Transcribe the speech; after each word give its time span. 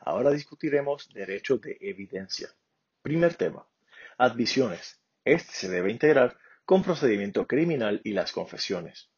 Ahora 0.00 0.30
discutiremos 0.30 1.08
derecho 1.12 1.58
de 1.58 1.76
evidencia. 1.80 2.48
Primer 3.02 3.34
tema. 3.34 3.66
Admisiones. 4.16 5.00
Este 5.24 5.52
se 5.52 5.68
debe 5.68 5.90
integrar 5.90 6.38
con 6.64 6.82
procedimiento 6.82 7.46
criminal 7.46 8.00
y 8.04 8.12
las 8.12 8.32
confesiones. 8.32 9.10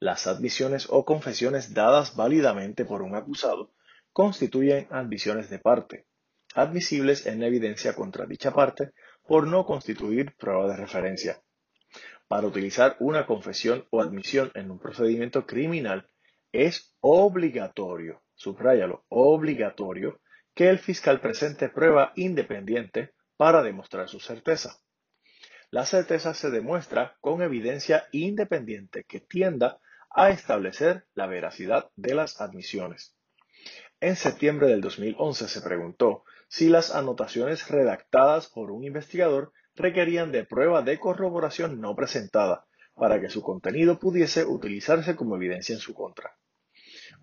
Las 0.00 0.26
admisiones 0.26 0.86
o 0.90 1.04
confesiones 1.04 1.74
dadas 1.74 2.14
válidamente 2.14 2.84
por 2.84 3.02
un 3.02 3.14
acusado 3.14 3.72
constituyen 4.12 4.88
admisiones 4.90 5.50
de 5.50 5.58
parte, 5.58 6.06
admisibles 6.54 7.26
en 7.26 7.42
evidencia 7.42 7.94
contra 7.94 8.26
dicha 8.26 8.52
parte 8.52 8.92
por 9.26 9.46
no 9.46 9.64
constituir 9.64 10.34
prueba 10.36 10.68
de 10.68 10.76
referencia. 10.76 11.42
Para 12.26 12.46
utilizar 12.46 12.96
una 13.00 13.26
confesión 13.26 13.86
o 13.90 14.00
admisión 14.02 14.50
en 14.54 14.70
un 14.70 14.78
procedimiento 14.78 15.46
criminal 15.46 16.08
es 16.66 16.96
obligatorio, 17.00 18.22
subráyalo, 18.34 19.04
obligatorio, 19.08 20.20
que 20.54 20.68
el 20.68 20.80
fiscal 20.80 21.20
presente 21.20 21.68
prueba 21.68 22.12
independiente 22.16 23.14
para 23.36 23.62
demostrar 23.62 24.08
su 24.08 24.18
certeza. 24.18 24.76
La 25.70 25.86
certeza 25.86 26.34
se 26.34 26.50
demuestra 26.50 27.16
con 27.20 27.42
evidencia 27.42 28.08
independiente 28.10 29.04
que 29.04 29.20
tienda 29.20 29.78
a 30.10 30.30
establecer 30.30 31.06
la 31.14 31.28
veracidad 31.28 31.90
de 31.94 32.16
las 32.16 32.40
admisiones. 32.40 33.14
En 34.00 34.16
septiembre 34.16 34.66
del 34.66 34.80
2011 34.80 35.46
se 35.46 35.60
preguntó 35.60 36.24
si 36.48 36.68
las 36.68 36.92
anotaciones 36.92 37.68
redactadas 37.68 38.48
por 38.48 38.72
un 38.72 38.82
investigador 38.82 39.52
requerían 39.76 40.32
de 40.32 40.44
prueba 40.44 40.82
de 40.82 40.98
corroboración 40.98 41.80
no 41.80 41.94
presentada 41.94 42.66
para 42.94 43.20
que 43.20 43.30
su 43.30 43.42
contenido 43.42 44.00
pudiese 44.00 44.44
utilizarse 44.44 45.14
como 45.14 45.36
evidencia 45.36 45.72
en 45.72 45.80
su 45.80 45.94
contra. 45.94 46.36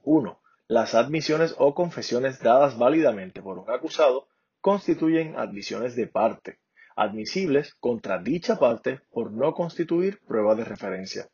1. 0.05 0.41
Las 0.67 0.95
admisiones 0.95 1.55
o 1.57 1.75
confesiones 1.75 2.39
dadas 2.39 2.77
válidamente 2.77 3.41
por 3.41 3.59
un 3.59 3.69
acusado 3.69 4.27
constituyen 4.61 5.35
admisiones 5.37 5.95
de 5.95 6.07
parte, 6.07 6.59
admisibles 6.95 7.75
contra 7.75 8.19
dicha 8.19 8.57
parte 8.57 9.01
por 9.11 9.31
no 9.31 9.53
constituir 9.53 10.21
prueba 10.25 10.55
de 10.55 10.63
referencia. 10.63 11.29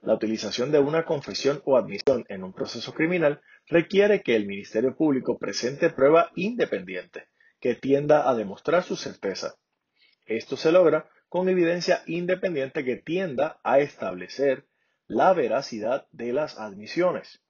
La 0.00 0.14
utilización 0.14 0.70
de 0.70 0.78
una 0.78 1.04
confesión 1.04 1.62
o 1.64 1.76
admisión 1.76 2.24
en 2.28 2.44
un 2.44 2.52
proceso 2.52 2.92
criminal 2.92 3.40
requiere 3.66 4.22
que 4.22 4.36
el 4.36 4.46
Ministerio 4.46 4.96
Público 4.96 5.38
presente 5.38 5.90
prueba 5.90 6.30
independiente 6.36 7.28
que 7.60 7.74
tienda 7.74 8.28
a 8.28 8.34
demostrar 8.34 8.84
su 8.84 8.96
certeza. 8.96 9.56
Esto 10.26 10.56
se 10.56 10.72
logra 10.72 11.08
con 11.28 11.48
evidencia 11.48 12.02
independiente 12.06 12.84
que 12.84 12.96
tienda 12.96 13.60
a 13.64 13.80
establecer 13.80 14.66
la 15.06 15.32
veracidad 15.32 16.06
de 16.12 16.32
las 16.32 16.58
admisiones. 16.58 17.42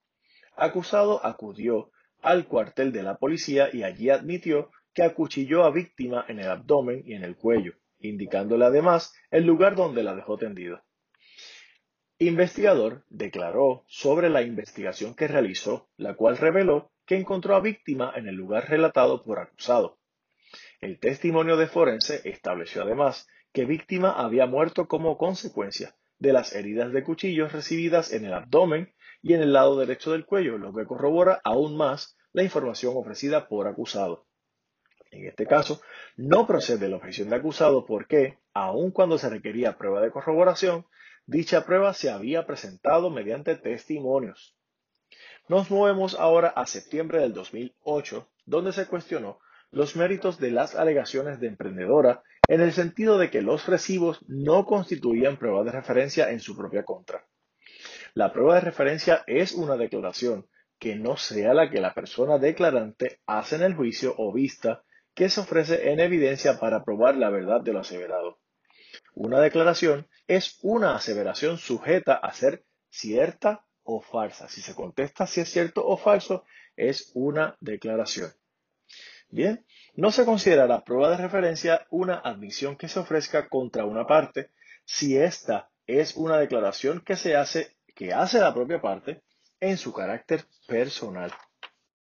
Acusado 0.59 1.25
acudió 1.25 1.93
al 2.21 2.47
cuartel 2.47 2.91
de 2.91 3.05
la 3.05 3.17
policía 3.17 3.69
y 3.73 3.85
allí 3.85 4.11
admitió 4.11 4.73
que 4.93 5.05
acuchilló 5.05 5.65
a 5.65 5.71
víctima 5.71 6.25
en 6.27 6.41
el 6.41 6.51
abdomen 6.51 7.05
y 7.07 7.15
en 7.15 7.23
el 7.23 7.37
cuello, 7.37 7.75
indicándole 8.01 8.65
además 8.65 9.15
el 9.31 9.47
lugar 9.47 9.77
donde 9.77 10.03
la 10.03 10.17
dejó 10.17 10.37
tendida. 10.37 10.85
Investigador 12.19 13.05
declaró 13.09 13.85
sobre 13.87 14.29
la 14.31 14.43
investigación 14.43 15.15
que 15.15 15.29
realizó, 15.29 15.89
la 15.97 16.15
cual 16.15 16.37
reveló 16.37 16.91
que 17.07 17.17
encontró 17.17 17.55
a 17.55 17.61
víctima 17.61 18.13
en 18.17 18.27
el 18.27 18.35
lugar 18.35 18.69
relatado 18.69 19.23
por 19.23 19.39
acusado. 19.39 19.99
El 20.81 20.99
testimonio 20.99 21.57
de 21.57 21.69
forense 21.69 22.21
estableció 22.25 22.83
además 22.83 23.29
que 23.53 23.65
víctima 23.65 24.11
había 24.11 24.47
muerto 24.47 24.89
como 24.89 25.17
consecuencia 25.17 25.95
de 26.19 26.33
las 26.33 26.53
heridas 26.53 26.93
de 26.93 27.05
cuchillos 27.05 27.53
recibidas 27.53 28.13
en 28.13 28.25
el 28.25 28.35
abdomen 28.35 28.93
y 29.23 29.35
en 29.35 29.43
el 29.43 29.53
lado 29.53 29.79
derecho 29.79 30.13
del 30.13 30.27
cuello, 30.27 30.59
lo 30.59 30.73
que 30.73 30.87
corrobora 30.87 31.41
aún 31.45 31.77
más 31.77 32.17
la 32.33 32.43
información 32.43 32.95
ofrecida 32.97 33.49
por 33.49 33.67
acusado. 33.67 34.27
En 35.11 35.27
este 35.27 35.47
caso, 35.47 35.81
no 36.17 36.47
procede 36.47 36.89
la 36.89 36.97
objeción 36.97 37.31
de 37.31 37.37
acusado 37.37 37.87
porque, 37.87 38.39
aun 38.53 38.91
cuando 38.91 39.19
se 39.19 39.31
requería 39.31 39.79
prueba 39.79 40.01
de 40.01 40.11
corroboración, 40.11 40.85
Dicha 41.31 41.67
prueba 41.67 41.93
se 41.93 42.09
había 42.09 42.47
presentado 42.47 43.11
mediante 43.11 43.55
testimonios. 43.55 44.57
Nos 45.47 45.71
movemos 45.71 46.15
ahora 46.19 46.49
a 46.49 46.65
septiembre 46.65 47.21
del 47.21 47.35
2008, 47.35 48.27
donde 48.47 48.73
se 48.73 48.87
cuestionó 48.87 49.39
los 49.71 49.95
méritos 49.95 50.39
de 50.39 50.53
las 50.53 50.75
alegaciones 50.75 51.39
de 51.39 51.49
emprendedora 51.49 52.23
en 52.49 52.63
el 52.63 52.73
sentido 52.73 53.19
de 53.19 53.29
que 53.29 53.43
los 53.43 53.67
recibos 53.67 54.25
no 54.27 54.65
constituían 54.65 55.37
prueba 55.37 55.65
de 55.65 55.73
referencia 55.73 56.31
en 56.31 56.41
su 56.41 56.57
propia 56.57 56.87
contra. 56.87 57.27
La 58.19 58.33
prueba 58.33 58.57
de 58.57 58.63
referencia 58.63 59.23
es 59.29 59.53
una 59.53 59.77
declaración 59.77 60.49
que 60.81 60.97
no 60.97 61.17
sea 61.17 61.55
la 61.55 61.71
que 61.71 61.81
la 61.81 61.95
persona 61.95 62.39
declarante 62.39 63.21
hace 63.27 63.55
en 63.55 63.63
el 63.63 63.77
juicio 63.77 64.13
o 64.19 64.33
vista 64.33 64.83
que 65.15 65.31
se 65.31 65.41
ofrece 65.41 65.93
en 65.93 66.01
evidencia 66.01 66.59
para 66.59 66.83
probar 66.83 67.17
la 67.17 67.31
verdad 67.31 67.61
de 67.61 67.73
lo 67.73 67.79
aseverado. 67.79 68.41
Una 69.15 69.39
declaración 69.39 70.09
es 70.27 70.59
una 70.63 70.97
aseveración 70.97 71.59
sujeta 71.59 72.15
a 72.15 72.33
ser 72.33 72.65
cierta 72.91 73.65
o 73.85 74.01
falsa. 74.01 74.49
Si 74.49 74.63
se 74.63 74.75
contesta 74.75 75.29
si 75.29 75.41
es 75.43 75.53
cierto 75.53 75.87
o 75.87 75.97
falso, 75.97 76.43
es 76.75 77.13
una 77.15 77.57
declaración. 77.61 78.33
Bien, 79.29 79.65
no 79.95 80.11
se 80.11 80.25
considerará 80.25 80.83
prueba 80.83 81.11
de 81.11 81.19
referencia 81.19 81.87
una 81.89 82.19
admisión 82.19 82.77
que 82.77 82.89
se 82.89 82.99
ofrezca 82.99 83.49
contra 83.49 83.85
una 83.85 84.09
parte 84.09 84.51
si 84.85 85.17
esta 85.17 85.71
es 85.87 86.17
una 86.17 86.37
declaración 86.37 87.01
que 87.01 87.15
se 87.15 87.37
hace, 87.37 87.78
que 87.99 88.13
hace 88.13 88.39
la 88.39 88.55
propia 88.55 88.81
parte 88.81 89.23
en 89.59 89.77
su 89.77 89.93
carácter 89.93 90.45
personal. 90.69 91.33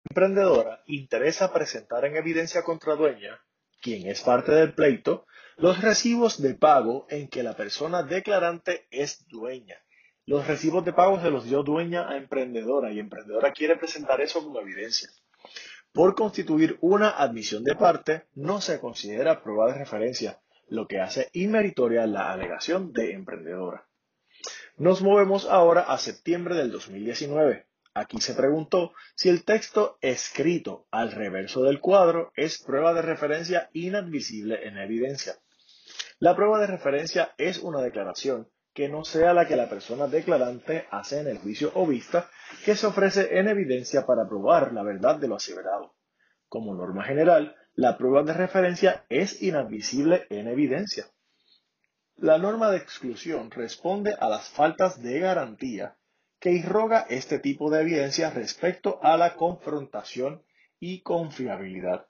Emprendedora 0.10 0.82
interesa 0.86 1.52
presentar 1.52 2.06
en 2.06 2.16
evidencia 2.16 2.64
contra 2.64 2.96
dueña, 2.96 3.42
quien 3.82 4.08
es 4.08 4.22
parte 4.22 4.54
del 4.54 4.74
pleito, 4.74 5.26
los 5.58 5.82
recibos 5.82 6.42
de 6.42 6.54
pago 6.56 7.06
en 7.10 7.28
que 7.28 7.44
la 7.44 7.58
persona 7.58 8.02
declarante 8.02 8.88
es 8.92 9.28
dueña. 9.28 9.76
Los 10.26 10.48
recibos 10.48 10.86
de 10.86 10.94
pago 10.94 11.20
se 11.20 11.30
los 11.30 11.44
dio 11.44 11.64
dueña 11.64 12.08
a 12.08 12.16
emprendedora 12.16 12.90
y 12.94 13.00
emprendedora 13.00 13.52
quiere 13.52 13.76
presentar 13.76 14.22
eso 14.22 14.42
como 14.42 14.62
evidencia. 14.62 15.10
Por 15.92 16.16
constituir 16.16 16.78
una 16.80 17.10
admisión 17.10 17.66
de 17.66 17.76
parte, 17.76 18.24
no 18.36 18.62
se 18.62 18.80
considera 18.80 19.44
prueba 19.44 19.68
de 19.68 19.80
referencia, 19.80 20.40
lo 20.70 20.88
que 20.88 21.02
hace 21.02 21.30
inmeritoria 21.34 22.08
la 22.08 22.32
alegación 22.32 22.94
de 22.94 23.12
emprendedora. 23.12 23.86
Nos 24.78 25.02
movemos 25.02 25.46
ahora 25.46 25.82
a 25.82 25.98
septiembre 25.98 26.56
del 26.56 26.72
2019. 26.72 27.68
Aquí 27.94 28.20
se 28.20 28.34
preguntó 28.34 28.94
si 29.16 29.30
el 29.30 29.44
texto 29.44 29.98
escrito 30.02 30.88
al 30.90 31.12
reverso 31.12 31.62
del 31.62 31.80
cuadro 31.80 32.32
es 32.36 32.58
prueba 32.58 32.94
de 32.94 33.04
referencia 33.04 33.70
inadmisible 33.74 34.68
en 34.68 34.78
evidencia. 34.78 35.36
La 36.20 36.36
prueba 36.36 36.60
de 36.60 36.68
referencia 36.68 37.34
es 37.38 37.60
una 37.60 37.82
declaración 37.82 38.50
que 38.74 38.90
no 38.90 39.06
sea 39.06 39.34
la 39.34 39.48
que 39.48 39.56
la 39.56 39.70
persona 39.70 40.08
declarante 40.08 40.88
hace 40.90 41.20
en 41.20 41.28
el 41.28 41.38
juicio 41.38 41.72
o 41.76 41.86
vista 41.86 42.30
que 42.66 42.76
se 42.76 42.88
ofrece 42.88 43.38
en 43.38 43.48
evidencia 43.48 44.06
para 44.06 44.28
probar 44.28 44.74
la 44.74 44.82
verdad 44.82 45.18
de 45.18 45.28
lo 45.28 45.36
aseverado. 45.36 45.94
Como 46.50 46.74
norma 46.74 47.04
general, 47.04 47.56
la 47.76 47.98
prueba 47.98 48.24
de 48.24 48.34
referencia 48.34 49.06
es 49.10 49.42
inadmisible 49.44 50.26
en 50.30 50.48
evidencia. 50.48 51.06
La 52.24 52.38
norma 52.38 52.72
de 52.72 52.78
exclusión 52.78 53.52
responde 53.52 54.16
a 54.18 54.30
las 54.30 54.48
faltas 54.48 55.04
de 55.04 55.20
garantía 55.20 55.98
que 56.40 56.54
irroga 56.54 57.06
este 57.10 57.38
tipo 57.38 57.70
de 57.70 57.82
evidencia 57.82 58.30
respecto 58.30 58.98
a 59.04 59.18
la 59.18 59.36
confrontación 59.36 60.42
y 60.80 61.02
confiabilidad. 61.02 62.08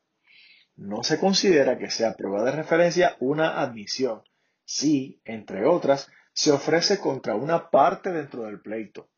No 0.75 1.01
se 1.01 1.19
considera 1.19 1.79
que 1.79 1.89
sea 1.89 2.13
prueba 2.13 2.43
de 2.43 2.51
referencia 2.51 3.17
una 3.21 3.59
admisión 3.59 4.21
si, 4.63 5.19
entre 5.25 5.65
otras, 5.65 6.11
se 6.31 6.51
ofrece 6.51 6.99
contra 6.99 7.33
una 7.33 7.71
parte 7.71 8.11
dentro 8.11 8.43
del 8.43 8.61
pleito. 8.61 9.09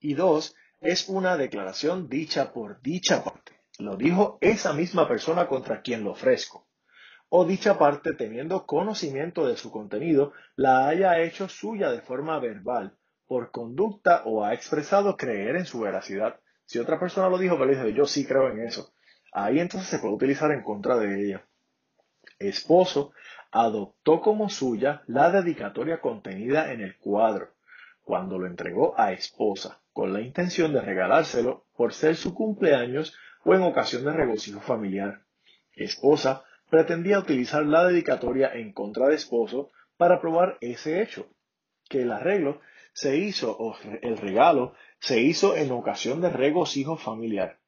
Y 0.00 0.14
dos, 0.14 0.56
es 0.80 1.08
una 1.08 1.36
declaración 1.36 2.08
dicha 2.08 2.52
por 2.52 2.82
dicha 2.82 3.22
parte. 3.22 3.52
Lo 3.78 3.96
dijo 3.96 4.38
esa 4.40 4.72
misma 4.72 5.06
persona 5.06 5.46
contra 5.46 5.80
quien 5.80 6.02
lo 6.02 6.10
ofrezco. 6.10 6.66
O 7.36 7.44
dicha 7.44 7.76
parte, 7.76 8.12
teniendo 8.12 8.64
conocimiento 8.64 9.44
de 9.48 9.56
su 9.56 9.72
contenido, 9.72 10.32
la 10.54 10.86
haya 10.86 11.18
hecho 11.18 11.48
suya 11.48 11.90
de 11.90 12.00
forma 12.00 12.38
verbal 12.38 12.96
por 13.26 13.50
conducta 13.50 14.22
o 14.24 14.44
ha 14.44 14.54
expresado 14.54 15.16
creer 15.16 15.56
en 15.56 15.66
su 15.66 15.80
veracidad. 15.80 16.38
Si 16.64 16.78
otra 16.78 17.00
persona 17.00 17.28
lo 17.28 17.36
dijo, 17.36 17.58
pero 17.58 17.70
dice, 17.70 17.92
yo 17.92 18.06
sí 18.06 18.24
creo 18.24 18.50
en 18.50 18.60
eso. 18.60 18.92
Ahí 19.32 19.58
entonces 19.58 19.88
se 19.88 19.98
puede 19.98 20.14
utilizar 20.14 20.52
en 20.52 20.62
contra 20.62 20.96
de 20.96 21.26
ella. 21.26 21.44
Esposo 22.38 23.10
adoptó 23.50 24.20
como 24.20 24.48
suya 24.48 25.02
la 25.08 25.32
dedicatoria 25.32 26.00
contenida 26.00 26.70
en 26.70 26.82
el 26.82 26.96
cuadro 26.98 27.48
cuando 28.04 28.38
lo 28.38 28.46
entregó 28.46 28.94
a 28.96 29.10
esposa 29.10 29.80
con 29.92 30.12
la 30.12 30.20
intención 30.20 30.72
de 30.72 30.82
regalárselo 30.82 31.66
por 31.76 31.94
ser 31.94 32.14
su 32.14 32.32
cumpleaños 32.32 33.12
o 33.44 33.56
en 33.56 33.62
ocasión 33.62 34.04
de 34.04 34.12
regocijo 34.12 34.60
familiar. 34.60 35.22
Esposa 35.72 36.44
pretendía 36.70 37.18
utilizar 37.18 37.64
la 37.64 37.84
dedicatoria 37.84 38.52
en 38.54 38.72
contra 38.72 39.08
de 39.08 39.14
esposo 39.14 39.70
para 39.96 40.20
probar 40.20 40.58
ese 40.60 41.02
hecho, 41.02 41.28
que 41.88 42.02
el 42.02 42.12
arreglo 42.12 42.60
se 42.92 43.16
hizo 43.16 43.56
o 43.58 43.76
el 44.02 44.16
regalo 44.16 44.74
se 44.98 45.20
hizo 45.20 45.56
en 45.56 45.70
ocasión 45.72 46.20
de 46.20 46.30
regocijo 46.30 46.96
familiar. 46.96 47.58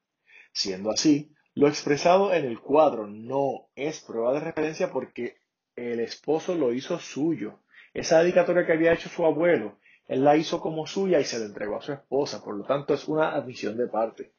Siendo 0.53 0.91
así, 0.91 1.37
Lo 1.57 1.69
expresado 1.69 2.35
en 2.35 2.45
el 2.45 2.61
cuadro 2.61 3.07
no 3.07 3.71
es 3.77 4.01
prueba 4.01 4.35
de 4.35 4.41
referencia 4.41 4.93
porque 4.93 5.39
el 5.75 6.01
esposo 6.01 6.55
lo 6.55 6.75
hizo 6.75 6.99
suyo. 6.99 7.61
Esa 7.95 8.21
dedicatoria 8.21 8.67
que 8.67 8.75
había 8.75 8.93
hecho 8.93 9.09
su 9.09 9.25
abuelo, 9.25 9.79
él 10.07 10.23
la 10.23 10.37
hizo 10.37 10.61
como 10.61 10.87
suya 10.87 11.19
y 11.19 11.25
se 11.25 11.39
la 11.39 11.47
entregó 11.47 11.79
a 11.79 11.81
su 11.81 11.95
esposa. 11.95 12.45
Por 12.45 12.59
lo 12.59 12.65
tanto, 12.65 12.93
es 12.93 13.09
una 13.09 13.35
admisión 13.35 13.79
de 13.79 13.87
parte. 13.87 14.35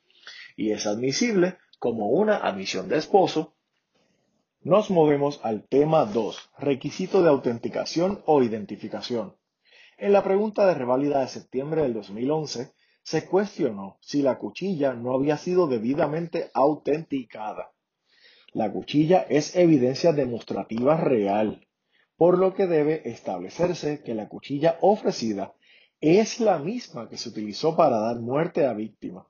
Y 0.56 0.69
es 0.71 0.86
admisible 0.86 1.57
como 1.80 2.10
una 2.10 2.38
admisión 2.38 2.88
de 2.88 2.98
esposo. 2.98 3.56
Nos 4.68 4.92
movemos 4.92 5.40
al 5.44 5.66
tema 5.66 6.04
2, 6.04 6.50
requisito 6.58 7.24
de 7.24 7.30
autenticación 7.30 8.22
o 8.25 8.44
identificación. 8.44 9.38
En 9.98 10.12
la 10.12 10.25
pregunta 10.25 10.68
de 10.68 10.74
reválida 10.74 11.22
de 11.22 11.30
septiembre 11.30 11.84
del 11.84 11.94
2011, 11.94 12.74
se 13.02 13.25
cuestionó 13.28 13.98
si 14.02 14.22
la 14.22 14.38
cuchilla 14.38 14.92
no 14.92 15.14
había 15.14 15.38
sido 15.38 15.68
debidamente 15.68 16.52
autenticada. 16.54 17.72
La 18.52 18.69
cuchilla 18.69 19.25
es 19.30 19.56
evidencia 19.56 20.12
demostrativa 20.12 20.98
real, 20.98 21.66
por 22.18 22.38
lo 22.38 22.54
que 22.54 22.68
debe 22.68 23.10
establecerse 23.10 24.04
que 24.04 24.16
la 24.16 24.28
cuchilla 24.28 24.80
ofrecida 24.81 25.54
es 26.02 26.42
la 26.42 26.60
misma 26.60 27.08
que 27.08 27.16
se 27.16 27.30
utilizó 27.30 27.78
para 27.78 28.00
dar 28.00 28.20
muerte 28.20 28.66
a 28.66 28.74
víctima. 28.74 29.30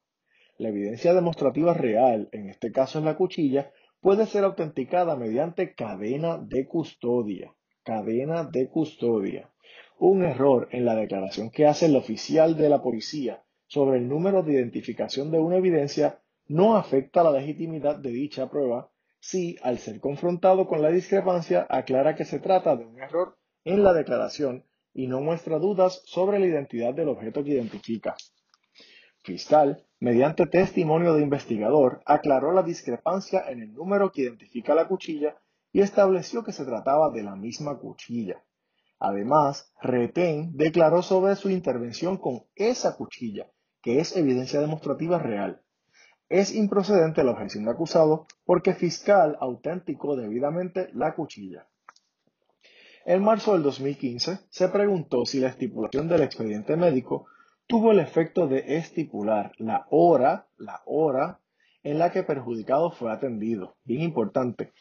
La 0.57 0.69
evidencia 0.69 1.13
demostrativa 1.13 1.75
real, 1.75 2.27
en 2.31 2.49
este 2.49 2.71
caso 2.71 2.97
es 2.97 3.05
la 3.05 3.15
cuchilla, 3.15 3.71
puede 4.01 4.25
ser 4.25 4.43
autenticada 4.43 5.15
mediante 5.15 5.73
cadena 5.73 6.37
de 6.37 6.67
custodia. 6.67 7.53
Cadena 7.83 8.43
de 8.43 8.69
custodia. 8.69 9.51
Un 9.99 10.23
error 10.23 10.67
en 10.71 10.85
la 10.85 10.95
declaración 10.95 11.49
que 11.49 11.65
hace 11.65 11.87
el 11.87 11.95
oficial 11.95 12.57
de 12.57 12.69
la 12.69 12.81
policía 12.81 13.43
sobre 13.67 13.97
el 13.97 14.07
número 14.07 14.43
de 14.43 14.53
identificación 14.53 15.31
de 15.31 15.39
una 15.39 15.57
evidencia 15.57 16.19
no 16.47 16.77
afecta 16.77 17.23
la 17.23 17.31
legitimidad 17.31 17.97
de 17.97 18.11
dicha 18.11 18.49
prueba 18.49 18.89
si, 19.19 19.57
al 19.61 19.79
ser 19.79 19.99
confrontado 19.99 20.67
con 20.67 20.81
la 20.81 20.89
discrepancia, 20.89 21.65
aclara 21.69 22.15
que 22.15 22.25
se 22.25 22.39
trata 22.39 22.75
de 22.75 22.85
un 22.85 23.01
error 23.01 23.37
en 23.65 23.83
la 23.83 23.93
declaración 23.93 24.65
y 24.93 25.07
no 25.07 25.21
muestra 25.21 25.59
dudas 25.59 26.01
sobre 26.05 26.39
la 26.39 26.45
identidad 26.45 26.93
del 26.93 27.09
objeto 27.09 27.43
que 27.43 27.51
identifica. 27.51 28.15
Fiscal, 29.23 29.85
mediante 29.99 30.45
testimonio 30.45 31.13
de 31.13 31.23
investigador, 31.23 32.01
aclaró 32.05 32.51
la 32.51 32.63
discrepancia 32.63 33.43
en 33.49 33.61
el 33.61 33.73
número 33.73 34.11
que 34.11 34.21
identifica 34.21 34.75
la 34.75 34.87
cuchilla 34.87 35.37
y 35.71 35.81
estableció 35.81 36.43
que 36.43 36.51
se 36.51 36.65
trataba 36.65 37.09
de 37.11 37.23
la 37.23 37.35
misma 37.35 37.77
cuchilla. 37.77 38.43
Además, 38.99 39.71
Retén 39.81 40.55
declaró 40.55 41.01
sobre 41.01 41.35
su 41.35 41.49
intervención 41.49 42.17
con 42.17 42.43
esa 42.55 42.95
cuchilla 42.95 43.47
que 43.81 43.99
es 43.99 44.15
evidencia 44.15 44.59
demostrativa 44.59 45.19
real. 45.19 45.61
Es 46.29 46.53
improcedente 46.53 47.23
la 47.23 47.31
objeción 47.31 47.65
de 47.65 47.71
acusado 47.71 48.27
porque 48.43 48.73
fiscal 48.73 49.37
auténtico 49.39 50.15
debidamente 50.15 50.89
la 50.93 51.15
cuchilla. 51.15 51.67
En 53.05 53.23
marzo 53.23 53.53
del 53.53 53.63
2015 53.63 54.39
se 54.49 54.67
preguntó 54.67 55.25
si 55.25 55.39
la 55.39 55.47
estipulación 55.47 56.09
del 56.09 56.23
expediente 56.23 56.75
médico 56.75 57.27
tuvo 57.67 57.91
el 57.91 57.99
efecto 57.99 58.47
de 58.47 58.77
estipular 58.77 59.51
la 59.57 59.85
hora, 59.89 60.47
la 60.57 60.81
hora 60.85 61.41
en 61.83 61.99
la 61.99 62.11
que 62.11 62.23
perjudicado 62.23 62.91
fue 62.91 63.11
atendido. 63.11 63.75
Bien 63.83 64.01
importante. 64.01 64.71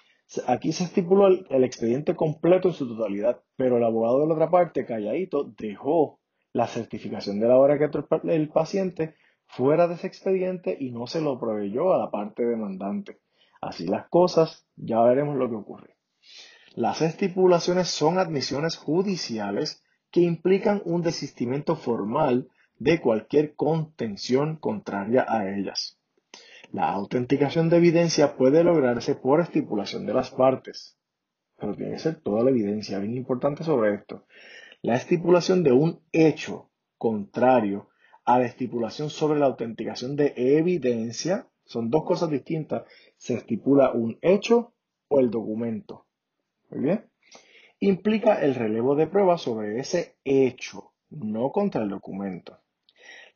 Aquí 0.47 0.73
se 0.73 0.85
estipuló 0.85 1.29
el, 1.29 1.65
expediente 1.65 2.17
completo 2.17 2.69
en 2.69 2.75
su 2.75 2.88
totalidad, 2.88 3.43
pero 3.56 3.77
el 3.77 3.85
abogado 3.85 4.21
de 4.21 4.27
la 4.29 4.35
otra 4.35 4.50
parte, 4.50 4.85
calladito, 4.85 5.53
dejó 5.56 6.21
la 6.53 6.67
certificación 6.67 7.38
de 7.38 7.49
la 7.49 7.59
hora 7.59 7.79
que 7.79 7.91
el 8.25 8.49
paciente 8.49 9.15
fuera 9.47 9.87
de 9.87 9.94
ese 9.94 10.06
expediente 10.06 10.77
y 10.79 10.91
no 10.91 11.06
se 11.06 11.21
lo 11.21 11.38
proveyó 11.38 11.93
a 11.93 11.99
la 11.99 12.11
parte 12.11 12.44
demandante. 12.44 13.21
Así 13.61 13.87
las 13.87 14.09
cosas, 14.09 14.67
ya 14.75 15.00
veremos 15.03 15.37
lo 15.37 15.49
que 15.49 15.56
ocurre. 15.56 15.97
Las 16.75 17.03
estipulaciones 17.03 17.88
son 17.88 18.19
admisiones 18.19 18.77
judiciales 18.77 19.85
que 20.11 20.21
implican 20.21 20.83
un 20.85 21.03
desistimiento 21.03 21.77
formal 21.77 22.49
de 22.78 23.00
cualquier 23.00 23.55
contención 23.55 24.56
contraria 24.56 25.25
a 25.28 25.49
ellas. 25.49 25.99
La 26.73 26.90
autenticación 26.90 27.69
de 27.69 27.76
evidencia 27.76 28.37
puede 28.37 28.64
lograrse 28.64 29.14
por 29.14 29.40
estipulación 29.40 30.05
de 30.05 30.14
las 30.14 30.31
partes, 30.31 30.99
pero 31.58 31.75
tiene 31.75 31.93
que 31.93 31.99
ser 32.00 32.17
toda 32.17 32.43
la 32.44 32.50
evidencia, 32.50 32.99
bien 32.99 33.17
importante 33.17 33.64
sobre 33.64 33.94
esto. 33.94 34.26
La 34.82 34.94
estipulación 34.94 35.62
de 35.62 35.73
un 35.73 36.00
hecho 36.12 36.70
contrario 36.99 37.88
a 38.25 38.38
la 38.38 38.46
estipulación 38.46 39.08
sobre 39.11 39.38
la 39.38 39.46
autenticación 39.46 40.17
de 40.17 40.34
evidencia 40.37 41.49
son 41.64 41.90
dos 41.90 42.05
cosas 42.05 42.31
distintas. 42.31 42.84
Se 43.17 43.34
estipula 43.34 43.93
un 43.93 44.19
hecho 44.20 44.75
o 45.08 45.20
el 45.20 45.31
documento. 45.31 46.06
Muy 46.70 46.81
bien. 46.81 47.06
Implica 47.78 48.43
el 48.43 48.55
relevo 48.55 48.96
de 48.96 49.06
pruebas 49.06 49.43
sobre 49.43 49.78
ese 49.78 50.17
hecho, 50.25 50.93
no 51.11 51.50
contra 51.50 51.82
el 51.82 51.90
documento. 51.90 52.58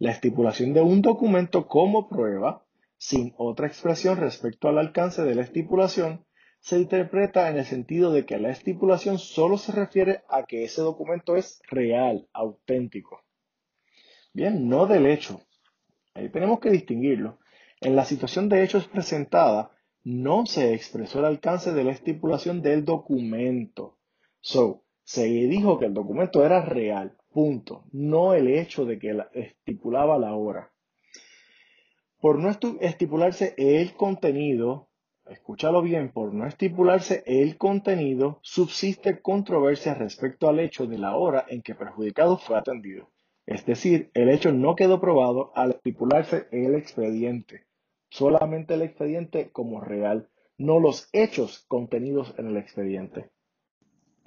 La 0.00 0.12
estipulación 0.12 0.72
de 0.72 0.80
un 0.80 1.02
documento 1.02 1.68
como 1.68 2.08
prueba, 2.08 2.64
sin 2.96 3.34
otra 3.36 3.66
expresión 3.66 4.16
respecto 4.16 4.66
al 4.66 4.78
alcance 4.78 5.22
de 5.22 5.34
la 5.34 5.42
estipulación, 5.42 6.24
se 6.58 6.78
interpreta 6.78 7.50
en 7.50 7.58
el 7.58 7.66
sentido 7.66 8.10
de 8.10 8.24
que 8.24 8.38
la 8.38 8.48
estipulación 8.48 9.18
solo 9.18 9.58
se 9.58 9.72
refiere 9.72 10.22
a 10.30 10.44
que 10.44 10.64
ese 10.64 10.80
documento 10.80 11.36
es 11.36 11.60
real, 11.68 12.26
auténtico. 12.32 13.20
Bien, 14.32 14.70
no 14.70 14.86
del 14.86 15.04
hecho. 15.04 15.42
Ahí 16.14 16.30
tenemos 16.30 16.60
que 16.60 16.70
distinguirlo. 16.70 17.38
En 17.82 17.94
la 17.94 18.06
situación 18.06 18.48
de 18.48 18.62
hechos 18.62 18.88
presentada, 18.88 19.70
no 20.02 20.46
se 20.46 20.72
expresó 20.72 21.18
el 21.18 21.26
alcance 21.26 21.74
de 21.74 21.84
la 21.84 21.92
estipulación 21.92 22.62
del 22.62 22.86
documento. 22.86 23.98
So, 24.40 24.82
se 25.04 25.26
dijo 25.26 25.78
que 25.78 25.84
el 25.84 25.92
documento 25.92 26.42
era 26.42 26.64
real, 26.64 27.18
punto, 27.30 27.84
no 27.92 28.34
el 28.34 28.48
hecho 28.48 28.84
de 28.84 28.98
que 28.98 29.16
estipulaba 29.32 30.18
la 30.18 30.34
hora. 30.34 30.72
Por 32.20 32.38
no 32.38 32.50
estipularse 32.80 33.54
el 33.56 33.94
contenido, 33.94 34.88
escúchalo 35.26 35.80
bien, 35.80 36.12
por 36.12 36.34
no 36.34 36.46
estipularse 36.46 37.22
el 37.26 37.56
contenido, 37.56 38.40
subsiste 38.42 39.22
controversia 39.22 39.94
respecto 39.94 40.48
al 40.48 40.60
hecho 40.60 40.86
de 40.86 40.98
la 40.98 41.16
hora 41.16 41.46
en 41.48 41.62
que 41.62 41.74
perjudicado 41.74 42.36
fue 42.36 42.58
atendido. 42.58 43.08
Es 43.46 43.64
decir, 43.64 44.10
el 44.14 44.28
hecho 44.28 44.52
no 44.52 44.76
quedó 44.76 45.00
probado 45.00 45.52
al 45.54 45.70
estipularse 45.70 46.46
el 46.52 46.74
expediente, 46.74 47.66
solamente 48.10 48.74
el 48.74 48.82
expediente 48.82 49.50
como 49.50 49.80
real, 49.80 50.28
no 50.58 50.78
los 50.78 51.08
hechos 51.12 51.64
contenidos 51.68 52.34
en 52.36 52.48
el 52.48 52.58
expediente. 52.58 53.30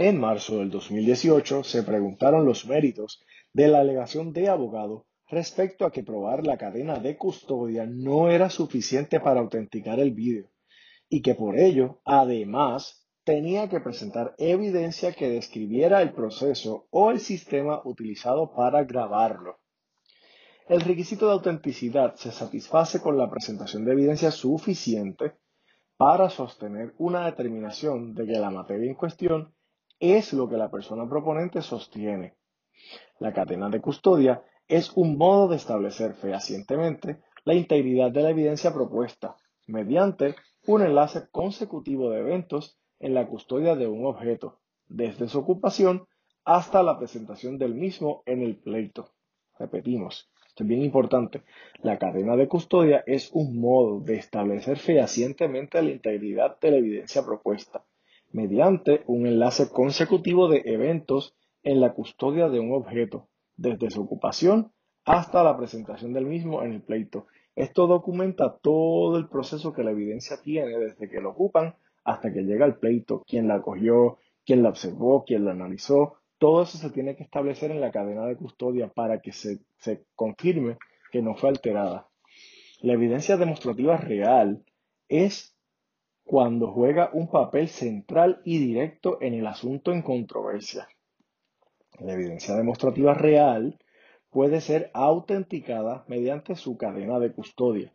En 0.06 0.20
marzo 0.20 0.58
del 0.58 0.70
2018 0.70 1.64
se 1.64 1.82
preguntaron 1.82 2.46
los 2.46 2.66
méritos 2.66 3.24
de 3.54 3.70
la 3.70 3.80
alegación 3.80 4.34
de 4.34 4.50
abogado 4.50 5.06
respecto 5.30 5.86
a 5.86 5.94
que 5.94 6.04
probar 6.04 6.46
la 6.46 6.58
cadena 6.58 7.00
de 7.00 7.16
custodia 7.16 7.86
no 7.86 8.30
era 8.30 8.50
suficiente 8.50 9.22
para 9.22 9.40
autenticar 9.40 10.02
el 10.02 10.12
vídeo 10.12 10.52
y 11.08 11.22
que 11.22 11.36
por 11.36 11.58
ello, 11.58 12.02
además, 12.04 13.08
tenía 13.24 13.70
que 13.70 13.80
presentar 13.80 14.36
evidencia 14.40 15.14
que 15.14 15.30
describiera 15.30 16.02
el 16.02 16.12
proceso 16.12 16.86
o 16.90 17.10
el 17.10 17.22
sistema 17.22 17.80
utilizado 17.86 18.54
para 18.54 18.84
grabarlo. 18.84 19.62
El 20.68 20.82
requisito 20.82 21.28
de 21.28 21.32
autenticidad 21.32 22.16
se 22.16 22.34
satisface 22.34 23.00
con 23.00 23.18
la 23.18 23.30
presentación 23.30 23.86
de 23.86 23.94
evidencia 23.94 24.32
suficiente 24.32 25.32
para 25.96 26.30
sostener 26.30 26.94
una 26.98 27.26
determinación 27.26 28.14
de 28.14 28.26
que 28.26 28.34
la 28.34 28.50
materia 28.50 28.90
en 28.90 28.96
cuestión 28.96 29.53
es 30.12 30.34
lo 30.34 30.50
que 30.50 30.58
la 30.58 30.70
persona 30.70 31.08
proponente 31.08 31.62
sostiene. 31.62 32.36
La 33.20 33.32
cadena 33.32 33.70
de 33.70 33.80
custodia 33.80 34.44
es 34.68 34.92
un 34.96 35.18
modo 35.18 35.48
de 35.48 35.56
establecer 35.56 36.14
fehacientemente 36.14 37.22
la 37.46 37.54
integridad 37.54 38.12
de 38.12 38.22
la 38.22 38.32
evidencia 38.32 38.74
propuesta 38.74 39.38
mediante 39.66 40.36
un 40.68 40.82
enlace 40.82 41.30
consecutivo 41.32 42.10
de 42.10 42.20
eventos 42.20 42.78
en 43.00 43.14
la 43.14 43.28
custodia 43.28 43.76
de 43.76 43.88
un 43.88 44.06
objeto, 44.06 44.60
desde 44.88 45.30
su 45.30 45.40
ocupación 45.40 46.06
hasta 46.44 46.84
la 46.84 46.98
presentación 46.98 47.58
del 47.58 47.74
mismo 47.74 48.24
en 48.26 48.42
el 48.42 48.58
pleito. 48.58 49.14
Repetimos, 49.58 50.30
esto 50.48 50.64
es 50.64 50.68
bien 50.68 50.82
importante, 50.82 51.44
la 51.82 51.98
cadena 51.98 52.36
de 52.36 52.50
custodia 52.50 53.04
es 53.08 53.32
un 53.32 53.58
modo 53.58 54.02
de 54.02 54.16
establecer 54.16 54.78
fehacientemente 54.78 55.82
la 55.82 55.92
integridad 55.92 56.60
de 56.60 56.72
la 56.72 56.78
evidencia 56.78 57.24
propuesta, 57.24 57.86
mediante 58.34 59.04
un 59.08 59.26
enlace 59.26 59.70
consecutivo 59.70 60.50
de 60.50 60.64
eventos 60.66 61.34
en 61.64 61.80
la 61.80 61.94
custodia 61.94 62.50
de 62.50 62.60
un 62.60 62.74
objeto, 62.74 63.30
desde 63.56 63.90
su 63.90 64.02
ocupación 64.02 64.74
hasta 65.06 65.44
la 65.44 65.56
presentación 65.58 66.12
del 66.12 66.26
mismo 66.26 66.64
en 66.64 66.74
el 66.74 66.82
pleito, 66.82 67.28
esto 67.56 67.86
documenta 67.86 68.58
todo 68.58 69.18
el 69.18 69.30
proceso 69.30 69.74
que 69.74 69.84
la 69.84 69.92
evidencia 69.92 70.42
tiene 70.42 70.78
desde 70.78 71.08
que 71.08 71.22
lo 71.22 71.32
ocupan 71.32 71.76
hasta 72.04 72.34
que 72.34 72.42
llega 72.42 72.66
el 72.66 72.76
pleito, 72.76 73.24
quién 73.28 73.48
la 73.48 73.62
cogió, 73.62 74.18
quién 74.44 74.64
la 74.64 74.70
observó, 74.70 75.24
quién 75.24 75.46
la 75.46 75.52
analizó. 75.52 76.18
Todo 76.40 76.64
eso 76.64 76.78
se 76.78 76.90
tiene 76.90 77.16
que 77.16 77.24
establecer 77.24 77.70
en 77.70 77.80
la 77.80 77.92
cadena 77.92 78.26
de 78.26 78.36
custodia 78.36 78.88
para 78.88 79.22
que 79.22 79.32
se, 79.32 79.60
confirme 80.16 80.78
que 81.12 81.22
no 81.22 81.36
fue 81.36 81.50
alterada. 81.50 82.10
La 82.82 82.94
evidencia 82.94 83.38
demostrativa 83.38 83.98
real 83.98 84.64
es 85.08 85.53
cuando 86.24 86.72
juega 86.72 87.10
un 87.14 87.30
papel 87.30 87.68
central 87.68 88.42
y 88.46 88.58
directo 88.58 89.18
en 89.22 89.34
el 89.34 89.48
asunto 89.48 89.92
en 89.92 90.02
controversia. 90.02 90.88
La 92.00 92.14
evidencia 92.14 92.56
demostrativa 92.56 93.14
real 93.14 93.80
puede 94.30 94.62
ser 94.62 94.90
autenticada 94.94 96.06
mediante 96.08 96.56
su 96.56 96.78
cadena 96.78 97.20
de 97.20 97.32
custodia. 97.32 97.94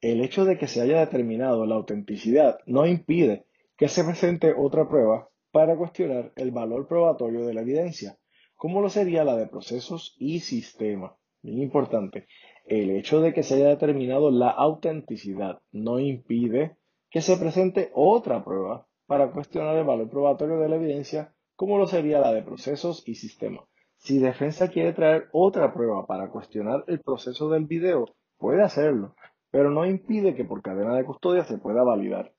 El 0.00 0.20
hecho 0.22 0.44
de 0.44 0.58
que 0.58 0.66
se 0.66 0.80
haya 0.80 0.98
determinado 0.98 1.66
la 1.66 1.76
autenticidad 1.76 2.58
no 2.66 2.86
impide 2.86 3.46
que 3.76 3.88
se 3.88 4.02
presente 4.02 4.54
otra 4.56 4.88
prueba 4.88 5.28
para 5.52 5.76
cuestionar 5.76 6.32
el 6.36 6.50
valor 6.50 6.88
probatorio 6.88 7.46
de 7.46 7.54
la 7.54 7.60
evidencia, 7.60 8.18
como 8.56 8.80
lo 8.80 8.88
sería 8.88 9.24
la 9.24 9.36
de 9.36 9.46
procesos 9.46 10.16
y 10.18 10.40
sistemas. 10.40 11.12
Bien 11.42 11.62
importante, 11.62 12.26
el 12.66 12.90
hecho 12.90 13.20
de 13.20 13.32
que 13.32 13.42
se 13.42 13.54
haya 13.54 13.68
determinado 13.68 14.30
la 14.30 14.50
autenticidad 14.50 15.60
no 15.72 15.98
impide 15.98 16.76
que 17.10 17.20
se 17.20 17.36
presente 17.36 17.90
otra 17.94 18.44
prueba 18.44 18.86
para 19.06 19.32
cuestionar 19.32 19.76
el 19.76 19.84
valor 19.84 20.08
probatorio 20.08 20.58
de 20.58 20.68
la 20.68 20.76
evidencia, 20.76 21.34
como 21.56 21.78
lo 21.78 21.86
sería 21.86 22.20
la 22.20 22.32
de 22.32 22.42
procesos 22.42 23.02
y 23.06 23.16
sistemas. 23.16 23.64
Si 23.96 24.18
defensa 24.18 24.68
quiere 24.68 24.92
traer 24.92 25.28
otra 25.32 25.74
prueba 25.74 26.06
para 26.06 26.30
cuestionar 26.30 26.84
el 26.86 27.00
proceso 27.00 27.50
del 27.50 27.66
video, 27.66 28.06
puede 28.38 28.62
hacerlo, 28.62 29.14
pero 29.50 29.70
no 29.70 29.84
impide 29.84 30.34
que 30.34 30.44
por 30.44 30.62
cadena 30.62 30.94
de 30.94 31.04
custodia 31.04 31.44
se 31.44 31.58
pueda 31.58 31.82
validar. 31.82 32.32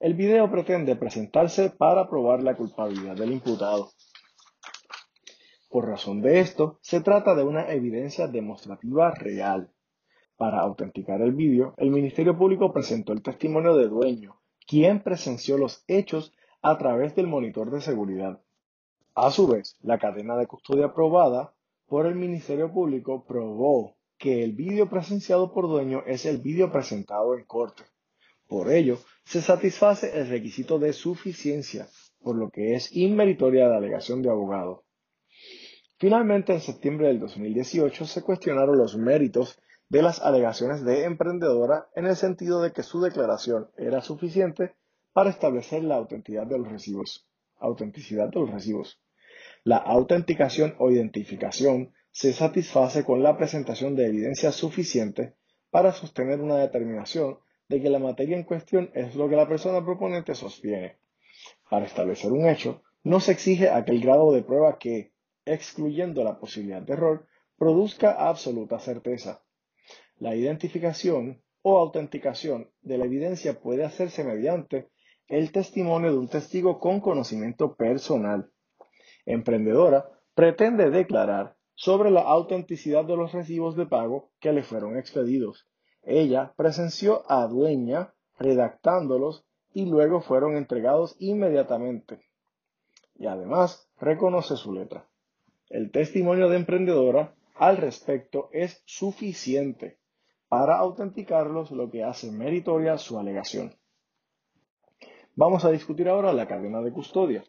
El 0.00 0.14
video 0.14 0.50
pretende 0.50 0.94
presentarse 0.94 1.70
para 1.70 2.08
probar 2.08 2.42
la 2.42 2.56
culpabilidad 2.56 3.16
del 3.16 3.32
imputado. 3.32 3.90
Por 5.68 5.88
razón 5.88 6.22
de 6.22 6.40
esto, 6.40 6.78
se 6.80 7.00
trata 7.00 7.34
de 7.34 7.42
una 7.42 7.70
evidencia 7.72 8.28
demostrativa 8.28 9.10
real. 9.10 9.70
Para 10.38 10.60
autenticar 10.60 11.20
el 11.20 11.32
vídeo, 11.32 11.74
el 11.78 11.90
Ministerio 11.90 12.38
Público 12.38 12.72
presentó 12.72 13.12
el 13.12 13.22
testimonio 13.22 13.76
de 13.76 13.88
dueño, 13.88 14.40
quien 14.68 15.02
presenció 15.02 15.58
los 15.58 15.82
hechos 15.88 16.32
a 16.62 16.78
través 16.78 17.16
del 17.16 17.26
monitor 17.26 17.72
de 17.72 17.80
seguridad. 17.80 18.40
A 19.16 19.32
su 19.32 19.48
vez, 19.48 19.76
la 19.82 19.98
cadena 19.98 20.36
de 20.36 20.46
custodia 20.46 20.86
aprobada 20.86 21.54
por 21.88 22.06
el 22.06 22.14
Ministerio 22.14 22.72
Público 22.72 23.24
probó 23.26 23.96
que 24.16 24.44
el 24.44 24.52
vídeo 24.52 24.88
presenciado 24.88 25.52
por 25.52 25.66
dueño 25.66 26.04
es 26.06 26.24
el 26.24 26.38
vídeo 26.38 26.70
presentado 26.70 27.36
en 27.36 27.44
corte. 27.44 27.82
Por 28.46 28.70
ello, 28.70 28.98
se 29.24 29.42
satisface 29.42 30.20
el 30.20 30.28
requisito 30.28 30.78
de 30.78 30.92
suficiencia, 30.92 31.88
por 32.22 32.36
lo 32.36 32.50
que 32.50 32.76
es 32.76 32.94
inmeritoria 32.94 33.66
la 33.66 33.78
alegación 33.78 34.22
de 34.22 34.30
abogado. 34.30 34.84
Finalmente, 35.96 36.52
en 36.52 36.60
septiembre 36.60 37.08
del 37.08 37.18
2018 37.18 38.04
se 38.04 38.22
cuestionaron 38.22 38.78
los 38.78 38.96
méritos 38.96 39.58
de 39.88 40.02
las 40.02 40.20
alegaciones 40.20 40.84
de 40.84 41.04
emprendedora 41.04 41.88
en 41.94 42.06
el 42.06 42.16
sentido 42.16 42.60
de 42.62 42.72
que 42.72 42.82
su 42.82 43.00
declaración 43.00 43.70
era 43.76 44.02
suficiente 44.02 44.76
para 45.12 45.30
establecer 45.30 45.82
la 45.82 45.96
autenticidad 45.96 46.46
de 46.46 46.58
los 46.58 46.68
recibos. 46.68 47.26
Autenticidad 47.56 48.28
de 48.28 48.40
los 48.40 48.50
recibos. 48.50 49.00
La 49.64 49.78
autenticación 49.78 50.74
o 50.78 50.90
identificación 50.90 51.92
se 52.10 52.32
satisface 52.32 53.04
con 53.04 53.22
la 53.22 53.36
presentación 53.36 53.96
de 53.96 54.06
evidencia 54.06 54.52
suficiente 54.52 55.34
para 55.70 55.92
sostener 55.92 56.40
una 56.40 56.56
determinación 56.56 57.38
de 57.68 57.82
que 57.82 57.90
la 57.90 57.98
materia 57.98 58.36
en 58.36 58.44
cuestión 58.44 58.90
es 58.94 59.14
lo 59.14 59.28
que 59.28 59.36
la 59.36 59.48
persona 59.48 59.84
proponente 59.84 60.34
sostiene. 60.34 60.98
Para 61.68 61.86
establecer 61.86 62.32
un 62.32 62.46
hecho, 62.46 62.82
no 63.04 63.20
se 63.20 63.32
exige 63.32 63.68
aquel 63.68 64.00
grado 64.00 64.32
de 64.32 64.42
prueba 64.42 64.78
que, 64.78 65.12
excluyendo 65.44 66.24
la 66.24 66.38
posibilidad 66.38 66.82
de 66.82 66.92
error, 66.92 67.26
produzca 67.56 68.12
absoluta 68.12 68.78
certeza. 68.78 69.42
La 70.20 70.34
identificación 70.34 71.40
o 71.62 71.78
autenticación 71.78 72.70
de 72.82 72.98
la 72.98 73.04
evidencia 73.04 73.60
puede 73.60 73.84
hacerse 73.84 74.24
mediante 74.24 74.88
el 75.28 75.52
testimonio 75.52 76.10
de 76.10 76.18
un 76.18 76.28
testigo 76.28 76.80
con 76.80 77.00
conocimiento 77.00 77.76
personal. 77.76 78.50
Emprendedora 79.26 80.10
pretende 80.34 80.90
declarar 80.90 81.56
sobre 81.76 82.10
la 82.10 82.22
autenticidad 82.22 83.04
de 83.04 83.16
los 83.16 83.30
recibos 83.32 83.76
de 83.76 83.86
pago 83.86 84.32
que 84.40 84.52
le 84.52 84.64
fueron 84.64 84.96
expedidos. 84.96 85.68
Ella 86.02 86.52
presenció 86.56 87.22
a 87.30 87.46
dueña 87.46 88.12
redactándolos 88.38 89.46
y 89.72 89.86
luego 89.86 90.20
fueron 90.20 90.56
entregados 90.56 91.14
inmediatamente. 91.20 92.22
Y 93.14 93.26
además 93.26 93.88
reconoce 94.00 94.56
su 94.56 94.72
letra. 94.72 95.06
El 95.68 95.92
testimonio 95.92 96.48
de 96.48 96.56
emprendedora 96.56 97.36
al 97.54 97.76
respecto 97.76 98.48
es 98.52 98.82
suficiente 98.84 99.98
para 100.48 100.78
autenticarlos, 100.78 101.70
lo 101.70 101.90
que 101.90 102.04
hace 102.04 102.30
meritoria 102.30 102.98
su 102.98 103.18
alegación. 103.18 103.74
Vamos 105.34 105.64
a 105.64 105.70
discutir 105.70 106.08
ahora 106.08 106.32
la 106.32 106.48
cadena 106.48 106.80
de 106.80 106.92
custodia. 106.92 107.44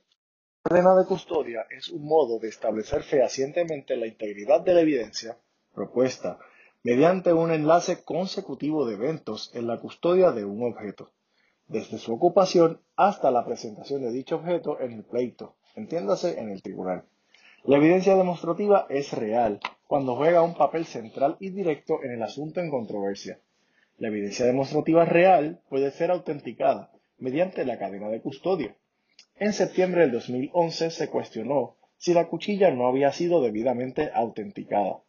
La 0.66 0.70
cadena 0.70 0.96
de 0.96 1.06
custodia 1.06 1.66
es 1.70 1.90
un 1.90 2.06
modo 2.06 2.40
de 2.40 2.50
establecer 2.50 3.04
fehacientemente 3.04 3.96
la 3.98 4.08
integridad 4.08 4.62
de 4.62 4.74
la 4.74 4.82
evidencia 4.82 5.38
propuesta 5.74 6.40
mediante 6.84 7.34
un 7.34 7.52
enlace 7.52 8.04
consecutivo 8.04 8.86
de 8.86 8.96
eventos 8.96 9.52
en 9.54 9.68
la 9.68 9.80
custodia 9.80 10.32
de 10.32 10.46
un 10.46 10.64
objeto, 10.64 11.12
desde 11.68 11.98
su 11.98 12.14
ocupación 12.14 12.82
hasta 12.96 13.32
la 13.32 13.46
presentación 13.46 14.02
de 14.02 14.12
dicho 14.12 14.38
objeto 14.38 14.80
en 14.80 14.94
el 14.94 15.04
pleito, 15.04 15.58
entiéndase 15.76 16.40
en 16.40 16.50
el 16.50 16.62
tribunal. 16.62 17.06
La 17.66 17.76
evidencia 17.76 18.16
demostrativa 18.16 18.88
es 18.90 19.12
real 19.12 19.60
cuando 19.86 20.16
juega 20.16 20.42
un 20.42 20.56
papel 20.56 20.86
central 20.86 21.36
y 21.42 21.50
directo 21.50 22.02
en 22.04 22.12
el 22.12 22.24
asunto 22.24 22.62
en 22.62 22.70
controversia. 22.70 23.40
La 23.98 24.08
evidencia 24.08 24.46
demostrativa 24.46 25.04
real 25.04 25.60
puede 25.68 25.92
ser 25.92 26.10
autenticada 26.10 26.90
mediante 27.18 27.66
la 27.66 27.78
cadena 27.78 28.08
de 28.08 28.22
custodia. 28.22 28.76
En 29.36 29.52
septiembre 29.52 30.02
del 30.02 30.12
2011 30.12 30.90
se 30.90 31.10
cuestionó 31.10 31.76
si 31.98 32.14
la 32.14 32.28
cuchilla 32.28 32.72
no 32.72 32.88
había 32.88 33.12
sido 33.12 33.42
debidamente 33.42 34.10
autenticada. 34.14 35.02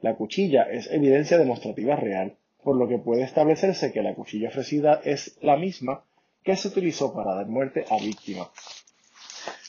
La 0.00 0.16
cuchilla 0.16 0.62
es 0.62 0.90
evidencia 0.90 1.36
demostrativa 1.36 1.96
real, 1.96 2.38
por 2.64 2.76
lo 2.76 2.88
que 2.88 2.98
puede 2.98 3.24
establecerse 3.24 3.92
que 3.92 4.02
la 4.02 4.14
cuchilla 4.14 4.48
ofrecida 4.48 5.02
es 5.04 5.36
la 5.42 5.56
misma 5.58 6.04
que 6.42 6.56
se 6.56 6.68
utilizó 6.68 7.12
para 7.12 7.34
dar 7.34 7.46
muerte 7.46 7.84
a 7.90 7.98
víctima. 7.98 8.50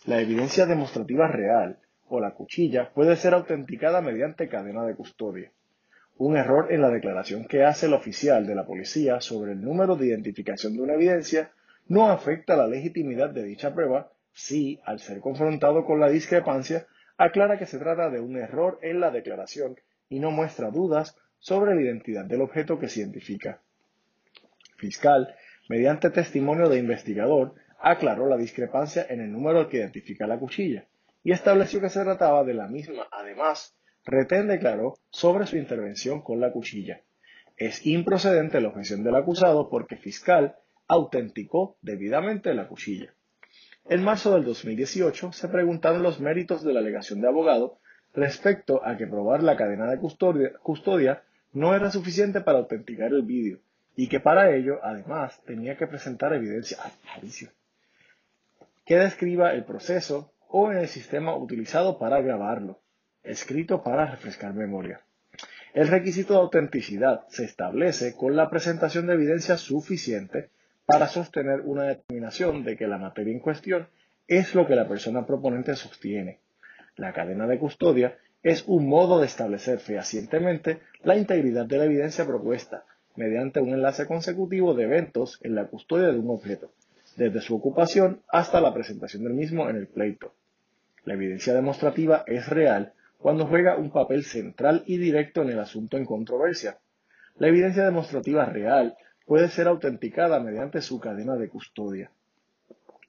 La 0.05 0.21
evidencia 0.21 0.65
demostrativa 0.65 1.27
real 1.27 1.77
o 2.13 2.19
la 2.19 2.31
cuchilla 2.31 2.91
puede 2.93 3.15
ser 3.15 3.33
autenticada 3.33 4.01
mediante 4.01 4.49
cadena 4.49 4.85
de 4.85 4.95
custodia. 4.95 5.49
Un 6.17 6.35
error 6.35 6.67
en 6.69 6.81
la 6.81 6.89
declaración 6.89 7.45
que 7.45 7.63
hace 7.63 7.85
el 7.85 7.93
oficial 7.93 8.45
de 8.45 8.53
la 8.53 8.65
policía 8.65 9.21
sobre 9.21 9.53
el 9.53 9.61
número 9.61 9.95
de 9.95 10.07
identificación 10.07 10.73
de 10.73 10.81
una 10.81 10.95
evidencia 10.95 11.51
no 11.87 12.11
afecta 12.11 12.57
la 12.57 12.67
legitimidad 12.67 13.29
de 13.29 13.43
dicha 13.43 13.73
prueba 13.73 14.11
si, 14.33 14.81
al 14.83 14.99
ser 14.99 15.21
confrontado 15.21 15.85
con 15.85 16.01
la 16.01 16.09
discrepancia, 16.09 16.85
aclara 17.15 17.57
que 17.57 17.65
se 17.65 17.79
trata 17.79 18.09
de 18.09 18.19
un 18.19 18.35
error 18.35 18.77
en 18.81 18.99
la 18.99 19.09
declaración 19.09 19.77
y 20.09 20.19
no 20.19 20.31
muestra 20.31 20.69
dudas 20.69 21.17
sobre 21.39 21.75
la 21.75 21.81
identidad 21.81 22.25
del 22.25 22.41
objeto 22.41 22.77
que 22.77 22.89
se 22.89 22.99
identifica. 22.99 23.61
Fiscal, 24.75 25.33
mediante 25.69 26.09
testimonio 26.09 26.67
de 26.67 26.77
investigador, 26.77 27.55
aclaró 27.79 28.27
la 28.27 28.35
discrepancia 28.35 29.05
en 29.09 29.21
el 29.21 29.31
número 29.31 29.69
que 29.69 29.77
identifica 29.77 30.27
la 30.27 30.37
cuchilla 30.37 30.85
y 31.23 31.31
estableció 31.31 31.81
que 31.81 31.89
se 31.89 32.01
trataba 32.01 32.43
de 32.43 32.53
la 32.53 32.67
misma. 32.67 33.07
Además, 33.11 33.75
Retén 34.05 34.47
declaró 34.47 34.95
sobre 35.09 35.45
su 35.45 35.57
intervención 35.57 36.21
con 36.21 36.39
la 36.39 36.51
cuchilla. 36.51 37.01
Es 37.57 37.85
improcedente 37.85 38.59
la 38.59 38.69
objeción 38.69 39.03
del 39.03 39.15
acusado 39.15 39.69
porque 39.69 39.97
fiscal 39.97 40.55
autenticó 40.87 41.77
debidamente 41.81 42.53
la 42.53 42.67
cuchilla. 42.67 43.13
En 43.89 44.03
marzo 44.03 44.33
del 44.33 44.43
2018 44.45 45.31
se 45.31 45.47
preguntaron 45.47 46.03
los 46.03 46.19
méritos 46.19 46.63
de 46.63 46.73
la 46.73 46.79
alegación 46.79 47.21
de 47.21 47.27
abogado 47.27 47.77
respecto 48.13 48.85
a 48.85 48.97
que 48.97 49.07
probar 49.07 49.43
la 49.43 49.55
cadena 49.55 49.89
de 49.89 49.99
custodia, 49.99 51.23
no 51.53 51.75
era 51.75 51.91
suficiente 51.91 52.41
para 52.41 52.59
autenticar 52.59 53.11
el 53.11 53.23
vídeo 53.23 53.59
y 53.95 54.07
que 54.07 54.19
para 54.19 54.55
ello, 54.55 54.79
además, 54.83 55.41
tenía 55.45 55.77
que 55.77 55.87
presentar 55.87 56.33
evidencia 56.33 56.77
que 58.85 58.97
describa 58.97 59.53
el 59.53 59.63
proceso 59.63 60.30
o 60.51 60.71
en 60.71 60.77
el 60.77 60.87
sistema 60.87 61.35
utilizado 61.35 61.97
para 61.97 62.21
grabarlo, 62.21 62.81
escrito 63.23 63.83
para 63.83 64.05
refrescar 64.05 64.53
memoria. 64.53 65.01
El 65.73 65.87
requisito 65.87 66.33
de 66.33 66.41
autenticidad 66.41 67.25
se 67.29 67.45
establece 67.45 68.13
con 68.15 68.35
la 68.35 68.49
presentación 68.49 69.07
de 69.07 69.13
evidencia 69.13 69.57
suficiente 69.57 70.49
para 70.85 71.07
sostener 71.07 71.61
una 71.61 71.83
determinación 71.83 72.65
de 72.65 72.75
que 72.75 72.87
la 72.87 72.97
materia 72.97 73.31
en 73.31 73.39
cuestión 73.39 73.87
es 74.27 74.53
lo 74.53 74.67
que 74.67 74.75
la 74.75 74.87
persona 74.87 75.25
proponente 75.25 75.75
sostiene. 75.75 76.39
La 76.97 77.13
cadena 77.13 77.47
de 77.47 77.57
custodia 77.57 78.17
es 78.43 78.65
un 78.67 78.87
modo 78.87 79.19
de 79.19 79.27
establecer 79.27 79.79
fehacientemente 79.79 80.79
la 81.03 81.15
integridad 81.15 81.65
de 81.65 81.77
la 81.77 81.85
evidencia 81.85 82.25
propuesta 82.25 82.83
mediante 83.15 83.61
un 83.61 83.69
enlace 83.69 84.05
consecutivo 84.07 84.73
de 84.73 84.83
eventos 84.83 85.39
en 85.41 85.55
la 85.55 85.67
custodia 85.67 86.07
de 86.07 86.19
un 86.19 86.29
objeto, 86.29 86.71
desde 87.15 87.41
su 87.41 87.55
ocupación 87.55 88.21
hasta 88.27 88.59
la 88.59 88.73
presentación 88.73 89.23
del 89.23 89.33
mismo 89.33 89.69
en 89.69 89.77
el 89.77 89.87
pleito. 89.87 90.33
La 91.03 91.15
evidencia 91.15 91.53
demostrativa 91.53 92.23
es 92.27 92.47
real 92.47 92.93
cuando 93.17 93.47
juega 93.47 93.77
un 93.77 93.91
papel 93.91 94.23
central 94.23 94.83
y 94.85 94.97
directo 94.97 95.41
en 95.41 95.49
el 95.49 95.59
asunto 95.59 95.97
en 95.97 96.05
controversia. 96.05 96.79
La 97.37 97.47
evidencia 97.47 97.83
demostrativa 97.83 98.45
real 98.45 98.95
puede 99.25 99.49
ser 99.49 99.67
autenticada 99.67 100.39
mediante 100.39 100.81
su 100.81 100.99
cadena 100.99 101.35
de 101.35 101.49
custodia. 101.49 102.11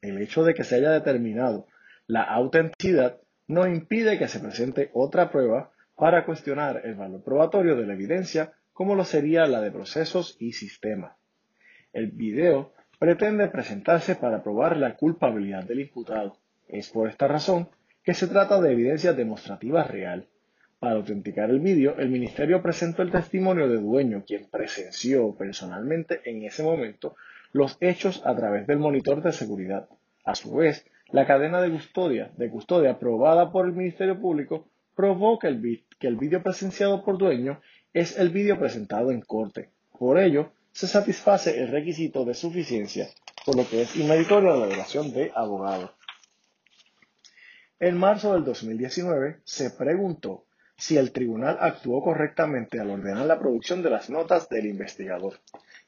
El 0.01 0.21
hecho 0.21 0.45
de 0.45 0.55
que 0.55 0.65
se 0.65 0.77
haya 0.77 0.91
determinado 0.91 1.67
la 2.07 2.23
autenticidad 2.23 3.21
no 3.47 3.67
impide 3.67 4.19
que 4.19 4.29
se 4.29 4.41
presente 4.41 4.91
otra 4.95 5.31
prueba 5.31 5.73
para 5.97 6.25
cuestionar 6.25 6.83
el 6.85 6.95
valor 6.95 7.23
probatorio 7.23 7.77
de 7.77 7.87
la 7.87 7.95
evidencia 7.95 8.53
como 8.73 8.95
lo 8.95 9.05
sería 9.05 9.47
la 9.47 9.61
de 9.61 9.71
procesos 9.71 10.37
y 10.41 10.53
sistemas. 10.53 11.17
El 11.93 12.11
video 12.11 12.73
pretende 12.99 13.49
presentarse 13.49 14.17
para 14.17 14.43
probar 14.43 14.77
la 14.77 14.97
culpabilidad 14.97 15.65
del 15.65 15.81
imputado. 15.81 16.39
Es 16.69 16.89
por 16.91 17.09
esta 17.09 17.29
razón 17.29 17.69
que 18.05 18.15
se 18.15 18.27
trata 18.27 18.61
de 18.61 18.73
evidencia 18.73 19.13
demostrativa 19.13 19.85
real. 19.85 20.27
Para 20.79 20.97
autenticar 20.97 21.51
el 21.51 21.61
vídeo, 21.61 21.97
el 21.99 22.09
ministerio 22.09 22.61
presentó 22.61 23.03
el 23.03 23.13
testimonio 23.13 23.69
de 23.69 23.79
dueño, 23.79 24.25
quien 24.27 24.49
presenció 24.51 25.35
personalmente 25.37 26.21
en 26.25 26.43
ese 26.43 26.65
momento 26.65 27.15
los 27.53 27.77
hechos 27.81 28.23
a 28.25 28.35
través 28.35 28.67
del 28.67 28.79
monitor 28.79 29.23
de 29.23 29.33
seguridad. 29.33 29.89
A 30.25 30.35
su 30.35 30.55
vez, 30.55 30.85
la 31.11 31.27
cadena 31.27 31.61
de 31.61 31.71
custodia, 31.71 32.33
de 32.37 32.51
custodia 32.51 32.93
aprobada 32.93 33.53
por 33.53 33.67
el 33.67 33.73
Ministerio 33.73 34.21
Público 34.21 34.67
probó 34.97 35.39
que 35.39 35.49
el, 35.49 35.85
que 35.99 36.09
el 36.09 36.17
vídeo 36.17 36.43
presenciado 36.43 37.05
por 37.05 37.19
dueño 37.19 37.61
es 37.93 38.19
el 38.19 38.31
vídeo 38.31 38.59
presentado 38.59 39.11
en 39.11 39.21
corte. 39.21 39.71
Por 39.97 40.19
ello, 40.19 40.51
se 40.73 40.89
satisface 40.89 41.61
el 41.61 41.69
requisito 41.69 42.25
de 42.25 42.35
suficiencia, 42.35 43.09
por 43.45 43.57
lo 43.57 43.69
que 43.69 43.83
es 43.83 43.95
inmeritoria 43.95 44.57
la 44.57 44.67
relación 44.67 45.13
de 45.13 45.31
abogado. 45.35 45.93
En 47.83 47.99
marzo 47.99 48.35
del 48.35 48.45
2019 48.45 49.41
se 49.43 49.71
preguntó 49.71 50.45
si 50.77 50.99
el 50.99 51.11
tribunal 51.11 51.59
actuó 51.59 52.01
correctamente 52.01 52.79
al 52.79 52.91
ordenar 52.91 53.27
la 53.27 53.41
producción 53.41 53.83
de 53.83 53.91
las 53.91 54.09
notas 54.09 54.49
del 54.49 54.67
investigador, 54.67 55.41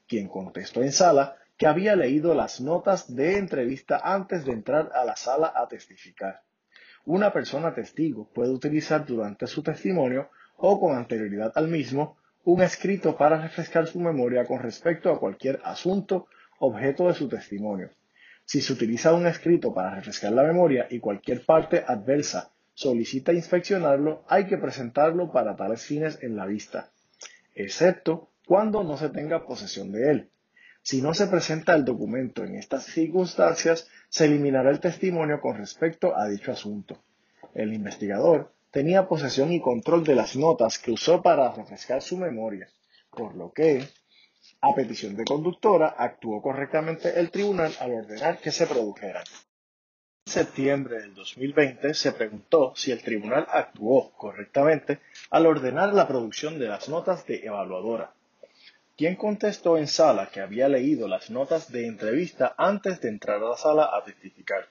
quien 0.05 0.27
contestó 0.27 0.83
en 0.83 0.91
sala 0.91 1.37
que 1.55 1.67
había 1.67 1.95
leído 1.95 2.35
las 2.35 2.59
notas 2.59 3.15
de 3.15 3.37
entrevista 3.37 4.01
antes 4.03 4.43
de 4.43 4.51
entrar 4.51 4.91
a 4.93 5.05
la 5.05 5.15
sala 5.15 5.53
a 5.55 5.69
testificar. 5.69 6.41
Una 7.05 7.31
persona 7.31 7.73
testigo 7.73 8.27
puede 8.33 8.51
utilizar 8.51 9.05
durante 9.05 9.47
su 9.47 9.63
testimonio 9.63 10.29
o 10.57 10.77
con 10.81 10.97
anterioridad 10.97 11.53
al 11.55 11.69
mismo 11.69 12.17
un 12.43 12.61
escrito 12.61 13.15
para 13.15 13.41
refrescar 13.41 13.87
su 13.87 14.01
memoria 14.01 14.43
con 14.43 14.59
respecto 14.59 15.09
a 15.09 15.17
cualquier 15.17 15.61
asunto 15.63 16.27
objeto 16.59 17.07
de 17.07 17.13
su 17.13 17.29
testimonio. 17.29 17.89
Si 18.45 18.61
se 18.61 18.73
utiliza 18.73 19.13
un 19.13 19.25
escrito 19.25 19.73
para 19.73 19.95
refrescar 19.95 20.31
la 20.31 20.43
memoria 20.43 20.87
y 20.89 20.99
cualquier 20.99 21.45
parte 21.45 21.83
adversa 21.85 22.51
solicita 22.75 23.33
inspeccionarlo, 23.33 24.23
hay 24.27 24.45
que 24.45 24.57
presentarlo 24.57 25.31
para 25.31 25.55
tales 25.55 25.83
fines 25.83 26.19
en 26.21 26.35
la 26.35 26.45
vista, 26.45 26.91
excepto 27.55 28.29
cuando 28.45 28.83
no 28.83 28.97
se 28.97 29.09
tenga 29.09 29.45
posesión 29.45 29.91
de 29.91 30.11
él. 30.11 30.29
Si 30.83 31.01
no 31.01 31.15
se 31.15 31.25
presenta 31.25 31.73
el 31.73 31.83
documento 31.83 32.43
en 32.43 32.55
estas 32.55 32.85
circunstancias, 32.85 33.87
se 34.07 34.25
eliminará 34.25 34.69
el 34.69 34.79
testimonio 34.79 35.41
con 35.41 35.57
respecto 35.57 36.15
a 36.15 36.27
dicho 36.27 36.51
asunto. 36.51 37.01
El 37.55 37.73
investigador 37.73 38.53
tenía 38.69 39.07
posesión 39.07 39.51
y 39.51 39.61
control 39.61 40.03
de 40.03 40.13
las 40.13 40.35
notas 40.35 40.77
que 40.77 40.91
usó 40.91 41.23
para 41.23 41.51
refrescar 41.53 42.03
su 42.03 42.17
memoria, 42.17 42.67
por 43.09 43.35
lo 43.35 43.51
que, 43.51 43.87
a 44.61 44.73
petición 44.75 45.15
de 45.15 45.25
conductora, 45.25 45.95
actuó 45.97 46.41
correctamente 46.41 47.19
el 47.19 47.31
tribunal 47.31 47.73
al 47.79 47.93
ordenar 47.93 48.39
que 48.39 48.51
se 48.51 48.67
produjeran. 48.67 49.23
En 50.25 50.33
septiembre 50.33 50.99
del 50.99 51.13
2020 51.13 51.93
se 51.93 52.11
preguntó 52.11 52.73
si 52.75 52.91
el 52.91 53.03
tribunal 53.03 53.45
actuó 53.49 54.11
correctamente 54.13 54.99
al 55.29 55.45
ordenar 55.45 55.93
la 55.93 56.07
producción 56.07 56.57
de 56.57 56.67
las 56.67 56.89
notas 56.89 57.27
de 57.27 57.45
evaluadora, 57.45 58.11
quien 58.97 59.15
contestó 59.15 59.77
en 59.77 59.87
sala 59.87 60.29
que 60.31 60.41
había 60.41 60.67
leído 60.67 61.07
las 61.07 61.29
notas 61.29 61.71
de 61.71 61.85
entrevista 61.85 62.55
antes 62.57 63.01
de 63.01 63.09
entrar 63.09 63.43
a 63.43 63.49
la 63.49 63.57
sala 63.57 63.89
a 63.93 64.03
testificar. 64.03 64.67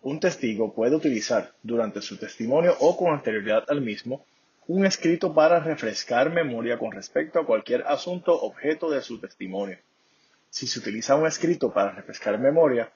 Un 0.00 0.20
testigo 0.20 0.72
puede 0.72 0.96
utilizar 0.96 1.52
durante 1.62 2.00
su 2.00 2.16
testimonio 2.16 2.74
o 2.80 2.96
con 2.96 3.12
anterioridad 3.12 3.64
al 3.68 3.82
mismo 3.82 4.24
un 4.68 4.86
escrito 4.86 5.34
para 5.34 5.58
refrescar 5.58 6.30
memoria 6.30 6.78
con 6.78 6.92
respecto 6.92 7.40
a 7.40 7.46
cualquier 7.46 7.82
asunto 7.86 8.32
objeto 8.40 8.90
de 8.90 9.02
su 9.02 9.18
testimonio. 9.18 9.78
Si 10.50 10.66
se 10.66 10.78
utiliza 10.78 11.16
un 11.16 11.26
escrito 11.26 11.72
para 11.72 11.90
refrescar 11.90 12.38
memoria, 12.38 12.92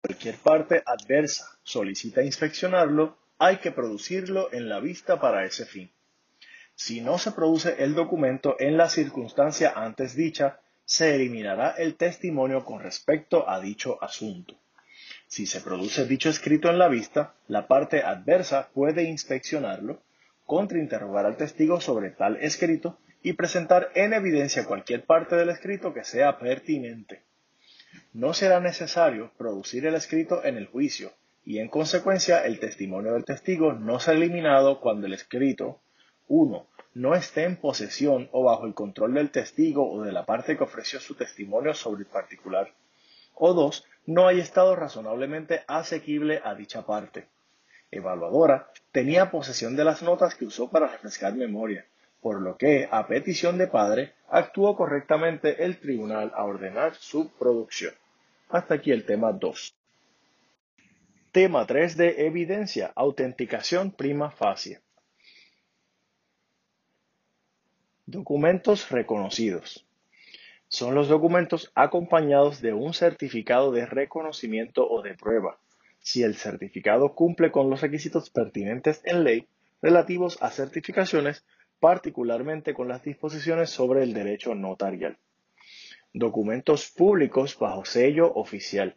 cualquier 0.00 0.36
parte 0.36 0.82
adversa 0.86 1.58
solicita 1.64 2.22
inspeccionarlo, 2.22 3.16
hay 3.38 3.56
que 3.56 3.72
producirlo 3.72 4.52
en 4.52 4.68
la 4.68 4.78
vista 4.78 5.20
para 5.20 5.44
ese 5.44 5.66
fin. 5.66 5.90
Si 6.74 7.00
no 7.00 7.18
se 7.18 7.32
produce 7.32 7.82
el 7.82 7.94
documento 7.94 8.56
en 8.60 8.76
la 8.76 8.88
circunstancia 8.88 9.72
antes 9.74 10.14
dicha, 10.14 10.60
se 10.84 11.14
eliminará 11.14 11.70
el 11.70 11.96
testimonio 11.96 12.64
con 12.64 12.80
respecto 12.80 13.48
a 13.48 13.60
dicho 13.60 14.02
asunto. 14.02 14.54
Si 15.26 15.46
se 15.46 15.60
produce 15.60 16.06
dicho 16.06 16.28
escrito 16.28 16.68
en 16.70 16.78
la 16.78 16.88
vista, 16.88 17.34
la 17.48 17.66
parte 17.66 18.02
adversa 18.02 18.68
puede 18.72 19.04
inspeccionarlo, 19.04 20.02
contrainterrogar 20.52 21.24
al 21.24 21.38
testigo 21.38 21.80
sobre 21.80 22.10
tal 22.10 22.36
escrito 22.36 22.98
y 23.22 23.32
presentar 23.32 23.90
en 23.94 24.12
evidencia 24.12 24.66
cualquier 24.66 25.06
parte 25.06 25.34
del 25.34 25.48
escrito 25.48 25.94
que 25.94 26.04
sea 26.04 26.38
pertinente. 26.38 27.22
No 28.12 28.34
será 28.34 28.60
necesario 28.60 29.32
producir 29.38 29.86
el 29.86 29.94
escrito 29.94 30.44
en 30.44 30.58
el 30.58 30.66
juicio 30.66 31.10
y 31.42 31.58
en 31.60 31.68
consecuencia 31.68 32.44
el 32.44 32.60
testimonio 32.60 33.14
del 33.14 33.24
testigo 33.24 33.72
no 33.72 33.98
será 33.98 34.18
eliminado 34.18 34.78
cuando 34.78 35.06
el 35.06 35.14
escrito 35.14 35.80
1 36.28 36.66
no 36.96 37.14
esté 37.14 37.44
en 37.44 37.56
posesión 37.56 38.28
o 38.30 38.44
bajo 38.44 38.66
el 38.66 38.74
control 38.74 39.14
del 39.14 39.30
testigo 39.30 39.90
o 39.90 40.02
de 40.02 40.12
la 40.12 40.26
parte 40.26 40.58
que 40.58 40.64
ofreció 40.64 41.00
su 41.00 41.14
testimonio 41.14 41.72
sobre 41.72 42.02
el 42.02 42.08
particular, 42.08 42.74
o 43.34 43.54
dos, 43.54 43.86
no 44.04 44.28
haya 44.28 44.42
estado 44.42 44.76
razonablemente 44.76 45.62
asequible 45.66 46.42
a 46.44 46.54
dicha 46.54 46.84
parte. 46.84 47.26
Evaluadora 47.92 48.70
tenía 48.90 49.30
posesión 49.30 49.76
de 49.76 49.84
las 49.84 50.02
notas 50.02 50.34
que 50.34 50.46
usó 50.46 50.70
para 50.70 50.88
refrescar 50.88 51.34
memoria, 51.34 51.86
por 52.22 52.40
lo 52.40 52.56
que, 52.56 52.88
a 52.90 53.06
petición 53.06 53.58
de 53.58 53.66
padre, 53.66 54.14
actuó 54.28 54.74
correctamente 54.74 55.64
el 55.64 55.78
tribunal 55.78 56.32
a 56.34 56.44
ordenar 56.44 56.94
su 56.94 57.30
producción. 57.38 57.94
Hasta 58.48 58.74
aquí 58.74 58.92
el 58.92 59.04
tema 59.04 59.32
2. 59.32 59.76
Tema 61.32 61.66
3 61.66 61.96
de 61.96 62.26
evidencia, 62.26 62.92
autenticación 62.94 63.90
prima 63.90 64.30
facie. 64.30 64.80
Documentos 68.06 68.90
reconocidos. 68.90 69.86
Son 70.68 70.94
los 70.94 71.08
documentos 71.08 71.70
acompañados 71.74 72.62
de 72.62 72.72
un 72.72 72.94
certificado 72.94 73.70
de 73.70 73.84
reconocimiento 73.84 74.88
o 74.88 75.02
de 75.02 75.14
prueba, 75.14 75.58
si 76.02 76.22
el 76.22 76.34
certificado 76.34 77.14
cumple 77.14 77.50
con 77.50 77.70
los 77.70 77.80
requisitos 77.80 78.28
pertinentes 78.30 79.00
en 79.04 79.24
ley 79.24 79.48
relativos 79.80 80.36
a 80.42 80.50
certificaciones, 80.50 81.44
particularmente 81.80 82.74
con 82.74 82.88
las 82.88 83.02
disposiciones 83.02 83.70
sobre 83.70 84.02
el 84.02 84.12
derecho 84.12 84.54
notarial. 84.54 85.18
Documentos 86.12 86.90
públicos 86.90 87.58
bajo 87.58 87.84
sello 87.84 88.32
oficial. 88.34 88.96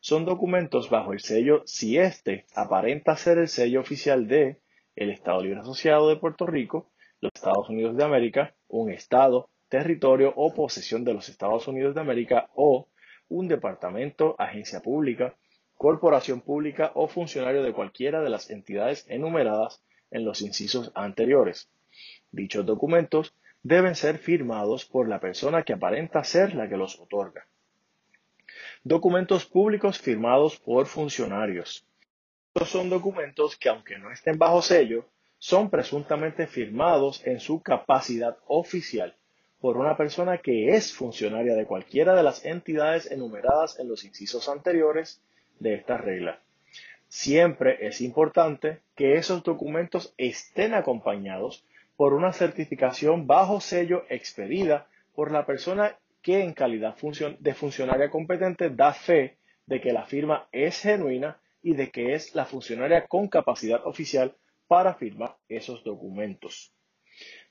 Son 0.00 0.24
documentos 0.24 0.90
bajo 0.90 1.12
el 1.12 1.20
sello 1.20 1.62
si 1.66 1.98
éste 1.98 2.44
aparenta 2.54 3.16
ser 3.16 3.38
el 3.38 3.48
sello 3.48 3.80
oficial 3.80 4.26
de 4.26 4.60
el 4.94 5.10
Estado 5.10 5.42
Libre 5.42 5.60
Asociado 5.60 6.08
de 6.08 6.16
Puerto 6.16 6.46
Rico, 6.46 6.90
los 7.20 7.32
Estados 7.34 7.68
Unidos 7.68 7.96
de 7.96 8.04
América, 8.04 8.54
un 8.68 8.90
Estado, 8.90 9.48
territorio 9.68 10.32
o 10.36 10.54
posesión 10.54 11.04
de 11.04 11.14
los 11.14 11.28
Estados 11.28 11.68
Unidos 11.68 11.94
de 11.94 12.00
América 12.00 12.50
o 12.54 12.88
un 13.28 13.48
departamento, 13.48 14.36
agencia 14.38 14.80
pública, 14.80 15.34
corporación 15.76 16.40
pública 16.40 16.92
o 16.94 17.08
funcionario 17.08 17.62
de 17.62 17.72
cualquiera 17.72 18.22
de 18.22 18.30
las 18.30 18.50
entidades 18.50 19.04
enumeradas 19.08 19.82
en 20.10 20.24
los 20.24 20.40
incisos 20.40 20.90
anteriores. 20.94 21.68
Dichos 22.32 22.64
documentos 22.64 23.34
deben 23.62 23.94
ser 23.94 24.18
firmados 24.18 24.84
por 24.84 25.08
la 25.08 25.20
persona 25.20 25.62
que 25.62 25.72
aparenta 25.72 26.24
ser 26.24 26.54
la 26.54 26.68
que 26.68 26.76
los 26.76 26.98
otorga. 27.00 27.46
Documentos 28.84 29.44
públicos 29.44 29.98
firmados 29.98 30.58
por 30.58 30.86
funcionarios. 30.86 31.84
Estos 32.54 32.70
son 32.70 32.88
documentos 32.88 33.56
que 33.56 33.68
aunque 33.68 33.98
no 33.98 34.10
estén 34.10 34.38
bajo 34.38 34.62
sello, 34.62 35.06
son 35.38 35.68
presuntamente 35.68 36.46
firmados 36.46 37.26
en 37.26 37.40
su 37.40 37.60
capacidad 37.62 38.38
oficial 38.46 39.14
por 39.60 39.76
una 39.76 39.96
persona 39.96 40.38
que 40.38 40.76
es 40.76 40.92
funcionaria 40.94 41.54
de 41.54 41.66
cualquiera 41.66 42.14
de 42.14 42.22
las 42.22 42.44
entidades 42.44 43.10
enumeradas 43.10 43.78
en 43.78 43.88
los 43.88 44.04
incisos 44.04 44.48
anteriores 44.48 45.20
de 45.58 45.74
esta 45.74 45.96
regla. 45.96 46.40
Siempre 47.08 47.86
es 47.86 48.00
importante 48.00 48.80
que 48.94 49.14
esos 49.14 49.42
documentos 49.42 50.12
estén 50.18 50.74
acompañados 50.74 51.64
por 51.96 52.12
una 52.12 52.32
certificación 52.32 53.26
bajo 53.26 53.60
sello 53.60 54.04
expedida 54.08 54.86
por 55.14 55.32
la 55.32 55.46
persona 55.46 55.96
que 56.20 56.42
en 56.42 56.52
calidad 56.52 56.96
de 57.38 57.54
funcionaria 57.54 58.10
competente 58.10 58.70
da 58.70 58.92
fe 58.92 59.36
de 59.66 59.80
que 59.80 59.92
la 59.92 60.04
firma 60.04 60.48
es 60.52 60.82
genuina 60.82 61.40
y 61.62 61.74
de 61.74 61.90
que 61.90 62.14
es 62.14 62.34
la 62.34 62.44
funcionaria 62.44 63.06
con 63.06 63.28
capacidad 63.28 63.86
oficial 63.86 64.34
para 64.66 64.94
firmar 64.94 65.36
esos 65.48 65.84
documentos. 65.84 66.72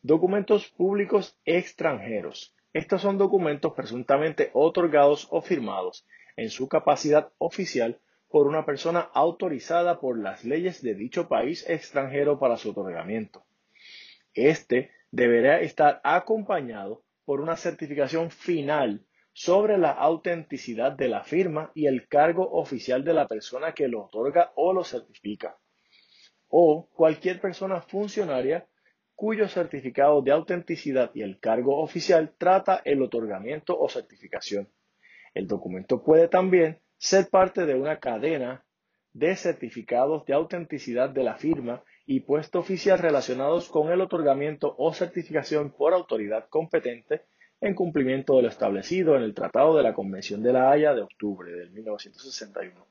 Documentos 0.02 0.68
públicos 0.68 1.38
extranjeros. 1.46 2.54
Estos 2.74 3.02
son 3.02 3.18
documentos 3.18 3.74
presuntamente 3.74 4.52
otorgados 4.54 5.28
o 5.32 5.42
firmados 5.42 6.06
en 6.36 6.50
su 6.50 6.68
capacidad 6.68 7.32
oficial 7.38 8.00
por 8.30 8.48
una 8.48 8.66
persona 8.66 9.00
autorizada 9.14 10.00
por 10.00 10.20
las 10.20 10.44
leyes 10.44 10.82
de 10.82 10.96
dicho 10.96 11.28
país 11.28 11.66
extranjero 11.70 12.40
para 12.40 12.58
su 12.58 12.72
otorgamiento. 12.72 13.46
Este 14.34 14.92
deberá 15.12 15.62
estar 15.62 16.02
acompañado 16.04 17.04
por 17.24 17.40
una 17.40 17.56
certificación 17.56 18.30
final 18.30 19.06
sobre 19.32 19.78
la 19.78 19.92
autenticidad 19.92 20.94
de 20.94 21.10
la 21.10 21.24
firma 21.24 21.72
y 21.74 21.88
el 21.88 22.08
cargo 22.08 22.50
oficial 22.52 23.04
de 23.04 23.14
la 23.14 23.28
persona 23.28 23.74
que 23.74 23.88
lo 23.88 24.06
otorga 24.06 24.52
o 24.56 24.74
lo 24.74 24.84
certifica, 24.84 25.58
o 26.48 26.90
cualquier 26.94 27.42
persona 27.42 27.82
funcionaria 27.82 28.68
cuyo 29.16 29.48
certificado 29.48 30.22
de 30.22 30.32
autenticidad 30.32 31.12
y 31.14 31.22
el 31.22 31.40
cargo 31.40 31.82
oficial 31.82 32.34
trata 32.38 32.82
el 32.84 33.02
otorgamiento 33.02 33.78
o 33.78 33.90
certificación. 33.90 34.70
El 35.36 35.48
documento 35.48 36.04
puede 36.04 36.28
también 36.28 36.80
ser 36.98 37.30
parte 37.30 37.68
de 37.68 37.76
una 37.76 38.00
cadena 38.00 38.66
de 39.14 39.36
certificados 39.36 40.26
de 40.26 40.34
autenticidad 40.34 41.10
de 41.10 41.24
la 41.24 41.36
firma 41.36 41.84
y 42.08 42.22
puesto 42.22 42.60
oficial 42.60 43.00
relacionados 43.00 43.70
con 43.70 43.92
el 43.92 44.02
otorgamiento 44.02 44.76
o 44.78 44.94
certificación 44.94 45.72
por 45.72 45.94
autoridad 45.94 46.48
competente 46.50 47.26
en 47.62 47.76
cumplimiento 47.76 48.36
de 48.36 48.44
lo 48.44 48.48
establecido 48.48 49.16
en 49.16 49.24
el 49.24 49.34
Tratado 49.34 49.76
de 49.76 49.84
la 49.84 49.94
Convención 49.94 50.42
de 50.42 50.54
la 50.54 50.72
Haya 50.72 50.94
de 50.94 51.02
octubre 51.02 51.52
de 51.52 51.70
1961. 51.70 52.88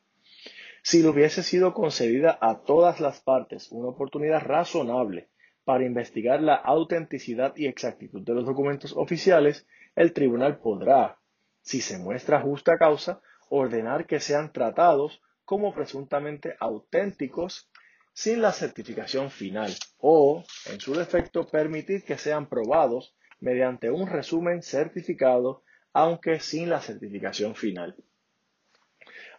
Si 0.82 1.02
le 1.02 1.08
hubiese 1.08 1.42
sido 1.42 1.72
concedida 1.72 2.38
a 2.40 2.60
todas 2.60 3.00
las 3.00 3.20
partes 3.20 3.70
una 3.72 3.88
oportunidad 3.88 4.42
razonable 4.42 5.28
para 5.64 5.86
investigar 5.86 6.42
la 6.42 6.56
autenticidad 6.56 7.54
y 7.56 7.66
exactitud 7.66 8.22
de 8.22 8.34
los 8.34 8.44
documentos 8.44 8.94
oficiales, 8.94 9.66
el 9.96 10.12
tribunal 10.12 10.58
podrá, 10.58 11.18
si 11.64 11.80
se 11.80 11.98
muestra 11.98 12.40
justa 12.40 12.76
causa, 12.78 13.22
ordenar 13.48 14.06
que 14.06 14.20
sean 14.20 14.52
tratados 14.52 15.22
como 15.44 15.74
presuntamente 15.74 16.56
auténticos 16.60 17.70
sin 18.12 18.42
la 18.42 18.52
certificación 18.52 19.30
final 19.30 19.74
o, 19.98 20.44
en 20.70 20.80
su 20.80 20.94
defecto, 20.94 21.48
permitir 21.48 22.04
que 22.04 22.18
sean 22.18 22.48
probados 22.48 23.16
mediante 23.40 23.90
un 23.90 24.08
resumen 24.08 24.62
certificado, 24.62 25.64
aunque 25.92 26.38
sin 26.38 26.68
la 26.68 26.80
certificación 26.80 27.54
final. 27.56 27.96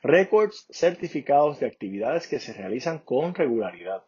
Récords 0.01 0.67
certificados 0.71 1.59
de 1.59 1.67
actividades 1.67 2.27
que 2.27 2.39
se 2.39 2.53
realizan 2.53 2.99
con 2.99 3.33
regularidad. 3.33 4.03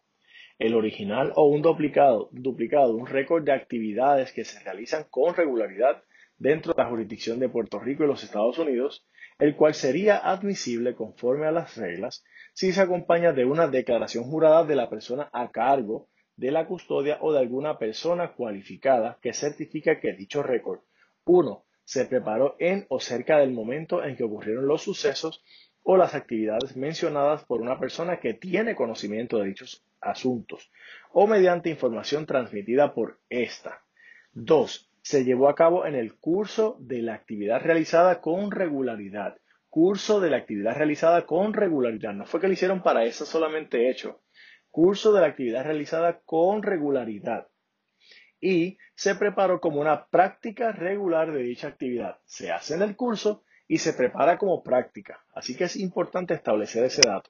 El 0.60 0.74
original 0.74 1.34
o 1.36 1.48
un 1.48 1.62
duplicado, 1.62 2.30
duplicado 2.32 2.96
un 2.96 3.06
récord 3.06 3.44
de 3.44 3.54
actividades 3.54 4.32
que 4.32 4.44
se 4.44 4.60
realizan 4.60 5.06
con 5.10 5.36
regularidad 5.36 6.04
dentro 6.38 6.74
de 6.74 6.84
la 6.84 6.90
jurisdicción 6.90 7.40
de 7.40 7.50
Puerto 7.50 7.80
Rico 7.80 8.04
y 8.04 8.08
los 8.08 8.24
Estados 8.24 8.58
Unidos, 8.58 9.06
el 9.40 9.56
cual 9.56 9.74
sería 9.74 10.18
admisible 10.18 10.96
conforme 10.96 11.46
a 11.46 11.52
las 11.52 11.78
reglas 11.78 12.24
si 12.54 12.72
se 12.72 12.82
acompaña 12.82 13.34
de 13.34 13.46
una 13.46 13.68
declaración 13.68 14.24
jurada 14.26 14.64
de 14.64 14.76
la 14.76 14.90
persona 14.90 15.30
a 15.32 15.52
cargo 15.52 16.08
de 16.36 16.52
la 16.52 16.68
custodia 16.68 17.18
o 17.22 17.34
de 17.34 17.40
alguna 17.40 17.78
persona 17.78 18.34
cualificada 18.34 19.18
que 19.22 19.34
certifica 19.34 20.00
que 20.00 20.14
dicho 20.14 20.44
récord 20.44 20.80
1. 21.26 21.64
se 21.84 22.06
preparó 22.06 22.56
en 22.60 22.86
o 22.90 23.00
cerca 23.00 23.40
del 23.40 23.52
momento 23.52 24.04
en 24.04 24.16
que 24.16 24.24
ocurrieron 24.24 24.68
los 24.68 24.84
sucesos 24.84 25.44
o 25.84 25.98
las 25.98 26.16
actividades 26.16 26.76
mencionadas 26.76 27.46
por 27.46 27.62
una 27.62 27.80
persona 27.80 28.20
que 28.20 28.34
tiene 28.34 28.76
conocimiento 28.76 29.40
de 29.40 29.48
dichos 29.48 29.84
asuntos 30.00 30.72
o 31.12 31.28
mediante 31.28 31.70
información 31.70 32.26
transmitida 32.26 32.94
por 32.94 33.20
ésta. 33.30 33.84
2. 34.34 34.87
Se 35.10 35.24
llevó 35.24 35.48
a 35.48 35.56
cabo 35.56 35.86
en 35.86 35.96
el 35.96 36.16
curso 36.16 36.76
de 36.80 37.02
la 37.02 37.14
actividad 37.14 37.62
realizada 37.62 38.20
con 38.20 38.52
regularidad. 38.52 39.38
Curso 39.70 40.20
de 40.20 40.30
la 40.30 40.38
actividad 40.38 40.76
realizada 40.76 41.26
con 41.26 41.54
regularidad. 41.54 42.14
No 42.14 42.26
fue 42.26 42.42
que 42.42 42.48
lo 42.48 42.54
hicieron 42.54 42.84
para 42.84 43.06
eso 43.06 43.26
solamente 43.26 43.90
hecho 43.90 44.20
curso 44.78 45.12
de 45.12 45.22
la 45.22 45.28
actividad 45.28 45.64
realizada 45.64 46.20
con 46.24 46.62
regularidad 46.62 47.48
y 48.40 48.78
se 48.94 49.16
preparó 49.16 49.60
como 49.60 49.82
una 49.82 50.06
práctica 50.06 50.72
regular 50.72 51.32
de 51.32 51.42
dicha 51.42 51.70
actividad. 51.70 52.20
Se 52.26 52.52
hace 52.52 52.76
en 52.76 52.84
el 52.84 52.96
curso 52.96 53.44
y 53.68 53.80
se 53.80 53.94
prepara 53.94 54.38
como 54.38 54.62
práctica, 54.62 55.26
así 55.34 55.56
que 55.56 55.64
es 55.64 55.78
importante 55.78 56.36
establecer 56.36 56.84
ese 56.84 57.02
dato. 57.04 57.28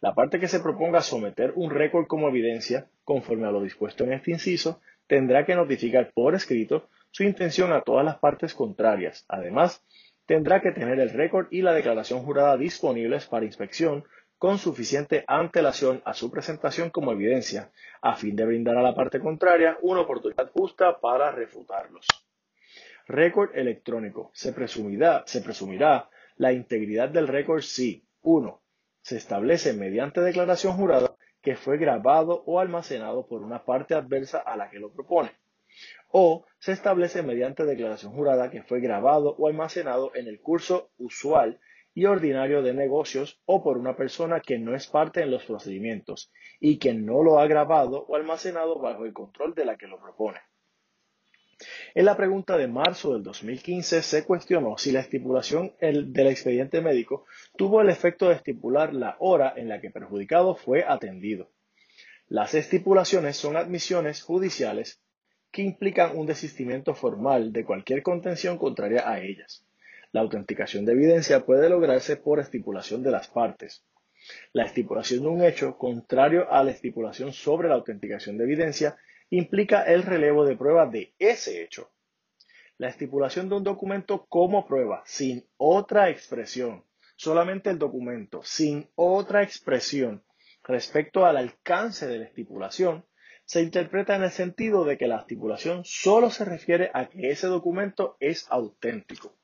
La 0.00 0.12
parte 0.12 0.40
que 0.40 0.48
se 0.48 0.58
proponga 0.58 1.02
someter 1.02 1.52
un 1.54 1.70
récord 1.70 2.08
como 2.08 2.28
evidencia, 2.28 2.88
conforme 3.04 3.46
a 3.46 3.52
lo 3.52 3.62
dispuesto 3.62 4.02
en 4.02 4.14
este 4.14 4.32
inciso, 4.32 4.80
tendrá 5.06 5.46
que 5.46 5.54
notificar 5.54 6.10
por 6.12 6.34
escrito 6.34 6.88
su 7.12 7.22
intención 7.22 7.72
a 7.72 7.82
todas 7.82 8.04
las 8.04 8.16
partes 8.16 8.54
contrarias. 8.54 9.24
Además, 9.28 9.84
tendrá 10.26 10.60
que 10.60 10.72
tener 10.72 10.98
el 10.98 11.10
récord 11.10 11.46
y 11.50 11.62
la 11.62 11.72
declaración 11.72 12.24
jurada 12.24 12.56
disponibles 12.56 13.26
para 13.26 13.44
inspección 13.44 14.04
con 14.38 14.58
suficiente 14.58 15.24
antelación 15.28 16.02
a 16.04 16.14
su 16.14 16.30
presentación 16.30 16.90
como 16.90 17.12
evidencia, 17.12 17.70
a 18.00 18.16
fin 18.16 18.34
de 18.34 18.44
brindar 18.44 18.76
a 18.76 18.82
la 18.82 18.94
parte 18.94 19.20
contraria 19.20 19.78
una 19.82 20.00
oportunidad 20.00 20.50
justa 20.50 20.98
para 20.98 21.30
refutarlos. 21.30 22.06
Récord 23.06 23.56
electrónico. 23.56 24.30
Se 24.34 24.52
presumirá, 24.52 25.24
la 26.36 26.52
integridad 26.52 27.08
del 27.10 27.28
récord 27.28 27.60
si 27.60 28.04
1. 28.22 28.60
Se 29.02 29.16
establece 29.16 29.74
mediante 29.74 30.20
declaración 30.22 30.76
jurada 30.76 31.14
que 31.40 31.56
fue 31.56 31.76
grabado 31.76 32.42
o 32.46 32.58
almacenado 32.58 33.26
por 33.26 33.42
una 33.42 33.64
parte 33.64 33.94
adversa 33.94 34.38
a 34.38 34.56
la 34.56 34.70
que 34.70 34.80
lo 34.80 34.92
propone. 34.92 35.30
O 36.08 36.46
se 36.62 36.70
establece 36.70 37.24
mediante 37.24 37.64
declaración 37.64 38.12
jurada 38.12 38.48
que 38.48 38.62
fue 38.62 38.80
grabado 38.80 39.34
o 39.36 39.48
almacenado 39.48 40.12
en 40.14 40.28
el 40.28 40.40
curso 40.40 40.92
usual 40.96 41.58
y 41.92 42.04
ordinario 42.04 42.62
de 42.62 42.72
negocios 42.72 43.40
o 43.46 43.64
por 43.64 43.78
una 43.78 43.96
persona 43.96 44.38
que 44.38 44.60
no 44.60 44.76
es 44.76 44.86
parte 44.86 45.22
en 45.22 45.32
los 45.32 45.44
procedimientos 45.44 46.30
y 46.60 46.78
que 46.78 46.94
no 46.94 47.24
lo 47.24 47.40
ha 47.40 47.48
grabado 47.48 48.06
o 48.06 48.14
almacenado 48.14 48.78
bajo 48.78 49.04
el 49.04 49.12
control 49.12 49.56
de 49.56 49.64
la 49.64 49.76
que 49.76 49.88
lo 49.88 50.00
propone. 50.00 50.38
En 51.96 52.04
la 52.04 52.16
pregunta 52.16 52.56
de 52.56 52.68
marzo 52.68 53.12
del 53.12 53.24
2015 53.24 54.00
se 54.00 54.24
cuestionó 54.24 54.78
si 54.78 54.92
la 54.92 55.00
estipulación 55.00 55.74
del 55.80 56.28
expediente 56.28 56.80
médico 56.80 57.26
tuvo 57.56 57.80
el 57.80 57.90
efecto 57.90 58.28
de 58.28 58.36
estipular 58.36 58.94
la 58.94 59.16
hora 59.18 59.52
en 59.56 59.68
la 59.68 59.80
que 59.80 59.90
perjudicado 59.90 60.54
fue 60.54 60.84
atendido. 60.86 61.50
Las 62.28 62.54
estipulaciones 62.54 63.36
son 63.36 63.56
admisiones 63.56 64.22
judiciales 64.22 65.02
que 65.52 65.62
implican 65.62 66.16
un 66.16 66.26
desistimiento 66.26 66.94
formal 66.94 67.52
de 67.52 67.64
cualquier 67.64 68.02
contención 68.02 68.56
contraria 68.56 69.08
a 69.08 69.20
ellas. 69.20 69.64
La 70.10 70.22
autenticación 70.22 70.84
de 70.86 70.92
evidencia 70.92 71.44
puede 71.44 71.68
lograrse 71.68 72.16
por 72.16 72.40
estipulación 72.40 73.02
de 73.02 73.10
las 73.10 73.28
partes. 73.28 73.84
La 74.52 74.64
estipulación 74.64 75.22
de 75.22 75.28
un 75.28 75.44
hecho, 75.44 75.76
contrario 75.76 76.50
a 76.50 76.64
la 76.64 76.70
estipulación 76.70 77.32
sobre 77.32 77.68
la 77.68 77.74
autenticación 77.74 78.38
de 78.38 78.44
evidencia, 78.44 78.96
implica 79.30 79.82
el 79.82 80.02
relevo 80.02 80.44
de 80.46 80.56
prueba 80.56 80.86
de 80.86 81.12
ese 81.18 81.62
hecho. 81.62 81.90
La 82.78 82.88
estipulación 82.88 83.48
de 83.48 83.56
un 83.56 83.64
documento 83.64 84.26
como 84.26 84.66
prueba, 84.66 85.02
sin 85.04 85.46
otra 85.56 86.08
expresión, 86.08 86.84
solamente 87.16 87.70
el 87.70 87.78
documento, 87.78 88.42
sin 88.42 88.88
otra 88.94 89.42
expresión 89.42 90.24
respecto 90.64 91.26
al 91.26 91.36
alcance 91.36 92.06
de 92.06 92.18
la 92.18 92.24
estipulación, 92.24 93.04
se 93.52 93.60
interpreta 93.60 94.16
en 94.16 94.22
el 94.22 94.30
sentido 94.30 94.86
de 94.86 94.96
que 94.96 95.06
la 95.06 95.18
estipulación 95.18 95.82
solo 95.84 96.30
se 96.30 96.46
refiere 96.46 96.90
a 96.94 97.10
que 97.10 97.28
ese 97.28 97.48
documento 97.48 98.16
es 98.18 98.46
auténtico. 98.48 99.36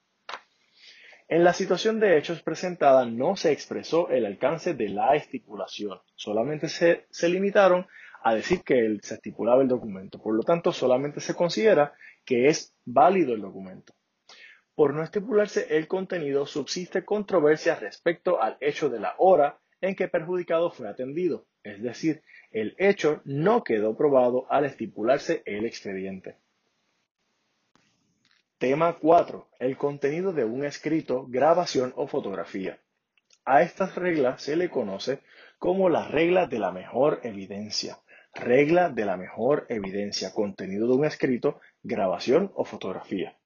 En 1.28 1.44
la 1.44 1.52
situación 1.52 2.00
de 2.00 2.16
hechos 2.16 2.40
presentada 2.40 3.04
no 3.04 3.36
se 3.36 3.52
expresó 3.52 4.08
el 4.08 4.24
alcance 4.24 4.72
de 4.72 4.88
la 4.88 5.14
estipulación, 5.14 6.00
solamente 6.14 6.70
se, 6.70 7.28
limitaron 7.28 7.86
a 8.22 8.34
decir 8.34 8.62
que 8.62 8.96
se 9.02 9.16
estipulaba 9.16 9.60
el 9.60 9.68
documento. 9.68 10.18
Por 10.18 10.34
lo 10.34 10.42
tanto, 10.42 10.72
solamente 10.72 11.20
se 11.20 11.34
considera 11.34 11.92
que 12.24 12.48
es 12.48 12.74
válido 12.86 13.34
el 13.34 13.42
documento. 13.42 13.92
Por 14.74 14.94
no 14.94 15.02
estipularse 15.02 15.76
el 15.76 15.86
contenido, 15.86 16.46
subsiste 16.46 17.04
controversia 17.04 17.74
respecto 17.74 18.40
al 18.40 18.56
hecho 18.62 18.88
de 18.88 19.00
la 19.00 19.16
hora 19.18 19.60
en 19.82 19.94
que 19.94 20.08
perjudicado 20.08 20.70
fue 20.70 20.88
atendido, 20.88 21.46
es 21.62 21.82
decir, 21.82 22.22
el 22.50 22.74
hecho 22.78 23.20
no 23.24 23.62
quedó 23.62 23.96
probado 23.96 24.46
al 24.50 24.64
estipularse 24.64 25.42
el 25.44 25.66
expediente. 25.66 26.36
Tema 28.58 28.98
4. 28.98 29.48
El 29.60 29.76
contenido 29.76 30.32
de 30.32 30.44
un 30.44 30.64
escrito, 30.64 31.26
grabación 31.28 31.92
o 31.96 32.08
fotografía. 32.08 32.78
A 33.44 33.62
estas 33.62 33.94
reglas 33.94 34.42
se 34.42 34.56
le 34.56 34.68
conoce 34.68 35.20
como 35.58 35.88
la 35.88 36.08
regla 36.08 36.46
de 36.46 36.58
la 36.58 36.72
mejor 36.72 37.20
evidencia. 37.22 37.98
Regla 38.34 38.90
de 38.90 39.04
la 39.04 39.16
mejor 39.16 39.66
evidencia, 39.68 40.32
contenido 40.32 40.86
de 40.86 40.94
un 40.94 41.04
escrito, 41.04 41.60
grabación 41.82 42.52
o 42.54 42.64
fotografía. 42.64 43.36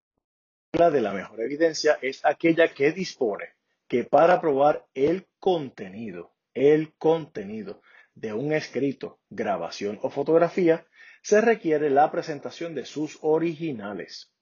La 0.72 0.78
regla 0.78 0.90
de 0.90 1.00
la 1.02 1.12
mejor 1.12 1.40
evidencia 1.40 1.98
es 2.00 2.24
aquella 2.24 2.68
que 2.68 2.92
dispone 2.92 3.50
que 3.86 4.04
para 4.04 4.40
probar 4.40 4.86
el 4.94 5.26
contenido, 5.38 6.32
el 6.54 6.94
contenido 6.94 7.82
de 8.14 8.32
un 8.32 8.52
escrito, 8.52 9.20
grabación 9.30 9.98
o 10.02 10.10
fotografía, 10.10 10.86
se 11.22 11.40
requiere 11.40 11.90
la 11.90 12.10
presentación 12.10 12.74
de 12.74 12.84
sus 12.84 13.18
originales. 13.22 14.32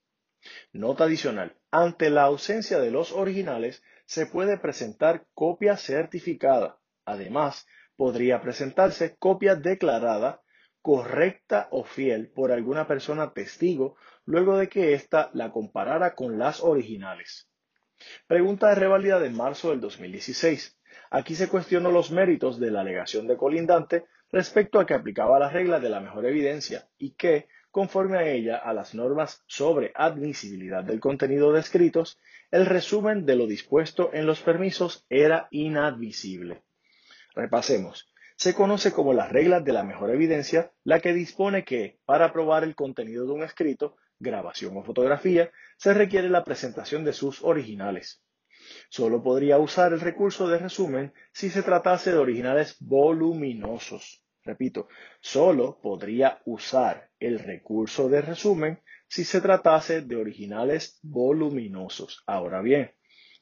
Nota 0.73 1.03
adicional. 1.03 1.55
Ante 1.69 2.09
la 2.09 2.23
ausencia 2.23 2.79
de 2.79 2.91
los 2.91 3.11
originales, 3.11 3.83
se 4.05 4.25
puede 4.25 4.57
presentar 4.57 5.27
copia 5.33 5.77
certificada. 5.77 6.79
Además, 7.05 7.67
podría 7.95 8.41
presentarse 8.41 9.15
copia 9.17 9.55
declarada, 9.55 10.41
correcta 10.81 11.67
o 11.71 11.83
fiel 11.83 12.31
por 12.31 12.51
alguna 12.51 12.87
persona 12.87 13.33
testigo 13.33 13.95
luego 14.25 14.57
de 14.57 14.67
que 14.67 14.93
ésta 14.93 15.29
la 15.33 15.51
comparara 15.51 16.15
con 16.15 16.39
las 16.39 16.61
originales. 16.61 17.47
Pregunta 18.25 18.69
de 18.69 18.75
revalida 18.75 19.19
de 19.19 19.29
marzo 19.29 19.69
del 19.69 19.79
2016. 19.81 20.79
Aquí 21.13 21.35
se 21.35 21.49
cuestionó 21.49 21.91
los 21.91 22.09
méritos 22.09 22.57
de 22.57 22.71
la 22.71 22.81
alegación 22.81 23.27
de 23.27 23.35
colindante 23.35 24.05
respecto 24.31 24.79
a 24.79 24.85
que 24.85 24.93
aplicaba 24.93 25.39
la 25.39 25.49
regla 25.49 25.81
de 25.81 25.89
la 25.89 25.99
mejor 25.99 26.25
evidencia 26.25 26.87
y 26.97 27.11
que, 27.11 27.49
conforme 27.69 28.17
a 28.17 28.25
ella, 28.29 28.55
a 28.55 28.73
las 28.73 28.95
normas 28.95 29.43
sobre 29.45 29.91
admisibilidad 29.93 30.85
del 30.85 31.01
contenido 31.01 31.51
de 31.51 31.59
escritos, 31.59 32.17
el 32.49 32.65
resumen 32.65 33.25
de 33.25 33.35
lo 33.35 33.45
dispuesto 33.45 34.11
en 34.13 34.25
los 34.25 34.39
permisos 34.39 35.05
era 35.09 35.49
inadmisible. 35.51 36.63
Repasemos. 37.35 38.09
Se 38.37 38.53
conoce 38.53 38.93
como 38.93 39.13
las 39.13 39.33
reglas 39.33 39.65
de 39.65 39.73
la 39.73 39.83
mejor 39.83 40.11
evidencia, 40.11 40.71
la 40.85 41.01
que 41.01 41.11
dispone 41.11 41.65
que, 41.65 41.99
para 42.05 42.31
probar 42.31 42.63
el 42.63 42.73
contenido 42.73 43.25
de 43.25 43.33
un 43.33 43.43
escrito, 43.43 43.97
grabación 44.17 44.77
o 44.77 44.83
fotografía, 44.83 45.51
se 45.75 45.93
requiere 45.93 46.29
la 46.29 46.45
presentación 46.45 47.03
de 47.03 47.11
sus 47.11 47.43
originales. 47.43 48.23
Solo 48.89 49.21
podría 49.21 49.57
usar 49.57 49.93
el 49.93 49.99
recurso 49.99 50.47
de 50.47 50.57
resumen 50.57 51.13
si 51.31 51.49
se 51.49 51.63
tratase 51.63 52.11
de 52.11 52.17
originales 52.17 52.77
voluminosos. 52.79 54.23
Repito, 54.43 54.87
solo 55.19 55.79
podría 55.81 56.41
usar 56.45 57.09
el 57.19 57.39
recurso 57.39 58.09
de 58.09 58.21
resumen 58.21 58.79
si 59.07 59.23
se 59.23 59.41
tratase 59.41 60.01
de 60.01 60.15
originales 60.15 60.99
voluminosos. 61.03 62.23
Ahora 62.25 62.61
bien, 62.61 62.91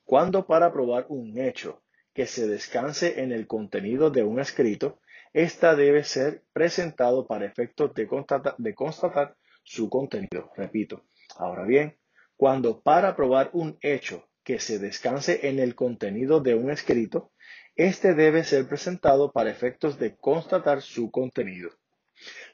cuando 0.03 0.45
para 0.45 0.73
probar 0.73 1.05
un 1.09 1.39
hecho 1.39 1.83
que 2.13 2.25
se 2.25 2.47
descanse 2.47 3.21
en 3.21 3.31
el 3.31 3.47
contenido 3.47 4.09
de 4.09 4.23
un 4.23 4.39
escrito, 4.39 4.99
ésta 5.31 5.75
debe 5.75 6.03
ser 6.03 6.43
presentado 6.51 7.27
para 7.27 7.45
efectos 7.45 7.93
de, 7.93 8.07
de 8.57 8.75
constatar 8.75 9.37
su 9.63 9.89
contenido. 9.89 10.51
Repito, 10.57 11.05
ahora 11.37 11.63
bien, 11.63 11.97
cuando 12.35 12.81
para 12.81 13.15
probar 13.15 13.51
un 13.53 13.77
hecho 13.81 14.28
que 14.49 14.59
se 14.59 14.79
descanse 14.79 15.47
en 15.47 15.59
el 15.59 15.75
contenido 15.75 16.39
de 16.39 16.55
un 16.55 16.71
escrito, 16.71 17.31
éste 17.75 18.15
debe 18.15 18.43
ser 18.43 18.67
presentado 18.67 19.31
para 19.31 19.51
efectos 19.51 19.99
de 19.99 20.15
constatar 20.15 20.81
su 20.81 21.12
contenido. 21.12 21.69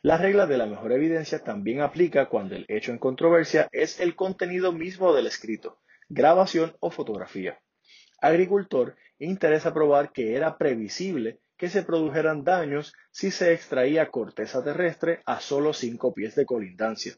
La 0.02 0.18
regla 0.18 0.46
de 0.46 0.58
la 0.58 0.66
mejor 0.66 0.92
evidencia 0.92 1.46
también 1.46 1.80
aplica 1.80 2.28
cuando 2.28 2.54
el 2.54 2.66
hecho 2.68 2.92
en 2.92 2.98
controversia 2.98 3.70
es 3.72 4.02
el 4.02 4.14
contenido 4.14 4.74
mismo 4.74 5.14
del 5.14 5.26
escrito, 5.26 5.80
grabación 6.10 6.76
o 6.82 6.92
fotografía. 6.92 7.62
Agricultor 8.20 8.98
interesa 9.18 9.74
probar 9.74 10.12
que 10.12 10.36
era 10.36 10.58
previsible 10.58 11.40
que 11.56 11.70
se 11.70 11.84
produjeran 11.84 12.44
daños 12.44 12.94
si 13.10 13.32
se 13.32 13.54
extraía 13.54 14.12
corteza 14.12 14.62
terrestre 14.66 15.22
a 15.26 15.40
solo 15.40 15.72
cinco 15.72 16.14
pies 16.14 16.36
de 16.36 16.46
colindancia. 16.46 17.14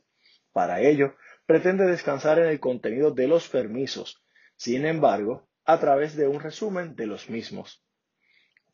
Para 0.53 0.81
ello, 0.81 1.15
pretende 1.47 1.87
descansar 1.87 2.37
en 2.37 2.49
el 2.49 2.59
contenido 2.59 3.09
de 3.09 3.27
los 3.27 3.47
permisos, 3.49 4.21
sin 4.57 4.85
embargo, 4.85 5.47
a 5.63 5.79
través 5.79 6.15
de 6.15 6.27
un 6.27 6.41
resumen 6.41 6.95
de 6.95 7.07
los 7.07 7.29
mismos. 7.29 7.83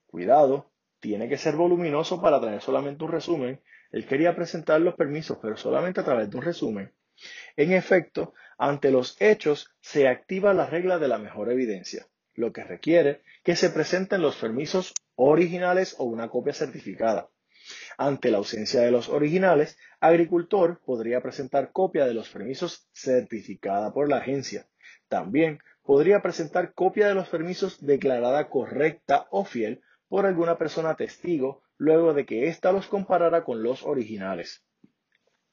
Cuidado, 0.07 0.71
tiene 0.99 1.29
que 1.29 1.37
ser 1.37 1.55
voluminoso 1.55 2.21
para 2.21 2.41
tener 2.41 2.61
solamente 2.61 3.03
un 3.03 3.11
resumen. 3.11 3.61
Él 3.91 4.07
quería 4.07 4.35
presentar 4.35 4.81
los 4.81 4.95
permisos, 4.95 5.37
pero 5.41 5.57
solamente 5.57 6.01
a 6.01 6.03
través 6.03 6.29
de 6.29 6.37
un 6.37 6.43
resumen. 6.43 6.91
En 7.55 7.73
efecto, 7.73 8.33
ante 8.57 8.89
los 8.89 9.21
hechos 9.21 9.75
se 9.81 10.07
activa 10.07 10.53
la 10.55 10.65
regla 10.65 10.97
de 10.97 11.07
la 11.07 11.19
mejor 11.19 11.51
evidencia 11.51 12.07
lo 12.35 12.51
que 12.51 12.63
requiere 12.63 13.21
que 13.43 13.55
se 13.55 13.69
presenten 13.69 14.21
los 14.21 14.35
permisos 14.37 14.93
originales 15.15 15.95
o 15.97 16.05
una 16.05 16.29
copia 16.29 16.53
certificada. 16.53 17.29
Ante 17.97 18.31
la 18.31 18.37
ausencia 18.39 18.81
de 18.81 18.91
los 18.91 19.09
originales, 19.09 19.77
agricultor 19.99 20.81
podría 20.83 21.21
presentar 21.21 21.71
copia 21.71 22.05
de 22.05 22.13
los 22.13 22.29
permisos 22.29 22.89
certificada 22.91 23.93
por 23.93 24.09
la 24.09 24.17
agencia. 24.17 24.67
También 25.07 25.59
podría 25.83 26.21
presentar 26.21 26.73
copia 26.73 27.07
de 27.07 27.15
los 27.15 27.29
permisos 27.29 27.85
declarada 27.85 28.49
correcta 28.49 29.27
o 29.29 29.45
fiel 29.45 29.81
por 30.07 30.25
alguna 30.25 30.57
persona 30.57 30.95
testigo 30.95 31.63
luego 31.77 32.13
de 32.13 32.25
que 32.25 32.47
ésta 32.47 32.71
los 32.71 32.87
comparara 32.87 33.43
con 33.43 33.63
los 33.63 33.83
originales. 33.83 34.63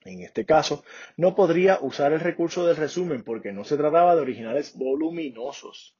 En 0.02 0.20
este 0.22 0.46
caso, 0.46 0.82
no 1.16 1.34
podría 1.34 1.78
usar 1.82 2.12
el 2.12 2.20
recurso 2.20 2.66
del 2.66 2.76
resumen 2.76 3.22
porque 3.22 3.52
no 3.52 3.64
se 3.64 3.76
trataba 3.76 4.14
de 4.14 4.22
originales 4.22 4.74
voluminosos. 4.76 5.96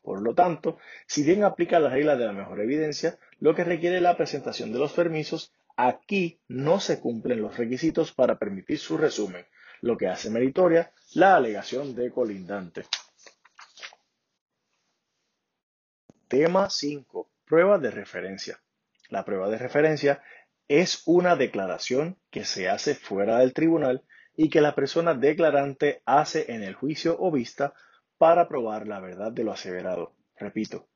Por 0.00 0.22
lo 0.22 0.34
tanto, 0.34 0.78
si 1.06 1.22
bien 1.22 1.44
aplica 1.44 1.78
la 1.78 1.90
regla 1.90 2.16
de 2.16 2.26
la 2.26 2.32
mejor 2.32 2.60
evidencia, 2.60 3.18
lo 3.40 3.54
que 3.54 3.64
requiere 3.64 4.00
la 4.00 4.16
presentación 4.16 4.72
de 4.72 4.78
los 4.78 4.92
permisos, 4.92 5.52
aquí 5.76 6.40
no 6.48 6.80
se 6.80 7.00
cumplen 7.00 7.42
los 7.42 7.56
requisitos 7.56 8.12
para 8.12 8.38
permitir 8.38 8.78
su 8.78 8.96
resumen, 8.96 9.44
lo 9.80 9.96
que 9.96 10.08
hace 10.08 10.30
meritoria 10.30 10.92
la 11.14 11.36
alegación 11.36 11.94
de 11.94 12.10
colindante. 12.10 12.84
Tema 16.32 16.70
5. 16.70 17.30
Prueba 17.44 17.76
de 17.76 17.90
referencia. 17.90 18.58
La 19.10 19.22
prueba 19.22 19.50
de 19.50 19.58
referencia 19.58 20.22
es 20.66 21.02
una 21.04 21.36
declaración 21.36 22.16
que 22.30 22.46
se 22.46 22.70
hace 22.70 22.94
fuera 22.94 23.40
del 23.40 23.52
tribunal 23.52 24.02
y 24.34 24.48
que 24.48 24.62
la 24.62 24.74
persona 24.74 25.12
declarante 25.12 26.00
hace 26.06 26.50
en 26.50 26.62
el 26.62 26.74
juicio 26.74 27.18
o 27.20 27.30
vista 27.30 27.74
para 28.16 28.48
probar 28.48 28.88
la 28.88 28.98
verdad 28.98 29.30
de 29.30 29.44
lo 29.44 29.52
aseverado. 29.52 30.16
Repito, 30.34 30.88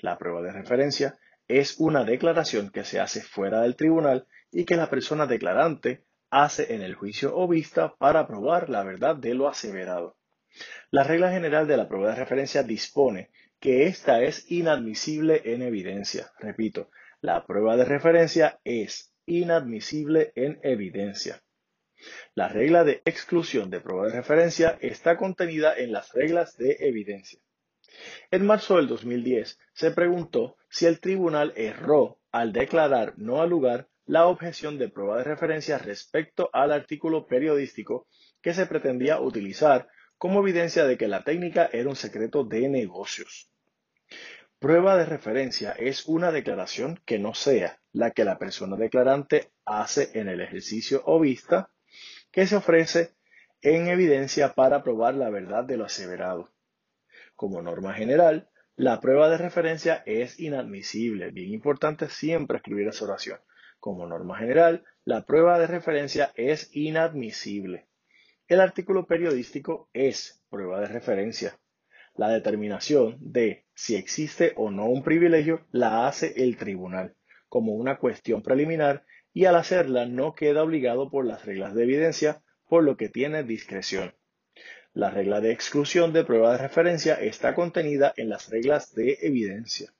la 0.00 0.18
prueba 0.18 0.42
de 0.42 0.52
referencia 0.52 1.18
es 1.48 1.76
una 1.78 2.04
declaración 2.04 2.68
que 2.68 2.84
se 2.84 3.00
hace 3.00 3.22
fuera 3.22 3.62
del 3.62 3.76
tribunal 3.76 4.26
y 4.52 4.66
que 4.66 4.76
la 4.76 4.90
persona 4.90 5.26
declarante 5.26 6.04
hace 6.28 6.74
en 6.74 6.82
el 6.82 6.94
juicio 6.94 7.34
o 7.34 7.48
vista 7.48 7.94
para 7.96 8.26
probar 8.26 8.68
la 8.68 8.84
verdad 8.84 9.16
de 9.16 9.32
lo 9.32 9.48
aseverado. 9.48 10.18
La 10.90 11.04
regla 11.04 11.30
general 11.30 11.66
de 11.66 11.78
la 11.78 11.88
prueba 11.88 12.10
de 12.10 12.16
referencia 12.16 12.62
dispone 12.62 13.30
que 13.64 13.86
ésta 13.86 14.22
es 14.22 14.44
inadmisible 14.50 15.40
en 15.46 15.62
evidencia. 15.62 16.30
Repito, 16.38 16.90
la 17.22 17.46
prueba 17.46 17.78
de 17.78 17.86
referencia 17.86 18.60
es 18.62 19.14
inadmisible 19.24 20.32
en 20.34 20.60
evidencia. 20.62 21.42
La 22.34 22.50
regla 22.50 22.84
de 22.84 23.00
exclusión 23.06 23.70
de 23.70 23.80
prueba 23.80 24.08
de 24.08 24.16
referencia 24.16 24.76
está 24.82 25.16
contenida 25.16 25.74
en 25.78 25.92
las 25.92 26.12
reglas 26.12 26.58
de 26.58 26.76
evidencia. 26.80 27.40
En 28.30 28.44
marzo 28.44 28.76
del 28.76 28.86
2010 28.86 29.58
se 29.72 29.90
preguntó 29.92 30.58
si 30.68 30.84
el 30.84 31.00
tribunal 31.00 31.54
erró 31.56 32.20
al 32.32 32.52
declarar 32.52 33.14
no 33.16 33.40
al 33.40 33.48
lugar 33.48 33.88
la 34.04 34.26
objeción 34.26 34.76
de 34.76 34.90
prueba 34.90 35.16
de 35.16 35.24
referencia 35.24 35.78
respecto 35.78 36.50
al 36.52 36.70
artículo 36.70 37.26
periodístico 37.26 38.08
que 38.42 38.52
se 38.52 38.66
pretendía 38.66 39.20
utilizar 39.20 39.88
como 40.18 40.40
evidencia 40.40 40.84
de 40.84 40.98
que 40.98 41.08
la 41.08 41.24
técnica 41.24 41.70
era 41.72 41.88
un 41.88 41.96
secreto 41.96 42.44
de 42.44 42.68
negocios. 42.68 43.50
Prueba 44.58 44.96
de 44.96 45.04
referencia 45.04 45.72
es 45.72 46.06
una 46.06 46.32
declaración 46.32 47.00
que 47.04 47.18
no 47.18 47.34
sea 47.34 47.80
la 47.92 48.12
que 48.12 48.24
la 48.24 48.38
persona 48.38 48.76
declarante 48.76 49.52
hace 49.64 50.18
en 50.18 50.28
el 50.28 50.40
ejercicio 50.40 51.02
o 51.04 51.20
vista 51.20 51.70
que 52.30 52.46
se 52.46 52.56
ofrece 52.56 53.14
en 53.62 53.88
evidencia 53.88 54.54
para 54.54 54.82
probar 54.82 55.14
la 55.14 55.30
verdad 55.30 55.64
de 55.64 55.76
lo 55.76 55.84
aseverado. 55.84 56.50
Como 57.36 57.62
norma 57.62 57.94
general, 57.94 58.48
la 58.76 59.00
prueba 59.00 59.28
de 59.28 59.38
referencia 59.38 60.02
es 60.06 60.40
inadmisible. 60.40 61.30
Bien 61.30 61.52
importante 61.52 62.08
siempre 62.08 62.56
escribir 62.56 62.88
esa 62.88 63.04
oración. 63.04 63.38
Como 63.78 64.06
norma 64.06 64.38
general, 64.38 64.84
la 65.04 65.24
prueba 65.26 65.58
de 65.58 65.66
referencia 65.66 66.32
es 66.36 66.74
inadmisible. 66.74 67.86
El 68.48 68.60
artículo 68.60 69.06
periodístico 69.06 69.88
es 69.92 70.42
prueba 70.50 70.80
de 70.80 70.88
referencia. 70.88 71.58
La 72.14 72.28
determinación 72.28 73.16
de 73.20 73.63
si 73.74 73.96
existe 73.96 74.52
o 74.56 74.70
no 74.70 74.86
un 74.86 75.02
privilegio 75.02 75.66
la 75.70 76.06
hace 76.06 76.32
el 76.36 76.56
tribunal 76.56 77.14
como 77.54 77.74
una 77.74 77.98
cuestión 77.98 78.42
preliminar 78.42 79.04
y 79.32 79.44
al 79.44 79.54
hacerla 79.54 80.06
no 80.06 80.34
queda 80.34 80.64
obligado 80.64 81.08
por 81.08 81.24
las 81.24 81.44
reglas 81.44 81.72
de 81.74 81.84
evidencia, 81.84 82.42
por 82.68 82.82
lo 82.82 82.96
que 82.96 83.08
tiene 83.08 83.44
discreción. 83.44 84.14
La 84.92 85.10
regla 85.10 85.40
de 85.40 85.52
exclusión 85.52 86.12
de 86.12 86.24
prueba 86.24 86.52
de 86.52 86.58
referencia 86.58 87.14
está 87.14 87.54
contenida 87.54 88.12
en 88.16 88.28
las 88.28 88.48
reglas 88.48 88.92
de 88.94 89.18
evidencia. 89.22 89.92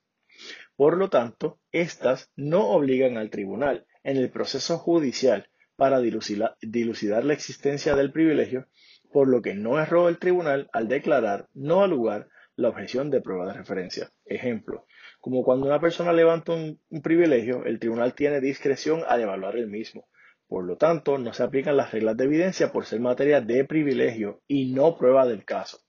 Por 0.75 0.97
lo 0.97 1.09
tanto, 1.09 1.59
éstas 1.71 2.29
no 2.35 2.67
obligan 2.71 3.17
al 3.17 3.29
tribunal 3.29 3.85
en 4.03 4.17
el 4.17 4.29
proceso 4.29 4.77
judicial 4.77 5.49
para 5.77 5.99
dilucidar 6.01 7.23
la 7.23 7.33
existencia 7.33 7.95
del 7.95 8.11
privilegio, 8.11 8.67
por 9.13 9.29
lo 9.29 9.41
que 9.41 9.53
no 9.53 9.79
erró 9.79 10.09
el 10.09 10.17
tribunal 10.17 10.69
al 10.73 10.89
declarar 10.89 11.47
no 11.53 11.83
al 11.83 11.91
lugar 11.91 12.27
la 12.55 12.69
objeción 12.69 13.09
de 13.09 13.21
prueba 13.21 13.47
de 13.47 13.53
referencia. 13.53 14.11
Ejemplo, 14.25 14.85
como 15.19 15.43
cuando 15.43 15.67
una 15.67 15.79
persona 15.79 16.13
levanta 16.13 16.53
un, 16.53 16.79
privilegio, 17.01 17.65
el 17.65 17.79
tribunal 17.79 18.13
tiene 18.13 18.41
discreción 18.41 19.03
al 19.07 19.21
evaluar 19.21 19.57
el 19.57 19.67
mismo. 19.67 20.07
Por 20.47 20.65
lo 20.65 20.77
tanto, 20.77 21.17
no 21.17 21.33
se 21.33 21.43
aplican 21.43 21.75
las 21.75 21.91
reglas 21.91 22.15
de 22.17 22.25
evidencia 22.25 22.71
por 22.71 22.85
ser 22.85 22.99
materia 22.99 23.41
de 23.41 23.65
privilegio 23.65 24.41
y 24.47 24.73
no 24.73 24.97
prueba 24.97 25.25
del 25.25 25.43
caso. 25.43 25.79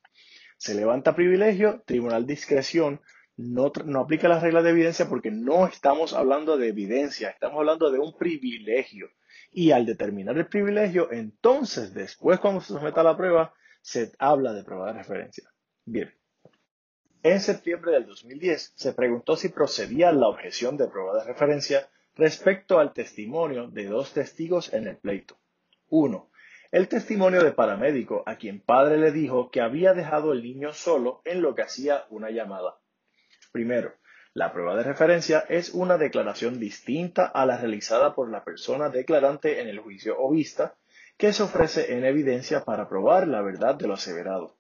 Se 0.57 0.75
levanta 0.75 1.15
privilegio, 1.15 1.83
tribunal 1.87 2.27
discreción, 2.27 3.03
no, 3.37 3.71
no 3.85 4.01
aplica 4.01 4.29
las 4.29 4.43
reglas 4.43 4.65
de 4.65 4.71
evidencia 4.71 5.09
porque 5.09 5.31
no 5.31 5.67
estamos 5.67 6.15
hablando 6.15 6.57
de 6.57 6.69
evidencia, 6.69 7.29
estamos 7.29 7.59
hablando 7.59 7.91
de 7.91 7.99
un 7.99 8.17
privilegio. 8.17 9.11
Y 9.53 9.71
al 9.73 9.85
determinar 9.85 10.37
el 10.39 10.49
privilegio, 10.49 11.13
entonces 11.13 11.93
después 11.93 12.41
cuando 12.41 12.63
se 12.63 12.73
someta 12.73 13.03
a 13.03 13.05
la 13.05 13.17
prueba, 13.17 13.55
se 13.83 14.13
habla 14.19 14.55
de 14.55 14.65
prueba 14.65 14.89
de 14.89 14.99
referencia. 14.99 15.45
Bien. 15.85 16.13
En 17.29 17.41
septiembre 17.41 17.91
del 17.91 18.07
2010 18.07 18.75
se 18.77 18.93
preguntó 18.93 19.35
si 19.35 19.49
procedía 19.49 20.13
la 20.13 20.29
objeción 20.29 20.77
de 20.77 20.87
prueba 20.87 21.19
de 21.19 21.25
referencia 21.25 21.89
respecto 22.15 22.79
al 22.79 22.93
testimonio 22.93 23.67
de 23.67 23.87
dos 23.87 24.13
testigos 24.13 24.73
en 24.73 24.87
el 24.87 24.97
pleito. 24.97 25.37
Uno, 25.89 26.31
el 26.71 26.87
testimonio 26.87 27.43
de 27.43 27.51
paramédico 27.51 28.23
a 28.27 28.37
quien 28.37 28.61
padre 28.61 28.99
le 28.99 29.11
dijo 29.11 29.51
que 29.51 29.61
había 29.61 29.93
dejado 29.93 30.33
el 30.33 30.45
niño 30.45 30.73
solo 30.73 31.21
en 31.25 31.43
lo 31.43 31.57
que 31.57 31.63
hacía 31.63 32.05
una 32.11 32.31
llamada. 32.31 32.79
Primero, 33.51 33.97
la 34.33 34.53
prueba 34.53 34.77
de 34.77 34.85
referencia 34.85 35.45
es 35.49 35.71
una 35.71 35.99
declaración 35.99 36.61
distinta 36.61 37.27
a 37.27 37.45
la 37.45 37.59
realizada 37.59 38.15
por 38.15 38.31
la 38.31 38.45
persona 38.45 38.89
declarante 38.89 39.61
en 39.61 39.67
el 39.67 39.81
juicio 39.81 40.15
o 40.17 40.31
vista 40.31 40.77
que 41.17 41.33
se 41.33 41.43
ofrece 41.43 41.93
en 41.95 42.05
evidencia 42.05 42.65
para 42.65 42.89
probar 42.89 43.27
la 43.27 43.43
verdad 43.43 43.75
de 43.75 43.89
lo 43.89 43.95
aseverado. 43.95 44.57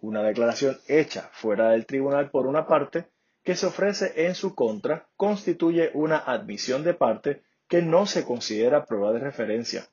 Una 0.00 0.22
declaración 0.22 0.78
hecha 0.86 1.28
fuera 1.32 1.70
del 1.70 1.86
tribunal 1.86 2.30
por 2.30 2.46
una 2.46 2.66
parte 2.66 3.10
que 3.42 3.56
se 3.56 3.66
ofrece 3.66 4.26
en 4.26 4.34
su 4.34 4.54
contra 4.54 5.08
constituye 5.16 5.90
una 5.94 6.18
admisión 6.18 6.84
de 6.84 6.94
parte 6.94 7.42
que 7.68 7.82
no 7.82 8.06
se 8.06 8.24
considera 8.24 8.84
prueba 8.84 9.12
de 9.12 9.18
referencia. 9.20 9.88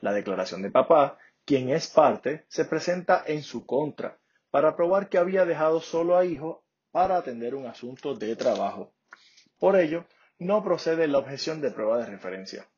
La 0.00 0.12
declaración 0.12 0.62
de 0.62 0.70
papá, 0.70 1.18
quien 1.44 1.70
es 1.70 1.88
parte, 1.88 2.44
se 2.48 2.64
presenta 2.64 3.22
en 3.26 3.42
su 3.42 3.64
contra 3.64 4.18
para 4.50 4.76
probar 4.76 5.08
que 5.08 5.18
había 5.18 5.44
dejado 5.44 5.80
solo 5.80 6.16
a 6.16 6.24
hijo 6.24 6.64
para 6.90 7.16
atender 7.16 7.54
un 7.54 7.66
asunto 7.66 8.14
de 8.14 8.36
trabajo. 8.36 8.92
Por 9.58 9.76
ello, 9.76 10.06
no 10.38 10.62
procede 10.64 11.06
la 11.06 11.18
objeción 11.18 11.60
de 11.60 11.70
prueba 11.70 11.98
de 11.98 12.06
referencia. 12.06 12.68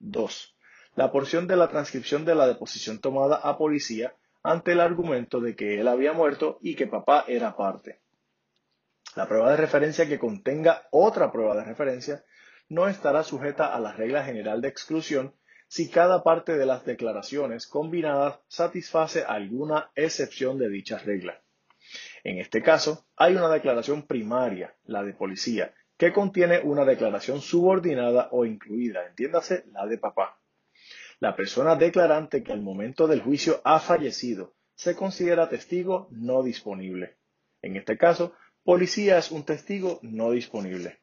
2. 0.00 0.56
La 0.96 1.12
porción 1.12 1.46
de 1.46 1.56
la 1.56 1.68
transcripción 1.68 2.24
de 2.24 2.34
la 2.34 2.46
deposición 2.46 2.98
tomada 2.98 3.36
a 3.36 3.56
policía 3.56 4.16
ante 4.42 4.72
el 4.72 4.80
argumento 4.80 5.40
de 5.40 5.54
que 5.54 5.80
él 5.80 5.88
había 5.88 6.12
muerto 6.12 6.58
y 6.62 6.74
que 6.74 6.86
papá 6.86 7.24
era 7.28 7.56
parte. 7.56 8.00
La 9.16 9.26
prueba 9.26 9.50
de 9.50 9.56
referencia 9.56 10.08
que 10.08 10.18
contenga 10.18 10.86
otra 10.90 11.32
prueba 11.32 11.56
de 11.56 11.64
referencia 11.64 12.24
no 12.68 12.88
estará 12.88 13.22
sujeta 13.24 13.74
a 13.74 13.80
la 13.80 13.92
regla 13.92 14.24
general 14.24 14.60
de 14.60 14.68
exclusión 14.68 15.34
si 15.66 15.88
cada 15.88 16.22
parte 16.22 16.56
de 16.56 16.66
las 16.66 16.84
declaraciones 16.84 17.66
combinadas 17.66 18.40
satisface 18.48 19.24
alguna 19.24 19.90
excepción 19.94 20.58
de 20.58 20.68
dicha 20.68 20.98
regla. 20.98 21.42
En 22.24 22.38
este 22.38 22.62
caso, 22.62 23.06
hay 23.16 23.34
una 23.34 23.48
declaración 23.48 24.06
primaria, 24.06 24.74
la 24.84 25.02
de 25.02 25.12
policía, 25.12 25.74
que 25.96 26.12
contiene 26.12 26.60
una 26.60 26.84
declaración 26.84 27.40
subordinada 27.40 28.28
o 28.32 28.44
incluida, 28.44 29.06
entiéndase 29.06 29.64
la 29.72 29.86
de 29.86 29.98
papá. 29.98 30.40
La 31.20 31.36
persona 31.36 31.76
declarante 31.76 32.42
que 32.42 32.52
al 32.52 32.62
momento 32.62 33.06
del 33.06 33.20
juicio 33.22 33.60
ha 33.64 33.78
fallecido 33.78 34.54
se 34.74 34.96
considera 34.96 35.48
testigo 35.48 36.08
no 36.10 36.42
disponible. 36.42 37.18
En 37.62 37.76
este 37.76 37.96
caso, 37.96 38.34
policía 38.64 39.18
es 39.18 39.30
un 39.30 39.44
testigo 39.44 40.00
no 40.02 40.32
disponible. 40.32 41.00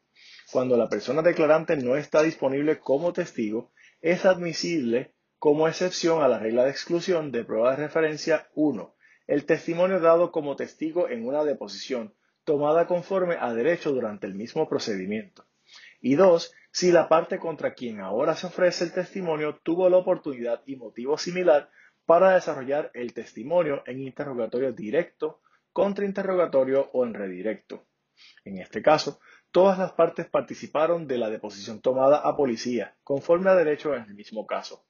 Cuando 0.52 0.76
la 0.76 0.88
persona 0.88 1.22
declarante 1.22 1.76
no 1.76 1.96
está 1.96 2.22
disponible 2.22 2.80
como 2.80 3.12
testigo, 3.12 3.72
es 4.00 4.24
admisible 4.24 5.14
como 5.38 5.68
excepción 5.68 6.22
a 6.22 6.28
la 6.28 6.38
regla 6.38 6.64
de 6.64 6.70
exclusión 6.70 7.30
de 7.30 7.44
prueba 7.44 7.70
de 7.70 7.84
referencia 7.84 8.48
1 8.54 8.94
el 9.28 9.44
testimonio 9.44 10.00
dado 10.00 10.32
como 10.32 10.56
testigo 10.56 11.08
en 11.08 11.26
una 11.26 11.44
deposición 11.44 12.14
tomada 12.44 12.86
conforme 12.86 13.36
a 13.38 13.52
derecho 13.52 13.92
durante 13.92 14.26
el 14.26 14.34
mismo 14.34 14.68
procedimiento. 14.68 15.44
Y 16.00 16.14
dos, 16.14 16.54
si 16.78 16.92
la 16.92 17.08
parte 17.08 17.40
contra 17.40 17.74
quien 17.74 18.00
ahora 18.00 18.36
se 18.36 18.46
ofrece 18.46 18.84
el 18.84 18.92
testimonio 18.92 19.58
tuvo 19.64 19.88
la 19.90 19.96
oportunidad 19.96 20.62
y 20.64 20.76
motivo 20.76 21.18
similar 21.18 21.70
para 22.06 22.34
desarrollar 22.34 22.92
el 22.94 23.12
testimonio 23.12 23.82
en 23.84 24.00
interrogatorio 24.00 24.72
directo, 24.72 25.40
contrainterrogatorio 25.72 26.88
o 26.92 27.04
en 27.04 27.14
redirecto. 27.14 27.84
En 28.44 28.58
este 28.58 28.80
caso, 28.80 29.18
todas 29.50 29.76
las 29.76 29.92
partes 29.94 30.26
participaron 30.28 31.08
de 31.08 31.18
la 31.18 31.30
deposición 31.30 31.80
tomada 31.80 32.18
a 32.18 32.36
policía, 32.36 32.96
conforme 33.02 33.50
a 33.50 33.56
derecho 33.56 33.96
en 33.96 34.04
el 34.04 34.14
mismo 34.14 34.46
caso. 34.46 34.84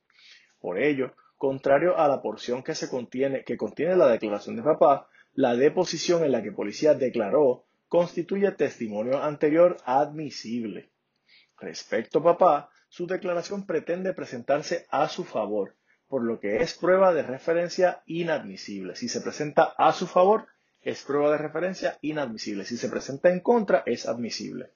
Por 0.61 0.79
ello, 0.79 1.15
Contrario 1.39 1.97
a 1.97 2.09
la 2.09 2.21
porción 2.21 2.65
que 2.65 2.75
se 2.75 2.91
contiene, 2.91 3.45
que 3.45 3.57
contiene 3.57 3.95
la 3.95 4.09
declaración 4.09 4.57
de 4.57 4.63
papá, 4.65 5.09
la 5.35 5.55
deposición 5.55 6.25
en 6.25 6.33
la 6.33 6.43
que 6.43 6.51
policía 6.51 6.95
declaró 6.95 7.65
constituye 7.87 8.51
testimonio 8.51 9.23
anterior 9.23 9.77
admisible. 9.85 10.91
Respecto 11.61 12.21
a 12.21 12.23
papá, 12.23 12.71
su 12.89 13.07
declaración 13.07 13.67
pretende 13.67 14.15
presentarse 14.15 14.87
a 14.91 15.09
su 15.09 15.25
favor, 15.25 15.77
por 16.07 16.23
lo 16.23 16.41
que 16.41 16.59
es 16.59 16.75
prueba 16.75 17.13
de 17.13 17.23
referencia 17.23 18.03
inadmisible. 18.07 18.95
Si 18.97 19.09
se 19.09 19.21
presenta 19.21 19.65
a 19.77 19.93
su 19.93 20.07
favor, 20.07 20.47
es 20.81 21.03
prueba 21.03 21.31
de 21.33 21.39
referencia 21.39 21.99
inadmisible. 22.01 22.65
Si 22.65 22.77
se 22.77 22.89
presenta 22.89 23.31
en 23.31 23.41
contra, 23.41 23.83
es 23.87 24.07
admisible. 24.07 24.73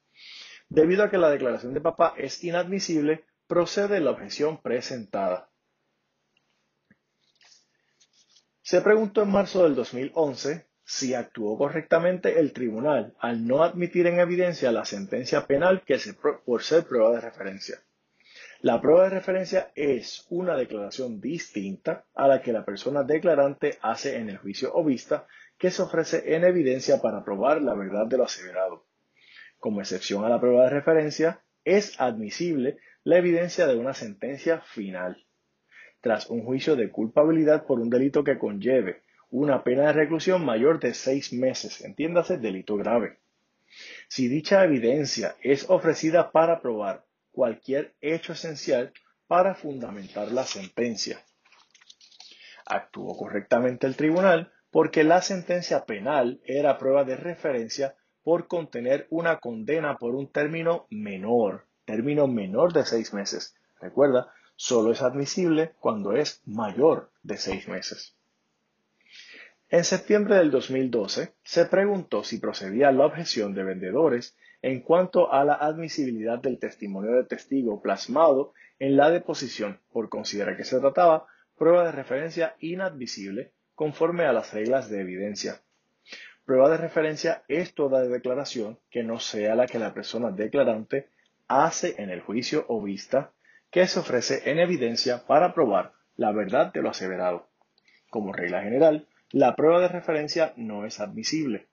Debido 0.69 1.05
a 1.05 1.11
que 1.11 1.19
la 1.19 1.31
declaración 1.31 1.75
de 1.75 1.81
papá 1.81 2.15
es 2.17 2.43
inadmisible, 2.45 3.25
procede 3.47 4.01
la 4.01 4.11
objeción 4.11 4.61
presentada. 4.61 5.51
Se 8.63 8.81
preguntó 8.81 9.23
en 9.23 9.31
marzo 9.31 9.65
del 9.65 9.75
2011 9.75 10.67
si 10.85 11.15
actuó 11.15 11.57
correctamente 11.57 12.41
el 12.41 12.53
tribunal 12.53 13.15
al 13.19 13.47
no 13.47 13.63
admitir 13.63 14.07
en 14.07 14.21
evidencia 14.21 14.73
la 14.73 14.85
sentencia 14.85 15.47
penal 15.47 15.83
que 15.85 15.99
se, 15.99 16.15
por 16.15 16.63
ser 16.63 16.85
prueba 16.85 17.13
de 17.13 17.21
referencia. 17.21 17.83
La 18.61 18.81
prueba 18.81 19.05
de 19.05 19.11
referencia 19.11 19.73
es 19.75 20.27
una 20.31 20.57
declaración 20.57 21.21
distinta 21.21 22.05
a 22.15 22.29
la 22.29 22.43
que 22.43 22.53
la 22.53 22.65
persona 22.65 23.03
declarante 23.03 23.79
hace 23.83 24.17
en 24.17 24.31
el 24.31 24.39
juicio 24.39 24.71
o 24.75 24.85
vista 24.85 25.27
que 25.59 25.71
se 25.71 25.83
ofrece 25.83 26.35
en 26.35 26.45
evidencia 26.45 27.01
para 27.01 27.25
probar 27.25 27.61
la 27.61 27.75
verdad 27.75 28.07
de 28.07 28.19
lo 28.19 28.25
aseverado. 28.25 28.87
Como 29.59 29.81
excepción 29.81 30.25
a 30.25 30.29
la 30.29 30.41
prueba 30.41 30.65
de 30.65 30.71
referencia, 30.71 31.41
es 31.65 32.01
admisible 32.01 32.79
la 33.05 33.19
evidencia 33.19 33.67
de 33.67 33.77
una 33.77 33.95
sentencia 33.95 34.61
final 34.61 35.25
tras 36.01 36.29
un 36.31 36.45
juicio 36.45 36.77
de 36.77 36.91
culpabilidad 36.91 37.65
por 37.65 37.81
un 37.81 37.89
delito 37.89 38.25
que 38.25 38.39
conlleve 38.39 39.03
una 39.33 39.65
pena 39.65 39.87
de 39.87 39.95
reclusión 39.95 40.45
mayor 40.45 40.79
de 40.79 40.93
seis 40.93 41.33
meses, 41.33 41.81
entiéndase 41.81 42.37
delito 42.37 42.77
grave. 42.77 43.19
Si 44.07 44.29
dicha 44.29 44.63
evidencia 44.63 45.37
es 45.41 45.71
ofrecida 45.71 46.33
para 46.33 46.61
probar 46.61 47.07
cualquier 47.33 47.95
hecho 48.03 48.35
esencial 48.35 48.93
para 49.27 49.55
fundamentar 49.55 50.31
la 50.31 50.45
sentencia. 50.45 51.25
Actuó 52.67 53.17
correctamente 53.17 53.87
el 53.87 53.97
tribunal 53.97 54.53
porque 54.71 55.03
la 55.03 55.23
sentencia 55.23 55.87
penal 55.87 56.43
era 56.45 56.77
prueba 56.77 57.05
de 57.05 57.17
referencia 57.17 57.97
por 58.23 58.49
contener 58.49 59.07
una 59.09 59.39
condena 59.39 59.97
por 59.97 60.15
un 60.15 60.31
término 60.31 60.87
menor, 60.91 61.67
término 61.87 62.27
menor 62.27 62.75
de 62.75 62.85
seis 62.85 63.15
meses. 63.15 63.55
Recuerda, 63.81 64.31
solo 64.57 64.93
es 64.93 65.01
admisible 65.01 65.73
cuando 65.81 66.13
es 66.13 66.43
mayor 66.45 67.11
de 67.23 67.39
seis 67.39 67.67
meses. 67.67 68.15
En 69.73 69.85
septiembre 69.85 70.37
del 70.37 70.51
2012 70.51 71.33
se 71.45 71.65
preguntó 71.65 72.25
si 72.25 72.37
procedía 72.37 72.93
la 72.93 73.07
objeción 73.07 73.55
de 73.55 73.65
vendedores 73.65 74.37
en 74.61 74.83
cuanto 74.83 75.33
a 75.33 75.47
la 75.47 75.55
admisibilidad 75.55 76.39
del 76.41 76.59
testimonio 76.59 77.13
de 77.13 77.25
testigo 77.25 77.81
plasmado 77.81 78.53
en 78.79 78.99
la 78.99 79.09
deposición 79.09 79.81
por 79.91 80.11
considerar 80.11 80.59
que 80.59 80.65
se 80.65 80.79
trataba 80.79 81.27
prueba 81.57 81.87
de 81.87 81.93
referencia 81.93 82.55
inadmisible 82.61 83.53
conforme 83.75 84.27
a 84.27 84.35
las 84.35 84.53
reglas 84.53 84.91
de 84.91 85.01
evidencia. 85.01 85.63
Prueba 86.45 86.69
de 86.69 86.77
referencia 86.77 87.43
es 87.49 87.73
toda 87.73 88.03
declaración 88.03 88.79
que 88.91 89.03
no 89.03 89.21
sea 89.21 89.55
la 89.55 89.65
que 89.65 89.79
la 89.79 89.95
persona 89.95 90.33
declarante 90.33 91.09
hace 91.49 91.95
en 91.97 92.11
el 92.11 92.21
juicio 92.21 92.67
o 92.69 92.83
vista 92.83 93.33
que 93.71 93.87
se 93.87 94.01
ofrece 94.01 94.51
en 94.51 94.59
evidencia 94.59 95.27
para 95.27 95.55
probar 95.55 95.95
la 96.17 96.31
verdad 96.31 96.75
de 96.75 96.83
lo 96.83 96.91
aseverado. 96.91 97.49
Como 98.11 98.35
regla 98.35 98.61
general, 98.61 99.09
la 99.33 99.57
prueba 99.57 99.81
de 99.81 99.89
referencia 99.89 100.53
no 100.57 100.85
es 100.85 101.01
admisible. 101.01 101.67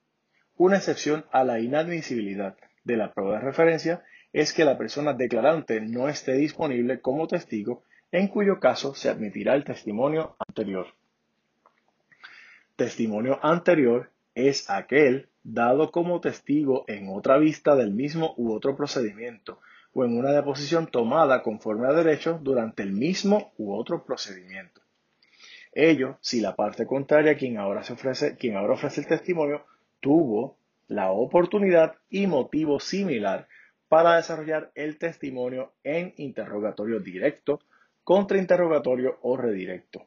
Una 0.56 0.78
excepción 0.78 1.26
a 1.32 1.44
la 1.44 1.60
inadmisibilidad 1.60 2.56
de 2.86 2.96
la 2.96 3.14
prueba 3.14 3.34
de 3.34 3.46
referencia 3.46 4.04
es 4.32 4.54
que 4.54 4.64
la 4.64 4.78
persona 4.78 5.14
declarante 5.14 5.82
no 5.82 6.08
esté 6.08 6.34
disponible 6.34 7.02
como 7.02 7.28
testigo, 7.28 7.84
en 8.12 8.30
cuyo 8.30 8.60
caso 8.60 8.96
se 8.96 9.10
admitirá 9.10 9.56
el 9.56 9.66
testimonio 9.66 10.38
anterior. 10.48 10.88
Testimonio 12.78 13.40
anterior 13.44 14.10
es 14.36 14.70
aquel 14.70 15.28
dado 15.44 15.92
como 15.92 16.22
testigo 16.22 16.86
en 16.88 17.10
otra 17.10 17.38
vista 17.38 17.76
del 17.76 17.92
mismo 17.92 18.34
u 18.38 18.54
otro 18.54 18.78
procedimiento, 18.78 19.60
o 19.94 20.06
en 20.06 20.18
una 20.18 20.32
deposición 20.32 20.88
tomada 20.88 21.44
conforme 21.44 21.88
a 21.88 21.94
derecho 21.94 22.40
durante 22.42 22.84
el 22.84 22.94
mismo 22.94 23.52
u 23.58 23.74
otro 23.74 24.06
procedimiento. 24.06 24.79
Ello 25.80 26.18
si 26.20 26.42
la 26.42 26.56
parte 26.58 26.86
contraria, 26.86 27.38
quien 27.38 27.58
ahora, 27.58 27.84
se 27.84 27.94
ofrece, 27.94 28.36
quien 28.36 28.58
ahora 28.58 28.74
ofrece 28.74 29.00
el 29.00 29.08
testimonio, 29.08 29.66
tuvo 30.02 30.58
la 30.88 31.12
oportunidad 31.12 31.96
y 32.10 32.28
motivo 32.28 32.82
similar 32.82 33.48
para 33.88 34.18
desarrollar 34.18 34.72
el 34.76 34.98
testimonio 34.98 35.72
en 35.84 36.14
interrogatorio 36.18 37.00
directo, 37.00 37.62
contrainterrogatorio 38.04 39.20
o 39.22 39.38
redirecto. 39.38 40.06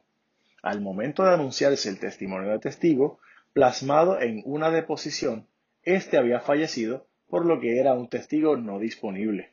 Al 0.61 0.79
momento 0.79 1.23
de 1.23 1.33
anunciarse 1.33 1.89
el 1.89 1.99
testimonio 1.99 2.51
de 2.51 2.59
testigo, 2.59 3.19
plasmado 3.53 4.21
en 4.21 4.43
una 4.45 4.69
deposición, 4.69 5.47
éste 5.81 6.17
había 6.17 6.39
fallecido, 6.39 7.07
por 7.27 7.47
lo 7.47 7.59
que 7.59 7.79
era 7.79 7.93
un 7.93 8.09
testigo 8.09 8.57
no 8.57 8.77
disponible. 8.77 9.49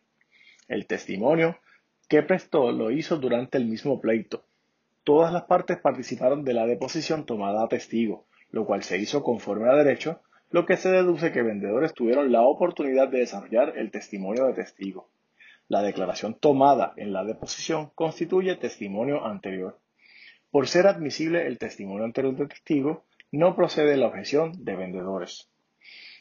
El 0.69 0.87
testimonio 0.87 1.59
que 2.09 2.23
prestó 2.23 2.73
lo 2.73 2.91
hizo 2.91 3.17
durante 3.17 3.57
el 3.57 3.65
mismo 3.65 4.03
pleito. 4.03 4.45
Todas 5.11 5.33
las 5.33 5.43
partes 5.43 5.77
participaron 5.77 6.45
de 6.45 6.55
la 6.55 6.67
deposición 6.67 7.27
tomada 7.27 7.65
a 7.65 7.69
testigo, 7.69 8.29
lo 8.53 8.65
cual 8.65 8.85
se 8.85 8.97
hizo 8.97 9.25
conforme 9.25 9.69
a 9.69 9.75
derecho, 9.75 10.21
lo 10.53 10.67
que 10.67 10.77
se 10.77 10.89
deduce 10.89 11.33
que 11.33 11.43
vendedores 11.43 11.95
tuvieron 11.95 12.31
la 12.31 12.43
oportunidad 12.43 13.09
de 13.09 13.19
desarrollar 13.19 13.77
el 13.77 13.91
testimonio 13.91 14.47
de 14.47 14.53
testigo. 14.53 15.11
La 15.67 15.83
declaración 15.83 16.35
tomada 16.35 16.93
en 16.97 17.13
la 17.13 17.25
deposición 17.25 17.91
constituye 17.97 18.55
testimonio 18.55 19.27
anterior. 19.27 19.81
Por 20.53 20.69
ser 20.69 20.87
admisible 20.87 21.45
el 21.49 21.59
testimonio 21.59 22.05
anterior 22.05 22.37
de 22.37 22.47
testigo, 22.47 23.03
no 23.33 23.57
procede 23.57 23.97
la 23.97 24.07
objeción 24.07 24.65
de 24.65 24.77
vendedores. 24.77 25.51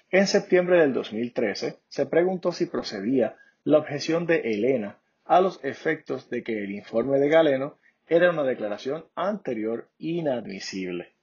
En 0.10 0.26
septiembre 0.26 0.80
del 0.80 0.94
2013 0.94 1.78
se 1.88 2.06
preguntó 2.08 2.52
si 2.52 2.66
procedía 2.66 3.36
la 3.64 3.78
objeción 3.78 4.26
de 4.26 4.38
Elena 4.52 4.98
a 5.26 5.42
los 5.42 5.64
efectos 5.64 6.28
de 6.32 6.42
que 6.42 6.64
el 6.64 6.72
informe 6.72 7.20
de 7.20 7.30
Galeno 7.30 7.78
era 8.10 8.32
una 8.32 8.44
declaración 8.44 9.06
anterior 9.16 9.88
inadmisible. 10.00 11.14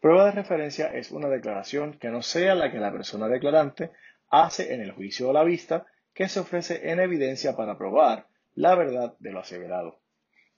Prueba 0.00 0.26
de 0.26 0.32
referencia 0.32 0.88
es 0.88 1.10
una 1.12 1.28
declaración 1.28 1.98
que 1.98 2.10
no 2.10 2.20
sea 2.20 2.54
la 2.54 2.70
que 2.70 2.78
la 2.78 2.92
persona 2.92 3.28
declarante 3.28 3.92
hace 4.28 4.74
en 4.74 4.80
el 4.80 4.92
juicio 4.92 5.28
o 5.28 5.32
la 5.32 5.44
vista 5.44 5.86
que 6.12 6.28
se 6.28 6.40
ofrece 6.40 6.90
en 6.90 7.00
evidencia 7.00 7.56
para 7.56 7.78
probar 7.78 8.26
la 8.54 8.74
verdad 8.74 9.14
de 9.20 9.32
lo 9.32 9.40
aseverado. 9.40 10.00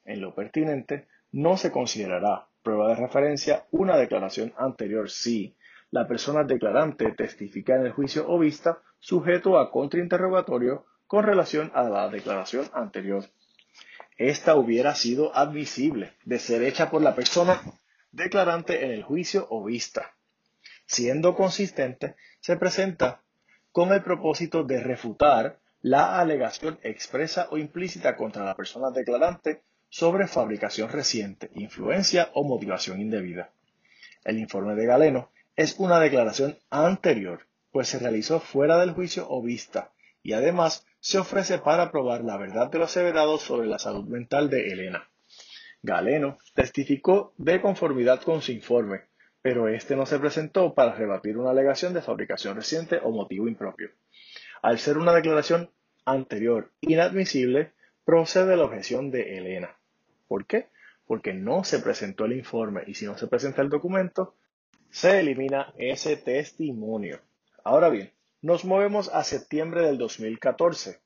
En 0.05 0.21
lo 0.21 0.35
pertinente, 0.35 1.07
no 1.33 1.57
se 1.57 1.71
considerará 1.71 2.49
prueba 2.63 2.89
de 2.89 2.95
referencia 2.95 3.67
una 3.71 3.97
declaración 3.97 4.55
anterior 4.57 5.11
si 5.11 5.57
la 5.91 6.07
persona 6.07 6.45
declarante 6.45 7.13
testifica 7.13 7.77
en 7.77 7.87
el 7.87 7.93
juicio 7.93 8.25
o 8.29 8.39
vista 8.39 8.79
sujeto 8.99 9.59
a 9.59 9.71
contrainterrogatorio 9.71 10.87
con 11.07 11.25
relación 11.25 11.71
a 11.75 11.83
la 11.85 12.09
declaración 12.09 12.67
anterior. 12.73 13.25
Esta 14.19 14.57
hubiera 14.57 14.97
sido 14.97 15.35
admisible 15.37 16.13
de 16.25 16.41
ser 16.41 16.63
hecha 16.65 16.91
por 16.91 17.01
la 17.01 17.15
persona 17.15 17.63
declarante 18.11 18.85
en 18.85 18.91
el 18.91 19.05
juicio 19.05 19.47
o 19.49 19.65
vista. 19.65 20.17
Siendo 20.87 21.37
consistente, 21.37 22.17
se 22.41 22.57
presenta 22.57 23.23
con 23.71 23.93
el 23.93 24.03
propósito 24.03 24.65
de 24.65 24.81
refutar 24.81 25.61
la 25.83 26.19
alegación 26.19 26.81
expresa 26.83 27.47
o 27.51 27.59
implícita 27.59 28.17
contra 28.17 28.45
la 28.45 28.57
persona 28.57 28.91
declarante 28.91 29.63
sobre 29.89 30.27
fabricación 30.27 30.89
reciente, 30.89 31.51
influencia 31.55 32.31
o 32.35 32.43
motivación 32.43 33.01
indebida. 33.01 33.51
El 34.25 34.39
informe 34.39 34.75
de 34.75 34.87
Galeno 34.87 35.31
es 35.55 35.77
una 35.79 36.01
declaración 36.01 36.59
anterior, 36.71 37.47
pues 37.71 37.87
se 37.87 38.01
realizó 38.01 38.41
fuera 38.41 38.79
del 38.79 38.93
juicio 38.93 39.29
o 39.31 39.41
vista, 39.43 39.93
y 40.25 40.33
además 40.33 40.85
se 41.01 41.19
ofrece 41.19 41.59
para 41.59 41.91
probar 41.91 42.25
la 42.25 42.37
verdad 42.37 42.71
de 42.71 42.79
lo 42.79 42.85
aseverado 42.85 43.39
sobre 43.39 43.69
la 43.69 43.79
salud 43.79 44.05
mental 44.05 44.51
de 44.51 44.73
Elena. 44.73 45.09
Galeno 45.83 46.39
testificó 46.55 47.35
de 47.39 47.61
conformidad 47.61 48.21
con 48.23 48.43
su 48.43 48.53
informe, 48.53 49.03
pero 49.41 49.69
este 49.69 49.95
no 49.95 50.07
se 50.07 50.19
presentó 50.19 50.75
para 50.75 50.95
rebatir 50.95 51.39
una 51.39 51.51
alegación 51.51 51.95
de 51.95 52.03
fabricación 52.03 52.57
reciente 52.57 52.99
o 53.03 53.11
motivo 53.13 53.47
impropio. 53.49 53.91
Al 54.61 54.79
ser 54.79 54.99
una 54.99 55.13
declaración 55.13 55.71
anterior 56.05 56.73
inadmisible, 56.81 57.73
procede 58.05 58.57
la 58.57 58.65
objeción 58.65 59.11
de 59.11 59.39
Elena. 59.39 59.77
¿Por 60.27 60.47
qué? 60.47 60.69
Porque 61.07 61.33
no 61.33 61.63
se 61.63 61.79
presentó 61.79 62.25
el 62.25 62.33
informe 62.33 62.83
y 62.87 62.95
si 62.95 63.07
no 63.07 63.17
se 63.17 63.29
presenta 63.29 63.63
el 63.63 63.69
documento, 63.69 64.35
se 64.91 65.21
elimina 65.21 65.73
ese 65.77 66.17
testimonio. 66.17 67.21
Ahora 67.63 67.89
bien, 67.89 68.13
nos 68.41 68.65
movemos 68.65 69.11
a 69.13 69.25
septiembre 69.25 69.83
del 69.83 69.99
2014. 69.99 71.01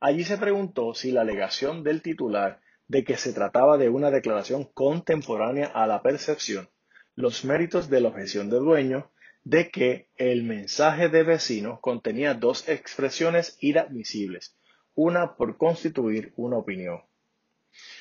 Allí 0.00 0.24
se 0.24 0.38
preguntó 0.38 0.94
si 0.94 1.12
la 1.12 1.20
alegación 1.20 1.84
del 1.84 2.02
titular 2.02 2.60
de 2.88 3.04
que 3.04 3.16
se 3.16 3.32
trataba 3.32 3.78
de 3.78 3.88
una 3.88 4.10
declaración 4.10 4.64
contemporánea 4.64 5.66
a 5.66 5.86
la 5.86 6.02
percepción, 6.02 6.68
los 7.14 7.44
méritos 7.44 7.88
de 7.88 8.00
la 8.00 8.08
objeción 8.08 8.50
del 8.50 8.64
dueño, 8.64 9.10
de 9.44 9.70
que 9.70 10.08
el 10.16 10.42
mensaje 10.44 11.08
de 11.08 11.22
vecino 11.22 11.80
contenía 11.80 12.34
dos 12.34 12.68
expresiones 12.68 13.56
inadmisibles, 13.60 14.56
una 14.94 15.36
por 15.36 15.56
constituir 15.56 16.32
una 16.36 16.58
opinión. 16.58 17.02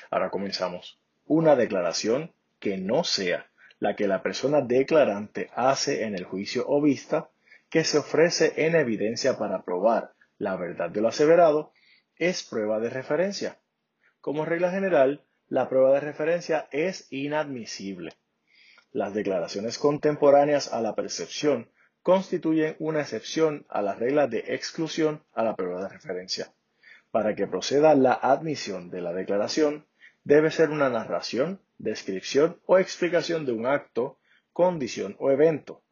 Ahora 0.10 0.30
comenzamos. 0.30 1.00
Una 1.26 1.56
declaración 1.56 2.34
que 2.60 2.78
no 2.78 3.04
sea 3.04 3.50
la 3.80 3.96
que 3.96 4.08
la 4.08 4.22
persona 4.22 4.62
declarante 4.62 5.50
hace 5.56 6.04
en 6.04 6.16
el 6.16 6.26
juicio 6.26 6.66
o 6.68 6.82
vista, 6.82 7.30
que 7.72 7.86
se 7.86 7.98
ofrece 7.98 8.54
en 8.58 8.76
evidencia 8.76 9.38
para 9.38 9.64
probar 9.64 10.12
la 10.38 10.58
verdad 10.58 10.90
de 10.90 11.00
lo 11.00 11.08
aseverado, 11.08 11.72
es 12.18 12.44
prueba 12.44 12.82
de 12.82 12.90
referencia. 12.90 13.62
Como 14.20 14.44
regla 14.44 14.72
general, 14.72 15.26
la 15.48 15.70
prueba 15.70 15.94
de 15.94 16.02
referencia 16.02 16.68
es 16.72 17.08
inadmisible. 17.12 18.12
Las 18.92 19.14
declaraciones 19.14 19.78
contemporáneas 19.78 20.74
a 20.74 20.82
la 20.82 20.96
percepción 20.96 21.72
constituyen 22.02 22.76
una 22.80 23.02
excepción 23.02 23.66
a 23.70 23.82
la 23.82 23.96
regla 23.96 24.28
de 24.28 24.40
exclusión 24.48 25.24
a 25.32 25.44
la 25.44 25.56
prueba 25.56 25.82
de 25.84 25.90
referencia. 25.90 26.54
Para 27.10 27.36
que 27.36 27.48
proceda 27.48 27.96
la 27.96 28.14
admisión 28.14 28.90
de 28.90 29.00
la 29.00 29.14
declaración, 29.14 29.88
debe 30.26 30.52
ser 30.52 30.72
una 30.72 30.90
narración, 30.90 31.62
descripción 31.78 32.60
o 32.66 32.80
explicación 32.80 33.46
de 33.46 33.54
un 33.54 33.66
acto, 33.66 34.20
condición 34.52 35.16
o 35.20 35.32
evento 35.32 35.84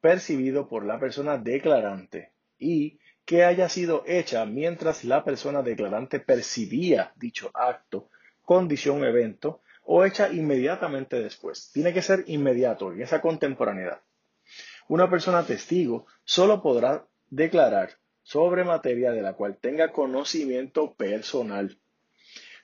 percibido 0.00 0.68
por 0.68 0.84
la 0.84 0.98
persona 0.98 1.38
declarante 1.38 2.32
y 2.58 2.98
que 3.24 3.44
haya 3.44 3.68
sido 3.68 4.02
hecha 4.06 4.44
mientras 4.44 5.04
la 5.04 5.24
persona 5.24 5.62
declarante 5.62 6.20
percibía 6.20 7.12
dicho 7.16 7.50
acto, 7.54 8.08
condición 8.42 9.04
evento 9.04 9.62
o 9.84 10.04
hecha 10.04 10.32
inmediatamente 10.32 11.20
después. 11.20 11.70
Tiene 11.72 11.92
que 11.92 12.02
ser 12.02 12.24
inmediato 12.26 12.92
en 12.92 13.02
esa 13.02 13.20
contemporaneidad. 13.20 14.00
Una 14.88 15.08
persona 15.08 15.44
testigo 15.44 16.06
solo 16.24 16.62
podrá 16.62 17.06
declarar 17.28 17.98
sobre 18.22 18.64
materia 18.64 19.12
de 19.12 19.22
la 19.22 19.34
cual 19.34 19.56
tenga 19.60 19.92
conocimiento 19.92 20.94
personal. 20.94 21.78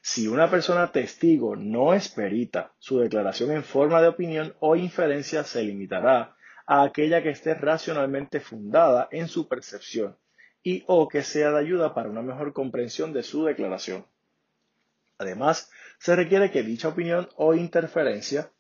Si 0.01 0.29
una 0.29 0.51
persona 0.51 0.93
testigo 0.93 1.57
no 1.57 1.95
es 1.95 2.09
perita, 2.09 2.73
su 2.79 2.99
declaración 2.99 3.51
en 3.51 3.65
forma 3.65 4.01
de 4.01 4.09
opinión 4.09 4.55
o 4.61 4.77
inferencia 4.77 5.43
se 5.43 5.65
limitará 5.65 6.36
a 6.67 6.83
aquella 6.83 7.23
que 7.23 7.31
esté 7.31 7.55
racionalmente 7.55 8.41
fundada 8.41 9.09
en 9.11 9.29
su 9.29 9.49
percepción 9.49 10.17
y 10.63 10.85
o 10.87 11.09
que 11.09 11.23
sea 11.23 11.53
de 11.53 11.61
ayuda 11.61 11.95
para 11.95 12.11
una 12.11 12.23
mejor 12.23 12.53
comprensión 12.53 13.13
de 13.13 13.23
su 13.23 13.45
declaración. 13.45 14.05
Además, 15.19 15.71
se 15.99 16.17
requiere 16.17 16.51
que 16.51 16.63
dicha 16.63 16.89
opinión 16.89 17.29
o 17.37 17.55
interferencia 17.55 18.51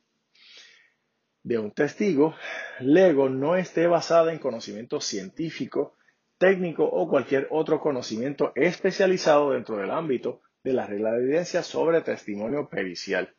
de 1.43 1.59
un 1.59 1.71
testigo 1.71 2.35
lego 2.81 3.29
no 3.29 3.57
esté 3.57 3.87
basada 3.87 4.33
en 4.33 4.39
conocimiento 4.39 5.01
científico, 5.01 5.95
técnico 6.39 6.85
o 6.85 7.09
cualquier 7.09 7.49
otro 7.51 7.81
conocimiento 7.81 8.53
especializado 8.55 9.53
dentro 9.53 9.77
del 9.77 9.91
ámbito 9.91 10.43
de 10.65 10.73
la 10.73 10.87
regla 10.87 11.13
de 11.13 11.23
evidencia 11.23 11.63
sobre 11.63 12.01
testimonio 12.01 12.69
pericial. 12.69 13.35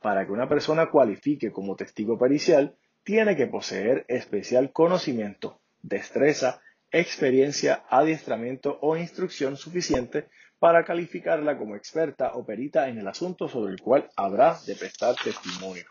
Para 0.00 0.24
que 0.24 0.32
una 0.32 0.48
persona 0.48 0.90
cualifique 0.90 1.52
como 1.52 1.76
testigo 1.76 2.18
pericial, 2.18 2.76
tiene 3.04 3.36
que 3.36 3.46
poseer 3.46 4.04
especial 4.08 4.72
conocimiento, 4.72 5.60
destreza, 5.82 6.62
experiencia, 6.90 7.84
adiestramiento 7.88 8.78
o 8.80 8.96
instrucción 8.96 9.56
suficiente 9.56 10.28
para 10.58 10.84
calificarla 10.84 11.58
como 11.58 11.76
experta 11.76 12.32
o 12.34 12.46
perita 12.46 12.88
en 12.88 12.98
el 12.98 13.06
asunto 13.06 13.48
sobre 13.48 13.74
el 13.74 13.80
cual 13.80 14.10
habrá 14.16 14.58
de 14.66 14.74
prestar 14.74 15.14
testimonio. 15.22 15.84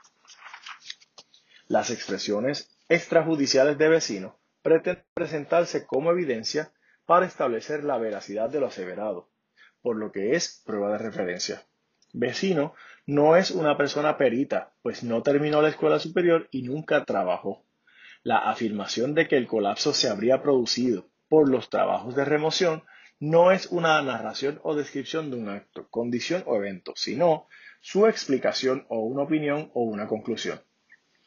Las 1.68 1.92
expresiones 1.92 2.76
extrajudiciales 2.90 3.78
de 3.78 3.90
vecino 3.90 4.40
pretenden 4.62 5.06
presentarse 5.14 5.86
como 5.86 6.12
evidencia 6.12 6.72
para 7.06 7.26
establecer 7.26 7.84
la 7.84 7.98
veracidad 7.98 8.50
de 8.50 8.60
lo 8.60 8.68
aseverado, 8.68 9.30
por 9.82 9.98
lo 9.98 10.12
que 10.12 10.36
es 10.36 10.64
prueba 10.66 10.92
de 10.94 10.98
referencia. 10.98 11.64
Vecino 12.14 12.74
no 13.06 13.36
es 13.36 13.52
una 13.52 13.78
persona 13.78 14.18
perita, 14.18 14.74
pues 14.82 15.04
no 15.04 15.22
terminó 15.24 15.62
la 15.62 15.70
escuela 15.70 16.00
superior 16.00 16.48
y 16.52 16.62
nunca 16.62 17.04
trabajó. 17.06 17.66
La 18.24 18.38
afirmación 18.38 19.14
de 19.14 19.28
que 19.28 19.36
el 19.36 19.48
colapso 19.48 19.94
se 19.94 20.10
habría 20.10 20.42
producido 20.42 21.08
por 21.28 21.50
los 21.50 21.70
trabajos 21.70 22.16
de 22.16 22.24
remoción 22.24 22.84
no 23.20 23.52
es 23.52 23.68
una 23.68 24.02
narración 24.02 24.60
o 24.64 24.76
descripción 24.76 25.32
de 25.32 25.38
un 25.38 25.50
acto, 25.50 25.88
condición 25.90 26.44
o 26.46 26.56
evento, 26.58 26.94
sino 26.96 27.48
su 27.82 28.08
explicación 28.08 28.86
o 28.90 29.00
una 29.00 29.24
opinión 29.24 29.72
o 29.74 29.84
una 29.84 30.08
conclusión. 30.08 30.62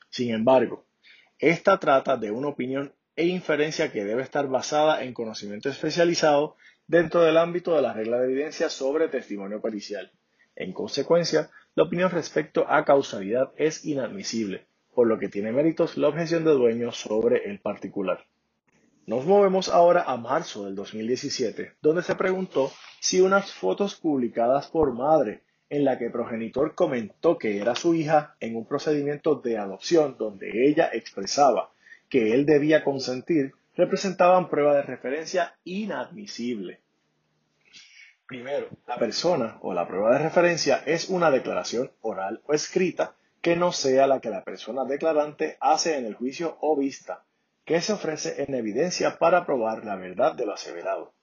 Sin 0.09 0.31
embargo, 0.33 0.87
esta 1.39 1.79
trata 1.79 2.17
de 2.17 2.31
una 2.31 2.49
opinión 2.49 2.95
e 3.15 3.27
inferencia 3.27 3.93
que 3.93 4.05
debe 4.05 4.23
estar 4.23 4.49
basada 4.49 5.05
en 5.05 5.13
conocimiento 5.13 5.69
especializado 5.69 6.57
dentro 6.87 7.23
del 7.23 7.37
ámbito 7.37 7.75
de 7.75 7.83
la 7.83 7.93
regla 7.93 8.19
de 8.19 8.27
evidencia 8.27 8.71
sobre 8.71 9.09
testimonio 9.09 9.61
pericial. 9.61 10.13
En 10.55 10.73
consecuencia, 10.73 11.51
la 11.77 11.83
opinión 11.83 12.11
respecto 12.11 12.65
a 12.69 12.87
causalidad 12.87 13.53
es 13.59 13.85
inadmisible, 13.85 14.67
por 14.95 15.07
lo 15.07 15.19
que 15.19 15.29
tiene 15.29 15.53
méritos 15.53 15.99
la 15.99 16.09
objeción 16.09 16.43
de 16.43 16.53
dueño 16.53 16.91
sobre 16.91 17.51
el 17.51 17.61
particular. 17.61 18.25
Nos 19.05 19.27
movemos 19.27 19.69
ahora 19.69 20.03
a 20.05 20.17
marzo 20.17 20.65
del 20.65 20.75
2017, 20.75 21.75
donde 21.83 22.03
se 22.03 22.15
preguntó 22.15 22.73
si 22.99 23.21
unas 23.21 23.53
fotos 23.53 23.95
publicadas 23.95 24.69
por 24.69 24.95
madre 24.95 25.43
en 25.69 25.85
la 25.85 25.99
que 25.99 26.09
progenitor 26.09 26.75
comentó 26.75 27.37
que 27.37 27.59
era 27.59 27.75
su 27.75 27.95
hija 27.95 28.37
en 28.41 28.57
un 28.57 28.65
procedimiento 28.65 29.35
de 29.35 29.59
adopción 29.59 30.17
donde 30.19 30.67
ella 30.69 30.89
expresaba 30.95 31.73
que 32.09 32.33
él 32.33 32.47
debía 32.47 32.85
consentir 32.85 33.53
representaban 33.77 34.49
prueba 34.49 34.75
de 34.77 34.83
referencia 34.83 35.59
inadmisible. 35.65 36.81
Primero, 38.27 38.69
la 38.89 38.99
persona 38.99 39.59
o 39.63 39.73
la 39.73 39.87
prueba 39.87 40.13
de 40.13 40.19
referencia 40.19 40.83
es 40.85 41.09
una 41.09 41.31
declaración 41.31 41.93
oral 42.01 42.43
o 42.47 42.55
escrita 42.55 43.15
que 43.41 43.55
no 43.55 43.71
sea 43.71 44.09
la 44.09 44.21
que 44.21 44.31
la 44.31 44.43
persona 44.43 44.85
declarante 44.85 45.57
hace 45.61 45.97
en 45.97 46.07
el 46.07 46.15
juicio 46.15 46.59
o 46.61 46.77
vista 46.77 47.25
que 47.65 47.81
se 47.81 47.93
ofrece 47.93 48.43
en 48.43 48.55
evidencia 48.55 49.19
para 49.19 49.47
probar 49.47 49.85
la 49.85 49.95
verdad 49.95 50.35
de 50.35 50.45
lo 50.45 50.55
aseverado. 50.55 51.15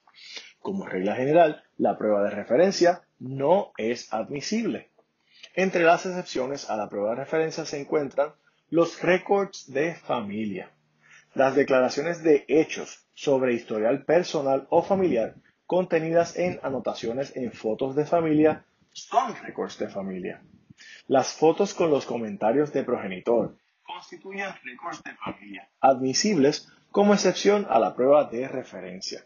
Como 0.60 0.86
regla 0.86 1.14
general, 1.14 1.62
la 1.76 1.98
prueba 1.98 2.22
de 2.22 2.30
referencia 2.30 3.02
no 3.18 3.72
es 3.76 4.10
admisible. 4.10 4.90
Entre 5.54 5.84
las 5.84 6.06
excepciones 6.06 6.70
a 6.70 6.76
la 6.76 6.88
prueba 6.88 7.10
de 7.10 7.16
referencia 7.16 7.66
se 7.66 7.78
encuentran 7.78 8.32
los 8.70 9.02
récords 9.02 9.70
de 9.70 9.94
familia, 9.94 10.70
las 11.34 11.54
declaraciones 11.54 12.22
de 12.22 12.46
hechos 12.48 13.06
sobre 13.12 13.52
historial 13.52 14.06
personal 14.06 14.66
o 14.70 14.82
familiar 14.82 15.34
contenidas 15.66 16.36
en 16.36 16.60
anotaciones 16.62 17.36
en 17.36 17.52
fotos 17.52 17.94
de 17.94 18.04
familia 18.04 18.64
son 18.92 19.34
récords 19.42 19.78
de 19.78 19.88
familia. 19.88 20.42
Las 21.06 21.32
fotos 21.32 21.74
con 21.74 21.90
los 21.90 22.06
comentarios 22.06 22.72
de 22.72 22.84
progenitor 22.84 23.56
constituyen 23.82 24.48
récords 24.64 25.02
de 25.02 25.14
familia 25.14 25.68
admisibles 25.80 26.68
como 26.90 27.12
excepción 27.14 27.66
a 27.68 27.78
la 27.78 27.94
prueba 27.94 28.24
de 28.24 28.48
referencia. 28.48 29.24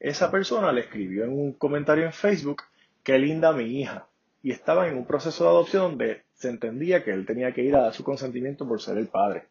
Esa 0.00 0.30
persona 0.30 0.72
le 0.72 0.82
escribió 0.82 1.24
en 1.24 1.32
un 1.32 1.52
comentario 1.52 2.04
en 2.04 2.12
Facebook, 2.12 2.62
qué 3.02 3.18
linda 3.18 3.52
mi 3.52 3.80
hija, 3.80 4.06
y 4.42 4.50
estaba 4.50 4.88
en 4.88 4.96
un 4.96 5.06
proceso 5.06 5.44
de 5.44 5.50
adopción 5.50 5.82
donde 5.82 6.24
se 6.34 6.50
entendía 6.50 7.04
que 7.04 7.12
él 7.12 7.24
tenía 7.24 7.52
que 7.52 7.62
ir 7.62 7.74
a 7.76 7.82
dar 7.82 7.94
su 7.94 8.04
consentimiento 8.04 8.66
por 8.66 8.80
ser 8.80 8.98
el 8.98 9.08
padre. 9.08 9.44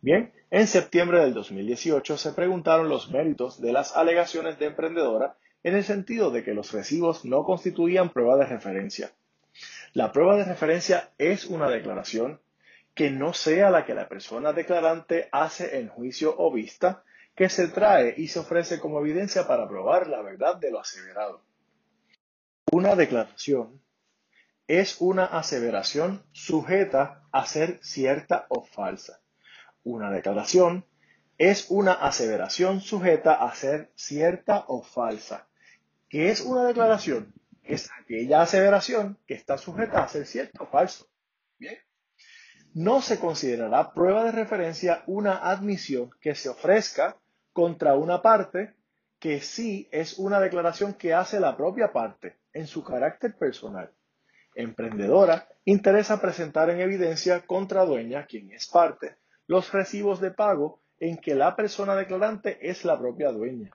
Bien, 0.00 0.32
en 0.50 0.68
septiembre 0.68 1.20
del 1.20 1.34
2018 1.34 2.16
se 2.16 2.32
preguntaron 2.32 2.88
los 2.88 3.10
méritos 3.10 3.60
de 3.60 3.72
las 3.72 3.96
alegaciones 3.96 4.58
de 4.58 4.66
emprendedora 4.66 5.36
en 5.64 5.74
el 5.74 5.82
sentido 5.82 6.30
de 6.30 6.44
que 6.44 6.54
los 6.54 6.72
recibos 6.72 7.24
no 7.24 7.42
constituían 7.42 8.10
prueba 8.10 8.36
de 8.36 8.46
referencia. 8.46 9.10
La 9.94 10.12
prueba 10.12 10.36
de 10.36 10.44
referencia 10.44 11.10
es 11.18 11.46
una 11.46 11.68
declaración 11.68 12.40
que 12.94 13.10
no 13.10 13.32
sea 13.32 13.70
la 13.70 13.84
que 13.84 13.94
la 13.94 14.08
persona 14.08 14.52
declarante 14.52 15.28
hace 15.32 15.78
en 15.78 15.88
juicio 15.88 16.34
o 16.38 16.52
vista, 16.52 17.02
que 17.34 17.48
se 17.48 17.68
trae 17.68 18.14
y 18.16 18.28
se 18.28 18.38
ofrece 18.38 18.78
como 18.78 19.00
evidencia 19.00 19.46
para 19.46 19.68
probar 19.68 20.06
la 20.08 20.22
verdad 20.22 20.56
de 20.56 20.70
lo 20.70 20.80
aseverado. 20.80 21.42
Una 22.70 22.94
declaración 22.94 23.80
es 24.68 25.00
una 25.00 25.24
aseveración 25.24 26.22
sujeta 26.32 27.22
a 27.32 27.46
ser 27.46 27.78
cierta 27.82 28.46
o 28.48 28.64
falsa. 28.64 29.20
Una 29.88 30.10
declaración 30.10 30.84
es 31.38 31.70
una 31.70 31.92
aseveración 31.92 32.80
sujeta 32.80 33.34
a 33.34 33.54
ser 33.54 33.90
cierta 33.94 34.64
o 34.68 34.82
falsa. 34.82 35.48
¿Qué 36.08 36.30
es 36.30 36.40
una 36.40 36.64
declaración? 36.64 37.32
Es 37.62 37.88
aquella 37.98 38.42
aseveración 38.42 39.18
que 39.26 39.34
está 39.34 39.56
sujeta 39.56 40.02
a 40.02 40.08
ser 40.08 40.26
cierta 40.26 40.62
o 40.62 40.66
falso. 40.66 41.06
Bien 41.58 41.78
no 42.74 43.00
se 43.00 43.18
considerará 43.18 43.92
prueba 43.92 44.24
de 44.24 44.32
referencia 44.32 45.02
una 45.06 45.50
admisión 45.50 46.10
que 46.20 46.34
se 46.34 46.48
ofrezca 46.48 47.16
contra 47.52 47.94
una 47.94 48.22
parte 48.22 48.74
que 49.18 49.40
sí 49.40 49.88
es 49.90 50.18
una 50.18 50.38
declaración 50.38 50.94
que 50.94 51.14
hace 51.14 51.40
la 51.40 51.56
propia 51.56 51.92
parte 51.92 52.36
en 52.52 52.66
su 52.66 52.84
carácter 52.84 53.36
personal. 53.36 53.90
Emprendedora 54.54 55.48
interesa 55.64 56.20
presentar 56.20 56.70
en 56.70 56.80
evidencia 56.80 57.46
contra 57.46 57.84
dueña, 57.84 58.26
quien 58.26 58.52
es 58.52 58.68
parte, 58.68 59.16
los 59.48 59.72
recibos 59.72 60.20
de 60.20 60.30
pago 60.30 60.80
en 61.00 61.16
que 61.16 61.34
la 61.34 61.56
persona 61.56 61.96
declarante 61.96 62.58
es 62.70 62.84
la 62.84 62.98
propia 62.98 63.32
dueña. 63.32 63.70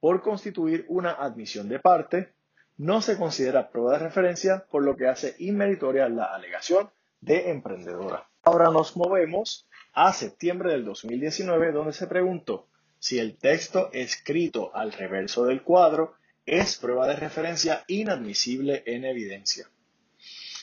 Por 0.00 0.22
constituir 0.22 0.86
una 0.88 1.12
admisión 1.12 1.68
de 1.68 1.80
parte, 1.80 2.32
no 2.76 3.02
se 3.02 3.18
considera 3.18 3.70
prueba 3.70 3.92
de 3.92 4.04
referencia, 4.04 4.64
por 4.70 4.84
lo 4.84 4.96
que 4.96 5.08
hace 5.08 5.34
inmeritoria 5.38 6.08
la 6.08 6.26
alegación 6.26 6.90
de 7.20 7.50
emprendedora. 7.50 8.28
Ahora 8.42 8.70
nos 8.70 8.96
movemos 8.96 9.68
a 9.92 10.12
septiembre 10.12 10.72
del 10.72 10.84
2019 10.84 11.72
donde 11.72 11.92
se 11.92 12.06
preguntó 12.06 12.68
si 12.98 13.18
el 13.18 13.36
texto 13.36 13.90
escrito 13.92 14.74
al 14.74 14.92
reverso 14.92 15.44
del 15.46 15.62
cuadro 15.62 16.14
es 16.44 16.76
prueba 16.76 17.08
de 17.08 17.16
referencia 17.16 17.84
inadmisible 17.88 18.84
en 18.86 19.04
evidencia. 19.04 19.68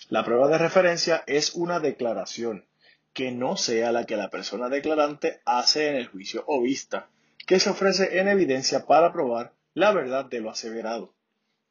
La 0.07 0.23
prueba 0.23 0.47
de 0.47 0.59
referencia 0.59 1.23
es 1.27 1.55
una 1.55 1.79
declaración 1.79 2.65
que 3.13 3.31
no 3.31 3.57
sea 3.57 3.91
la 3.91 4.05
que 4.05 4.17
la 4.17 4.29
persona 4.29 4.69
declarante 4.69 5.41
hace 5.45 5.89
en 5.89 5.95
el 5.95 6.07
juicio 6.07 6.43
o 6.47 6.61
vista, 6.61 7.09
que 7.45 7.59
se 7.59 7.69
ofrece 7.69 8.19
en 8.19 8.27
evidencia 8.27 8.85
para 8.85 9.13
probar 9.13 9.53
la 9.73 9.91
verdad 9.91 10.25
de 10.25 10.39
lo 10.39 10.49
aseverado. 10.49 11.13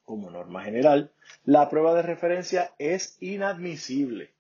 Como 0.05 0.31
norma 0.31 0.65
general, 0.65 1.13
la 1.45 1.69
prueba 1.69 1.95
de 1.95 2.03
referencia 2.03 2.73
es 2.79 3.17
inadmisible 3.21 4.33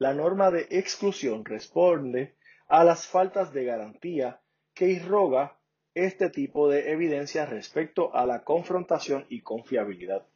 la 0.00 0.14
norma 0.14 0.50
de 0.50 0.66
exclusión 0.70 1.44
responde 1.44 2.34
a 2.68 2.84
las 2.84 3.06
faltas 3.06 3.52
de 3.52 3.66
garantía 3.66 4.40
que 4.72 4.88
irroga 4.88 5.58
este 5.94 6.30
tipo 6.30 6.70
de 6.70 6.90
evidencia 6.90 7.44
respecto 7.44 8.16
a 8.16 8.24
la 8.24 8.42
confrontación 8.42 9.26
y 9.28 9.42
confiabilidad. 9.42 10.26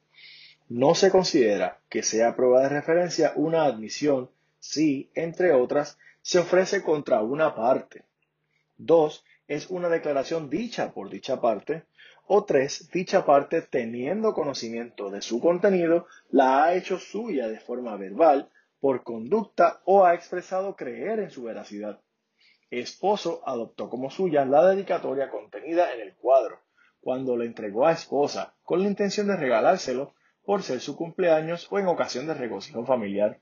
No 0.68 0.94
se 0.94 1.10
considera 1.10 1.80
que 1.88 2.02
sea 2.02 2.36
prueba 2.36 2.60
de 2.60 2.68
referencia 2.68 3.32
una 3.36 3.64
admisión 3.64 4.28
si, 4.64 5.10
entre 5.14 5.52
otras, 5.52 5.98
se 6.22 6.38
ofrece 6.38 6.82
contra 6.82 7.20
una 7.20 7.54
parte. 7.54 8.06
Dos, 8.78 9.22
es 9.46 9.68
una 9.68 9.90
declaración 9.90 10.48
dicha 10.48 10.92
por 10.92 11.10
dicha 11.10 11.38
parte. 11.38 11.84
O 12.26 12.44
tres, 12.44 12.88
dicha 12.90 13.26
parte, 13.26 13.60
teniendo 13.60 14.32
conocimiento 14.32 15.10
de 15.10 15.20
su 15.20 15.38
contenido, 15.38 16.06
la 16.30 16.64
ha 16.64 16.74
hecho 16.74 16.98
suya 16.98 17.46
de 17.48 17.60
forma 17.60 17.96
verbal 17.98 18.48
por 18.80 19.02
conducta 19.02 19.82
o 19.84 20.06
ha 20.06 20.14
expresado 20.14 20.76
creer 20.76 21.20
en 21.20 21.30
su 21.30 21.42
veracidad. 21.42 22.00
Esposo 22.70 23.42
adoptó 23.44 23.90
como 23.90 24.10
suya 24.10 24.46
la 24.46 24.66
dedicatoria 24.66 25.28
contenida 25.30 25.92
en 25.92 26.00
el 26.00 26.14
cuadro, 26.14 26.58
cuando 27.02 27.36
le 27.36 27.44
entregó 27.44 27.86
a 27.86 27.92
esposa 27.92 28.54
con 28.62 28.82
la 28.82 28.88
intención 28.88 29.26
de 29.26 29.36
regalárselo 29.36 30.14
por 30.42 30.62
ser 30.62 30.80
su 30.80 30.96
cumpleaños 30.96 31.68
o 31.70 31.78
en 31.78 31.86
ocasión 31.86 32.26
de 32.26 32.32
regocijo 32.32 32.86
familiar. 32.86 33.38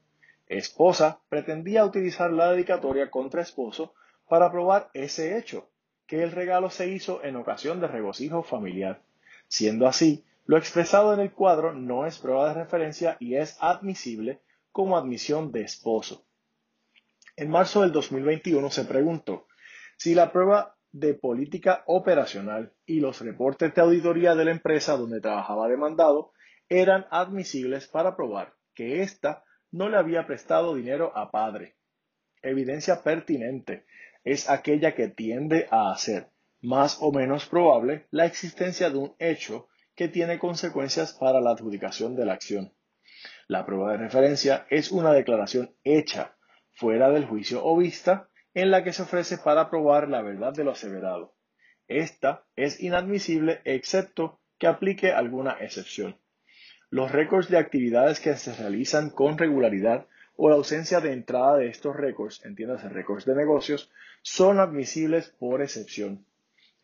Esposa 0.52 1.20
pretendía 1.28 1.84
utilizar 1.84 2.30
la 2.30 2.52
dedicatoria 2.52 3.10
contra 3.10 3.40
esposo 3.40 3.94
para 4.28 4.50
probar 4.50 4.90
ese 4.92 5.38
hecho, 5.38 5.70
que 6.06 6.22
el 6.22 6.30
regalo 6.30 6.68
se 6.68 6.88
hizo 6.88 7.24
en 7.24 7.36
ocasión 7.36 7.80
de 7.80 7.88
regocijo 7.88 8.42
familiar. 8.42 9.02
Siendo 9.48 9.86
así, 9.86 10.24
lo 10.44 10.58
expresado 10.58 11.14
en 11.14 11.20
el 11.20 11.32
cuadro 11.32 11.72
no 11.72 12.06
es 12.06 12.18
prueba 12.18 12.48
de 12.48 12.54
referencia 12.54 13.16
y 13.18 13.36
es 13.36 13.56
admisible 13.60 14.42
como 14.72 14.98
admisión 14.98 15.52
de 15.52 15.62
esposo. 15.62 16.26
En 17.36 17.48
marzo 17.48 17.80
del 17.80 17.92
2021 17.92 18.70
se 18.70 18.84
preguntó 18.84 19.46
si 19.96 20.14
la 20.14 20.32
prueba 20.32 20.76
de 20.90 21.14
política 21.14 21.82
operacional 21.86 22.74
y 22.84 23.00
los 23.00 23.20
reportes 23.22 23.74
de 23.74 23.80
auditoría 23.80 24.34
de 24.34 24.44
la 24.44 24.50
empresa 24.50 24.98
donde 24.98 25.20
trabajaba 25.22 25.68
demandado 25.68 26.32
eran 26.68 27.06
admisibles 27.10 27.88
para 27.88 28.14
probar 28.14 28.54
que 28.74 29.02
ésta 29.02 29.44
no 29.72 29.88
le 29.88 29.96
había 29.96 30.26
prestado 30.26 30.74
dinero 30.74 31.12
a 31.16 31.30
padre. 31.30 31.76
Evidencia 32.42 33.02
pertinente 33.02 33.84
es 34.22 34.48
aquella 34.48 34.94
que 34.94 35.08
tiende 35.08 35.66
a 35.70 35.90
hacer 35.90 36.30
más 36.60 36.98
o 37.00 37.10
menos 37.10 37.46
probable 37.46 38.06
la 38.10 38.26
existencia 38.26 38.90
de 38.90 38.98
un 38.98 39.16
hecho 39.18 39.68
que 39.96 40.08
tiene 40.08 40.38
consecuencias 40.38 41.12
para 41.14 41.40
la 41.40 41.50
adjudicación 41.50 42.14
de 42.14 42.24
la 42.24 42.34
acción. 42.34 42.72
La 43.48 43.66
prueba 43.66 43.92
de 43.92 43.98
referencia 43.98 44.66
es 44.70 44.92
una 44.92 45.12
declaración 45.12 45.74
hecha 45.84 46.36
fuera 46.74 47.10
del 47.10 47.26
juicio 47.26 47.64
o 47.64 47.76
vista 47.76 48.28
en 48.54 48.70
la 48.70 48.84
que 48.84 48.92
se 48.92 49.02
ofrece 49.02 49.38
para 49.38 49.70
probar 49.70 50.08
la 50.08 50.22
verdad 50.22 50.52
de 50.52 50.64
lo 50.64 50.72
aseverado. 50.72 51.34
esta 51.88 52.44
es 52.56 52.80
inadmisible 52.80 53.60
excepto 53.64 54.40
que 54.58 54.66
aplique 54.66 55.12
alguna 55.12 55.56
excepción. 55.60 56.21
Los 56.92 57.10
récords 57.10 57.48
de 57.48 57.56
actividades 57.56 58.20
que 58.20 58.36
se 58.36 58.54
realizan 58.54 59.08
con 59.08 59.38
regularidad 59.38 60.08
o 60.36 60.50
la 60.50 60.56
ausencia 60.56 61.00
de 61.00 61.14
entrada 61.14 61.56
de 61.56 61.68
estos 61.68 61.96
récords, 61.96 62.44
entiéndase 62.44 62.90
récords 62.90 63.24
de 63.24 63.34
negocios, 63.34 63.90
son 64.20 64.60
admisibles 64.60 65.30
por 65.38 65.62
excepción. 65.62 66.26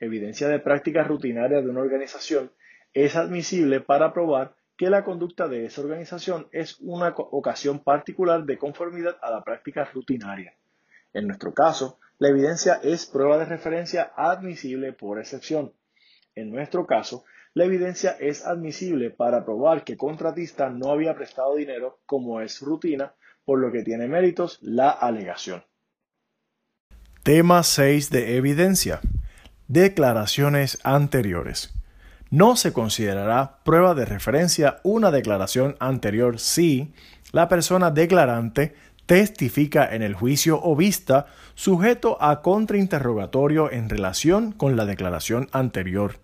Evidencia 0.01 0.49
de 0.49 0.61
práctica 0.61 1.05
rutinaria 1.05 1.61
de 1.61 1.69
una 1.69 1.83
organización 1.83 2.51
es 2.95 3.17
admisible 3.17 3.83
para 3.83 4.15
probar 4.15 4.55
que 4.79 4.89
la 4.89 5.05
conducta 5.05 5.47
de 5.47 5.67
esa 5.67 5.83
organización 5.83 6.49
es 6.53 6.81
una 6.81 7.11
ocasión 7.15 7.81
particular 7.81 8.45
de 8.45 8.57
conformidad 8.57 9.19
a 9.21 9.31
la 9.31 9.45
práctica 9.45 9.85
rutinaria. 9.93 10.55
En 11.13 11.27
nuestro 11.27 11.53
caso, 11.53 11.99
la 12.19 12.31
evidencia 12.31 12.81
es 12.83 13.05
prueba 13.05 13.37
de 13.37 13.45
referencia 13.45 14.11
admisible 14.17 14.95
por 14.95 15.19
excepción. 15.19 15.75
En 16.35 16.51
nuestro 16.51 16.87
caso, 16.87 17.27
la 17.55 17.65
evidencia 17.65 18.17
es 18.21 18.45
admisible 18.47 19.11
para 19.11 19.45
probar 19.45 19.85
que 19.85 19.97
contratista 19.97 20.71
no 20.71 20.91
había 20.93 21.15
prestado 21.15 21.57
dinero 21.57 22.01
como 22.07 22.41
es 22.41 22.61
rutina, 22.61 23.15
por 23.45 23.59
lo 23.59 23.73
que 23.73 23.83
tiene 23.83 24.09
méritos 24.09 24.59
la 24.61 24.91
alegación. 24.91 25.65
Tema 27.23 27.63
6 27.63 28.11
de 28.11 28.37
evidencia. 28.37 29.01
Declaraciones 29.67 30.79
anteriores. 30.83 31.75
No 32.31 32.57
se 32.57 32.73
considerará 32.73 33.61
prueba 33.65 33.95
de 33.95 34.05
referencia 34.05 34.81
una 34.83 35.11
declaración 35.11 35.77
anterior 35.79 36.39
si 36.39 36.93
la 37.33 37.49
persona 37.49 37.91
declarante 37.91 38.75
testifica 39.07 39.95
en 39.95 40.03
el 40.03 40.15
juicio 40.15 40.61
o 40.63 40.77
vista 40.77 41.27
sujeto 41.55 42.19
a 42.21 42.43
contrainterrogatorio 42.43 43.73
en 43.73 43.89
relación 43.89 44.53
con 44.53 44.77
la 44.77 44.85
declaración 44.85 45.49
anterior. 45.53 46.17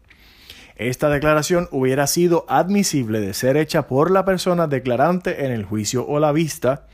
Esta 0.77 1.09
declaración 1.09 1.68
hubiera 1.70 2.07
sido 2.07 2.45
admisible 2.49 3.20
de 3.20 3.35
ser 3.35 3.57
hecha 3.57 3.87
por 3.87 4.11
la 4.11 4.25
persona 4.25 4.66
declarante 4.66 5.45
en 5.45 5.53
el 5.53 5.64
juicio 5.64 6.07
o 6.07 6.18
la 6.18 6.33
vista 6.33 6.87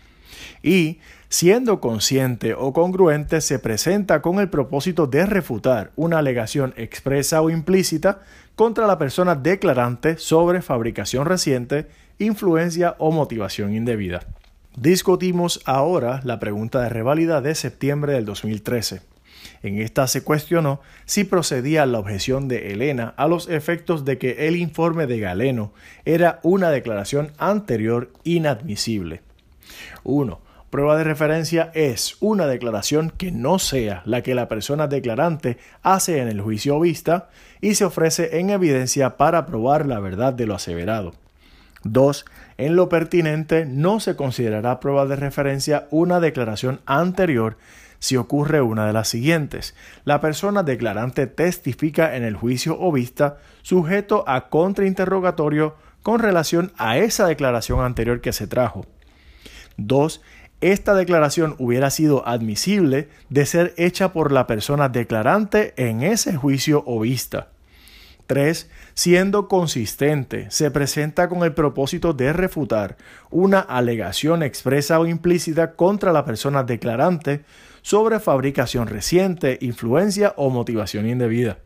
y, 0.63 0.99
siendo 1.31 1.81
consciente 1.81 2.55
o 2.55 2.73
congruente, 2.73 3.41
se 3.41 3.59
presenta 3.59 4.21
con 4.21 4.39
el 4.39 4.51
propósito 4.51 5.07
de 5.07 5.25
refutar 5.25 5.93
una 5.97 6.19
alegación 6.19 6.75
expresa 6.77 7.41
o 7.41 7.49
implícita 7.49 8.21
contra 8.55 8.87
la 8.87 8.99
persona 8.99 9.35
declarante 9.35 10.19
sobre 10.19 10.61
fabricación 10.61 11.25
reciente, 11.25 11.89
influencia 12.19 12.97
o 12.99 13.11
motivación 13.11 13.75
indebida. 13.75 14.21
Discutimos 14.77 15.63
ahora 15.65 16.21
la 16.25 16.39
pregunta 16.39 16.83
de 16.83 16.91
revalida 16.91 17.41
de 17.41 17.55
septiembre 17.55 18.13
del 18.13 18.27
2013. 18.27 19.01
En 19.63 19.81
esta 19.81 20.07
se 20.07 20.25
cuestionó 20.25 20.81
si 21.05 21.25
procedía 21.25 21.85
la 21.85 21.99
objeción 21.99 22.49
de 22.49 22.73
Elena 22.73 23.15
a 23.17 23.29
los 23.29 23.49
efectos 23.49 24.05
de 24.05 24.17
que 24.17 24.49
el 24.49 24.57
informe 24.57 25.07
de 25.07 25.21
Galeno 25.21 25.73
era 26.05 26.41
una 26.43 26.71
declaración 26.71 27.33
anterior 27.39 28.11
inadmisible. 28.25 29.21
1. 30.05 30.41
Prueba 30.71 30.97
de 30.97 31.05
referencia 31.05 31.71
es 31.75 32.17
una 32.21 32.47
declaración 32.47 33.11
que 33.11 33.33
no 33.33 33.59
sea 33.59 34.03
la 34.05 34.23
que 34.23 34.37
la 34.37 34.49
persona 34.49 34.87
declarante 34.87 35.59
hace 35.83 36.21
en 36.21 36.29
el 36.29 36.41
juicio 36.41 36.79
vista 36.79 37.29
y 37.61 37.75
se 37.75 37.85
ofrece 37.85 38.39
en 38.39 38.51
evidencia 38.51 39.17
para 39.17 39.47
probar 39.47 39.85
la 39.87 40.01
verdad 40.01 40.33
de 40.33 40.47
lo 40.47 40.55
aseverado. 40.55 41.13
2. 41.83 42.25
En 42.59 42.77
lo 42.77 42.89
pertinente 42.89 43.67
no 43.67 44.01
se 44.01 44.15
considerará 44.15 44.81
prueba 44.81 45.07
de 45.07 45.17
referencia 45.17 45.87
una 45.91 46.21
declaración 46.21 46.81
anterior 46.87 47.57
si 48.01 48.17
ocurre 48.17 48.61
una 48.61 48.87
de 48.87 48.93
las 48.93 49.09
siguientes. 49.09 49.77
La 50.05 50.21
persona 50.21 50.65
declarante 50.65 51.29
testifica 51.29 52.17
en 52.17 52.25
el 52.25 52.35
juicio 52.35 52.77
o 52.81 52.91
vista 52.91 53.39
sujeto 53.63 54.25
a 54.27 54.49
contrainterrogatorio 54.49 55.77
con 56.03 56.19
relación 56.19 56.73
a 56.77 56.99
esa 56.99 57.27
declaración 57.27 57.85
anterior 57.85 58.21
que 58.21 58.33
se 58.33 58.49
trajo. 58.49 58.87
2. 59.77 60.21
Esta 60.63 60.95
declaración 60.95 61.55
hubiera 61.59 61.91
sido 61.91 62.27
admisible 62.27 63.09
de 63.29 63.47
ser 63.47 63.75
hecha 63.77 64.13
por 64.13 64.33
la 64.33 64.47
persona 64.47 64.89
declarante 64.89 65.75
en 65.77 66.03
ese 66.03 66.35
juicio 66.35 66.83
o 66.87 67.01
vista. 67.01 67.49
3. 68.27 68.71
Siendo 68.95 69.49
consistente, 69.49 70.51
se 70.51 70.71
presenta 70.71 71.29
con 71.29 71.43
el 71.43 71.53
propósito 71.53 72.13
de 72.13 72.33
refutar 72.33 72.97
una 73.31 73.59
alegación 73.59 74.43
expresa 74.43 75.01
o 75.01 75.07
implícita 75.07 75.73
contra 75.73 76.13
la 76.13 76.25
persona 76.25 76.63
declarante 76.63 77.45
sobre 77.83 78.21
fabricación 78.21 78.87
reciente, 78.87 79.59
influencia 79.61 80.35
o 80.37 80.51
motivación 80.51 81.09
indebida. 81.09 81.59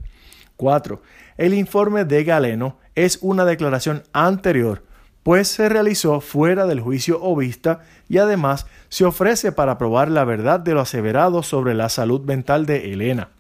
4. 0.57 1.03
El 1.37 1.55
informe 1.55 2.05
de 2.05 2.25
Galeno 2.25 2.79
es 2.95 3.19
una 3.23 3.45
declaración 3.45 4.03
anterior, 4.13 4.85
pues 5.23 5.49
se 5.49 5.69
realizó 5.69 6.21
fuera 6.21 6.67
del 6.67 6.81
juicio 6.81 7.19
o 7.21 7.35
vista 7.35 7.81
y 8.09 8.19
además 8.19 8.67
se 8.89 9.05
ofrece 9.05 9.53
para 9.53 9.79
probar 9.79 10.11
la 10.11 10.25
verdad 10.25 10.61
de 10.61 10.75
lo 10.75 10.81
aseverado 10.81 11.43
sobre 11.43 11.75
la 11.75 11.89
salud 11.89 12.21
mental 12.21 12.67
de 12.67 12.93
Elena. 12.93 13.31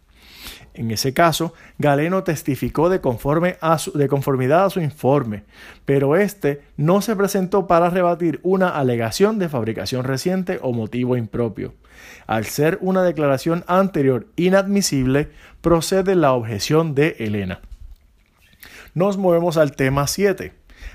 En 0.72 0.90
ese 0.90 1.14
caso, 1.14 1.54
Galeno 1.78 2.24
testificó 2.24 2.88
de, 2.88 2.98
de 2.98 4.08
conformidad 4.08 4.64
a 4.64 4.70
su 4.70 4.80
informe, 4.80 5.44
pero 5.84 6.16
este 6.16 6.62
no 6.76 7.00
se 7.00 7.14
presentó 7.14 7.68
para 7.68 7.90
rebatir 7.90 8.40
una 8.42 8.70
alegación 8.70 9.38
de 9.38 9.48
fabricación 9.48 10.02
reciente 10.02 10.58
o 10.62 10.72
motivo 10.72 11.16
impropio. 11.16 11.74
Al 12.26 12.46
ser 12.46 12.78
una 12.80 13.02
declaración 13.02 13.64
anterior 13.66 14.26
inadmisible, 14.36 15.30
procede 15.60 16.14
la 16.14 16.32
objeción 16.32 16.94
de 16.94 17.16
Elena. 17.18 17.60
Nos 18.94 19.16
movemos 19.16 19.56
al 19.56 19.72
tema 19.72 20.06
7. 20.06 20.52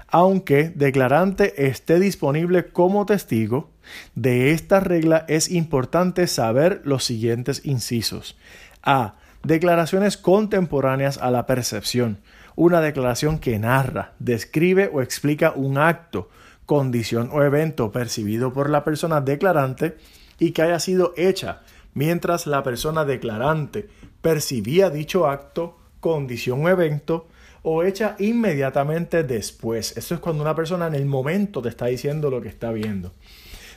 Aunque 0.08 0.70
declarante 0.70 1.68
esté 1.68 2.00
disponible 2.00 2.68
como 2.68 3.06
testigo, 3.06 3.70
de 4.16 4.52
esta 4.52 4.80
regla 4.80 5.26
es 5.28 5.50
importante 5.50 6.28
saber 6.28 6.82
los 6.84 7.04
siguientes 7.04 7.62
incisos. 7.66 8.38
A 8.82 9.16
Declaraciones 9.44 10.18
contemporáneas 10.18 11.18
a 11.18 11.32
la 11.32 11.46
percepción. 11.46 12.20
Una 12.56 12.82
declaración 12.82 13.40
que 13.40 13.58
narra, 13.58 14.14
describe 14.20 14.90
o 14.92 15.02
explica 15.02 15.54
un 15.56 15.78
acto, 15.78 16.30
condición 16.66 17.30
o 17.32 17.42
evento 17.44 17.92
percibido 17.92 18.52
por 18.52 18.70
la 18.70 18.84
persona 18.84 19.22
declarante 19.22 19.98
y 20.40 20.52
que 20.52 20.62
haya 20.62 20.80
sido 20.80 21.14
hecha 21.18 21.62
mientras 21.94 22.48
la 22.48 22.64
persona 22.64 23.06
declarante 23.06 23.90
percibía 24.22 24.90
dicho 24.90 25.28
acto, 25.28 25.78
condición 26.00 26.66
o 26.66 26.70
evento 26.70 27.28
o 27.62 27.84
hecha 27.84 28.16
inmediatamente 28.20 29.24
después. 29.24 29.96
Esto 29.98 30.16
es 30.16 30.20
cuando 30.22 30.42
una 30.42 30.56
persona 30.56 30.88
en 30.88 30.96
el 30.96 31.06
momento 31.06 31.62
te 31.62 31.70
está 31.70 31.88
diciendo 31.88 32.30
lo 32.30 32.42
que 32.42 32.50
está 32.50 32.72
viendo. 32.72 33.12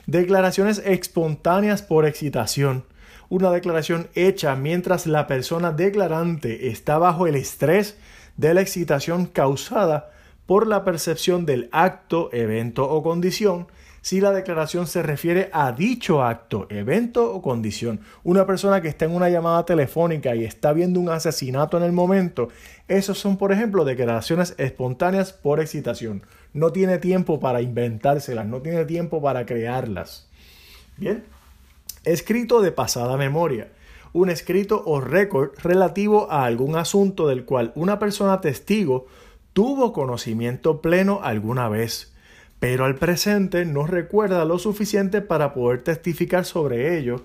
Declaraciones 0.05 0.81
espontáneas 0.85 1.81
por 1.81 2.05
excitación 2.05 2.85
una 3.33 3.49
declaración 3.49 4.09
hecha 4.13 4.55
mientras 4.55 5.07
la 5.07 5.25
persona 5.25 5.71
declarante 5.71 6.67
está 6.67 6.99
bajo 6.99 7.25
el 7.25 7.35
estrés 7.35 7.97
de 8.37 8.53
la 8.53 8.61
excitación 8.61 9.25
causada 9.25 10.11
por 10.45 10.67
la 10.67 10.83
percepción 10.83 11.47
del 11.47 11.67
acto, 11.71 12.29
evento 12.31 12.87
o 12.87 13.01
condición, 13.01 13.65
si 14.03 14.21
la 14.21 14.31
declaración 14.31 14.85
se 14.85 15.01
refiere 15.01 15.49
a 15.51 15.71
dicho 15.71 16.21
acto, 16.21 16.67
evento 16.69 17.33
o 17.33 17.41
condición. 17.41 18.01
Una 18.23 18.45
persona 18.45 18.81
que 18.81 18.89
está 18.89 19.05
en 19.05 19.15
una 19.15 19.29
llamada 19.29 19.65
telefónica 19.65 20.35
y 20.35 20.43
está 20.43 20.71
viendo 20.73 20.99
un 20.99 21.09
asesinato 21.09 21.77
en 21.77 21.83
el 21.83 21.93
momento, 21.93 22.49
esos 22.87 23.17
son, 23.17 23.37
por 23.37 23.51
ejemplo, 23.51 23.85
declaraciones 23.85 24.53
espontáneas 24.59 25.33
por 25.33 25.59
excitación. 25.59 26.23
No 26.53 26.71
tiene 26.71 26.99
tiempo 26.99 27.39
para 27.39 27.61
inventárselas, 27.61 28.45
no 28.45 28.61
tiene 28.61 28.85
tiempo 28.85 29.19
para 29.19 29.47
crearlas. 29.47 30.29
Bien, 30.97 31.23
Escrito 32.05 32.61
de 32.61 32.73
pasada 32.73 33.15
memoria. 33.15 33.71
Un 34.11 34.29
escrito 34.29 34.83
o 34.85 34.99
récord 34.99 35.51
relativo 35.63 36.29
a 36.29 36.43
algún 36.43 36.75
asunto 36.75 37.27
del 37.27 37.45
cual 37.45 37.71
una 37.75 37.97
persona 37.97 38.41
testigo 38.41 39.07
tuvo 39.53 39.93
conocimiento 39.93 40.81
pleno 40.81 41.21
alguna 41.23 41.69
vez, 41.69 42.12
pero 42.63 42.85
al 42.85 42.95
presente 42.95 43.65
no 43.65 43.85
recuerda 43.85 44.45
lo 44.45 44.57
suficiente 44.57 45.19
para 45.19 45.53
poder 45.53 45.81
testificar 45.81 46.45
sobre 46.45 46.97
ello 46.97 47.21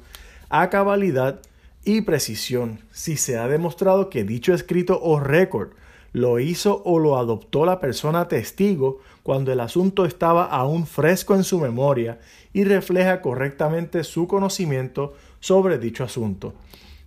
a 0.48 0.68
cabalidad 0.68 1.38
y 1.84 2.00
precisión 2.00 2.80
si 2.90 3.16
se 3.16 3.38
ha 3.38 3.46
demostrado 3.46 4.10
que 4.10 4.24
dicho 4.24 4.52
escrito 4.52 4.98
o 5.00 5.20
récord 5.20 5.68
lo 6.12 6.40
hizo 6.40 6.82
o 6.84 6.98
lo 6.98 7.16
adoptó 7.16 7.64
la 7.64 7.78
persona 7.78 8.26
testigo 8.26 8.98
cuando 9.22 9.52
el 9.52 9.60
asunto 9.60 10.06
estaba 10.06 10.44
aún 10.44 10.88
fresco 10.88 11.36
en 11.36 11.44
su 11.44 11.60
memoria 11.60 12.18
y 12.52 12.64
refleja 12.64 13.20
correctamente 13.20 14.02
su 14.02 14.26
conocimiento 14.26 15.14
sobre 15.38 15.78
dicho 15.78 16.02
asunto. 16.02 16.54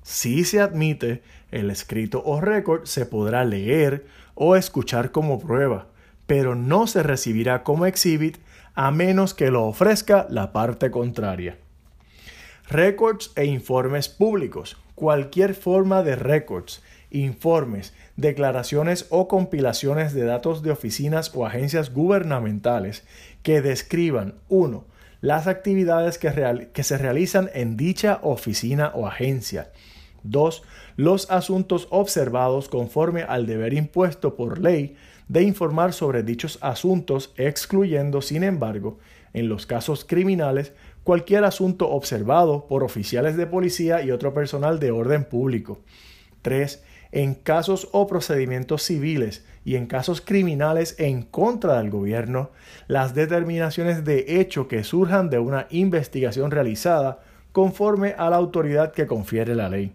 Si 0.03 0.45
se 0.45 0.61
admite, 0.61 1.21
el 1.51 1.69
escrito 1.69 2.23
o 2.23 2.39
récord 2.39 2.85
se 2.85 3.05
podrá 3.05 3.43
leer 3.43 4.05
o 4.35 4.55
escuchar 4.55 5.11
como 5.11 5.37
prueba, 5.37 5.87
pero 6.31 6.55
no 6.55 6.87
se 6.87 7.03
recibirá 7.03 7.61
como 7.61 7.85
exhibit 7.85 8.37
a 8.73 8.89
menos 8.89 9.33
que 9.33 9.51
lo 9.51 9.65
ofrezca 9.65 10.27
la 10.29 10.53
parte 10.53 10.89
contraria. 10.89 11.57
Records 12.69 13.33
e 13.35 13.43
informes 13.43 14.07
públicos. 14.07 14.77
Cualquier 14.95 15.55
forma 15.55 16.03
de 16.03 16.15
records 16.15 16.81
informes, 17.09 17.93
declaraciones 18.15 19.07
o 19.09 19.27
compilaciones 19.27 20.13
de 20.13 20.23
datos 20.23 20.63
de 20.63 20.71
oficinas 20.71 21.35
o 21.35 21.45
agencias 21.45 21.93
gubernamentales 21.93 23.03
que 23.43 23.61
describan 23.61 24.35
1. 24.47 24.85
Las 25.19 25.47
actividades 25.47 26.17
que, 26.17 26.69
que, 26.71 26.83
se 26.83 26.97
realizan 26.97 27.49
en 27.53 27.75
dicha 27.75 28.21
oficina 28.23 28.93
o 28.95 29.05
agencia. 29.05 29.73
2. 30.23 30.63
Los 30.95 31.29
asuntos 31.29 31.89
observados 31.89 32.69
conforme 32.69 33.23
al 33.23 33.47
deber 33.47 33.73
impuesto 33.73 34.37
por 34.37 34.59
ley 34.59 34.95
de 35.31 35.43
informar 35.43 35.93
sobre 35.93 36.23
dichos 36.23 36.57
asuntos, 36.59 37.33
excluyendo, 37.37 38.21
sin 38.21 38.43
embargo, 38.43 38.99
en 39.31 39.47
los 39.47 39.65
casos 39.65 40.03
criminales, 40.03 40.73
cualquier 41.05 41.45
asunto 41.45 41.89
observado 41.89 42.67
por 42.67 42.83
oficiales 42.83 43.37
de 43.37 43.47
policía 43.47 44.01
y 44.01 44.11
otro 44.11 44.33
personal 44.33 44.77
de 44.77 44.91
orden 44.91 45.23
público. 45.23 45.79
3. 46.41 46.83
En 47.13 47.33
casos 47.33 47.87
o 47.93 48.07
procedimientos 48.07 48.83
civiles 48.83 49.45
y 49.63 49.77
en 49.77 49.87
casos 49.87 50.19
criminales 50.19 50.95
en 50.99 51.21
contra 51.21 51.77
del 51.77 51.91
gobierno, 51.91 52.51
las 52.87 53.15
determinaciones 53.15 54.03
de 54.03 54.41
hecho 54.41 54.67
que 54.67 54.83
surjan 54.83 55.29
de 55.29 55.39
una 55.39 55.65
investigación 55.69 56.51
realizada 56.51 57.21
conforme 57.53 58.15
a 58.17 58.29
la 58.29 58.35
autoridad 58.35 58.91
que 58.91 59.07
confiere 59.07 59.55
la 59.55 59.69
ley. 59.69 59.93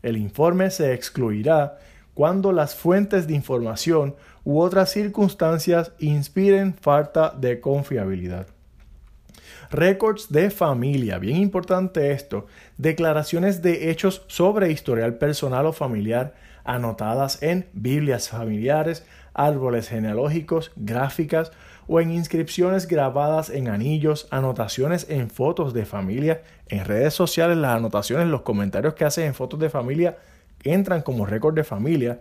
El 0.00 0.16
informe 0.16 0.70
se 0.70 0.94
excluirá 0.94 1.76
cuando 2.18 2.50
las 2.50 2.74
fuentes 2.74 3.28
de 3.28 3.34
información 3.34 4.16
u 4.48 4.62
otras 4.62 4.90
circunstancias 4.90 5.92
inspiren 5.98 6.72
falta 6.72 7.34
de 7.38 7.60
confiabilidad. 7.60 8.46
Récords 9.70 10.32
de 10.32 10.48
familia, 10.48 11.18
bien 11.18 11.36
importante 11.36 12.12
esto, 12.12 12.46
declaraciones 12.78 13.60
de 13.60 13.90
hechos 13.90 14.24
sobre 14.26 14.72
historial 14.72 15.18
personal 15.18 15.66
o 15.66 15.74
familiar 15.74 16.32
anotadas 16.64 17.42
en 17.42 17.66
Biblias 17.74 18.30
familiares, 18.30 19.04
árboles 19.34 19.90
genealógicos, 19.90 20.72
gráficas 20.76 21.52
o 21.86 22.00
en 22.00 22.10
inscripciones 22.10 22.88
grabadas 22.88 23.50
en 23.50 23.68
anillos, 23.68 24.28
anotaciones 24.30 25.10
en 25.10 25.28
fotos 25.28 25.74
de 25.74 25.84
familia, 25.84 26.40
en 26.68 26.86
redes 26.86 27.12
sociales 27.12 27.58
las 27.58 27.76
anotaciones, 27.76 28.28
los 28.28 28.40
comentarios 28.40 28.94
que 28.94 29.04
hacen 29.04 29.26
en 29.26 29.34
fotos 29.34 29.60
de 29.60 29.68
familia 29.68 30.16
entran 30.64 31.02
como 31.02 31.26
récord 31.26 31.54
de 31.54 31.64
familia, 31.64 32.20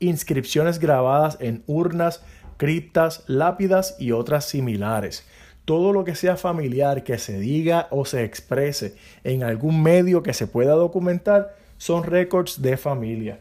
inscripciones 0.00 0.78
grabadas 0.78 1.36
en 1.40 1.62
urnas, 1.66 2.22
criptas, 2.56 3.24
lápidas 3.26 3.96
y 3.98 4.12
otras 4.12 4.44
similares 4.46 5.26
todo 5.66 5.92
lo 5.92 6.04
que 6.04 6.14
sea 6.14 6.36
familiar 6.36 7.02
que 7.02 7.18
se 7.18 7.38
diga 7.38 7.88
o 7.90 8.04
se 8.06 8.24
exprese 8.24 8.94
en 9.24 9.42
algún 9.42 9.82
medio 9.82 10.22
que 10.22 10.32
se 10.32 10.46
pueda 10.46 10.74
documentar 10.74 11.56
son 11.76 12.04
récords 12.04 12.62
de 12.62 12.76
familia. 12.76 13.40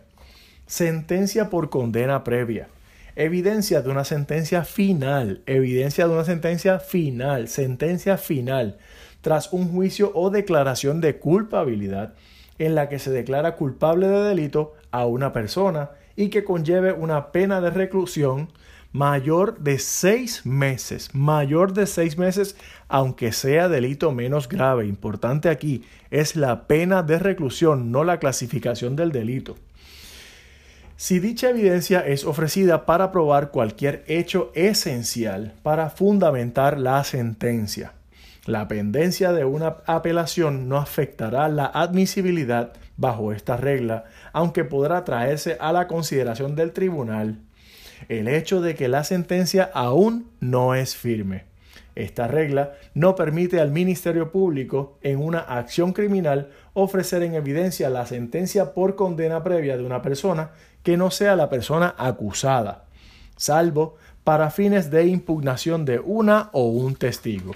Sentencia 0.66 1.52
por 1.52 1.70
condena 1.70 2.24
previa. 2.24 2.68
Evidencia 3.16 3.82
de 3.82 3.92
una 3.92 4.04
sentencia 4.04 4.66
final. 4.66 5.44
Evidencia 5.46 6.08
de 6.08 6.14
una 6.14 6.26
sentencia 6.26 6.80
final. 6.80 7.48
Sentencia 7.48 8.18
final. 8.18 8.80
Tras 9.22 9.54
un 9.54 9.72
juicio 9.72 10.12
o 10.16 10.32
declaración 10.32 11.02
de 11.02 11.18
culpabilidad 11.20 12.16
en 12.58 12.74
la 12.74 12.90
que 12.90 12.98
se 12.98 13.12
declara 13.12 13.56
culpable 13.56 14.08
de 14.08 14.24
delito 14.24 14.74
a 14.90 15.06
una 15.06 15.32
persona 15.32 15.92
y 16.16 16.30
que 16.30 16.44
conlleve 16.44 16.94
una 16.94 17.32
pena 17.32 17.62
de 17.62 17.70
reclusión 17.70 18.50
mayor 18.92 19.60
de 19.60 19.78
seis 19.78 20.46
meses, 20.46 21.14
mayor 21.14 21.74
de 21.74 21.86
seis 21.86 22.18
meses, 22.18 22.56
aunque 22.88 23.34
sea 23.34 23.68
delito 23.68 24.14
menos 24.14 24.48
grave. 24.48 24.88
Importante 24.88 25.50
aquí 25.50 25.84
es 26.12 26.38
la 26.38 26.66
pena 26.66 27.04
de 27.04 27.20
reclusión, 27.20 27.92
no 27.92 28.06
la 28.06 28.20
clasificación 28.20 28.96
del 28.96 29.12
delito. 29.12 29.58
Si 30.96 31.20
dicha 31.20 31.50
evidencia 31.50 32.00
es 32.08 32.24
ofrecida 32.24 32.86
para 32.86 33.12
probar 33.12 33.52
cualquier 33.52 34.06
hecho 34.08 34.54
esencial 34.56 35.54
para 35.62 35.90
fundamentar 35.90 36.80
la 36.80 37.04
sentencia, 37.04 37.92
la 38.46 38.70
pendencia 38.70 39.34
de 39.34 39.44
una 39.44 39.78
apelación 39.88 40.70
no 40.70 40.78
afectará 40.78 41.50
la 41.50 41.66
admisibilidad 41.66 42.72
bajo 42.96 43.34
esta 43.34 43.58
regla, 43.58 44.06
aunque 44.36 44.66
podrá 44.66 45.06
traerse 45.06 45.56
a 45.62 45.72
la 45.72 45.88
consideración 45.88 46.58
del 46.58 46.74
tribunal 46.74 47.40
el 48.10 48.28
hecho 48.28 48.60
de 48.60 48.76
que 48.76 48.90
la 48.90 49.06
sentencia 49.06 49.72
aún 49.74 50.30
no 50.42 50.76
es 50.76 50.94
firme. 50.94 51.46
Esta 51.96 52.28
regla 52.28 52.74
no 52.94 53.16
permite 53.16 53.62
al 53.62 53.72
Ministerio 53.72 54.34
Público 54.34 54.98
en 55.02 55.22
una 55.22 55.40
acción 55.40 55.94
criminal 55.94 56.50
ofrecer 56.74 57.24
en 57.24 57.36
evidencia 57.36 57.90
la 57.90 58.06
sentencia 58.06 58.74
por 58.74 58.98
condena 58.98 59.42
previa 59.42 59.78
de 59.78 59.86
una 59.86 60.02
persona 60.02 60.52
que 60.84 60.98
no 60.98 61.12
sea 61.12 61.38
la 61.38 61.50
persona 61.50 61.96
acusada, 61.98 62.84
salvo 63.38 63.96
para 64.26 64.52
fines 64.52 64.92
de 64.92 65.06
impugnación 65.06 65.86
de 65.86 66.00
una 66.00 66.50
o 66.52 66.68
un 66.68 66.96
testigo. 66.96 67.56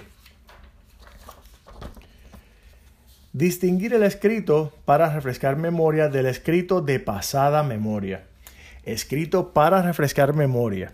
Distinguir 3.32 3.94
el 3.94 4.02
escrito 4.02 4.72
para 4.84 5.12
refrescar 5.14 5.56
memoria 5.56 6.08
del 6.08 6.26
escrito 6.26 6.80
de 6.80 6.98
pasada 7.00 7.62
memoria 7.62 8.24
escrito 8.84 9.52
para 9.52 9.82
refrescar 9.82 10.34
memoria, 10.34 10.92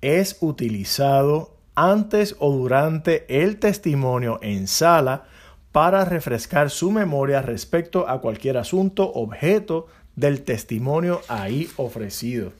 es 0.00 0.36
utilizado 0.40 1.54
antes 1.74 2.36
o 2.38 2.52
durante 2.52 3.24
el 3.42 3.58
testimonio 3.58 4.38
en 4.42 4.66
sala 4.66 5.24
para 5.72 6.04
refrescar 6.04 6.70
su 6.70 6.90
memoria 6.90 7.42
respecto 7.42 8.08
a 8.08 8.20
cualquier 8.20 8.56
asunto, 8.56 9.12
objeto 9.12 9.86
del 10.16 10.42
testimonio 10.42 11.20
ahí 11.28 11.68
ofrecido. 11.76 12.52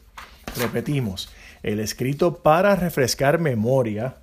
Repetimos, 0.56 1.32
el 1.62 1.80
escrito 1.80 2.36
para 2.36 2.76
refrescar 2.76 3.38
memoria 3.38 4.16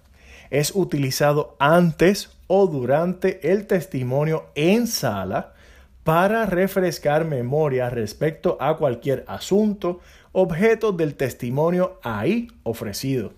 es 0.49 0.71
utilizado 0.73 1.55
antes 1.59 2.29
o 2.47 2.67
durante 2.67 3.51
el 3.51 3.67
testimonio 3.67 4.47
en 4.55 4.87
sala 4.87 5.53
para 6.03 6.45
refrescar 6.45 7.25
memoria 7.25 7.89
respecto 7.89 8.57
a 8.59 8.77
cualquier 8.77 9.25
asunto, 9.27 9.99
objeto 10.33 10.91
del 10.91 11.15
testimonio 11.15 11.99
ahí 12.03 12.47
ofrecido. 12.63 13.33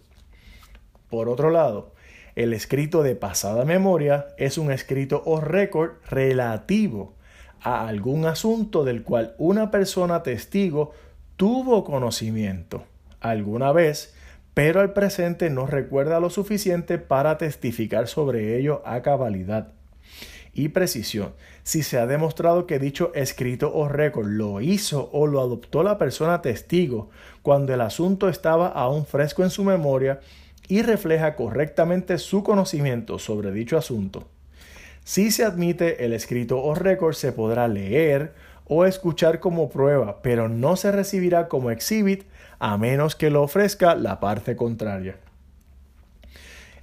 Por 1.10 1.30
otro 1.30 1.50
lado, 1.50 1.94
el 2.36 2.54
escrito 2.54 3.04
de 3.04 3.16
pasada 3.16 3.64
memoria 3.64 4.28
es 4.38 4.58
un 4.58 4.72
escrito 4.72 5.24
o 5.26 5.40
récord 5.40 5.94
relativo 6.10 7.16
a 7.62 7.88
algún 7.88 8.26
asunto 8.26 8.84
del 8.84 9.04
cual 9.04 9.34
una 9.38 9.72
persona 9.72 10.22
testigo 10.22 10.92
tuvo 11.38 11.84
conocimiento 11.84 12.84
alguna 13.22 13.72
vez, 13.72 14.14
pero 14.58 14.82
al 14.82 14.92
presente 14.92 15.52
no 15.52 15.68
recuerda 15.68 16.20
lo 16.20 16.32
suficiente 16.32 16.98
para 16.98 17.38
testificar 17.38 18.08
sobre 18.08 18.58
ello 18.58 18.82
a 18.86 19.04
cabalidad 19.04 19.68
y 20.52 20.70
precisión. 20.70 21.34
Si 21.62 21.84
se 21.84 22.00
ha 22.00 22.08
demostrado 22.08 22.66
que 22.66 22.80
dicho 22.80 23.12
escrito 23.14 23.72
o 23.72 23.88
récord 23.88 24.26
lo 24.26 24.60
hizo 24.60 25.12
o 25.14 25.28
lo 25.28 25.42
adoptó 25.42 25.84
la 25.84 26.00
persona 26.00 26.42
testigo 26.42 27.12
cuando 27.44 27.72
el 27.72 27.82
asunto 27.82 28.30
estaba 28.30 28.70
aún 28.70 29.06
fresco 29.06 29.44
en 29.44 29.52
su 29.52 29.64
memoria 29.64 30.22
y 30.68 30.82
refleja 30.82 31.36
correctamente 31.36 32.18
su 32.18 32.42
conocimiento 32.42 33.20
sobre 33.20 33.52
dicho 33.52 33.78
asunto. 33.78 34.28
Si 35.04 35.30
se 35.30 35.46
admite 35.46 36.04
el 36.04 36.14
escrito 36.14 36.64
o 36.64 36.74
récord 36.74 37.14
se 37.14 37.32
podrá 37.32 37.68
leer 37.68 38.34
o 38.66 38.86
escuchar 38.86 39.40
como 39.40 39.70
prueba, 39.70 40.24
pero 40.24 40.50
no 40.50 40.78
se 40.78 40.92
recibirá 40.92 41.48
como 41.48 41.70
exhibit 41.70 42.24
a 42.60 42.78
menos 42.78 43.16
que 43.16 43.30
lo 43.30 43.44
ofrezca 43.44 43.96
la 43.96 44.20
parte 44.20 44.56
contraria. 44.56 45.18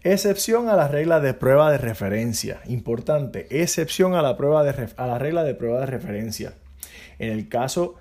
Excepción 0.02 0.68
a 0.68 0.76
la 0.76 0.88
regla 0.88 1.20
de 1.20 1.32
prueba 1.32 1.72
de 1.72 1.78
referencia. 1.78 2.60
Importante, 2.66 3.46
excepción 3.50 4.14
a 4.14 4.22
la, 4.22 4.36
prueba 4.36 4.62
de 4.62 4.88
a 4.96 5.06
la 5.06 5.18
regla 5.18 5.44
de 5.44 5.54
prueba 5.54 5.80
de 5.80 5.86
referencia. 5.86 6.54
En 7.18 7.30
el 7.30 7.48
caso 7.48 7.94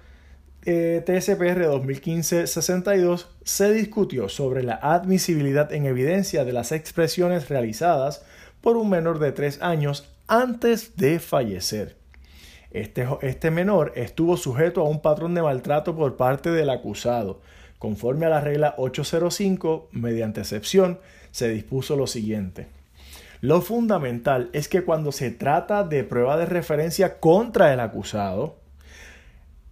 eh, 0.66 1.04
TSPR 1.06 1.66
2015-62 1.66 3.26
se 3.44 3.74
discutió 3.74 4.30
sobre 4.30 4.64
la 4.64 4.76
admisibilidad 4.76 5.74
en 5.74 5.86
evidencia 5.86 6.46
de 6.46 6.54
las 6.54 6.72
expresiones 6.72 7.50
realizadas 7.50 8.26
por 8.62 8.78
un 8.78 8.90
menor 8.90 9.20
de 9.20 9.34
3 9.34 9.62
años 9.62 10.10
antes 10.28 10.96
de 10.96 11.20
fallecer. 11.20 11.98
Este, 12.72 13.06
este 13.22 13.52
menor 13.52 13.92
estuvo 13.96 14.38
sujeto 14.38 14.82
a 14.82 14.90
un 14.90 15.02
patrón 15.02 15.36
de 15.36 15.42
maltrato 15.42 15.96
por 15.96 16.16
parte 16.16 16.50
del 16.50 16.70
acusado, 16.70 17.42
conforme 17.84 18.28
a 18.28 18.30
la 18.30 18.40
regla 18.40 18.76
805, 18.78 19.90
mediante 19.92 20.40
excepción, 20.40 21.00
se 21.32 21.50
dispuso 21.50 21.98
lo 21.98 22.08
siguiente. 22.08 22.68
Lo 23.42 23.60
fundamental 23.60 24.50
es 24.54 24.70
que 24.70 24.86
cuando 24.86 25.12
se 25.12 25.32
trata 25.32 25.84
de 25.84 26.06
prueba 26.06 26.38
de 26.38 26.46
referencia 26.46 27.20
contra 27.20 27.74
el 27.74 27.82
acusado, 27.82 28.56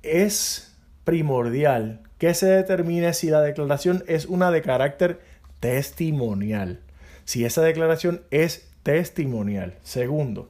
es 0.04 0.76
primordial 1.06 2.02
que 2.18 2.34
se 2.34 2.48
determine 2.48 3.14
si 3.14 3.30
la 3.30 3.40
declaración 3.40 4.04
es 4.08 4.26
una 4.26 4.52
de 4.52 4.62
carácter 4.62 5.22
testimonial. 5.62 6.82
Si 7.24 7.46
esa 7.46 7.62
declaración 7.62 8.24
es 8.30 8.74
testimonial. 8.84 9.76
Segundo, 9.84 10.50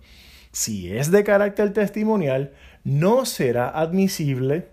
si 0.52 0.92
es 0.98 1.12
de 1.12 1.24
carácter 1.24 1.74
testimonial, 1.74 2.54
no 2.84 3.28
será 3.28 3.70
admisible 3.70 4.66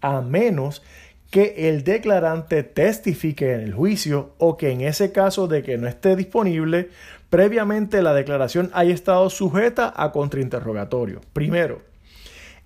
a 0.00 0.22
menos 0.22 0.82
que 1.30 1.68
el 1.68 1.84
declarante 1.84 2.64
testifique 2.64 3.54
en 3.54 3.60
el 3.60 3.72
juicio 3.72 4.34
o 4.38 4.56
que 4.56 4.70
en 4.70 4.80
ese 4.80 5.12
caso 5.12 5.46
de 5.46 5.62
que 5.62 5.78
no 5.78 5.86
esté 5.86 6.16
disponible, 6.16 6.90
previamente 7.30 8.02
la 8.02 8.12
declaración 8.12 8.70
haya 8.74 8.92
estado 8.92 9.30
sujeta 9.30 9.92
a 9.96 10.10
contrainterrogatorio. 10.10 11.20
Primero, 11.32 11.82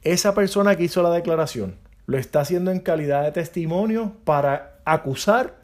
esa 0.02 0.34
persona 0.34 0.76
que 0.76 0.84
hizo 0.84 1.02
la 1.02 1.10
declaración 1.10 1.76
lo 2.06 2.18
está 2.18 2.40
haciendo 2.40 2.70
en 2.70 2.80
calidad 2.80 3.24
de 3.24 3.32
testimonio 3.32 4.12
para 4.24 4.78
acusar 4.84 5.56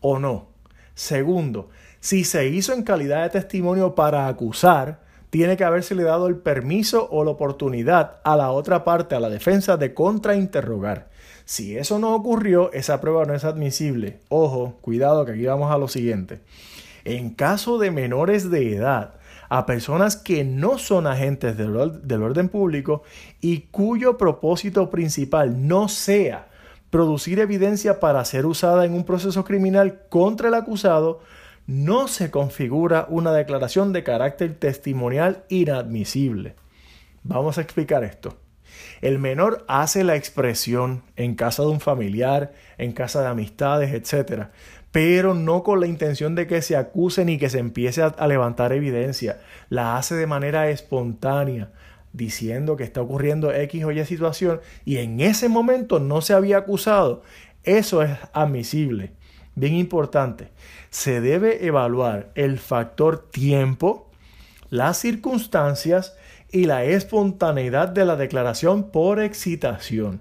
o 0.00 0.18
no. 0.18 0.48
Segundo, 0.94 1.70
si 2.00 2.24
se 2.24 2.48
hizo 2.48 2.72
en 2.72 2.82
calidad 2.82 3.22
de 3.22 3.30
testimonio 3.30 3.94
para 3.94 4.26
acusar, 4.26 5.00
tiene 5.30 5.56
que 5.56 5.64
habérsele 5.64 6.02
dado 6.04 6.26
el 6.26 6.36
permiso 6.36 7.08
o 7.10 7.24
la 7.24 7.30
oportunidad 7.30 8.16
a 8.24 8.36
la 8.36 8.50
otra 8.50 8.84
parte, 8.84 9.14
a 9.14 9.20
la 9.20 9.28
defensa, 9.28 9.76
de 9.76 9.94
contrainterrogar. 9.94 11.08
Si 11.48 11.78
eso 11.78 11.98
no 11.98 12.14
ocurrió, 12.14 12.70
esa 12.74 13.00
prueba 13.00 13.24
no 13.24 13.32
es 13.32 13.42
admisible. 13.42 14.20
Ojo, 14.28 14.76
cuidado 14.82 15.24
que 15.24 15.32
aquí 15.32 15.46
vamos 15.46 15.72
a 15.72 15.78
lo 15.78 15.88
siguiente. 15.88 16.40
En 17.06 17.30
caso 17.30 17.78
de 17.78 17.90
menores 17.90 18.50
de 18.50 18.76
edad, 18.76 19.14
a 19.48 19.64
personas 19.64 20.16
que 20.16 20.44
no 20.44 20.76
son 20.76 21.06
agentes 21.06 21.56
del, 21.56 22.06
del 22.06 22.22
orden 22.22 22.50
público 22.50 23.02
y 23.40 23.60
cuyo 23.70 24.18
propósito 24.18 24.90
principal 24.90 25.66
no 25.66 25.88
sea 25.88 26.48
producir 26.90 27.38
evidencia 27.38 27.98
para 27.98 28.22
ser 28.26 28.44
usada 28.44 28.84
en 28.84 28.92
un 28.92 29.04
proceso 29.04 29.42
criminal 29.46 30.02
contra 30.10 30.48
el 30.48 30.54
acusado, 30.54 31.22
no 31.66 32.08
se 32.08 32.30
configura 32.30 33.06
una 33.08 33.32
declaración 33.32 33.94
de 33.94 34.04
carácter 34.04 34.54
testimonial 34.58 35.44
inadmisible. 35.48 36.56
Vamos 37.22 37.56
a 37.56 37.62
explicar 37.62 38.04
esto. 38.04 38.36
El 39.00 39.18
menor 39.18 39.64
hace 39.68 40.04
la 40.04 40.16
expresión 40.16 41.02
en 41.16 41.34
casa 41.34 41.62
de 41.62 41.68
un 41.68 41.80
familiar, 41.80 42.52
en 42.78 42.92
casa 42.92 43.22
de 43.22 43.28
amistades, 43.28 43.92
etc. 43.92 44.46
Pero 44.90 45.34
no 45.34 45.62
con 45.62 45.80
la 45.80 45.86
intención 45.86 46.34
de 46.34 46.46
que 46.46 46.62
se 46.62 46.76
acuse 46.76 47.24
ni 47.24 47.38
que 47.38 47.50
se 47.50 47.58
empiece 47.58 48.02
a, 48.02 48.26
levantar 48.26 48.72
evidencia. 48.72 49.40
La 49.68 49.96
hace 49.96 50.14
de 50.14 50.26
manera 50.26 50.68
espontánea, 50.70 51.70
diciendo 52.12 52.76
que 52.76 52.84
está 52.84 53.02
ocurriendo 53.02 53.52
X 53.52 53.84
o 53.84 53.92
Y 53.92 54.04
situación 54.04 54.60
y 54.84 54.96
en 54.96 55.20
ese 55.20 55.48
momento 55.48 56.00
no 56.00 56.20
se 56.20 56.34
había 56.34 56.58
acusado. 56.58 57.22
Eso 57.64 58.02
es 58.02 58.16
admisible. 58.32 59.12
Bien 59.54 59.74
importante 59.74 60.48
se 60.90 61.20
debe 61.20 61.66
evaluar 61.66 62.30
el 62.34 62.58
factor 62.58 63.28
tiempo, 63.30 64.10
las 64.70 64.98
circunstancias 64.98 66.16
y 66.50 66.64
la 66.64 66.84
espontaneidad 66.84 67.88
de 67.88 68.04
la 68.04 68.16
declaración 68.16 68.90
por 68.90 69.20
excitación. 69.20 70.20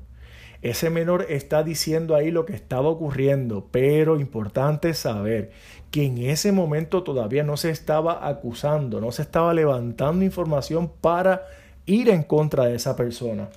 Ese 0.62 0.90
menor 0.90 1.28
está 1.30 1.64
diciendo 1.64 2.16
ahí 2.16 2.32
lo 2.32 2.46
que 2.46 2.54
estaba 2.54 2.90
ocurriendo, 2.90 3.68
pero 3.72 4.20
importante 4.20 4.94
saber 4.94 5.52
que 5.92 6.06
en 6.06 6.18
ese 6.18 6.52
momento 6.52 7.04
todavía 7.04 7.44
no 7.44 7.58
se 7.58 7.70
estaba 7.70 8.28
acusando, 8.28 9.00
no 9.00 9.12
se 9.12 9.22
estaba 9.22 9.54
levantando 9.54 10.26
información 10.26 10.92
para 11.00 11.46
ir 11.86 12.10
en 12.10 12.24
contra 12.24 12.66
de 12.66 12.76
esa 12.76 12.96
persona. 12.96 13.50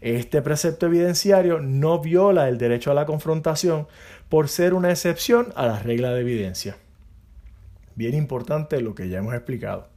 Este 0.00 0.42
precepto 0.42 0.86
evidenciario 0.86 1.60
no 1.60 2.00
viola 2.00 2.48
el 2.48 2.58
derecho 2.58 2.90
a 2.90 2.94
la 2.94 3.06
confrontación 3.06 3.86
por 4.28 4.48
ser 4.48 4.74
una 4.74 4.90
excepción 4.90 5.52
a 5.54 5.66
la 5.66 5.78
regla 5.78 6.12
de 6.12 6.22
evidencia. 6.22 6.76
Bien 7.94 8.14
importante 8.14 8.80
lo 8.80 8.96
que 8.96 9.08
ya 9.08 9.18
hemos 9.18 9.34
explicado. 9.34 9.91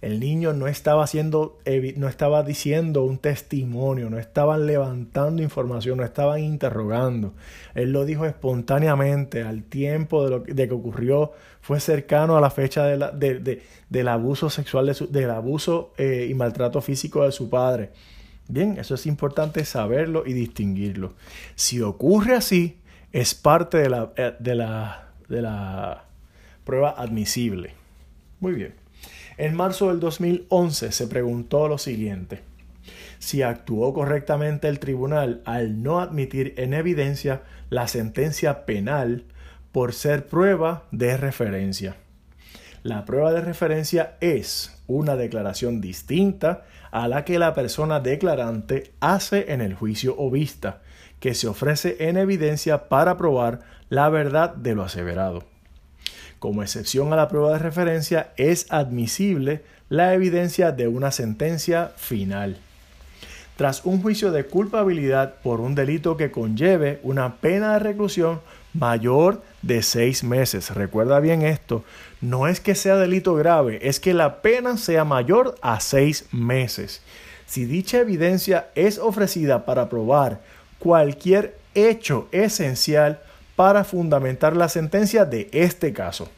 El 0.00 0.18
niño 0.18 0.54
no 0.54 0.66
estaba 0.66 1.04
haciendo, 1.04 1.58
no 1.96 2.08
estaba 2.08 2.42
diciendo 2.42 3.04
un 3.04 3.18
testimonio, 3.18 4.08
no 4.08 4.18
estaban 4.18 4.66
levantando 4.66 5.42
información, 5.42 5.98
no 5.98 6.04
estaban 6.04 6.40
interrogando. 6.40 7.34
Él 7.74 7.92
lo 7.92 8.06
dijo 8.06 8.24
espontáneamente, 8.24 9.42
al 9.42 9.62
tiempo 9.62 10.24
de, 10.24 10.30
lo, 10.30 10.40
de 10.40 10.68
que 10.68 10.74
ocurrió, 10.74 11.32
fue 11.60 11.80
cercano 11.80 12.38
a 12.38 12.40
la 12.40 12.50
fecha 12.50 12.86
del 12.86 14.08
abuso 14.08 14.48
sexual, 14.48 14.96
del 15.10 15.30
abuso 15.30 15.92
eh, 15.98 16.26
y 16.30 16.34
maltrato 16.34 16.80
físico 16.80 17.24
de 17.24 17.32
su 17.32 17.50
padre. 17.50 17.90
Bien, 18.48 18.78
eso 18.78 18.94
es 18.94 19.06
importante 19.06 19.64
saberlo 19.66 20.24
y 20.26 20.32
distinguirlo. 20.32 21.12
Si 21.54 21.82
ocurre 21.82 22.34
así, 22.34 22.78
es 23.12 23.34
parte 23.34 23.78
de 23.78 23.90
la, 23.90 24.12
eh, 24.16 24.34
de 24.38 24.54
la, 24.54 25.10
de 25.28 25.42
la 25.42 26.04
prueba 26.64 26.94
admisible. 26.96 27.74
Muy 28.40 28.54
bien. 28.54 28.79
En 29.40 29.54
marzo 29.54 29.88
del 29.88 30.00
2011 30.00 30.92
se 30.92 31.06
preguntó 31.06 31.66
lo 31.66 31.78
siguiente. 31.78 32.42
Si 33.18 33.40
actuó 33.40 33.94
correctamente 33.94 34.68
el 34.68 34.78
tribunal 34.78 35.40
al 35.46 35.82
no 35.82 36.00
admitir 36.00 36.52
en 36.58 36.74
evidencia 36.74 37.40
la 37.70 37.88
sentencia 37.88 38.66
penal 38.66 39.24
por 39.72 39.94
ser 39.94 40.26
prueba 40.26 40.84
de 40.90 41.16
referencia. 41.16 41.96
La 42.82 43.06
prueba 43.06 43.32
de 43.32 43.40
referencia 43.40 44.18
es 44.20 44.78
una 44.86 45.16
declaración 45.16 45.80
distinta 45.80 46.64
a 46.90 47.08
la 47.08 47.24
que 47.24 47.38
la 47.38 47.54
persona 47.54 47.98
declarante 47.98 48.92
hace 49.00 49.54
en 49.54 49.62
el 49.62 49.72
juicio 49.72 50.16
o 50.18 50.30
vista, 50.30 50.82
que 51.18 51.32
se 51.32 51.48
ofrece 51.48 51.96
en 52.00 52.18
evidencia 52.18 52.90
para 52.90 53.16
probar 53.16 53.60
la 53.88 54.10
verdad 54.10 54.54
de 54.54 54.74
lo 54.74 54.82
aseverado. 54.82 55.49
Como 56.40 56.62
excepción 56.62 57.12
a 57.12 57.16
la 57.16 57.28
prueba 57.28 57.52
de 57.52 57.58
referencia 57.58 58.32
es 58.38 58.66
admisible 58.70 59.62
la 59.90 60.14
evidencia 60.14 60.72
de 60.72 60.88
una 60.88 61.12
sentencia 61.12 61.92
final. 61.96 62.56
Tras 63.58 63.84
un 63.84 64.00
juicio 64.00 64.32
de 64.32 64.46
culpabilidad 64.46 65.34
por 65.42 65.60
un 65.60 65.74
delito 65.74 66.16
que 66.16 66.30
conlleve 66.30 66.98
una 67.02 67.36
pena 67.36 67.74
de 67.74 67.80
reclusión 67.80 68.40
mayor 68.72 69.42
de 69.60 69.82
seis 69.82 70.24
meses. 70.24 70.70
Recuerda 70.70 71.20
bien 71.20 71.42
esto, 71.42 71.84
no 72.22 72.46
es 72.48 72.58
que 72.60 72.74
sea 72.74 72.96
delito 72.96 73.34
grave, 73.34 73.78
es 73.82 74.00
que 74.00 74.14
la 74.14 74.40
pena 74.40 74.78
sea 74.78 75.04
mayor 75.04 75.56
a 75.60 75.78
seis 75.80 76.24
meses. 76.32 77.02
Si 77.44 77.66
dicha 77.66 77.98
evidencia 77.98 78.68
es 78.74 78.98
ofrecida 78.98 79.66
para 79.66 79.90
probar 79.90 80.40
cualquier 80.78 81.58
hecho 81.74 82.28
esencial 82.32 83.20
para 83.60 83.84
fundamentar 83.84 84.56
la 84.56 84.70
sentencia 84.70 85.26
de 85.26 85.50
este 85.52 85.92
caso 85.92 86.30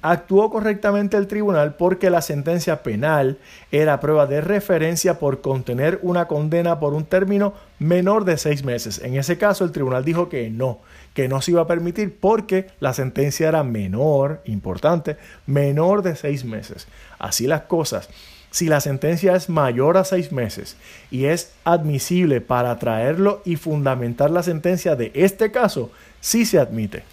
actuó 0.00 0.48
correctamente 0.48 1.16
el 1.16 1.26
tribunal 1.26 1.74
porque 1.74 2.08
la 2.08 2.22
sentencia 2.22 2.84
penal 2.84 3.38
era 3.72 3.98
prueba 3.98 4.28
de 4.28 4.40
referencia 4.40 5.18
por 5.18 5.40
contener 5.40 5.98
una 6.02 6.28
condena 6.28 6.78
por 6.78 6.94
un 6.94 7.04
término 7.04 7.54
menor 7.80 8.24
de 8.24 8.38
seis 8.38 8.62
meses. 8.62 9.00
En 9.02 9.16
ese 9.16 9.38
caso 9.38 9.64
el 9.64 9.72
tribunal 9.72 10.04
dijo 10.04 10.28
que 10.28 10.48
no, 10.48 10.78
que 11.14 11.26
no 11.26 11.42
se 11.42 11.50
iba 11.50 11.62
a 11.62 11.66
permitir 11.66 12.16
porque 12.20 12.68
la 12.78 12.92
sentencia 12.92 13.48
era 13.48 13.64
menor, 13.64 14.40
importante, 14.44 15.16
menor 15.46 16.02
de 16.02 16.14
seis 16.14 16.44
meses. 16.44 16.86
Así 17.18 17.48
las 17.48 17.62
cosas. 17.62 18.08
Si 18.52 18.68
la 18.68 18.80
sentencia 18.80 19.34
es 19.34 19.48
mayor 19.48 19.98
a 19.98 20.04
seis 20.04 20.32
meses 20.32 20.76
y 21.10 21.26
es 21.26 21.52
admisible 21.64 22.40
para 22.40 22.78
traerlo 22.78 23.42
y 23.44 23.56
fundamentar 23.56 24.30
la 24.30 24.42
sentencia 24.42 24.96
de 24.96 25.10
este 25.14 25.50
caso, 25.50 25.90
sí 26.26 26.44
se 26.44 26.58
admite. 26.58 27.04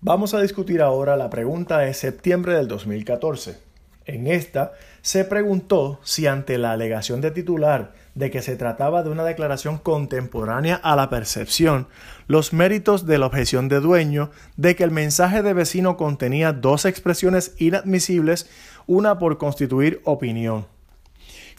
Vamos 0.00 0.34
a 0.34 0.40
discutir 0.40 0.80
ahora 0.80 1.16
la 1.16 1.30
pregunta 1.30 1.78
de 1.78 1.94
septiembre 1.94 2.54
del 2.54 2.68
2014. 2.68 3.58
En 4.04 4.28
esta 4.28 4.72
se 5.00 5.24
preguntó 5.24 5.98
si 6.04 6.28
ante 6.28 6.58
la 6.58 6.70
alegación 6.70 7.20
de 7.20 7.32
titular 7.32 7.92
de 8.14 8.30
que 8.30 8.40
se 8.40 8.54
trataba 8.54 9.02
de 9.02 9.10
una 9.10 9.24
declaración 9.24 9.78
contemporánea 9.78 10.76
a 10.76 10.94
la 10.94 11.10
percepción, 11.10 11.88
los 12.28 12.52
méritos 12.52 13.04
de 13.04 13.18
la 13.18 13.26
objeción 13.26 13.68
de 13.68 13.80
dueño 13.80 14.30
de 14.56 14.76
que 14.76 14.84
el 14.84 14.92
mensaje 14.92 15.42
de 15.42 15.54
vecino 15.54 15.96
contenía 15.96 16.52
dos 16.52 16.84
expresiones 16.84 17.56
inadmisibles, 17.58 18.48
una 18.86 19.18
por 19.18 19.38
constituir 19.38 20.00
opinión. 20.04 20.66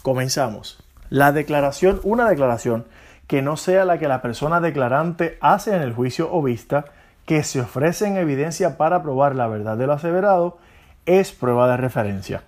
Comenzamos. 0.03 0.81
La 1.09 1.33
declaración, 1.33 1.99
una 2.03 2.29
declaración 2.29 2.85
que 3.28 3.41
no 3.41 3.57
sea 3.57 3.86
la 3.86 3.97
que 3.97 4.07
la 4.07 4.21
persona 4.21 4.59
declarante 4.59 5.38
hace 5.41 5.76
en 5.76 5.82
el 5.82 5.93
juicio 5.93 6.30
o 6.32 6.41
vista, 6.41 6.86
que 7.26 7.43
se 7.43 7.61
ofrece 7.61 8.07
en 8.07 8.17
evidencia 8.17 8.78
para 8.78 9.01
probar 9.01 9.36
la 9.36 9.47
verdad 9.47 9.78
de 9.78 9.88
lo 9.88 9.93
aseverado 9.93 10.57
es 11.05 11.32
prueba 11.32 11.69
de 11.69 11.78
referencia. 11.78 12.43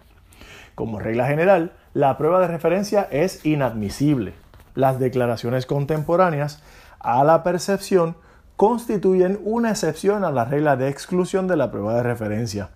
Como 0.75 0.99
regla 0.99 1.27
general, 1.27 1.71
la 1.93 2.17
prueba 2.17 2.41
de 2.41 2.47
referencia 2.47 3.07
es 3.09 3.45
inadmisible. 3.45 4.33
Las 4.73 4.99
declaraciones 4.99 5.65
contemporáneas 5.65 6.61
a 6.99 7.23
la 7.23 7.43
percepción 7.43 8.17
constituyen 8.57 9.39
una 9.43 9.71
excepción 9.71 10.23
a 10.25 10.31
la 10.31 10.45
regla 10.45 10.75
de 10.75 10.89
exclusión 10.89 11.47
de 11.47 11.55
la 11.55 11.71
prueba 11.71 11.95
de 11.95 12.03
referencia. 12.03 12.69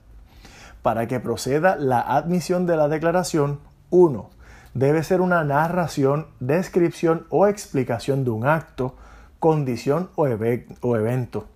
Para 0.82 1.08
que 1.08 1.20
proceda 1.20 1.76
la 1.76 2.00
admisión 2.00 2.66
de 2.66 2.78
la 2.78 2.88
declaración, 2.88 3.60
1. 3.90 4.30
Debe 4.74 5.04
ser 5.04 5.22
una 5.22 5.44
narración, 5.44 6.28
descripción 6.40 7.26
o 7.30 7.48
explicación 7.48 8.24
de 8.24 8.30
un 8.30 8.46
acto, 8.46 8.96
condición 9.40 10.10
o, 10.16 10.28
evento. 10.28 11.48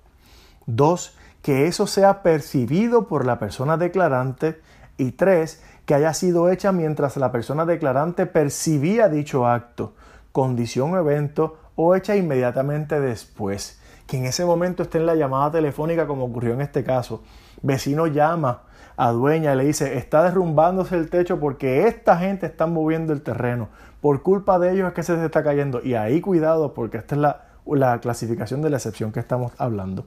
Dos, 0.66 1.16
que 1.42 1.68
eso 1.68 1.86
sea 1.86 2.24
percibido 2.24 3.08
por 3.08 3.26
la 3.26 3.38
persona 3.38 3.78
declarante. 3.78 4.60
Y 4.98 5.12
tres, 5.12 5.64
que 5.86 5.96
haya 5.96 6.14
sido 6.14 6.50
hecha 6.50 6.72
mientras 6.72 7.18
la 7.18 7.32
persona 7.32 7.66
declarante 7.66 8.26
percibía 8.26 9.10
dicho 9.10 9.48
acto. 9.48 9.94
condición 10.32 10.94
o 10.94 10.98
evento 10.98 11.60
o 11.76 11.96
hecha 11.96 12.16
inmediatamente 12.16 13.00
después. 13.00 13.80
Que 14.08 14.18
en 14.18 14.26
ese 14.26 14.46
momento 14.46 14.84
esté 14.84 14.98
en 14.98 15.06
la 15.06 15.16
llamada 15.16 15.52
telefónica 15.52 16.08
como 16.08 16.26
ocurrió 16.26 16.54
en 16.54 16.62
este 16.62 16.84
caso. 16.84 17.22
Vecino 17.62 18.08
llama 18.08 18.64
a 18.96 19.12
dueña 19.12 19.54
y 19.54 19.58
le 19.58 19.66
dice, 19.66 19.98
está 19.98 20.24
derrumbándose 20.24 20.96
el 20.96 21.10
techo 21.10 21.40
porque 21.40 21.88
esta 21.88 22.18
gente 22.18 22.46
está 22.46 22.68
moviendo 22.68 23.14
el 23.14 23.22
terreno. 23.22 23.70
Por 24.02 24.22
culpa 24.22 24.60
de 24.60 24.74
ellos 24.74 24.88
es 24.88 24.94
que 24.94 25.04
se 25.04 25.24
está 25.26 25.44
cayendo. 25.44 25.82
Y 25.84 25.96
ahí 25.96 26.22
cuidado 26.22 26.74
porque 26.74 26.98
esta 26.98 27.16
es 27.16 27.22
la, 27.22 27.46
la 27.66 28.00
clasificación 28.00 28.62
de 28.62 28.70
la 28.70 28.78
excepción 28.78 29.12
que 29.12 29.20
estamos 29.20 29.54
hablando. 29.58 30.06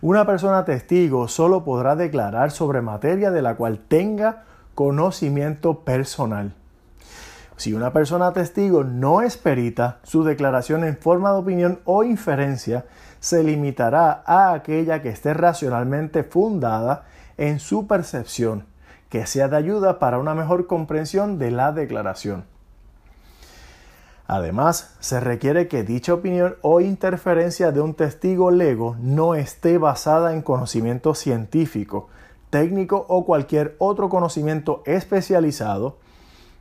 Una 0.00 0.24
persona 0.26 0.64
testigo 0.64 1.26
solo 1.26 1.64
podrá 1.64 1.96
declarar 1.96 2.52
sobre 2.52 2.82
materia 2.82 3.32
de 3.32 3.42
la 3.42 3.56
cual 3.56 3.80
tenga 3.80 4.44
conocimiento 4.74 5.80
personal. 5.80 6.54
Si 7.56 7.74
una 7.74 7.92
persona 7.92 8.32
testigo 8.32 8.84
no 8.84 9.20
es 9.22 9.36
perita, 9.36 9.98
su 10.04 10.22
declaración 10.22 10.84
en 10.84 10.96
forma 10.96 11.32
de 11.32 11.38
opinión 11.38 11.80
o 11.84 12.04
inferencia 12.04 12.84
se 13.18 13.42
limitará 13.42 14.22
a 14.24 14.52
aquella 14.52 15.02
que 15.02 15.08
esté 15.08 15.34
racionalmente 15.34 16.22
fundada 16.22 17.06
en 17.38 17.60
su 17.60 17.86
percepción, 17.86 18.66
que 19.08 19.26
sea 19.26 19.48
de 19.48 19.56
ayuda 19.56 19.98
para 19.98 20.18
una 20.18 20.34
mejor 20.34 20.66
comprensión 20.66 21.38
de 21.38 21.50
la 21.50 21.72
declaración. 21.72 22.44
Además, 24.26 24.94
se 25.00 25.20
requiere 25.20 25.68
que 25.68 25.84
dicha 25.84 26.12
opinión 26.12 26.56
o 26.60 26.82
interferencia 26.82 27.72
de 27.72 27.80
un 27.80 27.94
testigo 27.94 28.50
lego 28.50 28.94
no 29.00 29.34
esté 29.34 29.78
basada 29.78 30.34
en 30.34 30.42
conocimiento 30.42 31.14
científico, 31.14 32.10
técnico 32.50 33.06
o 33.08 33.24
cualquier 33.24 33.74
otro 33.78 34.10
conocimiento 34.10 34.82
especializado 34.84 35.96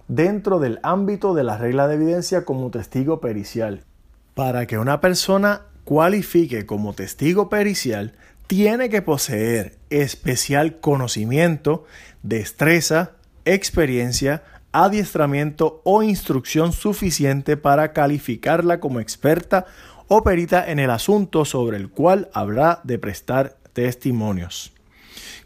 dentro 0.08 0.60
del 0.60 0.80
ámbito 0.82 1.34
de 1.34 1.44
la 1.44 1.58
regla 1.58 1.90
de 1.90 1.96
evidencia 1.96 2.46
como 2.46 2.72
testigo 2.72 3.20
pericial. 3.20 3.84
Para 4.34 4.66
que 4.66 4.78
una 4.78 5.02
persona 5.02 5.64
cualifique 5.84 6.66
como 6.66 6.94
testigo 6.94 7.50
pericial, 7.50 8.14
tiene 8.48 8.90
que 8.90 9.02
poseer 9.02 9.78
especial 9.90 10.80
conocimiento, 10.80 11.86
destreza, 12.24 13.12
experiencia, 13.46 14.44
adiestramiento 14.72 15.82
o 15.84 16.04
instrucción 16.04 16.72
suficiente 16.72 17.58
para 17.58 17.94
calificarla 17.94 18.80
como 18.80 19.00
experta 19.00 19.66
o 20.08 20.24
perita 20.24 20.70
en 20.72 20.80
el 20.80 20.90
asunto 20.90 21.46
sobre 21.46 21.78
el 21.78 21.90
cual 21.90 22.30
habrá 22.34 22.80
de 22.84 22.98
prestar 22.98 23.58
testimonios. 23.74 24.72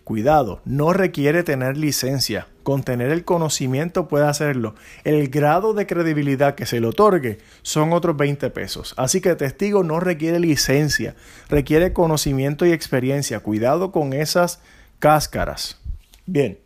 Cuidado, 0.03 0.61
no 0.65 0.93
requiere 0.93 1.43
tener 1.43 1.77
licencia. 1.77 2.47
Con 2.63 2.83
tener 2.83 3.09
el 3.09 3.23
conocimiento 3.25 4.07
puede 4.07 4.25
hacerlo. 4.27 4.75
El 5.03 5.29
grado 5.29 5.73
de 5.73 5.87
credibilidad 5.87 6.55
que 6.55 6.65
se 6.65 6.79
le 6.79 6.87
otorgue 6.87 7.39
son 7.61 7.93
otros 7.93 8.17
20 8.17 8.49
pesos. 8.51 8.93
Así 8.97 9.21
que 9.21 9.35
testigo 9.35 9.83
no 9.83 9.99
requiere 9.99 10.39
licencia, 10.39 11.15
requiere 11.49 11.93
conocimiento 11.93 12.65
y 12.65 12.71
experiencia. 12.71 13.39
Cuidado 13.39 13.91
con 13.91 14.13
esas 14.13 14.59
cáscaras. 14.99 15.79
Bien, 16.25 16.59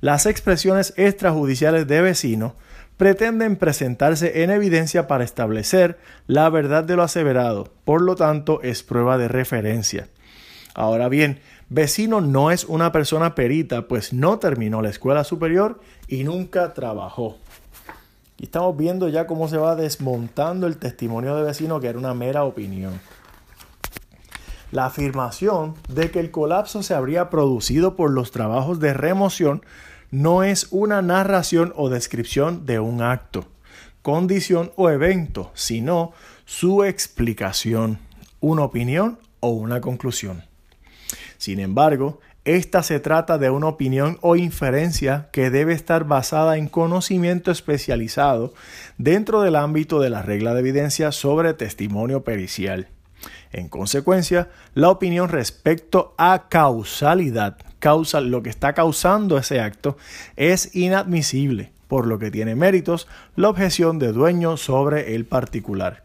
las 0.00 0.26
expresiones 0.26 0.92
extrajudiciales 0.96 1.86
de 1.86 2.00
vecino 2.02 2.56
pretenden 2.96 3.56
presentarse 3.56 4.42
en 4.42 4.50
evidencia 4.50 5.06
para 5.06 5.24
establecer 5.24 5.98
la 6.26 6.50
verdad 6.50 6.84
de 6.84 6.96
lo 6.96 7.02
aseverado, 7.02 7.72
por 7.84 8.02
lo 8.02 8.16
tanto 8.16 8.60
es 8.62 8.82
prueba 8.82 9.18
de 9.18 9.28
referencia. 9.28 10.08
Ahora 10.74 11.08
bien, 11.08 11.40
Vecino 11.70 12.22
no 12.22 12.50
es 12.50 12.64
una 12.64 12.92
persona 12.92 13.34
perita, 13.34 13.88
pues 13.88 14.14
no 14.14 14.38
terminó 14.38 14.80
la 14.80 14.88
escuela 14.88 15.22
superior 15.22 15.80
y 16.06 16.24
nunca 16.24 16.72
trabajó. 16.72 17.36
Y 18.38 18.44
estamos 18.44 18.74
viendo 18.76 19.08
ya 19.08 19.26
cómo 19.26 19.48
se 19.48 19.58
va 19.58 19.76
desmontando 19.76 20.66
el 20.66 20.78
testimonio 20.78 21.36
de 21.36 21.42
vecino, 21.42 21.78
que 21.78 21.88
era 21.88 21.98
una 21.98 22.14
mera 22.14 22.44
opinión. 22.44 22.98
La 24.72 24.86
afirmación 24.86 25.74
de 25.88 26.10
que 26.10 26.20
el 26.20 26.30
colapso 26.30 26.82
se 26.82 26.94
habría 26.94 27.28
producido 27.28 27.96
por 27.96 28.10
los 28.12 28.30
trabajos 28.30 28.80
de 28.80 28.94
remoción 28.94 29.62
no 30.10 30.44
es 30.44 30.68
una 30.70 31.02
narración 31.02 31.74
o 31.76 31.90
descripción 31.90 32.64
de 32.64 32.80
un 32.80 33.02
acto, 33.02 33.46
condición 34.00 34.72
o 34.76 34.88
evento, 34.88 35.50
sino 35.52 36.12
su 36.46 36.84
explicación, 36.84 37.98
una 38.40 38.62
opinión 38.62 39.18
o 39.40 39.50
una 39.50 39.82
conclusión. 39.82 40.47
Sin 41.38 41.60
embargo, 41.60 42.20
esta 42.44 42.82
se 42.82 43.00
trata 43.00 43.38
de 43.38 43.50
una 43.50 43.68
opinión 43.68 44.18
o 44.22 44.36
inferencia 44.36 45.28
que 45.32 45.50
debe 45.50 45.72
estar 45.72 46.04
basada 46.04 46.56
en 46.56 46.68
conocimiento 46.68 47.50
especializado 47.50 48.54
dentro 48.96 49.42
del 49.42 49.56
ámbito 49.56 50.00
de 50.00 50.10
la 50.10 50.22
regla 50.22 50.52
de 50.54 50.60
evidencia 50.60 51.12
sobre 51.12 51.54
testimonio 51.54 52.24
pericial. 52.24 52.88
En 53.52 53.68
consecuencia, 53.68 54.48
la 54.74 54.90
opinión 54.90 55.28
respecto 55.28 56.14
a 56.18 56.48
causalidad, 56.48 57.56
causa, 57.78 58.20
lo 58.20 58.42
que 58.42 58.50
está 58.50 58.72
causando 58.74 59.38
ese 59.38 59.60
acto, 59.60 59.96
es 60.36 60.74
inadmisible, 60.74 61.72
por 61.86 62.06
lo 62.06 62.18
que 62.18 62.30
tiene 62.30 62.54
méritos 62.54 63.08
la 63.36 63.48
objeción 63.48 63.98
de 63.98 64.12
dueño 64.12 64.56
sobre 64.56 65.14
el 65.14 65.24
particular. 65.24 66.04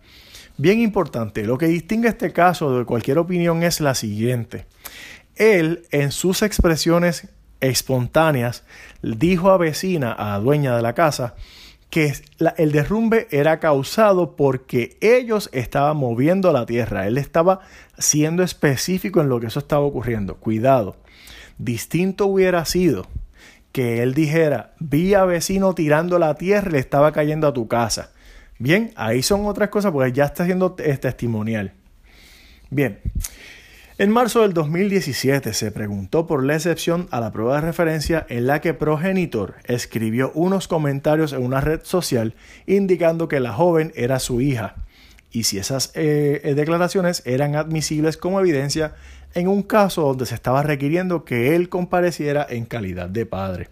Bien 0.58 0.80
importante, 0.80 1.46
lo 1.46 1.58
que 1.58 1.66
distingue 1.66 2.10
este 2.10 2.32
caso 2.32 2.78
de 2.78 2.86
cualquier 2.86 3.18
opinión 3.18 3.64
es 3.64 3.82
la 3.82 3.96
siguiente. 3.96 4.66
Él, 5.36 5.88
en 5.92 6.12
sus 6.12 6.42
expresiones 6.42 7.30
espontáneas, 7.60 8.64
dijo 9.02 9.52
a 9.52 9.58
vecina, 9.58 10.16
a 10.18 10.38
dueña 10.40 10.76
de 10.76 10.82
la 10.82 10.94
casa, 10.94 11.36
que 11.90 12.12
el 12.58 12.72
derrumbe 12.72 13.28
era 13.30 13.60
causado 13.60 14.36
porque 14.36 14.98
ellos 15.00 15.50
estaban 15.54 15.98
moviendo 15.98 16.52
la 16.52 16.66
tierra. 16.66 17.08
Él 17.08 17.20
estaba 17.20 17.60
siendo 18.00 18.42
específico 18.42 19.22
en 19.22 19.30
lo 19.30 19.40
que 19.40 19.48
eso 19.48 19.60
estaba 19.60 19.84
ocurriendo. 19.84 20.38
Cuidado. 20.38 20.98
Distinto 21.60 22.26
hubiera 22.26 22.66
sido 22.66 23.06
que 23.72 24.02
él 24.02 24.16
dijera, 24.16 24.74
vi 24.80 25.14
a 25.14 25.26
vecino 25.26 25.76
tirando 25.76 26.18
la 26.18 26.34
tierra 26.34 26.70
y 26.70 26.74
le 26.74 26.80
estaba 26.80 27.12
cayendo 27.12 27.48
a 27.48 27.54
tu 27.54 27.68
casa. 27.68 28.12
Bien, 28.58 28.92
ahí 28.96 29.22
son 29.22 29.46
otras 29.46 29.70
cosas 29.70 29.92
porque 29.92 30.14
ya 30.14 30.26
está 30.26 30.46
siendo 30.46 30.74
testimonial. 30.74 31.74
Bien, 32.70 33.00
en 34.00 34.10
marzo 34.10 34.42
del 34.42 34.54
2017 34.54 35.54
se 35.54 35.72
preguntó 35.72 36.26
por 36.26 36.44
la 36.44 36.56
excepción 36.56 37.08
a 37.12 37.20
la 37.20 37.32
prueba 37.32 37.56
de 37.56 37.62
referencia 37.62 38.26
en 38.28 38.48
la 38.48 38.60
que 38.60 38.74
progenitor 38.74 39.56
escribió 39.66 40.32
unos 40.34 40.68
comentarios 40.68 41.32
en 41.32 41.44
una 41.44 41.62
red 41.62 41.82
social 41.84 42.34
indicando 42.66 43.28
que 43.28 43.40
la 43.40 43.54
joven 43.54 43.92
era 43.96 44.18
su 44.18 44.42
hija 44.42 44.76
y 45.32 45.44
si 45.44 45.60
esas 45.60 45.92
eh, 45.94 46.54
declaraciones 46.56 47.22
eran 47.26 47.56
admisibles 47.56 48.18
como 48.18 48.40
evidencia 48.40 48.96
en 49.36 49.48
un 49.48 49.62
caso 49.62 50.02
donde 50.04 50.26
se 50.26 50.36
estaba 50.36 50.64
requiriendo 50.64 51.24
que 51.24 51.56
él 51.56 51.70
compareciera 51.70 52.46
en 52.50 52.66
calidad 52.66 53.10
de 53.10 53.26
padre. 53.26 53.70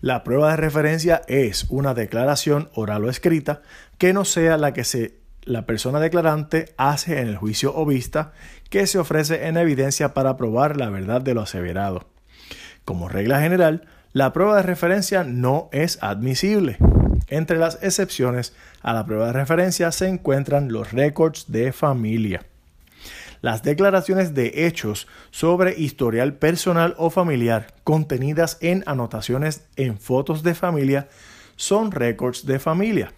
La 0.00 0.24
prueba 0.24 0.50
de 0.50 0.56
referencia 0.56 1.22
es 1.28 1.66
una 1.68 1.94
declaración 1.94 2.70
oral 2.74 3.04
o 3.04 3.10
escrita 3.10 3.62
que 3.98 4.12
no 4.12 4.24
sea 4.24 4.56
la 4.56 4.72
que 4.72 4.84
se 4.84 5.22
la 5.44 5.66
persona 5.66 5.98
declarante 5.98 6.72
hace 6.76 7.20
en 7.20 7.28
el 7.28 7.36
juicio 7.36 7.74
o 7.74 7.84
vista 7.84 8.32
que 8.72 8.86
se 8.86 8.98
ofrece 8.98 9.48
en 9.48 9.58
evidencia 9.58 10.14
para 10.14 10.38
probar 10.38 10.78
la 10.78 10.88
verdad 10.88 11.20
de 11.20 11.34
lo 11.34 11.42
aseverado. 11.42 12.06
Como 12.86 13.06
regla 13.06 13.38
general, 13.38 13.86
la 14.14 14.32
prueba 14.32 14.56
de 14.56 14.62
referencia 14.62 15.24
no 15.24 15.68
es 15.72 15.98
admisible. 16.02 16.78
Entre 17.28 17.58
las 17.58 17.78
excepciones 17.82 18.54
a 18.80 18.94
la 18.94 19.04
prueba 19.04 19.26
de 19.26 19.34
referencia 19.34 19.92
se 19.92 20.08
encuentran 20.08 20.72
los 20.72 20.90
récords 20.90 21.52
de 21.52 21.70
familia. 21.72 22.46
Las 23.42 23.62
declaraciones 23.62 24.32
de 24.32 24.66
hechos 24.66 25.06
sobre 25.30 25.78
historial 25.78 26.32
personal 26.32 26.94
o 26.96 27.10
familiar 27.10 27.74
contenidas 27.84 28.56
en 28.62 28.84
anotaciones 28.86 29.66
en 29.76 29.98
fotos 29.98 30.42
de 30.42 30.54
familia 30.54 31.08
son 31.56 31.92
récords 31.92 32.46
de 32.46 32.58
familia. 32.58 33.12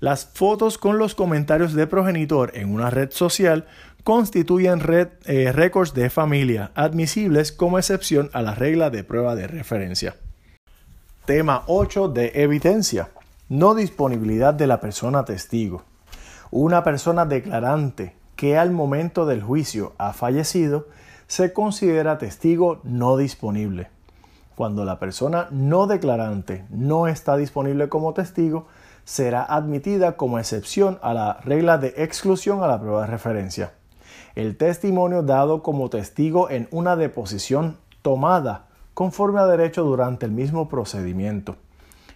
Las 0.00 0.26
fotos 0.26 0.78
con 0.78 0.98
los 0.98 1.14
comentarios 1.14 1.72
de 1.72 1.86
progenitor 1.86 2.52
en 2.54 2.72
una 2.72 2.90
red 2.90 3.10
social 3.10 3.66
constituyen 4.08 4.80
eh, 5.26 5.52
récords 5.52 5.92
de 5.92 6.08
familia 6.08 6.72
admisibles 6.74 7.52
como 7.52 7.76
excepción 7.76 8.30
a 8.32 8.40
la 8.40 8.54
regla 8.54 8.88
de 8.88 9.04
prueba 9.04 9.34
de 9.34 9.46
referencia. 9.46 10.16
Tema 11.26 11.64
8 11.66 12.08
de 12.08 12.32
evidencia. 12.36 13.10
No 13.50 13.74
disponibilidad 13.74 14.54
de 14.54 14.66
la 14.66 14.80
persona 14.80 15.26
testigo. 15.26 15.82
Una 16.50 16.84
persona 16.84 17.26
declarante 17.26 18.16
que 18.34 18.56
al 18.56 18.70
momento 18.70 19.26
del 19.26 19.42
juicio 19.42 19.92
ha 19.98 20.14
fallecido 20.14 20.88
se 21.26 21.52
considera 21.52 22.16
testigo 22.16 22.80
no 22.84 23.18
disponible. 23.18 23.90
Cuando 24.54 24.86
la 24.86 24.98
persona 24.98 25.48
no 25.50 25.86
declarante 25.86 26.64
no 26.70 27.08
está 27.08 27.36
disponible 27.36 27.90
como 27.90 28.14
testigo, 28.14 28.68
será 29.04 29.44
admitida 29.44 30.16
como 30.16 30.38
excepción 30.38 30.98
a 31.02 31.12
la 31.12 31.34
regla 31.44 31.76
de 31.76 31.92
exclusión 31.98 32.62
a 32.62 32.68
la 32.68 32.80
prueba 32.80 33.02
de 33.02 33.08
referencia. 33.08 33.72
El 34.38 34.56
testimonio 34.56 35.24
dado 35.24 35.64
como 35.64 35.90
testigo 35.90 36.48
en 36.48 36.68
una 36.70 36.94
deposición 36.94 37.76
tomada 38.02 38.66
conforme 38.94 39.40
a 39.40 39.46
derecho 39.46 39.82
durante 39.82 40.26
el 40.26 40.30
mismo 40.30 40.68
procedimiento. 40.68 41.56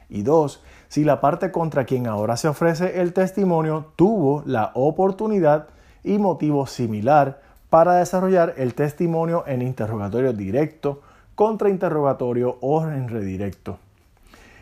Y 0.09 0.23
dos, 0.23 0.63
si 0.87 1.03
la 1.03 1.21
parte 1.21 1.51
contra 1.51 1.85
quien 1.85 2.07
ahora 2.07 2.37
se 2.37 2.47
ofrece 2.47 3.01
el 3.01 3.13
testimonio 3.13 3.87
tuvo 3.97 4.45
la 4.47 4.71
oportunidad 4.75 5.67
y 6.05 6.19
motivo 6.19 6.69
similar 6.69 7.41
para 7.71 7.95
desarrollar 7.95 8.55
el 8.57 8.75
testimonio 8.75 9.43
en 9.49 9.61
interrogatorio 9.61 10.33
directo, 10.33 11.01
contrainterrogatorio 11.35 12.57
o 12.61 12.87
en 12.87 13.09
redirecto. 13.09 13.79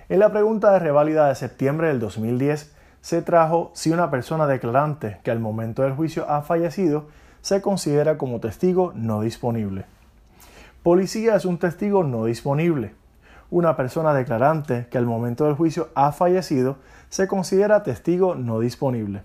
En 0.08 0.20
la 0.20 0.32
pregunta 0.32 0.72
de 0.72 0.78
reválida 0.78 1.28
de 1.28 1.34
septiembre 1.34 1.88
del 1.88 2.00
2010 2.00 2.74
se 3.02 3.20
trajo 3.20 3.70
si 3.74 3.90
una 3.90 4.10
persona 4.10 4.46
declarante 4.46 5.18
que 5.22 5.30
al 5.30 5.40
momento 5.40 5.82
del 5.82 5.92
juicio 5.92 6.24
ha 6.26 6.40
fallecido 6.40 7.04
se 7.42 7.62
considera 7.62 8.18
como 8.18 8.40
testigo 8.40 8.92
no 8.94 9.22
disponible. 9.22 9.86
Policía 10.82 11.36
es 11.36 11.44
un 11.44 11.58
testigo 11.58 12.04
no 12.04 12.24
disponible. 12.24 12.94
Una 13.50 13.76
persona 13.76 14.14
declarante 14.14 14.86
que 14.90 14.98
al 14.98 15.06
momento 15.06 15.44
del 15.44 15.54
juicio 15.54 15.88
ha 15.94 16.12
fallecido 16.12 16.76
se 17.08 17.28
considera 17.28 17.82
testigo 17.82 18.34
no 18.34 18.60
disponible. 18.60 19.22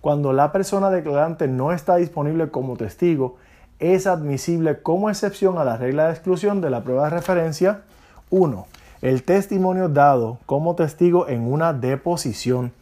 Cuando 0.00 0.32
la 0.32 0.52
persona 0.52 0.90
declarante 0.90 1.48
no 1.48 1.72
está 1.72 1.96
disponible 1.96 2.50
como 2.50 2.76
testigo, 2.76 3.36
es 3.78 4.06
admisible 4.06 4.80
como 4.82 5.10
excepción 5.10 5.58
a 5.58 5.64
la 5.64 5.76
regla 5.76 6.06
de 6.06 6.12
exclusión 6.12 6.60
de 6.60 6.70
la 6.70 6.82
prueba 6.82 7.04
de 7.04 7.10
referencia 7.10 7.82
1. 8.30 8.66
El 9.02 9.22
testimonio 9.22 9.88
dado 9.88 10.38
como 10.46 10.74
testigo 10.74 11.28
en 11.28 11.42
una 11.42 11.72
deposición 11.72 12.72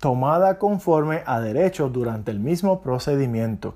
tomada 0.00 0.58
conforme 0.58 1.22
a 1.24 1.40
derecho 1.40 1.88
durante 1.88 2.30
el 2.30 2.40
mismo 2.40 2.82
procedimiento. 2.82 3.74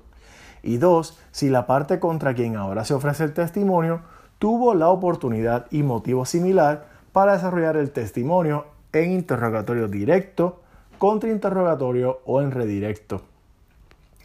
Y 0.67 0.79
2. 0.79 1.17
Si 1.31 1.49
la 1.49 1.65
parte 1.65 2.01
contra 2.01 2.35
quien 2.35 2.57
ahora 2.57 2.83
se 2.83 2.93
ofrece 2.93 3.23
el 3.23 3.33
testimonio 3.33 4.01
tuvo 4.37 4.73
la 4.73 4.89
oportunidad 4.89 5.65
y 5.71 5.81
motivo 5.81 6.25
similar 6.25 6.87
para 7.13 7.33
desarrollar 7.33 7.77
el 7.77 7.91
testimonio 7.91 8.65
en 8.91 9.13
interrogatorio 9.13 9.87
directo, 9.87 10.59
contrainterrogatorio 10.97 12.19
o 12.25 12.41
en 12.41 12.51
redirecto. 12.51 13.21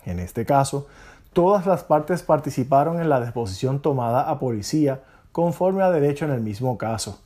En 0.05 0.18
este 0.18 0.45
caso, 0.45 0.88
todas 1.32 1.64
las 1.64 1.84
partes 1.84 2.24
participaron 2.24 3.01
en 3.01 3.09
la 3.09 3.20
disposición 3.20 3.80
tomada 3.80 4.28
a 4.28 4.40
policía 4.40 5.01
conforme 5.30 5.84
a 5.84 5.93
derecho 5.93 6.24
en 6.24 6.32
el 6.32 6.40
mismo 6.40 6.76
caso. 6.76 7.20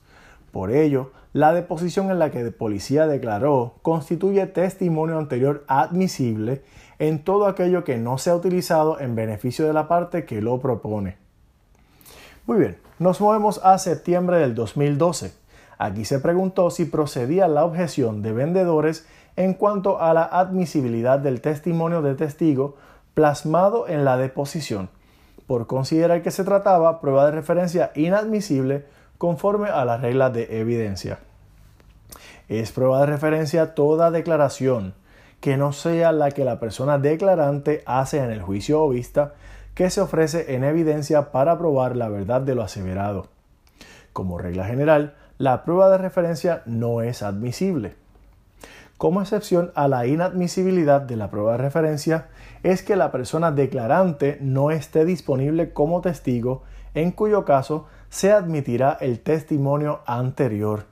Por 0.53 0.73
ello, 0.73 1.11
la 1.33 1.55
deposición 1.55 2.11
en 2.11 2.19
la 2.19 2.31
que 2.31 2.45
policía 2.51 3.07
declaró 3.07 3.77
constituye 3.81 4.47
testimonio 4.47 5.19
anterior 5.19 5.65
admisible 5.69 6.63
en 6.99 7.23
todo 7.23 7.47
aquello 7.47 7.85
que 7.85 7.99
no 7.99 8.19
sea 8.19 8.35
utilizado 8.35 9.01
en 9.01 9.15
beneficio 9.15 9.67
de 9.67 9.73
la 9.73 9.89
parte 9.89 10.25
que 10.25 10.41
lo 10.41 10.59
propone. 10.61 11.17
Muy 12.47 12.59
bien, 12.59 12.79
nos 12.99 13.21
movemos 13.21 13.61
a 13.65 13.79
septiembre 13.79 14.39
del 14.39 14.55
2012. 14.55 15.33
Aquí 15.79 16.05
se 16.05 16.21
preguntó 16.21 16.71
si 16.71 16.87
procedía 16.87 17.49
la 17.49 17.65
objeción 17.65 18.23
de 18.23 18.33
vendedores 18.33 19.07
en 19.37 19.53
cuanto 19.53 20.01
a 20.01 20.15
la 20.15 20.25
admisibilidad 20.25 21.19
del 21.19 21.41
testimonio 21.41 22.01
de 22.01 22.15
testigo 22.15 22.77
plasmado 23.13 23.89
en 23.89 24.05
la 24.05 24.17
deposición, 24.17 24.89
por 25.47 25.67
considerar 25.67 26.23
que 26.23 26.31
se 26.31 26.45
trataba 26.45 27.01
prueba 27.01 27.27
de 27.27 27.33
referencia 27.33 27.91
inadmisible 27.95 28.87
conforme 29.19 29.69
a 29.69 29.85
las 29.85 30.01
reglas 30.01 30.33
de 30.33 30.61
evidencia. 30.61 31.19
Es 32.49 32.73
prueba 32.73 33.01
de 33.01 33.07
referencia 33.07 33.75
toda 33.75 34.11
declaración 34.11 34.95
que 35.47 35.57
no 35.57 35.71
sea 35.71 36.11
la 36.11 36.33
que 36.33 36.45
la 36.45 36.59
persona 36.59 36.99
declarante 36.99 37.85
hace 37.87 38.19
en 38.19 38.33
el 38.33 38.43
juicio 38.43 38.83
o 38.83 38.89
vista 38.89 39.35
que 39.75 39.91
se 39.91 40.01
ofrece 40.01 40.57
en 40.57 40.65
evidencia 40.65 41.31
para 41.31 41.57
probar 41.57 41.95
la 41.95 42.09
verdad 42.09 42.41
de 42.41 42.57
lo 42.57 42.65
aseverado. 42.65 43.29
Como 44.13 44.39
regla 44.39 44.65
general, 44.65 45.15
la 45.39 45.63
prueba 45.63 45.89
de 45.89 45.99
referencia 45.99 46.63
no 46.67 47.01
es 47.01 47.23
admisible. 47.23 47.95
Como 48.99 49.23
excepción 49.23 49.71
a 49.77 49.87
la 49.87 50.09
inadmisibilidad 50.09 51.01
de 51.03 51.15
la 51.15 51.31
prueba 51.31 51.53
de 51.53 51.59
referencia 51.59 52.27
es 52.65 52.83
que 52.83 52.97
la 52.97 53.13
persona 53.13 53.53
declarante 53.53 54.39
no 54.41 54.73
esté 54.73 55.05
disponible 55.05 55.73
como 55.73 56.01
testigo, 56.01 56.65
en 56.95 57.13
cuyo 57.13 57.45
caso 57.45 57.87
se 58.09 58.33
admitirá 58.33 58.99
el 59.01 59.21
testimonio 59.21 60.01
anterior. 60.07 60.87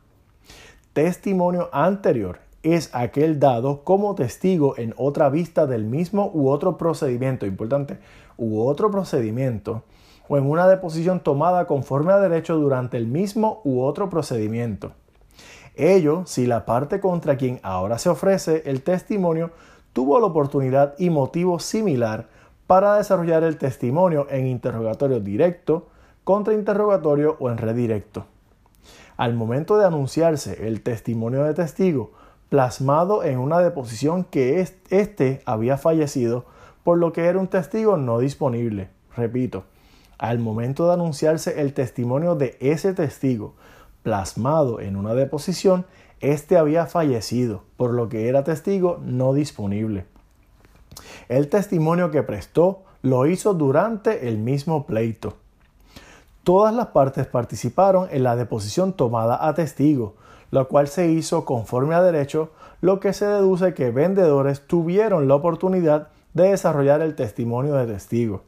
Testimonio 0.93 1.71
anterior 1.73 2.44
es 2.65 2.91
aquel 2.95 3.39
dado 3.39 3.85
como 3.85 4.15
testigo 4.15 4.77
en 4.77 4.95
otra 4.97 5.29
vista 5.29 5.67
del 5.67 5.85
mismo 5.85 6.31
u 6.35 6.49
otro 6.49 6.77
procedimiento, 6.77 7.47
importante, 7.47 7.99
u 8.37 8.61
otro 8.63 8.91
procedimiento, 8.91 9.85
o 10.29 10.39
en 10.39 10.49
una 10.49 10.67
deposición 10.67 11.21
tomada 11.21 11.67
conforme 11.67 12.13
a 12.13 12.19
derecho 12.19 12.57
durante 12.57 12.97
el 12.97 13.07
mismo 13.07 13.61
u 13.65 13.83
otro 13.83 14.09
procedimiento. 14.09 14.93
Ello 15.77 16.23
si 16.25 16.47
la 16.47 16.65
parte 16.65 17.01
contra 17.01 17.37
quien 17.37 17.61
ahora 17.63 17.99
se 17.99 18.09
ofrece 18.09 18.63
el 18.67 18.83
testimonio 18.83 19.51
tuvo 19.93 20.19
la 20.19 20.27
oportunidad 20.27 20.95
y 20.99 21.11
motivo 21.11 21.59
similar 21.59 22.29
para 22.67 22.97
desarrollar 22.97 23.45
el 23.45 23.59
testimonio 23.59 24.27
en 24.31 24.47
interrogatorio 24.47 25.21
directo, 25.21 25.89
contrainterrogatorio 26.25 27.37
o 27.39 27.51
en 27.51 27.59
redirecto. 27.59 28.25
Al 29.17 29.35
momento 29.35 29.77
de 29.77 29.85
anunciarse 29.85 30.67
el 30.67 30.83
testimonio 30.83 31.45
de 31.45 31.55
testigo 31.55 32.13
plasmado 32.55 33.25
en 33.25 33.41
una 33.41 33.59
deposición 33.59 34.23
que 34.23 34.65
éste 34.89 35.43
había 35.45 35.77
fallecido, 35.77 36.45
por 36.85 36.99
lo 36.99 37.13
que 37.13 37.25
era 37.25 37.41
un 37.41 37.49
testigo 37.49 37.97
no 37.97 38.21
disponible. 38.21 38.91
Repito, 39.17 39.65
al 40.19 40.39
momento 40.39 40.87
de 40.87 40.93
anunciarse 40.93 41.61
el 41.61 41.75
testimonio 41.75 42.37
de 42.37 42.57
ese 42.61 42.95
testigo 42.95 43.55
plasmado 44.05 44.79
en 44.79 44.95
una 44.95 45.15
deposición, 45.15 45.85
éste 46.21 46.57
había 46.57 46.87
fallecido, 46.87 47.65
por 47.77 47.93
lo 47.93 48.09
que 48.09 48.29
era 48.29 48.45
testigo 48.45 49.01
no 49.03 49.35
disponible. 49.35 50.07
El 51.29 51.49
testimonio 51.49 52.13
que 52.13 52.23
prestó 52.23 52.85
lo 53.03 53.27
hizo 53.27 53.55
durante 53.55 54.29
el 54.29 54.39
mismo 54.39 54.87
pleito. 54.87 55.35
Todas 56.45 56.73
las 56.73 56.87
partes 56.87 57.27
participaron 57.27 58.07
en 58.13 58.23
la 58.23 58.37
deposición 58.37 58.93
tomada 58.93 59.45
a 59.45 59.55
testigo, 59.55 60.15
lo 60.55 60.69
cual 60.69 60.87
se 60.87 61.09
hizo 61.09 61.45
conforme 61.45 61.97
a 61.97 62.01
derecho, 62.01 62.53
lo 62.81 63.01
que 63.01 63.13
se 63.13 63.27
deduce 63.27 63.75
que 63.75 63.91
vendedores 63.91 64.69
tuvieron 64.69 65.27
la 65.27 65.35
oportunidad 65.35 66.11
de 66.33 66.51
desarrollar 66.51 67.03
el 67.03 67.17
testimonio 67.17 67.75
de 67.75 67.93
testigo. 67.93 68.45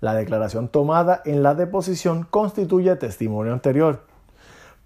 La 0.00 0.14
declaración 0.14 0.68
tomada 0.68 1.20
en 1.26 1.42
la 1.42 1.54
deposición 1.54 2.26
constituye 2.30 2.96
testimonio 2.96 3.52
anterior. 3.52 4.04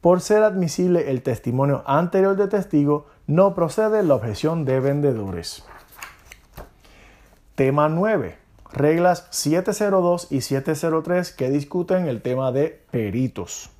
Por 0.00 0.20
ser 0.20 0.42
admisible 0.42 1.12
el 1.12 1.22
testimonio 1.22 1.84
anterior 1.86 2.34
de 2.34 2.48
testigo, 2.48 3.06
no 3.28 3.54
procede 3.54 4.02
la 4.02 4.16
objeción 4.16 4.64
de 4.64 4.80
vendedores. 4.80 5.64
Tema 7.54 7.88
9. 7.88 8.38
Reglas 8.72 9.28
702 9.30 10.26
y 10.32 10.40
703 10.40 11.30
que 11.30 11.48
discuten 11.48 12.08
el 12.08 12.22
tema 12.22 12.50
de 12.50 12.82
peritos. 12.90 13.70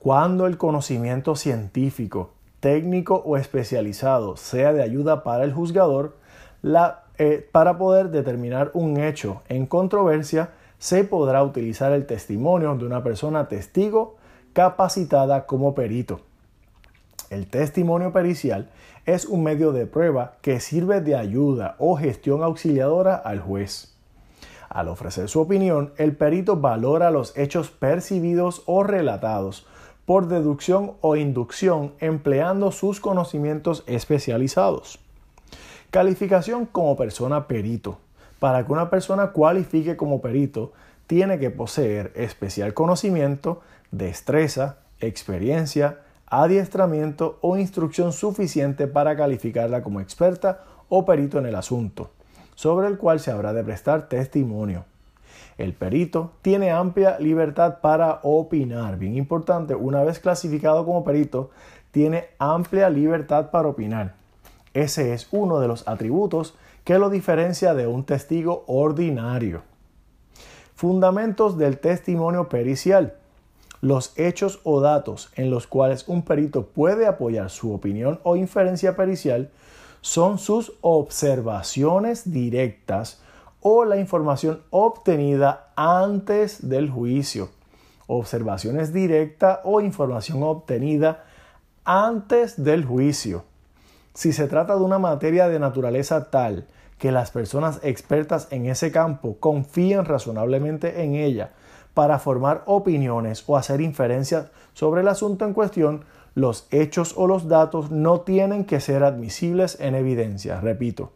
Cuando 0.00 0.46
el 0.46 0.56
conocimiento 0.56 1.36
científico, 1.36 2.30
técnico 2.60 3.16
o 3.16 3.36
especializado 3.36 4.38
sea 4.38 4.72
de 4.72 4.82
ayuda 4.82 5.22
para 5.22 5.44
el 5.44 5.52
juzgador, 5.52 6.16
eh, 7.18 7.46
para 7.52 7.76
poder 7.76 8.08
determinar 8.08 8.70
un 8.72 8.98
hecho 8.98 9.42
en 9.50 9.66
controversia, 9.66 10.52
se 10.78 11.04
podrá 11.04 11.44
utilizar 11.44 11.92
el 11.92 12.06
testimonio 12.06 12.74
de 12.76 12.86
una 12.86 13.02
persona 13.02 13.48
testigo 13.48 14.16
capacitada 14.54 15.44
como 15.44 15.74
perito. 15.74 16.22
El 17.28 17.46
testimonio 17.46 18.10
pericial 18.10 18.70
es 19.04 19.26
un 19.26 19.42
medio 19.42 19.70
de 19.72 19.84
prueba 19.84 20.32
que 20.40 20.60
sirve 20.60 21.02
de 21.02 21.14
ayuda 21.14 21.76
o 21.78 21.98
gestión 21.98 22.42
auxiliadora 22.42 23.16
al 23.16 23.40
juez. 23.40 23.94
Al 24.70 24.88
ofrecer 24.88 25.28
su 25.28 25.40
opinión, 25.40 25.92
el 25.98 26.16
perito 26.16 26.56
valora 26.56 27.10
los 27.10 27.36
hechos 27.36 27.70
percibidos 27.70 28.62
o 28.64 28.82
relatados 28.82 29.66
por 30.06 30.28
deducción 30.28 30.92
o 31.00 31.16
inducción 31.16 31.92
empleando 32.00 32.72
sus 32.72 33.00
conocimientos 33.00 33.84
especializados. 33.86 34.98
Calificación 35.90 36.66
como 36.66 36.96
persona 36.96 37.46
perito. 37.46 37.98
Para 38.38 38.64
que 38.64 38.72
una 38.72 38.90
persona 38.90 39.32
cualifique 39.32 39.96
como 39.96 40.20
perito, 40.20 40.72
tiene 41.06 41.38
que 41.38 41.50
poseer 41.50 42.12
especial 42.14 42.74
conocimiento 42.74 43.60
destreza, 43.90 44.78
experiencia, 45.00 45.98
adiestramiento 46.26 47.38
o 47.40 47.56
instrucción 47.56 48.12
suficiente 48.12 48.86
para 48.86 49.16
calificarla 49.16 49.82
como 49.82 50.00
experta 50.00 50.64
o 50.88 51.04
perito 51.04 51.38
en 51.38 51.46
el 51.46 51.56
asunto, 51.56 52.10
sobre 52.54 52.86
el 52.86 52.98
cual 52.98 53.20
se 53.20 53.30
habrá 53.30 53.52
de 53.52 53.64
prestar 53.64 54.08
testimonio. 54.08 54.84
El 55.60 55.74
perito 55.74 56.30
tiene 56.40 56.70
amplia 56.70 57.18
libertad 57.18 57.80
para 57.82 58.20
opinar. 58.22 58.96
Bien 58.96 59.14
importante, 59.14 59.74
una 59.74 60.02
vez 60.02 60.18
clasificado 60.18 60.86
como 60.86 61.04
perito, 61.04 61.50
tiene 61.90 62.28
amplia 62.38 62.88
libertad 62.88 63.50
para 63.50 63.68
opinar. 63.68 64.14
Ese 64.72 65.12
es 65.12 65.28
uno 65.32 65.60
de 65.60 65.68
los 65.68 65.86
atributos 65.86 66.54
que 66.82 66.98
lo 66.98 67.10
diferencia 67.10 67.74
de 67.74 67.86
un 67.86 68.04
testigo 68.04 68.64
ordinario. 68.68 69.60
Fundamentos 70.74 71.58
del 71.58 71.76
testimonio 71.76 72.48
pericial. 72.48 73.16
Los 73.82 74.18
hechos 74.18 74.60
o 74.64 74.80
datos 74.80 75.30
en 75.36 75.50
los 75.50 75.66
cuales 75.66 76.08
un 76.08 76.22
perito 76.22 76.68
puede 76.68 77.06
apoyar 77.06 77.50
su 77.50 77.74
opinión 77.74 78.18
o 78.22 78.34
inferencia 78.34 78.96
pericial 78.96 79.50
son 80.00 80.38
sus 80.38 80.72
observaciones 80.80 82.32
directas 82.32 83.20
o 83.60 83.84
la 83.84 83.96
información 83.96 84.62
obtenida 84.70 85.72
antes 85.76 86.68
del 86.68 86.90
juicio. 86.90 87.50
Observaciones 88.06 88.92
directas 88.92 89.60
o 89.64 89.80
información 89.80 90.42
obtenida 90.42 91.24
antes 91.84 92.62
del 92.62 92.84
juicio. 92.84 93.44
Si 94.14 94.32
se 94.32 94.48
trata 94.48 94.76
de 94.76 94.82
una 94.82 94.98
materia 94.98 95.48
de 95.48 95.58
naturaleza 95.58 96.30
tal 96.30 96.66
que 96.98 97.12
las 97.12 97.30
personas 97.30 97.80
expertas 97.82 98.48
en 98.50 98.66
ese 98.66 98.92
campo 98.92 99.36
confían 99.40 100.04
razonablemente 100.04 101.02
en 101.02 101.14
ella 101.14 101.52
para 101.94 102.18
formar 102.18 102.62
opiniones 102.66 103.44
o 103.46 103.56
hacer 103.56 103.80
inferencias 103.80 104.48
sobre 104.74 105.00
el 105.00 105.08
asunto 105.08 105.44
en 105.44 105.54
cuestión, 105.54 106.04
los 106.34 106.68
hechos 106.70 107.14
o 107.16 107.26
los 107.26 107.48
datos 107.48 107.90
no 107.90 108.20
tienen 108.20 108.64
que 108.64 108.80
ser 108.80 109.02
admisibles 109.02 109.78
en 109.80 109.94
evidencia. 109.94 110.60
Repito, 110.60 111.12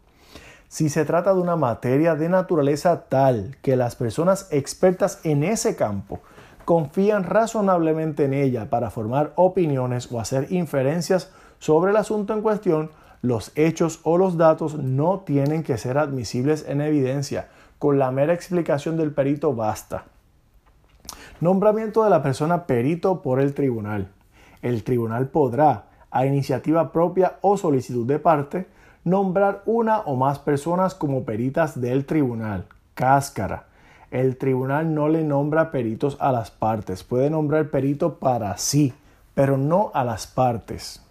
si 0.74 0.88
se 0.88 1.04
trata 1.04 1.32
de 1.32 1.40
una 1.40 1.54
materia 1.54 2.16
de 2.16 2.28
naturaleza 2.28 3.04
tal 3.08 3.56
que 3.62 3.76
las 3.76 3.94
personas 3.94 4.48
expertas 4.50 5.20
en 5.22 5.44
ese 5.44 5.76
campo 5.76 6.18
confían 6.64 7.22
razonablemente 7.22 8.24
en 8.24 8.34
ella 8.34 8.70
para 8.70 8.90
formar 8.90 9.32
opiniones 9.36 10.10
o 10.10 10.18
hacer 10.18 10.50
inferencias 10.50 11.30
sobre 11.60 11.92
el 11.92 11.96
asunto 11.96 12.32
en 12.32 12.42
cuestión, 12.42 12.90
los 13.22 13.52
hechos 13.54 14.00
o 14.02 14.18
los 14.18 14.36
datos 14.36 14.74
no 14.74 15.20
tienen 15.20 15.62
que 15.62 15.78
ser 15.78 15.96
admisibles 15.96 16.64
en 16.68 16.80
evidencia. 16.80 17.46
Con 17.78 18.00
la 18.00 18.10
mera 18.10 18.34
explicación 18.34 18.96
del 18.96 19.12
perito 19.12 19.54
basta. 19.54 20.06
Nombramiento 21.40 22.02
de 22.02 22.10
la 22.10 22.20
persona 22.20 22.66
perito 22.66 23.22
por 23.22 23.40
el 23.40 23.54
tribunal. 23.54 24.08
El 24.60 24.82
tribunal 24.82 25.28
podrá, 25.28 25.84
a 26.10 26.26
iniciativa 26.26 26.90
propia 26.90 27.36
o 27.42 27.56
solicitud 27.56 28.08
de 28.08 28.18
parte, 28.18 28.73
nombrar 29.04 29.62
una 29.66 30.00
o 30.00 30.16
más 30.16 30.38
personas 30.38 30.94
como 30.94 31.24
peritas 31.24 31.80
del 31.80 32.06
tribunal. 32.06 32.66
Cáscara. 32.94 33.66
El 34.10 34.36
tribunal 34.36 34.94
no 34.94 35.08
le 35.08 35.24
nombra 35.24 35.70
peritos 35.70 36.16
a 36.20 36.32
las 36.32 36.50
partes. 36.50 37.04
Puede 37.04 37.30
nombrar 37.30 37.70
perito 37.70 38.18
para 38.18 38.56
sí, 38.56 38.94
pero 39.34 39.56
no 39.58 39.90
a 39.94 40.04
las 40.04 40.26
partes. 40.26 41.02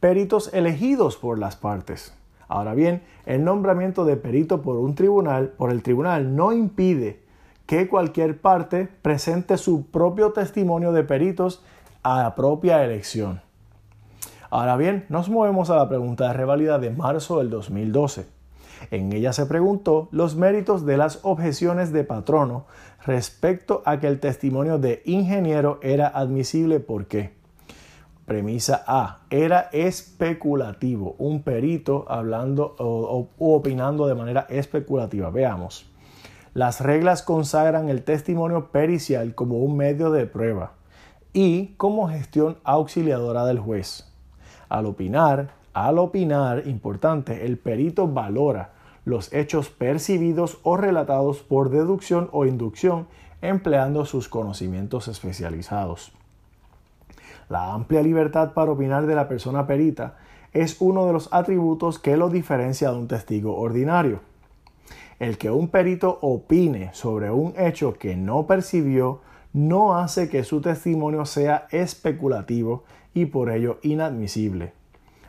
Peritos 0.00 0.52
elegidos 0.52 1.16
por 1.16 1.38
las 1.38 1.56
partes. 1.56 2.14
Ahora 2.46 2.74
bien, 2.74 3.02
el 3.26 3.44
nombramiento 3.44 4.04
de 4.04 4.16
perito 4.16 4.62
por 4.62 4.76
un 4.76 4.94
tribunal, 4.94 5.48
por 5.48 5.70
el 5.70 5.82
tribunal, 5.82 6.36
no 6.36 6.52
impide 6.52 7.20
que 7.66 7.88
cualquier 7.88 8.40
parte 8.40 8.88
presente 9.02 9.58
su 9.58 9.86
propio 9.86 10.32
testimonio 10.32 10.92
de 10.92 11.04
peritos 11.04 11.62
a 12.02 12.22
la 12.22 12.34
propia 12.34 12.84
elección. 12.84 13.42
Ahora 14.50 14.76
bien, 14.76 15.04
nos 15.08 15.28
movemos 15.28 15.68
a 15.70 15.76
la 15.76 15.88
pregunta 15.88 16.28
de 16.28 16.32
revalida 16.32 16.78
de 16.78 16.90
marzo 16.90 17.38
del 17.38 17.50
2012. 17.50 18.26
En 18.90 19.12
ella 19.12 19.32
se 19.32 19.46
preguntó 19.46 20.08
los 20.10 20.36
méritos 20.36 20.86
de 20.86 20.96
las 20.96 21.20
objeciones 21.22 21.92
de 21.92 22.04
patrono 22.04 22.64
respecto 23.04 23.82
a 23.84 24.00
que 24.00 24.06
el 24.06 24.20
testimonio 24.20 24.78
de 24.78 25.02
ingeniero 25.04 25.78
era 25.82 26.08
admisible 26.08 26.80
por 26.80 27.06
qué. 27.06 27.36
Premisa 28.24 28.84
A. 28.86 29.20
Era 29.30 29.70
especulativo, 29.72 31.16
un 31.18 31.42
perito 31.42 32.04
hablando 32.08 32.76
o, 32.78 33.28
opinando 33.38 34.06
de 34.06 34.14
manera 34.14 34.46
especulativa. 34.50 35.30
Veamos. 35.30 35.90
Las 36.54 36.80
reglas 36.80 37.22
consagran 37.22 37.88
el 37.88 38.02
testimonio 38.02 38.70
pericial 38.70 39.34
como 39.34 39.58
un 39.58 39.76
medio 39.76 40.10
de 40.10 40.26
prueba 40.26 40.72
y 41.32 41.74
como 41.76 42.08
gestión 42.08 42.58
auxiliadora 42.64 43.44
del 43.46 43.58
juez. 43.58 44.07
Al 44.68 44.86
opinar, 44.86 45.50
al 45.72 45.98
opinar, 45.98 46.66
importante, 46.66 47.46
el 47.46 47.58
perito 47.58 48.08
valora 48.08 48.72
los 49.04 49.32
hechos 49.32 49.70
percibidos 49.70 50.58
o 50.62 50.76
relatados 50.76 51.38
por 51.38 51.70
deducción 51.70 52.28
o 52.32 52.44
inducción 52.44 53.06
empleando 53.40 54.04
sus 54.04 54.28
conocimientos 54.28 55.08
especializados. 55.08 56.12
La 57.48 57.72
amplia 57.72 58.02
libertad 58.02 58.52
para 58.52 58.72
opinar 58.72 59.06
de 59.06 59.14
la 59.14 59.28
persona 59.28 59.66
perita 59.66 60.16
es 60.52 60.76
uno 60.80 61.06
de 61.06 61.12
los 61.12 61.32
atributos 61.32 61.98
que 61.98 62.16
lo 62.16 62.28
diferencia 62.28 62.90
de 62.90 62.98
un 62.98 63.08
testigo 63.08 63.56
ordinario. 63.56 64.20
El 65.18 65.38
que 65.38 65.50
un 65.50 65.68
perito 65.68 66.18
opine 66.20 66.90
sobre 66.92 67.30
un 67.30 67.54
hecho 67.56 67.94
que 67.94 68.16
no 68.16 68.46
percibió 68.46 69.20
no 69.52 69.96
hace 69.96 70.28
que 70.28 70.44
su 70.44 70.60
testimonio 70.60 71.24
sea 71.24 71.66
especulativo 71.70 72.84
y 73.14 73.26
por 73.26 73.50
ello 73.50 73.78
inadmisible. 73.82 74.72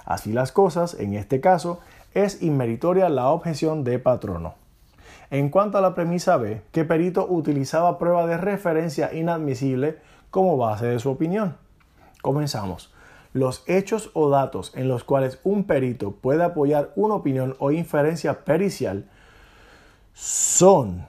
Así 0.05 0.33
las 0.33 0.51
cosas, 0.51 0.95
en 0.95 1.13
este 1.13 1.39
caso, 1.39 1.79
es 2.13 2.41
inmeritoria 2.41 3.09
la 3.09 3.29
objeción 3.29 3.83
de 3.83 3.99
patrono. 3.99 4.55
En 5.29 5.49
cuanto 5.49 5.77
a 5.77 5.81
la 5.81 5.93
premisa 5.93 6.37
B, 6.37 6.61
que 6.71 6.85
perito 6.85 7.27
utilizaba 7.29 7.99
prueba 7.99 8.25
de 8.25 8.37
referencia 8.37 9.13
inadmisible 9.13 9.97
como 10.31 10.57
base 10.57 10.87
de 10.87 10.99
su 10.99 11.11
opinión. 11.11 11.55
Comenzamos. 12.21 12.91
Los 13.31 13.63
hechos 13.67 14.09
o 14.15 14.29
datos 14.29 14.71
en 14.75 14.87
los 14.87 15.03
cuales 15.03 15.39
un 15.43 15.65
perito 15.65 16.11
puede 16.11 16.43
apoyar 16.43 16.91
una 16.95 17.13
opinión 17.13 17.55
o 17.59 17.69
inferencia 17.71 18.43
pericial 18.43 19.07
son 20.13 21.05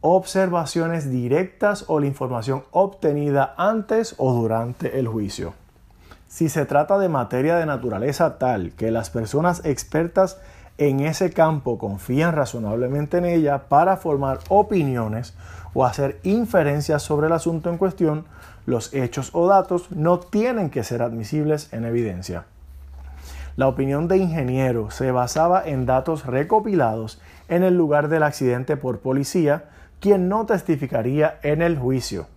observaciones 0.00 1.10
directas 1.10 1.84
o 1.86 2.00
la 2.00 2.06
información 2.06 2.64
obtenida 2.72 3.54
antes 3.56 4.14
o 4.18 4.32
durante 4.32 4.98
el 4.98 5.06
juicio. 5.06 5.54
Si 6.30 6.48
se 6.48 6.64
trata 6.64 6.96
de 6.96 7.08
materia 7.08 7.56
de 7.56 7.66
naturaleza 7.66 8.38
tal 8.38 8.70
que 8.74 8.92
las 8.92 9.10
personas 9.10 9.62
expertas 9.64 10.38
en 10.78 11.00
ese 11.00 11.32
campo 11.32 11.76
confían 11.76 12.36
razonablemente 12.36 13.18
en 13.18 13.24
ella 13.24 13.68
para 13.68 13.96
formar 13.96 14.38
opiniones 14.48 15.34
o 15.74 15.84
hacer 15.84 16.20
inferencias 16.22 17.02
sobre 17.02 17.26
el 17.26 17.32
asunto 17.32 17.68
en 17.68 17.78
cuestión, 17.78 18.26
los 18.64 18.94
hechos 18.94 19.30
o 19.32 19.48
datos 19.48 19.90
no 19.90 20.20
tienen 20.20 20.70
que 20.70 20.84
ser 20.84 21.02
admisibles 21.02 21.72
en 21.72 21.84
evidencia. 21.84 22.44
La 23.56 23.66
opinión 23.66 24.06
de 24.06 24.18
ingeniero 24.18 24.92
se 24.92 25.10
basaba 25.10 25.64
en 25.66 25.84
datos 25.84 26.26
recopilados 26.26 27.20
en 27.48 27.64
el 27.64 27.76
lugar 27.76 28.08
del 28.08 28.22
accidente 28.22 28.76
por 28.76 29.00
policía, 29.00 29.64
quien 29.98 30.28
no 30.28 30.46
testificaría 30.46 31.40
en 31.42 31.60
el 31.60 31.76
juicio. 31.76 32.28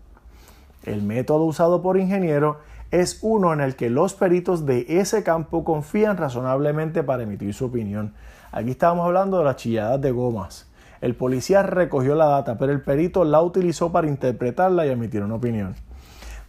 El 0.81 1.03
método 1.03 1.43
usado 1.43 1.83
por 1.83 1.97
ingeniero 1.97 2.57
es 2.93 3.17
uno 3.23 3.53
en 3.53 3.59
el 3.59 3.75
que 3.75 3.89
los 3.89 4.13
peritos 4.13 4.67
de 4.67 4.85
ese 4.87 5.23
campo 5.23 5.63
confían 5.63 6.15
razonablemente 6.15 7.01
para 7.01 7.23
emitir 7.23 7.51
su 7.55 7.65
opinión. 7.65 8.13
Aquí 8.51 8.69
estábamos 8.69 9.07
hablando 9.07 9.39
de 9.39 9.45
las 9.45 9.55
chilladas 9.55 9.99
de 9.99 10.11
gomas. 10.11 10.69
El 11.01 11.15
policía 11.15 11.63
recogió 11.63 12.13
la 12.13 12.27
data, 12.27 12.59
pero 12.59 12.71
el 12.71 12.81
perito 12.81 13.23
la 13.23 13.41
utilizó 13.41 13.91
para 13.91 14.07
interpretarla 14.07 14.85
y 14.85 14.91
emitir 14.91 15.23
una 15.23 15.33
opinión. 15.33 15.73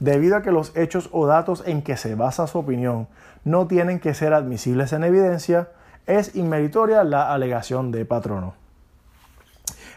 Debido 0.00 0.36
a 0.36 0.42
que 0.42 0.52
los 0.52 0.76
hechos 0.76 1.08
o 1.12 1.26
datos 1.26 1.62
en 1.64 1.80
que 1.80 1.96
se 1.96 2.14
basa 2.14 2.46
su 2.46 2.58
opinión 2.58 3.08
no 3.44 3.66
tienen 3.66 3.98
que 3.98 4.12
ser 4.12 4.34
admisibles 4.34 4.92
en 4.92 5.04
evidencia, 5.04 5.70
es 6.06 6.36
inmeritoria 6.36 7.04
la 7.04 7.32
alegación 7.32 7.90
de 7.90 8.04
patrono. 8.04 8.52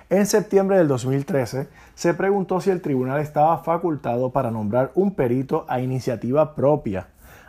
En 0.09 0.25
septiembre 0.25 0.77
del 0.77 0.87
2013 0.87 1.67
se 1.97 2.13
preguntó 2.13 2.61
si 2.61 2.69
el 2.69 2.83
tribunal 2.83 3.19
estaba 3.21 3.57
facultado 3.63 4.29
para 4.29 4.51
nombrar 4.51 4.91
un 4.93 5.15
perito 5.15 5.65
a 5.67 5.81
iniciativa 5.81 6.53
propia, 6.53 7.07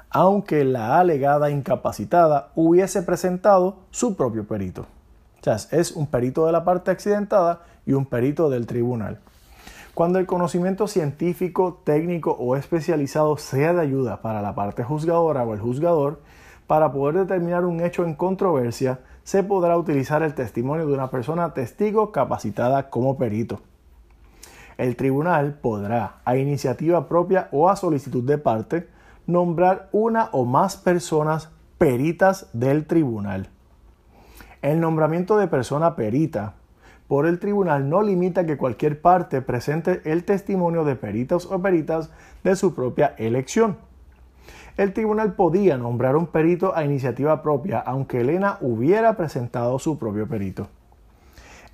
aunque 0.09 0.65
la 0.65 0.99
alegada 0.99 1.51
incapacitada 1.51 2.49
hubiese 2.55 3.03
presentado 3.03 3.81
su 3.91 4.17
propio 4.17 4.49
perito. 4.49 4.87
O 5.39 5.45
sea, 5.45 5.57
es 5.71 5.93
un 5.93 6.07
perito 6.07 6.47
de 6.47 6.53
la 6.53 6.65
parte 6.65 6.91
accidentada 6.91 7.61
y 7.85 7.93
un 7.93 8.07
perito 8.07 8.49
del 8.49 8.67
tribunal. 8.67 9.19
Cuando 9.93 10.19
el 10.19 10.25
conocimiento 10.25 10.87
científico, 10.87 11.83
técnico 11.85 12.31
o 12.31 12.57
especializado 12.57 13.37
sea 13.37 13.75
de 13.75 13.83
ayuda 13.83 14.23
para 14.23 14.41
la 14.41 14.55
parte 14.55 14.83
juzgadora 14.83 15.45
o 15.45 15.53
el 15.53 15.61
juzgador, 15.61 16.23
para 16.67 16.91
poder 16.91 17.17
determinar 17.17 17.67
un 17.67 17.83
hecho 17.83 18.03
en 18.03 18.15
controversia, 18.15 19.01
se 19.25 19.43
podrá 19.43 19.77
utilizar 19.77 20.23
el 20.23 20.33
testimonio 20.33 20.87
de 20.87 20.95
una 20.95 21.11
persona 21.11 21.53
testigo 21.53 22.13
capacitada 22.13 22.89
como 22.89 23.19
perito. 23.19 23.61
El 24.79 24.97
tribunal 24.97 25.59
podrá, 25.61 26.21
a 26.25 26.37
iniciativa 26.37 27.09
propia 27.09 27.49
o 27.53 27.69
a 27.69 27.77
solicitud 27.77 28.25
de 28.25 28.39
parte, 28.39 28.89
nombrar 29.27 29.91
una 29.93 30.31
o 30.33 30.47
más 30.47 30.79
personas 30.79 31.51
peritas 31.77 32.49
del 32.55 32.87
tribunal. 32.87 33.49
El 34.63 34.81
nombramiento 34.81 35.37
de 35.37 35.49
persona 35.49 35.95
perita 35.95 36.55
por 37.07 37.27
el 37.27 37.39
tribunal 37.39 37.91
no 37.91 38.01
limita 38.01 38.47
que 38.47 38.57
cualquier 38.57 39.01
parte 39.03 39.43
presente 39.43 40.01
el 40.05 40.25
testimonio 40.25 40.85
de 40.85 40.97
peritos 40.97 41.45
o 41.45 41.61
peritas 41.61 42.11
de 42.43 42.57
su 42.57 42.75
propia 42.75 43.15
elección 43.19 43.77
el 44.79 44.93
tribunal 44.93 45.35
podía 45.35 45.77
nombrar 45.77 46.15
un 46.15 46.29
perito 46.29 46.75
a 46.75 46.85
iniciativa 46.85 47.43
propia, 47.43 47.81
aunque 47.81 48.21
Elena 48.21 48.59
hubiera 48.61 49.17
presentado 49.17 49.77
su 49.81 49.99
propio 49.99 50.29
perito. 50.29 50.69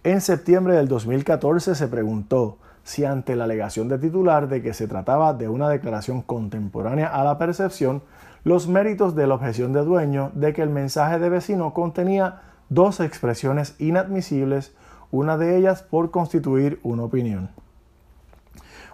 En 0.02 0.22
septiembre 0.22 0.74
del 0.74 0.88
2014 0.88 1.74
se 1.74 1.88
preguntó 1.88 2.56
si 2.84 3.04
ante 3.04 3.34
la 3.34 3.44
alegación 3.44 3.88
de 3.88 3.98
titular 3.98 4.48
de 4.48 4.62
que 4.62 4.74
se 4.74 4.86
trataba 4.86 5.32
de 5.32 5.48
una 5.48 5.68
declaración 5.68 6.22
contemporánea 6.22 7.08
a 7.08 7.24
la 7.24 7.38
percepción, 7.38 8.02
los 8.44 8.68
méritos 8.68 9.16
de 9.16 9.26
la 9.26 9.34
objeción 9.34 9.72
de 9.72 9.84
dueño 9.84 10.30
de 10.34 10.52
que 10.52 10.62
el 10.62 10.68
mensaje 10.68 11.18
de 11.18 11.30
vecino 11.30 11.72
contenía 11.72 12.42
dos 12.68 13.00
expresiones 13.00 13.74
inadmisibles, 13.78 14.74
una 15.10 15.38
de 15.38 15.56
ellas 15.56 15.82
por 15.82 16.10
constituir 16.10 16.78
una 16.82 17.04
opinión. 17.04 17.50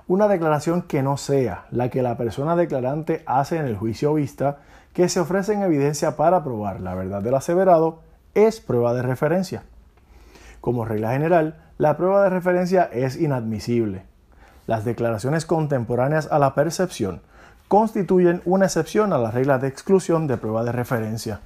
Una 0.06 0.28
declaración 0.28 0.82
que 0.82 1.02
no 1.02 1.16
sea 1.16 1.66
la 1.70 1.88
que 1.88 2.02
la 2.02 2.16
persona 2.16 2.56
declarante 2.56 3.22
hace 3.26 3.56
en 3.56 3.66
el 3.66 3.76
juicio 3.76 4.14
vista, 4.14 4.58
que 4.92 5.08
se 5.08 5.20
ofrece 5.20 5.52
en 5.52 5.62
evidencia 5.62 6.16
para 6.16 6.42
probar 6.44 6.80
la 6.80 6.94
verdad 6.94 7.22
del 7.22 7.34
aseverado, 7.34 8.00
es 8.34 8.60
prueba 8.60 8.94
de 8.94 9.02
referencia. 9.02 9.64
Como 10.60 10.84
regla 10.84 11.12
general, 11.12 11.56
la 11.80 11.96
prueba 11.96 12.22
de 12.24 12.28
referencia 12.28 12.90
es 12.92 13.16
inadmisible. 13.16 14.02
Las 14.66 14.84
declaraciones 14.84 15.46
contemporáneas 15.46 16.28
a 16.30 16.38
la 16.38 16.54
percepción 16.54 17.22
constituyen 17.68 18.42
una 18.44 18.66
excepción 18.66 19.14
a 19.14 19.18
la 19.18 19.30
regla 19.30 19.56
de 19.56 19.68
exclusión 19.68 20.26
de 20.26 20.36
prueba 20.36 20.62
de 20.62 20.72
referencia. 20.72 21.40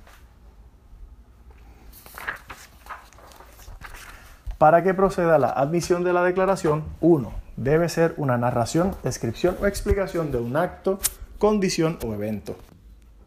Para 4.59 4.83
que 4.83 4.93
proceda 4.93 5.39
la 5.39 5.51
admisión 5.51 6.03
de 6.03 6.13
la 6.13 6.25
declaración, 6.25 6.83
1. 7.01 7.33
Debe 7.57 7.89
ser 7.89 8.15
una 8.17 8.37
narración, 8.37 8.97
descripción 9.05 9.57
o 9.63 9.67
explicación 9.67 10.33
de 10.33 10.39
un 10.39 10.57
acto, 10.57 10.99
condición 11.39 11.97
o 12.05 12.13
evento. 12.13 12.57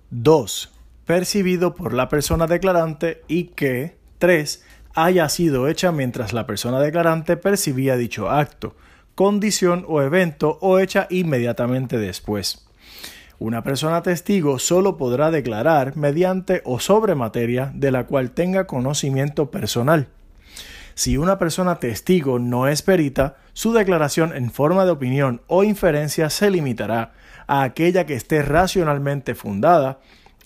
2. 0.09 0.73
Percibido 1.05 1.73
por 1.73 1.93
la 1.93 2.09
persona 2.09 2.47
declarante 2.47 3.23
y 3.29 3.45
que 3.45 3.97
3 4.17 4.63
haya 4.97 5.29
sido 5.29 5.67
hecha 5.67 5.91
mientras 5.91 6.33
la 6.33 6.47
persona 6.47 6.79
declarante 6.79 7.37
percibía 7.37 7.97
dicho 7.97 8.31
acto, 8.31 8.75
condición 9.13 9.85
o 9.87 10.01
evento 10.01 10.57
o 10.59 10.79
hecha 10.79 11.05
inmediatamente 11.11 11.99
después. 11.99 12.67
Una 13.37 13.63
persona 13.63 14.01
testigo 14.01 14.57
solo 14.57 14.97
podrá 14.97 15.29
declarar 15.29 15.95
mediante 15.95 16.63
o 16.65 16.79
sobre 16.79 17.13
materia 17.13 17.71
de 17.75 17.91
la 17.91 18.07
cual 18.07 18.31
tenga 18.31 18.65
conocimiento 18.65 19.51
personal. 19.51 20.07
Si 20.95 21.15
una 21.15 21.37
persona 21.37 21.75
testigo 21.75 22.39
no 22.39 22.67
es 22.67 22.81
perita, 22.81 23.35
su 23.53 23.73
declaración 23.73 24.35
en 24.35 24.49
forma 24.49 24.83
de 24.85 24.91
opinión 24.91 25.41
o 25.45 25.63
inferencia 25.63 26.31
se 26.31 26.49
limitará 26.49 27.13
a 27.45 27.61
aquella 27.61 28.07
que 28.07 28.15
esté 28.15 28.41
racionalmente 28.41 29.35
fundada 29.35 29.99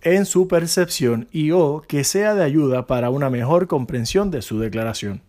en 0.03 0.26
su 0.26 0.48
percepción 0.48 1.28
y 1.32 1.52
o 1.52 1.84
que 1.88 2.03
sea 2.03 2.34
de 2.34 2.44
ayuda 2.44 2.88
para 2.88 3.10
una 3.10 3.30
mejor 3.30 3.68
comprensión 3.68 4.32
de 4.32 4.41
su 4.41 4.60
declaración. 4.60 5.22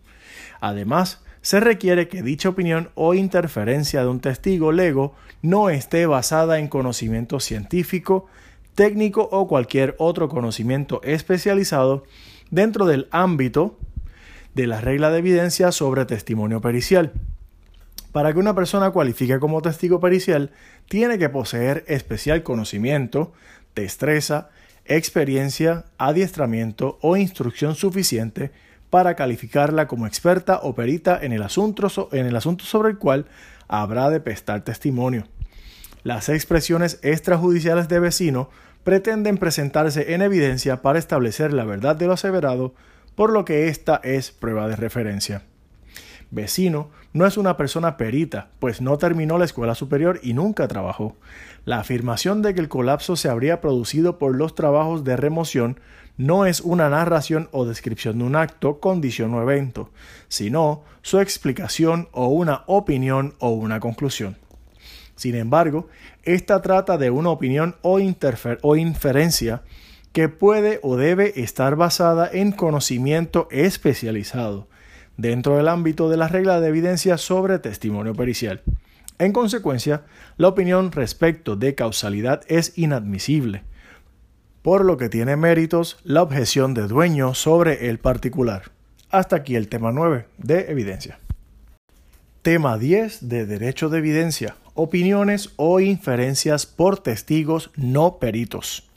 Además, 0.59 1.19
se 1.41 1.59
requiere 1.59 2.07
que 2.07 2.23
dicha 2.23 2.49
opinión 2.49 2.89
o 2.95 3.13
interferencia 3.13 4.01
de 4.01 4.07
un 4.07 4.21
testigo 4.21 4.71
lego 4.71 5.13
no 5.41 5.69
esté 5.69 6.05
basada 6.05 6.57
en 6.59 6.69
conocimiento 6.69 7.39
científico, 7.39 8.27
técnico 8.75 9.27
o 9.31 9.47
cualquier 9.47 9.95
otro 9.99 10.29
conocimiento 10.29 11.01
especializado 11.03 12.05
dentro 12.49 12.85
del 12.85 13.07
ámbito 13.11 13.77
de 14.55 14.67
la 14.67 14.79
regla 14.81 15.11
de 15.11 15.19
evidencia 15.19 15.71
sobre 15.71 16.05
testimonio 16.05 16.61
pericial. 16.61 17.11
Para 18.11 18.31
que 18.31 18.39
una 18.39 18.55
persona 18.55 18.91
cualifique 18.91 19.39
como 19.39 19.61
testigo 19.61 19.99
pericial, 19.99 20.51
tiene 20.87 21.17
que 21.17 21.29
poseer 21.29 21.83
especial 21.87 22.43
conocimiento, 22.43 23.33
destreza, 23.75 24.49
experiencia, 24.85 25.85
adiestramiento 25.97 26.97
o 27.01 27.17
instrucción 27.17 27.75
suficiente 27.75 28.51
para 28.89 29.15
calificarla 29.15 29.87
como 29.87 30.05
experta 30.05 30.59
o 30.61 30.75
perita 30.75 31.19
en 31.21 31.31
el 31.31 31.41
asunto, 31.41 32.09
en 32.11 32.25
el 32.25 32.35
asunto 32.35 32.65
sobre 32.65 32.91
el 32.91 32.97
cual 32.97 33.25
habrá 33.67 34.09
de 34.09 34.19
prestar 34.19 34.63
testimonio. 34.63 35.27
Las 36.03 36.29
expresiones 36.29 36.99
extrajudiciales 37.01 37.87
de 37.87 37.99
vecino 37.99 38.49
pretenden 38.83 39.37
presentarse 39.37 40.13
en 40.13 40.21
evidencia 40.21 40.81
para 40.81 40.99
establecer 40.99 41.53
la 41.53 41.63
verdad 41.63 41.95
de 41.95 42.07
lo 42.07 42.13
aseverado, 42.13 42.75
por 43.15 43.31
lo 43.31 43.45
que 43.45 43.69
esta 43.69 44.01
es 44.03 44.31
prueba 44.31 44.67
de 44.67 44.75
referencia. 44.75 45.43
Vecino 46.29 46.89
no 47.13 47.25
es 47.25 47.37
una 47.37 47.57
persona 47.57 47.95
perita, 47.95 48.49
pues 48.59 48.81
no 48.81 48.97
terminó 48.97 49.37
la 49.37 49.45
escuela 49.45 49.75
superior 49.75 50.19
y 50.23 50.33
nunca 50.33 50.67
trabajó. 50.67 51.15
La 51.65 51.79
afirmación 51.79 52.41
de 52.41 52.53
que 52.53 52.59
el 52.59 52.67
colapso 52.67 53.15
se 53.15 53.29
habría 53.29 53.61
producido 53.61 54.17
por 54.17 54.35
los 54.35 54.53
trabajos 54.53 55.03
de 55.03 55.15
remoción 55.15 55.79
no 56.17 56.45
es 56.45 56.59
una 56.61 56.89
narración 56.89 57.47
o 57.51 57.65
descripción 57.65 58.19
de 58.19 58.25
un 58.25 58.35
acto, 58.35 58.79
condición 58.79 59.33
o 59.33 59.41
evento, 59.41 59.89
sino 60.27 60.83
su 61.01 61.19
explicación 61.19 62.09
o 62.11 62.27
una 62.27 62.63
opinión 62.67 63.33
o 63.39 63.49
una 63.51 63.79
conclusión. 63.79 64.37
Sin 65.15 65.35
embargo, 65.35 65.87
esta 66.23 66.61
trata 66.61 66.97
de 66.97 67.09
una 67.11 67.29
opinión 67.29 67.75
o, 67.81 67.99
inferencia 67.99 69.61
que 70.11 70.29
puede 70.29 70.79
o 70.83 70.97
debe 70.97 71.41
estar 71.41 71.75
basada 71.75 72.29
en 72.31 72.51
conocimiento 72.51 73.47
especializado, 73.51 74.67
dentro 75.17 75.57
del 75.57 75.67
ámbito 75.67 76.09
de 76.09 76.17
la 76.17 76.27
regla 76.27 76.59
de 76.59 76.67
evidencia 76.67 77.17
sobre 77.17 77.59
testimonio 77.59 78.13
pericial. 78.13 78.61
En 79.19 79.31
consecuencia, 79.31 80.03
la 80.37 80.47
opinión 80.47 80.91
respecto 80.91 81.55
de 81.55 81.75
causalidad 81.75 82.41
es 82.47 82.77
inadmisible, 82.77 83.63
por 84.61 84.85
lo 84.85 84.97
que 84.97 85.09
tiene 85.09 85.35
méritos 85.35 85.97
la 86.03 86.21
objeción 86.21 86.73
de 86.73 86.87
dueño 86.87 87.33
sobre 87.33 87.89
el 87.89 87.99
particular. 87.99 88.71
Hasta 89.09 89.35
aquí 89.35 89.55
el 89.55 89.67
tema 89.67 89.91
9 89.91 90.25
de 90.37 90.71
evidencia. 90.71 91.19
Tema 92.41 92.77
10 92.77 93.29
de 93.29 93.45
derecho 93.45 93.89
de 93.89 93.99
evidencia. 93.99 94.55
Opiniones 94.73 95.53
o 95.55 95.79
inferencias 95.79 96.65
por 96.65 96.97
testigos 96.97 97.69
no 97.75 98.17
peritos. 98.17 98.89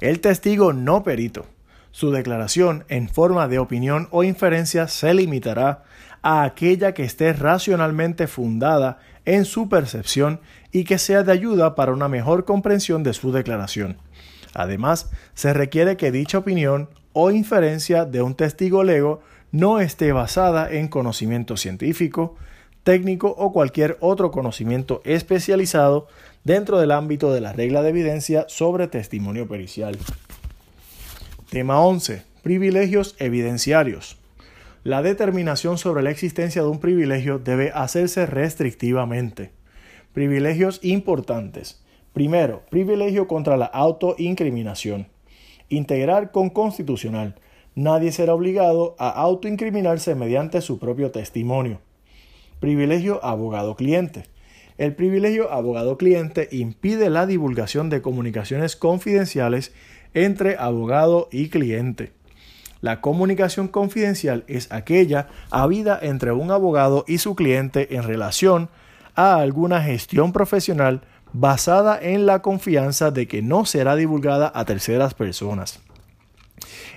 El 0.00 0.20
testigo 0.20 0.72
no 0.72 1.04
perito 1.04 1.46
su 1.94 2.10
declaración 2.10 2.84
en 2.88 3.08
forma 3.08 3.46
de 3.46 3.60
opinión 3.60 4.08
o 4.10 4.24
inferencia 4.24 4.88
se 4.88 5.14
limitará 5.14 5.84
a 6.22 6.42
aquella 6.42 6.92
que 6.92 7.04
esté 7.04 7.32
racionalmente 7.32 8.26
fundada 8.26 8.98
en 9.24 9.44
su 9.44 9.68
percepción 9.68 10.40
y 10.72 10.84
que 10.84 10.98
sea 10.98 11.22
de 11.22 11.32
ayuda 11.32 11.74
para 11.74 11.92
una 11.92 12.08
mejor 12.08 12.44
comprensión 12.44 13.02
de 13.02 13.14
su 13.14 13.32
declaración. 13.32 13.96
Además, 14.54 15.10
se 15.34 15.52
requiere 15.52 15.96
que 15.96 16.12
dicha 16.12 16.38
opinión 16.38 16.88
o 17.12 17.30
inferencia 17.30 18.04
de 18.04 18.22
un 18.22 18.34
testigo 18.34 18.84
lego 18.84 19.22
no 19.52 19.80
esté 19.80 20.12
basada 20.12 20.70
en 20.70 20.88
conocimiento 20.88 21.56
científico, 21.56 22.36
técnico 22.82 23.28
o 23.38 23.52
cualquier 23.52 23.96
otro 24.00 24.30
conocimiento 24.30 25.00
especializado 25.04 26.08
dentro 26.44 26.78
del 26.78 26.90
ámbito 26.90 27.32
de 27.32 27.40
la 27.40 27.52
regla 27.52 27.82
de 27.82 27.90
evidencia 27.90 28.46
sobre 28.48 28.88
testimonio 28.88 29.48
pericial. 29.48 29.96
Tema 31.50 31.80
11. 31.80 32.22
Privilegios 32.42 33.16
evidenciarios. 33.18 34.18
La 34.84 35.00
determinación 35.00 35.78
sobre 35.78 36.02
la 36.02 36.10
existencia 36.10 36.60
de 36.60 36.68
un 36.68 36.78
privilegio 36.78 37.38
debe 37.38 37.72
hacerse 37.74 38.26
restrictivamente. 38.26 39.50
Privilegios 40.12 40.78
importantes. 40.82 41.82
Primero, 42.12 42.66
privilegio 42.68 43.26
contra 43.26 43.56
la 43.56 43.64
autoincriminación. 43.64 45.06
Integrar 45.70 46.32
con 46.32 46.50
constitucional. 46.50 47.36
Nadie 47.74 48.12
será 48.12 48.34
obligado 48.34 48.94
a 48.98 49.08
autoincriminarse 49.08 50.14
mediante 50.16 50.60
su 50.60 50.78
propio 50.78 51.10
testimonio. 51.10 51.80
Privilegio 52.60 53.24
abogado-cliente. 53.24 54.24
El 54.76 54.94
privilegio 54.94 55.50
abogado-cliente 55.50 56.50
impide 56.52 57.08
la 57.08 57.24
divulgación 57.24 57.88
de 57.88 58.02
comunicaciones 58.02 58.76
confidenciales 58.76 59.72
entre 60.12 60.58
abogado 60.58 61.30
y 61.32 61.48
cliente. 61.48 62.12
La 62.84 63.00
comunicación 63.00 63.68
confidencial 63.68 64.44
es 64.46 64.70
aquella 64.70 65.28
habida 65.50 65.98
entre 66.02 66.32
un 66.32 66.50
abogado 66.50 67.06
y 67.08 67.16
su 67.16 67.34
cliente 67.34 67.96
en 67.96 68.02
relación 68.02 68.68
a 69.14 69.36
alguna 69.36 69.80
gestión 69.80 70.34
profesional 70.34 71.00
basada 71.32 71.98
en 71.98 72.26
la 72.26 72.42
confianza 72.42 73.10
de 73.10 73.26
que 73.26 73.40
no 73.40 73.64
será 73.64 73.96
divulgada 73.96 74.52
a 74.54 74.66
terceras 74.66 75.14
personas. 75.14 75.80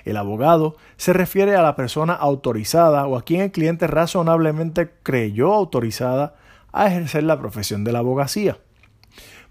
El 0.04 0.18
abogado 0.18 0.76
se 0.98 1.14
refiere 1.14 1.56
a 1.56 1.62
la 1.62 1.74
persona 1.74 2.12
autorizada 2.12 3.06
o 3.06 3.16
a 3.16 3.22
quien 3.22 3.40
el 3.40 3.50
cliente 3.50 3.86
razonablemente 3.86 4.90
creyó 5.02 5.54
autorizada 5.54 6.34
a 6.70 6.88
ejercer 6.88 7.22
la 7.22 7.38
profesión 7.38 7.82
de 7.84 7.92
la 7.92 8.00
abogacía. 8.00 8.58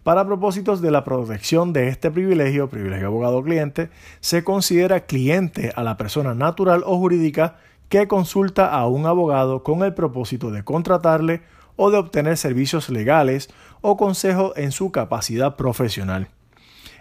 Para 0.08 0.26
propósitos 0.26 0.80
de 0.80 0.90
la 0.90 1.04
protección 1.04 1.74
de 1.74 1.90
este 1.90 2.10
privilegio, 2.10 2.70
privilegio 2.70 3.08
abogado-cliente, 3.08 3.90
se 4.22 4.42
considera 4.42 5.02
cliente 5.02 5.74
a 5.76 5.84
la 5.84 5.98
persona 5.98 6.34
natural 6.34 6.84
o 6.86 6.98
jurídica 6.98 7.58
que 7.90 8.08
consulta 8.08 8.72
a 8.72 8.88
un 8.88 9.06
abogado 9.06 9.64
con 9.64 9.84
el 9.84 9.94
propósito 9.94 10.50
de 10.50 10.64
contratarle 10.64 11.42
o 11.76 11.92
de 11.92 11.98
obtener 11.98 12.38
servicios 12.38 12.88
legales 12.88 13.50
o 13.82 13.98
consejo 13.98 14.54
en 14.56 14.72
su 14.72 14.94
capacidad 14.94 15.58
profesional. 15.58 16.30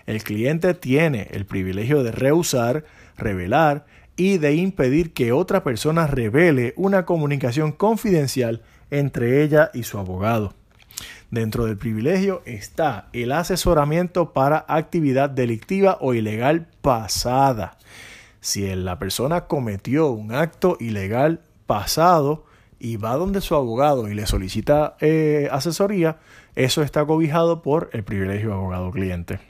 El 0.06 0.24
cliente 0.24 0.74
tiene 0.74 1.28
el 1.30 1.46
privilegio 1.46 2.02
de 2.02 2.10
rehusar, 2.10 2.86
revelar 3.16 3.86
y 4.16 4.38
de 4.38 4.56
impedir 4.56 5.12
que 5.12 5.30
otra 5.30 5.62
persona 5.62 6.08
revele 6.08 6.74
una 6.76 7.06
comunicación 7.06 7.70
confidencial 7.70 8.62
entre 8.90 9.44
ella 9.44 9.70
y 9.74 9.84
su 9.84 9.96
abogado. 10.00 10.54
Dentro 11.30 11.64
del 11.64 11.76
privilegio 11.76 12.42
está 12.44 13.08
el 13.12 13.32
asesoramiento 13.32 14.32
para 14.32 14.64
actividad 14.68 15.28
delictiva 15.28 15.98
o 16.00 16.14
ilegal 16.14 16.68
pasada. 16.82 17.76
Si 18.40 18.74
la 18.76 18.98
persona 18.98 19.46
cometió 19.46 20.10
un 20.10 20.32
acto 20.32 20.76
ilegal 20.78 21.40
pasado 21.66 22.44
y 22.78 22.96
va 22.96 23.16
donde 23.16 23.40
su 23.40 23.56
abogado 23.56 24.08
y 24.08 24.14
le 24.14 24.26
solicita 24.26 24.96
eh, 25.00 25.48
asesoría, 25.50 26.18
eso 26.54 26.82
está 26.82 27.04
cobijado 27.04 27.60
por 27.60 27.90
el 27.92 28.04
privilegio 28.04 28.54
abogado-cliente. 28.54 29.40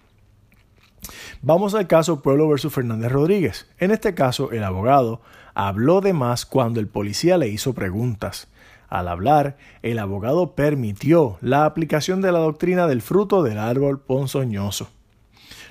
Vamos 1.42 1.74
al 1.74 1.86
caso 1.86 2.22
Pueblo 2.22 2.48
versus 2.48 2.72
Fernández 2.72 3.12
Rodríguez. 3.12 3.66
En 3.78 3.90
este 3.90 4.14
caso, 4.14 4.50
el 4.50 4.64
abogado 4.64 5.20
habló 5.54 6.00
de 6.00 6.14
más 6.14 6.46
cuando 6.46 6.80
el 6.80 6.88
policía 6.88 7.36
le 7.36 7.48
hizo 7.48 7.74
preguntas. 7.74 8.48
Al 8.88 9.08
hablar, 9.08 9.56
el 9.82 9.98
abogado 9.98 10.54
permitió 10.54 11.38
la 11.40 11.64
aplicación 11.64 12.20
de 12.20 12.32
la 12.32 12.38
doctrina 12.38 12.86
del 12.86 13.02
fruto 13.02 13.42
del 13.42 13.58
árbol 13.58 14.00
ponzoñoso. 14.00 14.88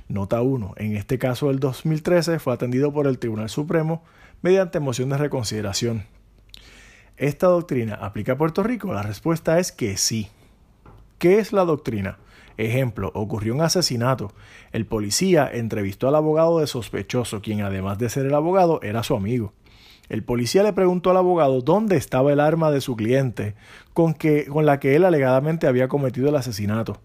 Nota 0.07 0.41
1. 0.41 0.73
En 0.77 0.95
este 0.95 1.17
caso 1.17 1.47
del 1.47 1.59
2013 1.59 2.39
fue 2.39 2.53
atendido 2.53 2.93
por 2.93 3.07
el 3.07 3.17
Tribunal 3.17 3.49
Supremo 3.49 4.03
mediante 4.41 4.79
moción 4.79 5.09
de 5.09 5.17
reconsideración. 5.17 6.05
¿Esta 7.17 7.47
doctrina 7.47 7.95
aplica 7.95 8.33
a 8.33 8.37
Puerto 8.37 8.61
Rico? 8.61 8.93
La 8.93 9.01
respuesta 9.01 9.57
es 9.59 9.71
que 9.71 9.97
sí. 9.97 10.27
¿Qué 11.17 11.39
es 11.39 11.53
la 11.53 11.63
doctrina? 11.63 12.17
Ejemplo, 12.57 13.11
ocurrió 13.13 13.53
un 13.53 13.61
asesinato. 13.61 14.33
El 14.71 14.85
policía 14.85 15.49
entrevistó 15.51 16.07
al 16.07 16.15
abogado 16.15 16.59
de 16.59 16.67
sospechoso, 16.67 17.41
quien 17.41 17.61
además 17.61 17.97
de 17.97 18.09
ser 18.09 18.25
el 18.25 18.35
abogado 18.35 18.81
era 18.81 19.03
su 19.03 19.15
amigo. 19.15 19.53
El 20.09 20.23
policía 20.23 20.63
le 20.63 20.73
preguntó 20.73 21.11
al 21.11 21.17
abogado 21.17 21.61
dónde 21.61 21.97
estaba 21.97 22.31
el 22.31 22.39
arma 22.39 22.71
de 22.71 22.81
su 22.81 22.95
cliente 22.95 23.55
con, 23.93 24.13
que, 24.13 24.45
con 24.45 24.65
la 24.65 24.79
que 24.79 24.95
él 24.95 25.05
alegadamente 25.05 25.67
había 25.67 25.87
cometido 25.87 26.29
el 26.29 26.35
asesinato. 26.35 26.99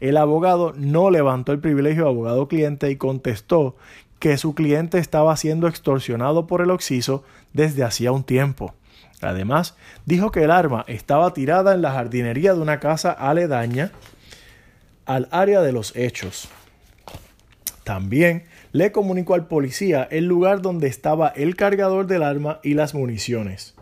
El 0.00 0.16
abogado 0.16 0.72
no 0.76 1.10
levantó 1.10 1.52
el 1.52 1.60
privilegio 1.60 2.04
de 2.04 2.10
abogado-cliente 2.10 2.90
y 2.90 2.96
contestó 2.96 3.76
que 4.18 4.38
su 4.38 4.54
cliente 4.54 4.98
estaba 4.98 5.36
siendo 5.36 5.68
extorsionado 5.68 6.46
por 6.46 6.62
el 6.62 6.70
occiso 6.70 7.24
desde 7.52 7.84
hacía 7.84 8.12
un 8.12 8.24
tiempo. 8.24 8.74
Además, 9.20 9.76
dijo 10.04 10.30
que 10.30 10.44
el 10.44 10.50
arma 10.50 10.84
estaba 10.88 11.32
tirada 11.32 11.74
en 11.74 11.82
la 11.82 11.92
jardinería 11.92 12.54
de 12.54 12.60
una 12.60 12.80
casa 12.80 13.12
aledaña 13.12 13.92
al 15.06 15.28
área 15.30 15.62
de 15.62 15.72
los 15.72 15.94
hechos. 15.96 16.48
También 17.84 18.44
le 18.76 18.92
comunicó 18.92 19.32
al 19.32 19.46
policía 19.46 20.06
el 20.10 20.26
lugar 20.26 20.60
donde 20.60 20.86
estaba 20.86 21.28
el 21.28 21.56
cargador 21.56 22.06
del 22.06 22.22
arma 22.22 22.60
y 22.62 22.74
las 22.74 22.94
municiones. 22.94 23.74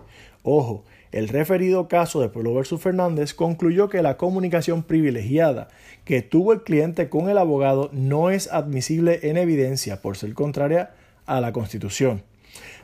Ojo, 0.45 0.85
el 1.11 1.27
referido 1.27 1.89
caso 1.89 2.21
de 2.21 2.29
Pueblo 2.29 2.55
versus 2.55 2.81
Fernández 2.81 3.35
concluyó 3.35 3.89
que 3.89 4.03
la 4.03 4.17
comunicación 4.17 4.85
privilegiada 4.85 5.67
que 6.05 6.23
tuvo 6.23 6.53
el 6.53 6.63
cliente 6.63 7.09
con 7.09 7.29
el 7.29 7.39
abogado 7.39 7.91
no 7.93 8.31
es 8.31 8.47
admisible 8.53 9.19
en 9.25 9.37
evidencia 9.37 10.01
por 10.01 10.17
ser 10.17 10.33
contraria 10.33 10.93
a 11.27 11.41
la 11.41 11.53
Constitución. 11.53 12.23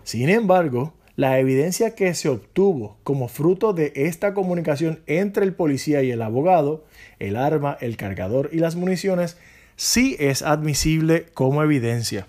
Sin 0.03 0.31
embargo, 0.31 0.95
la 1.15 1.39
evidencia 1.39 1.95
que 1.95 2.13
se 2.15 2.29
obtuvo 2.29 2.97
como 3.05 3.29
fruto 3.29 3.73
de 3.73 3.93
esta 3.95 4.35
comunicación 4.35 4.99
entre 5.07 5.45
el 5.45 5.55
policía 5.55 6.03
y 6.03 6.11
el 6.11 6.23
abogado, 6.23 6.85
el 7.21 7.37
arma, 7.37 7.79
el 7.81 7.97
cargador 7.97 8.51
y 8.53 8.57
las 8.57 8.75
municiones, 8.75 9.37
sí 9.81 10.15
es 10.19 10.43
admisible 10.43 11.29
como 11.33 11.63
evidencia. 11.63 12.27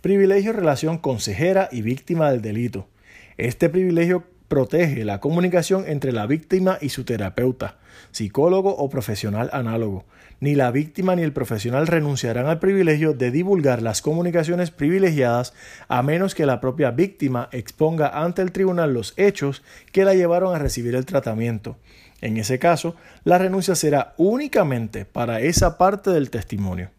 Privilegio 0.00 0.50
en 0.50 0.56
relación 0.56 0.98
consejera 0.98 1.68
y 1.70 1.82
víctima 1.82 2.28
del 2.32 2.42
delito. 2.42 2.88
Este 3.36 3.68
privilegio 3.68 4.24
protege 4.48 5.04
la 5.04 5.20
comunicación 5.20 5.84
entre 5.86 6.10
la 6.10 6.26
víctima 6.26 6.76
y 6.80 6.88
su 6.88 7.04
terapeuta, 7.04 7.78
psicólogo 8.10 8.74
o 8.74 8.90
profesional 8.90 9.48
análogo. 9.52 10.06
Ni 10.40 10.56
la 10.56 10.72
víctima 10.72 11.14
ni 11.14 11.22
el 11.22 11.32
profesional 11.32 11.86
renunciarán 11.86 12.46
al 12.46 12.58
privilegio 12.58 13.12
de 13.12 13.30
divulgar 13.30 13.80
las 13.80 14.02
comunicaciones 14.02 14.72
privilegiadas 14.72 15.54
a 15.86 16.02
menos 16.02 16.34
que 16.34 16.46
la 16.46 16.60
propia 16.60 16.90
víctima 16.90 17.48
exponga 17.52 18.08
ante 18.08 18.42
el 18.42 18.50
tribunal 18.50 18.92
los 18.92 19.14
hechos 19.16 19.62
que 19.92 20.04
la 20.04 20.14
llevaron 20.14 20.52
a 20.52 20.58
recibir 20.58 20.96
el 20.96 21.06
tratamiento. 21.06 21.76
En 22.20 22.36
ese 22.36 22.58
caso, 22.58 22.94
la 23.24 23.38
renuncia 23.38 23.74
será 23.74 24.14
únicamente 24.16 25.04
para 25.04 25.40
esa 25.40 25.78
parte 25.78 26.10
del 26.10 26.30
testimonio. 26.30 26.90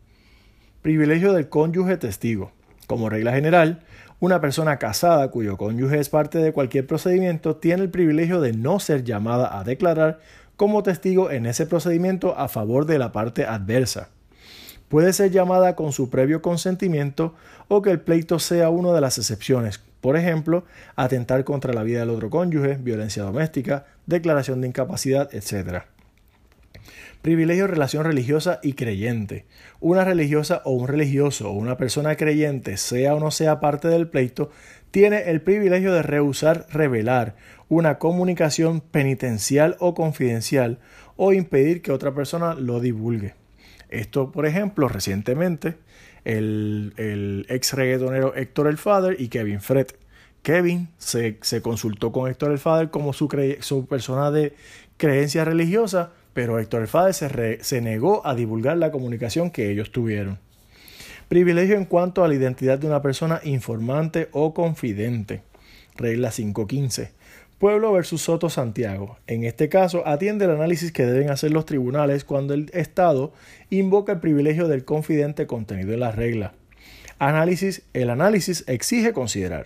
Privilegio 0.81 1.33
del 1.33 1.49
cónyuge 1.49 1.97
testigo. 1.97 2.51
Como 2.87 3.09
regla 3.09 3.33
general, 3.33 3.83
una 4.19 4.39
persona 4.39 4.77
casada 4.77 5.29
cuyo 5.31 5.57
cónyuge 5.57 5.99
es 5.99 6.09
parte 6.09 6.37
de 6.37 6.53
cualquier 6.53 6.87
procedimiento 6.87 7.55
tiene 7.55 7.83
el 7.83 7.89
privilegio 7.89 8.39
de 8.39 8.53
no 8.53 8.79
ser 8.79 9.03
llamada 9.03 9.59
a 9.59 9.63
declarar 9.63 10.19
como 10.55 10.83
testigo 10.83 11.31
en 11.31 11.45
ese 11.45 11.65
procedimiento 11.65 12.37
a 12.37 12.47
favor 12.47 12.85
de 12.85 12.99
la 12.99 13.11
parte 13.11 13.45
adversa. 13.45 14.09
Puede 14.87 15.13
ser 15.13 15.31
llamada 15.31 15.75
con 15.75 15.91
su 15.91 16.09
previo 16.09 16.41
consentimiento 16.41 17.33
o 17.67 17.81
que 17.81 17.91
el 17.91 17.99
pleito 17.99 18.39
sea 18.39 18.69
una 18.69 18.93
de 18.93 19.01
las 19.01 19.17
excepciones, 19.17 19.81
por 20.06 20.18
ejemplo, 20.18 20.65
atentar 20.95 21.44
contra 21.45 21.73
la 21.73 21.82
vida 21.82 22.02
del 22.02 22.11
otro 22.11 22.30
cónyuge, 22.30 22.76
violencia 22.76 23.23
doméstica, 23.23 23.88
declaración 24.06 24.61
de 24.61 24.68
incapacidad, 24.68 25.34
etc. 25.34 25.86
Privilegio 27.23 27.65
relación 27.65 28.03
religiosa 28.03 28.60
y 28.61 28.73
creyente. 28.73 29.48
Una 29.80 30.06
religiosa 30.06 30.61
o 30.64 30.73
un 30.73 30.88
religioso 30.88 31.49
o 31.49 31.53
una 31.53 31.76
persona 31.76 32.15
creyente, 32.18 32.77
sea 32.77 33.15
o 33.15 33.19
no 33.19 33.32
sea 33.32 33.60
parte 33.60 33.88
del 33.88 34.07
pleito, 34.07 34.52
tiene 34.91 35.32
el 35.32 35.41
privilegio 35.41 35.91
de 35.91 36.03
rehusar 36.03 36.68
revelar 36.69 37.36
una 37.68 37.98
comunicación 37.98 38.82
penitencial 38.82 39.76
o 39.80 39.95
confidencial 39.95 40.77
o 41.15 41.34
impedir 41.34 41.82
que 41.82 41.91
otra 41.91 42.14
persona 42.14 42.53
lo 42.53 42.80
divulgue. 42.80 43.34
Esto, 43.90 44.32
por 44.32 44.45
ejemplo, 44.45 44.88
recientemente, 44.88 45.77
el, 46.26 47.45
ex 47.49 47.73
reggaetonero 47.73 48.35
Héctor 48.35 48.68
El 48.68 48.77
Father 48.77 49.15
y 49.19 49.30
Kevin 49.30 49.61
Fred. 49.61 49.88
Kevin 50.41 50.89
se, 50.97 51.39
consultó 51.61 52.11
con 52.11 52.30
Héctor 52.30 52.52
El 52.52 52.60
Father 52.60 52.89
como 52.89 53.14
su, 53.14 53.27
persona 53.89 54.31
de 54.31 54.53
creencia 54.97 55.45
religiosa, 55.45 56.11
pero 56.34 56.60
Héctor 56.60 56.81
El 56.81 56.88
Father 56.88 57.14
se, 57.14 57.64
se 57.64 57.81
negó 57.81 58.26
a 58.27 58.35
divulgar 58.35 58.77
la 58.77 58.91
comunicación 58.91 59.49
que 59.49 59.72
ellos 59.72 59.91
tuvieron. 59.91 60.39
Privilegio 61.30 61.76
en 61.76 61.85
cuanto 61.85 62.23
a 62.23 62.27
la 62.27 62.35
identidad 62.35 62.77
de 62.77 62.85
una 62.85 63.02
persona 63.02 63.41
informante 63.43 64.30
o 64.31 64.53
confidente. 64.53 65.41
Regla 65.95 66.30
515. 66.30 67.11
Pueblo 67.65 67.91
versus 67.91 68.21
Soto 68.21 68.51
Santiago. 68.51 69.17
En 69.25 69.43
este 69.43 69.69
caso, 69.69 70.07
atiende 70.07 70.45
el 70.45 70.51
análisis 70.51 70.91
que 70.91 71.03
deben 71.03 71.31
hacer 71.31 71.51
los 71.51 71.65
tribunales 71.65 72.23
cuando 72.23 72.53
el 72.53 72.69
Estado 72.73 73.33
invoca 73.71 74.11
el 74.11 74.19
privilegio 74.19 74.67
del 74.67 74.85
confidente 74.85 75.47
contenido 75.47 75.91
en 75.91 76.01
la 76.01 76.11
regla. 76.11 76.53
Análisis. 77.17 77.81
El 77.93 78.11
análisis 78.11 78.65
exige 78.67 79.13
considerar 79.13 79.65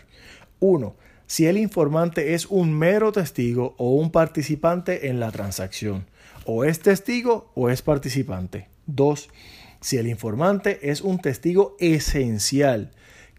1. 0.61 0.95
Si 1.27 1.47
el 1.47 1.57
informante 1.57 2.35
es 2.35 2.45
un 2.45 2.71
mero 2.71 3.11
testigo 3.11 3.75
o 3.77 3.93
un 3.95 4.13
participante 4.13 5.09
en 5.09 5.19
la 5.19 5.31
transacción. 5.31 6.05
O 6.45 6.63
es 6.63 6.79
testigo 6.79 7.51
o 7.53 7.69
es 7.69 7.81
participante. 7.81 8.69
2 8.85 9.29
si 9.81 9.97
el 9.97 10.07
informante 10.07 10.91
es 10.91 11.01
un 11.01 11.19
testigo 11.19 11.77
esencial, 11.79 12.91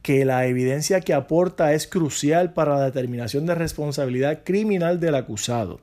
que 0.03 0.25
la 0.25 0.47
evidencia 0.47 1.01
que 1.01 1.15
aporta 1.15 1.75
es 1.75 1.87
crucial 1.87 2.53
para 2.53 2.77
la 2.77 2.85
determinación 2.87 3.47
de 3.47 3.55
responsabilidad 3.55 4.41
criminal 4.45 5.01
del 5.01 5.15
acusado. 5.15 5.81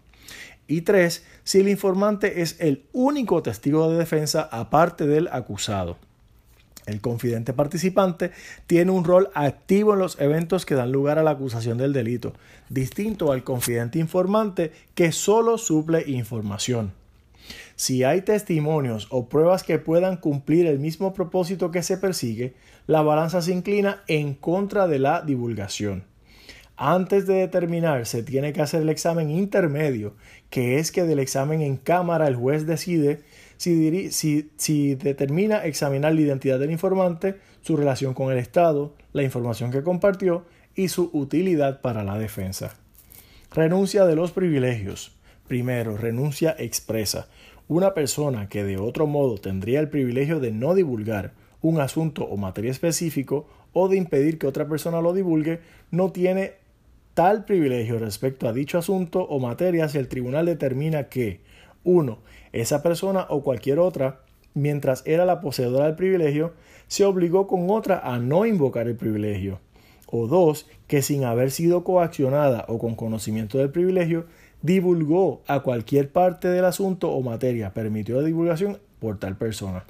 Y 0.67 0.81
tres, 0.81 1.23
si 1.43 1.59
el 1.59 1.69
informante 1.69 2.41
es 2.41 2.57
el 2.59 2.83
único 2.91 3.41
testigo 3.41 3.89
de 3.89 3.97
defensa 3.97 4.49
aparte 4.51 5.07
del 5.07 5.29
acusado. 5.31 5.97
El 6.85 7.01
confidente 7.01 7.53
participante 7.53 8.31
tiene 8.65 8.91
un 8.91 9.03
rol 9.03 9.29
activo 9.33 9.93
en 9.93 9.99
los 9.99 10.19
eventos 10.21 10.65
que 10.65 10.75
dan 10.75 10.91
lugar 10.91 11.19
a 11.19 11.23
la 11.23 11.31
acusación 11.31 11.77
del 11.77 11.93
delito, 11.93 12.33
distinto 12.69 13.31
al 13.31 13.43
confidente 13.43 13.99
informante 13.99 14.71
que 14.95 15.11
solo 15.11 15.57
suple 15.57 16.05
información. 16.07 16.93
Si 17.77 18.03
hay 18.03 18.23
testimonios 18.23 19.07
o 19.11 19.29
pruebas 19.29 19.61
que 19.61 19.77
puedan 19.77 20.17
cumplir 20.17 20.65
el 20.65 20.79
mismo 20.79 21.13
propósito 21.13 21.69
que 21.69 21.83
se 21.83 21.97
persigue, 21.97 22.55
la 22.87 23.03
balanza 23.03 23.39
se 23.43 23.53
inclina 23.53 24.03
en 24.07 24.33
contra 24.33 24.87
de 24.87 24.97
la 24.97 25.21
divulgación. 25.21 26.03
Antes 26.75 27.27
de 27.27 27.35
determinar, 27.35 28.07
se 28.07 28.23
tiene 28.23 28.51
que 28.51 28.63
hacer 28.63 28.81
el 28.81 28.89
examen 28.89 29.29
intermedio, 29.29 30.15
que 30.49 30.79
es 30.79 30.91
que 30.91 31.03
del 31.03 31.19
examen 31.19 31.61
en 31.61 31.77
cámara 31.77 32.27
el 32.27 32.35
juez 32.35 32.65
decide 32.65 33.21
si, 33.57 34.95
determina 34.95 35.63
examinar 35.63 36.15
la 36.15 36.21
identidad 36.21 36.59
del 36.59 36.71
informante, 36.71 37.35
su 37.61 37.77
relación 37.77 38.15
con 38.15 38.31
el 38.31 38.39
Estado, 38.39 38.95
la 39.13 39.21
información 39.21 39.71
que 39.71 39.83
compartió 39.83 40.45
y 40.75 40.87
su 40.87 41.11
utilidad 41.13 41.81
para 41.81 42.03
la 42.03 42.17
defensa. 42.17 42.75
Renuncia 43.53 44.05
de 44.05 44.15
los 44.15 44.31
privilegios. 44.31 45.11
Primero, 45.47 45.95
renuncia 45.95 46.55
expresa. 46.57 47.27
Una 47.69 47.93
persona 47.93 48.47
que 48.47 48.63
de 48.63 48.77
otro 48.77 49.07
modo 49.07 49.37
tendría 49.37 49.81
el 49.81 49.89
privilegio 49.89 50.39
de 50.39 50.51
no 50.51 50.73
divulgar 50.73 51.33
un 51.61 51.81
asunto 51.81 52.23
o 52.23 52.37
materia 52.37 52.71
específico 52.71 53.47
o 53.73 53.89
de 53.89 53.97
impedir 53.97 54.39
que 54.39 54.47
otra 54.47 54.67
persona 54.67 55.01
lo 55.01 55.13
divulgue, 55.13 55.59
no 55.91 56.11
tiene 56.11 56.53
tal 57.13 57.45
privilegio 57.45 57.99
respecto 57.99 58.47
a 58.47 58.53
dicho 58.53 58.77
asunto 58.77 59.21
o 59.21 59.39
materia 59.39 59.89
si 59.89 59.97
el 59.97 60.07
tribunal 60.07 60.45
determina 60.45 61.09
que 61.09 61.41
1. 61.83 62.19
Esa 62.53 62.81
persona 62.83 63.25
o 63.29 63.43
cualquier 63.43 63.79
otra, 63.79 64.21
mientras 64.53 65.03
era 65.05 65.25
la 65.25 65.41
poseedora 65.41 65.87
del 65.87 65.95
privilegio, 65.95 66.53
se 66.87 67.03
obligó 67.03 67.47
con 67.47 67.69
otra 67.69 67.99
a 67.99 68.19
no 68.19 68.45
invocar 68.45 68.87
el 68.87 68.95
privilegio. 68.95 69.59
O 70.05 70.27
2. 70.27 70.67
Que 70.87 71.01
sin 71.01 71.25
haber 71.25 71.51
sido 71.51 71.83
coaccionada 71.83 72.65
o 72.69 72.79
con 72.79 72.95
conocimiento 72.95 73.57
del 73.57 73.71
privilegio, 73.71 74.25
divulgó 74.61 75.41
a 75.47 75.61
cualquier 75.61 76.11
parte 76.11 76.47
del 76.47 76.65
asunto 76.65 77.11
o 77.11 77.21
materia, 77.21 77.73
permitió 77.73 78.19
la 78.19 78.27
divulgación 78.27 78.79
por 78.99 79.19
tal 79.19 79.35
persona. 79.35 79.85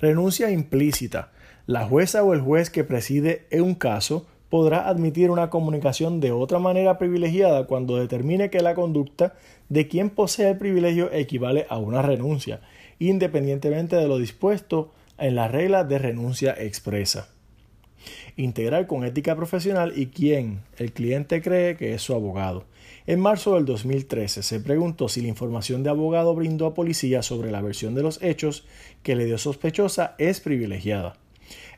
Renuncia 0.00 0.50
implícita. 0.50 1.30
La 1.66 1.86
jueza 1.86 2.22
o 2.22 2.32
el 2.32 2.40
juez 2.40 2.70
que 2.70 2.84
preside 2.84 3.46
un 3.52 3.74
caso 3.74 4.26
podrá 4.48 4.88
admitir 4.88 5.30
una 5.30 5.50
comunicación 5.50 6.20
de 6.20 6.32
otra 6.32 6.58
manera 6.58 6.98
privilegiada 6.98 7.66
cuando 7.66 7.96
determine 7.96 8.50
que 8.50 8.60
la 8.60 8.74
conducta 8.74 9.34
de 9.68 9.88
quien 9.88 10.10
posee 10.10 10.50
el 10.50 10.58
privilegio 10.58 11.10
equivale 11.12 11.66
a 11.68 11.78
una 11.78 12.02
renuncia, 12.02 12.60
independientemente 12.98 13.96
de 13.96 14.06
lo 14.06 14.18
dispuesto 14.18 14.92
en 15.18 15.34
la 15.34 15.48
regla 15.48 15.84
de 15.84 15.98
renuncia 15.98 16.54
expresa. 16.56 17.28
Integrar 18.36 18.86
con 18.86 19.04
ética 19.04 19.36
profesional 19.36 19.92
y 19.96 20.06
quien 20.06 20.60
el 20.78 20.92
cliente 20.92 21.42
cree 21.42 21.76
que 21.76 21.94
es 21.94 22.02
su 22.02 22.14
abogado. 22.14 22.64
En 23.06 23.20
marzo 23.20 23.54
del 23.54 23.64
2013 23.64 24.42
se 24.42 24.60
preguntó 24.60 25.08
si 25.08 25.20
la 25.20 25.28
información 25.28 25.82
de 25.82 25.90
abogado 25.90 26.34
brindó 26.34 26.66
a 26.66 26.74
policía 26.74 27.22
sobre 27.22 27.50
la 27.50 27.62
versión 27.62 27.94
de 27.94 28.02
los 28.02 28.22
hechos 28.22 28.66
que 29.02 29.14
le 29.14 29.24
dio 29.24 29.38
sospechosa 29.38 30.14
es 30.18 30.40
privilegiada. 30.40 31.16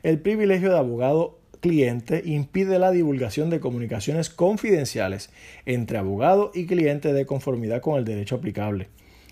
El 0.01 0.19
privilegio 0.19 0.71
de 0.71 0.77
abogado 0.77 1.39
cliente 1.59 2.21
impide 2.25 2.79
la 2.79 2.91
divulgación 2.91 3.49
de 3.49 3.59
comunicaciones 3.59 4.29
confidenciales 4.29 5.29
entre 5.65 5.97
abogado 5.97 6.51
y 6.53 6.65
cliente 6.65 7.13
de 7.13 7.25
conformidad 7.25 7.81
con 7.81 7.97
el 7.97 8.05
derecho 8.05 8.35
aplicable. 8.35 8.87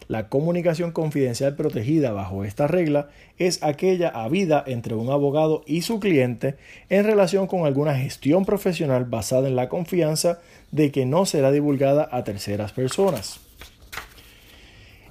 La 0.07 0.29
comunicación 0.29 0.91
confidencial 0.91 1.55
protegida 1.55 2.11
bajo 2.13 2.45
esta 2.45 2.67
regla 2.67 3.09
es 3.37 3.61
aquella 3.61 4.09
habida 4.09 4.63
entre 4.65 4.95
un 4.95 5.09
abogado 5.09 5.63
y 5.65 5.81
su 5.81 5.99
cliente 5.99 6.55
en 6.89 7.03
relación 7.03 7.47
con 7.47 7.65
alguna 7.65 7.95
gestión 7.95 8.45
profesional 8.45 9.05
basada 9.05 9.47
en 9.47 9.55
la 9.55 9.67
confianza 9.67 10.39
de 10.71 10.91
que 10.91 11.05
no 11.05 11.25
será 11.25 11.51
divulgada 11.51 12.07
a 12.11 12.23
terceras 12.23 12.71
personas. 12.71 13.41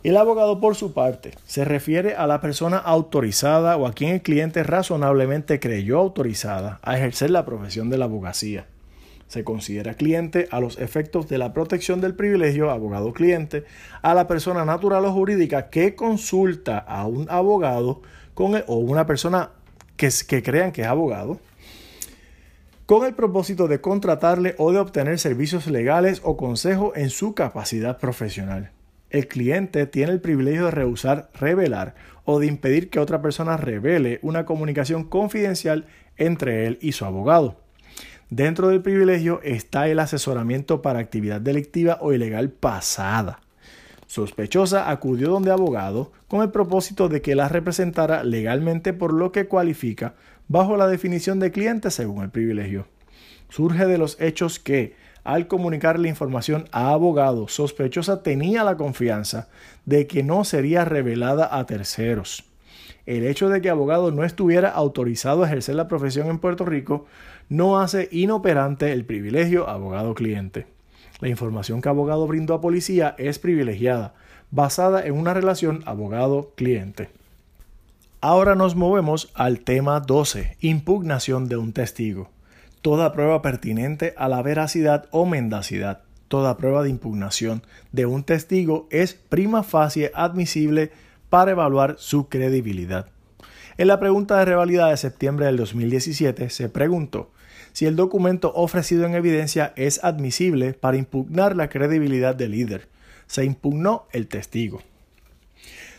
El 0.02 0.16
abogado, 0.16 0.60
por 0.60 0.76
su 0.76 0.92
parte, 0.92 1.32
se 1.46 1.64
refiere 1.64 2.14
a 2.14 2.28
la 2.28 2.40
persona 2.40 2.78
autorizada 2.78 3.76
o 3.76 3.86
a 3.86 3.92
quien 3.92 4.12
el 4.12 4.22
cliente 4.22 4.62
razonablemente 4.62 5.58
creyó 5.58 5.98
autorizada 5.98 6.78
a 6.82 6.96
ejercer 6.96 7.30
la 7.30 7.44
profesión 7.44 7.90
de 7.90 7.98
la 7.98 8.04
abogacía. 8.04 8.66
Se 9.28 9.44
considera 9.44 9.94
cliente 9.94 10.48
a 10.50 10.60
los 10.60 10.78
efectos 10.78 11.28
de 11.28 11.38
la 11.38 11.52
protección 11.52 12.00
del 12.00 12.14
privilegio 12.14 12.70
abogado-cliente 12.70 13.64
a 14.02 14.14
la 14.14 14.26
persona 14.26 14.64
natural 14.64 15.04
o 15.04 15.12
jurídica 15.12 15.68
que 15.68 15.94
consulta 15.94 16.78
a 16.78 17.06
un 17.06 17.28
abogado 17.30 18.02
con 18.34 18.54
o 18.66 18.76
una 18.76 19.06
persona 19.06 19.50
que, 19.96 20.10
que 20.28 20.42
crean 20.42 20.72
que 20.72 20.82
es 20.82 20.88
abogado 20.88 21.40
con 22.86 23.04
el 23.04 23.14
propósito 23.14 23.66
de 23.66 23.80
contratarle 23.80 24.54
o 24.58 24.70
de 24.70 24.78
obtener 24.78 25.18
servicios 25.18 25.66
legales 25.66 26.20
o 26.22 26.36
consejo 26.36 26.92
en 26.94 27.10
su 27.10 27.34
capacidad 27.34 27.98
profesional 27.98 28.70
el 29.10 29.28
cliente 29.28 29.86
tiene 29.86 30.12
el 30.12 30.20
privilegio 30.20 30.66
de 30.66 30.70
rehusar 30.72 31.30
revelar 31.34 31.94
o 32.24 32.40
de 32.40 32.46
impedir 32.46 32.90
que 32.90 32.98
otra 32.98 33.22
persona 33.22 33.56
revele 33.56 34.18
una 34.22 34.44
comunicación 34.44 35.04
confidencial 35.04 35.86
entre 36.16 36.66
él 36.66 36.78
y 36.80 36.92
su 36.92 37.04
abogado. 37.04 37.65
Dentro 38.30 38.68
del 38.68 38.82
privilegio 38.82 39.40
está 39.44 39.86
el 39.86 40.00
asesoramiento 40.00 40.82
para 40.82 40.98
actividad 40.98 41.40
delictiva 41.40 41.98
o 42.00 42.12
ilegal 42.12 42.50
pasada. 42.50 43.40
Sospechosa 44.08 44.90
acudió 44.90 45.30
donde 45.30 45.52
abogado 45.52 46.10
con 46.26 46.42
el 46.42 46.50
propósito 46.50 47.08
de 47.08 47.22
que 47.22 47.36
la 47.36 47.48
representara 47.48 48.24
legalmente 48.24 48.92
por 48.92 49.12
lo 49.12 49.30
que 49.30 49.46
cualifica 49.46 50.14
bajo 50.48 50.76
la 50.76 50.88
definición 50.88 51.38
de 51.38 51.52
cliente 51.52 51.90
según 51.92 52.24
el 52.24 52.30
privilegio. 52.30 52.88
Surge 53.48 53.86
de 53.86 53.98
los 53.98 54.20
hechos 54.20 54.58
que, 54.58 54.96
al 55.22 55.46
comunicar 55.46 55.98
la 55.98 56.08
información 56.08 56.68
a 56.72 56.90
abogado 56.90 57.46
sospechosa 57.46 58.24
tenía 58.24 58.64
la 58.64 58.76
confianza 58.76 59.48
de 59.84 60.08
que 60.08 60.24
no 60.24 60.44
sería 60.44 60.84
revelada 60.84 61.56
a 61.56 61.64
terceros. 61.66 62.44
El 63.06 63.24
hecho 63.24 63.48
de 63.48 63.60
que 63.60 63.70
abogado 63.70 64.10
no 64.10 64.24
estuviera 64.24 64.68
autorizado 64.68 65.42
a 65.42 65.46
ejercer 65.46 65.76
la 65.76 65.86
profesión 65.86 66.26
en 66.26 66.38
Puerto 66.38 66.64
Rico 66.64 67.06
no 67.48 67.80
hace 67.80 68.08
inoperante 68.12 68.92
el 68.92 69.04
privilegio 69.04 69.68
abogado-cliente. 69.68 70.66
La 71.20 71.28
información 71.28 71.80
que 71.80 71.88
abogado 71.88 72.26
brindó 72.26 72.54
a 72.54 72.60
policía 72.60 73.14
es 73.18 73.38
privilegiada, 73.38 74.14
basada 74.50 75.06
en 75.06 75.14
una 75.14 75.34
relación 75.34 75.82
abogado-cliente. 75.86 77.10
Ahora 78.20 78.54
nos 78.54 78.74
movemos 78.74 79.30
al 79.34 79.60
tema 79.60 80.00
12, 80.00 80.56
impugnación 80.60 81.48
de 81.48 81.56
un 81.56 81.72
testigo 81.72 82.30
toda 82.86 83.12
prueba 83.12 83.42
pertinente 83.42 84.14
a 84.16 84.28
la 84.28 84.40
veracidad 84.42 85.06
o 85.10 85.26
mendacidad, 85.26 86.02
toda 86.28 86.56
prueba 86.56 86.84
de 86.84 86.90
impugnación 86.90 87.62
de 87.90 88.06
un 88.06 88.22
testigo 88.22 88.86
es 88.92 89.14
prima 89.14 89.64
facie 89.64 90.12
admisible 90.14 90.92
para 91.28 91.50
evaluar 91.50 91.96
su 91.98 92.28
credibilidad. 92.28 93.08
En 93.76 93.88
la 93.88 93.98
pregunta 93.98 94.38
de 94.38 94.44
revalida 94.44 94.86
de 94.86 94.96
septiembre 94.98 95.46
del 95.46 95.56
2017 95.56 96.48
se 96.48 96.68
preguntó 96.68 97.32
si 97.76 97.84
el 97.84 97.94
documento 97.94 98.54
ofrecido 98.54 99.04
en 99.04 99.14
evidencia 99.14 99.74
es 99.76 100.02
admisible 100.02 100.72
para 100.72 100.96
impugnar 100.96 101.54
la 101.54 101.68
credibilidad 101.68 102.34
del 102.34 102.52
líder. 102.52 102.88
Se 103.26 103.44
impugnó 103.44 104.06
el 104.12 104.28
testigo. 104.28 104.80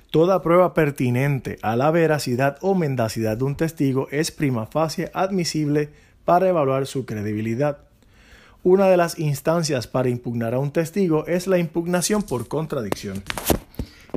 Toda 0.10 0.42
prueba 0.42 0.74
pertinente 0.74 1.60
a 1.62 1.76
la 1.76 1.92
veracidad 1.92 2.58
o 2.62 2.74
mendacidad 2.74 3.38
de 3.38 3.44
un 3.44 3.56
testigo 3.56 4.08
es 4.10 4.32
prima 4.32 4.66
facie 4.66 5.12
admisible 5.14 5.90
para 6.26 6.50
evaluar 6.50 6.88
su 6.88 7.06
credibilidad. 7.06 7.78
Una 8.64 8.88
de 8.88 8.98
las 8.98 9.20
instancias 9.20 9.86
para 9.86 10.10
impugnar 10.10 10.56
a 10.56 10.60
un 10.60 10.72
testigo 10.72 11.28
es 11.28 11.46
la 11.46 11.60
impugnación 11.60 12.24
por 12.24 12.48
contradicción. 12.48 13.22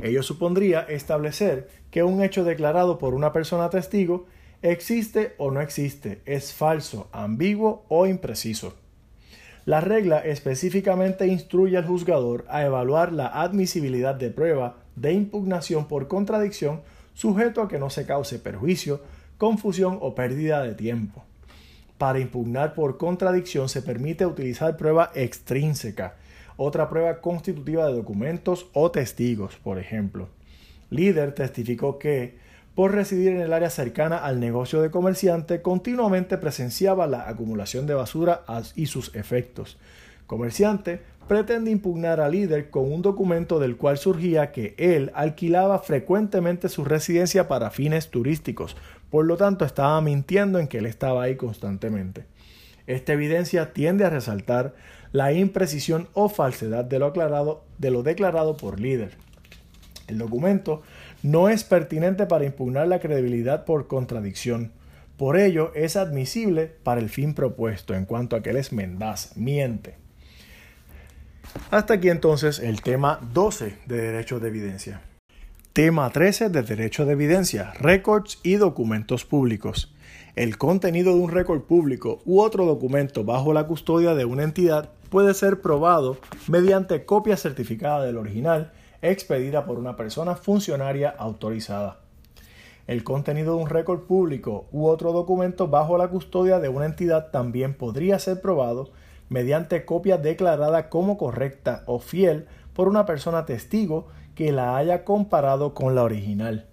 Ello 0.01 0.23
supondría 0.23 0.79
establecer 0.81 1.69
que 1.91 2.01
un 2.01 2.23
hecho 2.23 2.43
declarado 2.43 2.97
por 2.97 3.13
una 3.13 3.31
persona 3.31 3.69
testigo 3.69 4.25
existe 4.61 5.33
o 5.37 5.51
no 5.51 5.61
existe, 5.61 6.21
es 6.25 6.53
falso, 6.53 7.09
ambiguo 7.11 7.85
o 7.89 8.07
impreciso. 8.07 8.75
La 9.65 9.79
regla 9.79 10.19
específicamente 10.19 11.27
instruye 11.27 11.77
al 11.77 11.85
juzgador 11.85 12.45
a 12.49 12.65
evaluar 12.65 13.13
la 13.13 13.27
admisibilidad 13.27 14.15
de 14.15 14.31
prueba 14.31 14.77
de 14.95 15.13
impugnación 15.13 15.87
por 15.87 16.07
contradicción 16.07 16.81
sujeto 17.13 17.61
a 17.61 17.67
que 17.67 17.79
no 17.79 17.89
se 17.89 18.05
cause 18.05 18.39
perjuicio, 18.39 19.01
confusión 19.37 19.97
o 20.01 20.15
pérdida 20.15 20.63
de 20.63 20.73
tiempo. 20.73 21.23
Para 21.97 22.19
impugnar 22.19 22.73
por 22.73 22.97
contradicción 22.97 23.69
se 23.69 23.81
permite 23.81 24.25
utilizar 24.25 24.75
prueba 24.77 25.11
extrínseca, 25.13 26.15
otra 26.57 26.89
prueba 26.89 27.21
constitutiva 27.21 27.87
de 27.87 27.93
documentos 27.93 28.67
o 28.73 28.89
testigos, 28.89 29.57
por 29.57 29.77
ejemplo. 29.77 30.29
Líder 30.89 31.33
testificó 31.33 31.99
que, 31.99 32.39
por 32.75 32.93
residir 32.93 33.29
en 33.29 33.41
el 33.41 33.53
área 33.53 33.69
cercana 33.69 34.17
al 34.17 34.39
negocio 34.39 34.81
de 34.81 34.91
comerciante, 34.91 35.61
continuamente 35.61 36.37
presenciaba 36.37 37.07
la 37.07 37.27
acumulación 37.27 37.85
de 37.85 37.93
basura 37.93 38.43
y 38.75 38.85
sus 38.85 39.13
efectos. 39.15 39.77
Comerciante 40.25 41.01
pretende 41.27 41.71
impugnar 41.71 42.19
al 42.19 42.31
líder 42.31 42.69
con 42.69 42.91
un 42.91 43.01
documento 43.01 43.59
del 43.59 43.77
cual 43.77 43.97
surgía 43.97 44.51
que 44.51 44.75
él 44.77 45.11
alquilaba 45.13 45.79
frecuentemente 45.79 46.69
su 46.69 46.83
residencia 46.85 47.47
para 47.47 47.69
fines 47.69 48.09
turísticos, 48.09 48.75
por 49.11 49.25
lo 49.25 49.35
tanto, 49.35 49.65
estaba 49.65 49.99
mintiendo 49.99 50.57
en 50.57 50.67
que 50.67 50.77
él 50.77 50.85
estaba 50.85 51.23
ahí 51.23 51.35
constantemente. 51.35 52.25
Esta 52.87 53.13
evidencia 53.13 53.73
tiende 53.73 54.05
a 54.05 54.09
resaltar 54.09 54.73
la 55.11 55.33
imprecisión 55.33 56.07
o 56.13 56.29
falsedad 56.29 56.85
de 56.85 56.97
lo, 56.97 57.07
aclarado, 57.07 57.63
de 57.77 57.91
lo 57.91 58.03
declarado 58.03 58.55
por 58.55 58.79
líder. 58.79 59.11
El 60.07 60.17
documento 60.17 60.81
no 61.23 61.49
es 61.49 61.63
pertinente 61.63 62.25
para 62.25 62.45
impugnar 62.45 62.87
la 62.87 62.99
credibilidad 62.99 63.65
por 63.65 63.87
contradicción. 63.87 64.71
Por 65.17 65.37
ello, 65.37 65.71
es 65.75 65.95
admisible 65.95 66.67
para 66.83 66.99
el 66.99 67.09
fin 67.09 67.33
propuesto 67.33 67.93
en 67.93 68.05
cuanto 68.05 68.35
a 68.35 68.41
que 68.41 68.49
él 68.49 68.57
es 68.57 68.73
mendaz, 68.73 69.37
miente. 69.37 69.95
Hasta 71.69 71.95
aquí 71.95 72.09
entonces 72.09 72.59
el 72.59 72.81
tema 72.81 73.19
12 73.33 73.77
de 73.85 73.97
derecho 74.01 74.39
de 74.39 74.47
evidencia. 74.47 75.01
Tema 75.73 76.09
13 76.09 76.49
de 76.49 76.63
Derecho 76.63 77.05
de 77.05 77.13
Evidencia, 77.13 77.71
récords 77.79 78.39
y 78.43 78.55
documentos 78.55 79.23
públicos. 79.23 79.95
El 80.35 80.57
contenido 80.57 81.13
de 81.13 81.21
un 81.21 81.31
récord 81.31 81.61
público 81.61 82.21
u 82.25 82.41
otro 82.41 82.65
documento 82.65 83.23
bajo 83.23 83.53
la 83.53 83.67
custodia 83.67 84.13
de 84.13 84.25
una 84.25 84.43
entidad 84.43 84.89
puede 85.09 85.33
ser 85.33 85.61
probado 85.61 86.17
mediante 86.49 87.05
copia 87.05 87.37
certificada 87.37 88.03
del 88.03 88.17
original 88.17 88.73
expedida 89.01 89.65
por 89.65 89.79
una 89.79 89.95
persona 89.95 90.35
funcionaria 90.35 91.09
autorizada. 91.09 91.99
el 92.87 93.03
contenido 93.03 93.55
de 93.55 93.61
un 93.61 93.69
récord 93.69 94.01
público 94.01 94.65
u 94.71 94.87
otro 94.87 95.13
documento 95.13 95.67
bajo 95.67 95.97
la 95.97 96.09
custodia 96.09 96.59
de 96.59 96.67
una 96.67 96.85
entidad 96.85 97.29
también 97.31 97.73
podría 97.73 98.19
ser 98.19 98.41
probado 98.41 98.91
mediante 99.29 99.85
copia 99.85 100.17
declarada 100.17 100.89
como 100.89 101.17
correcta 101.17 101.83
o 101.85 101.99
fiel 101.99 102.47
por 102.73 102.89
una 102.89 103.05
persona 103.05 103.45
testigo 103.45 104.07
que 104.35 104.51
la 104.51 104.75
haya 104.75 105.05
comparado 105.05 105.73
con 105.73 105.95
la 105.95 106.03
original. 106.03 106.67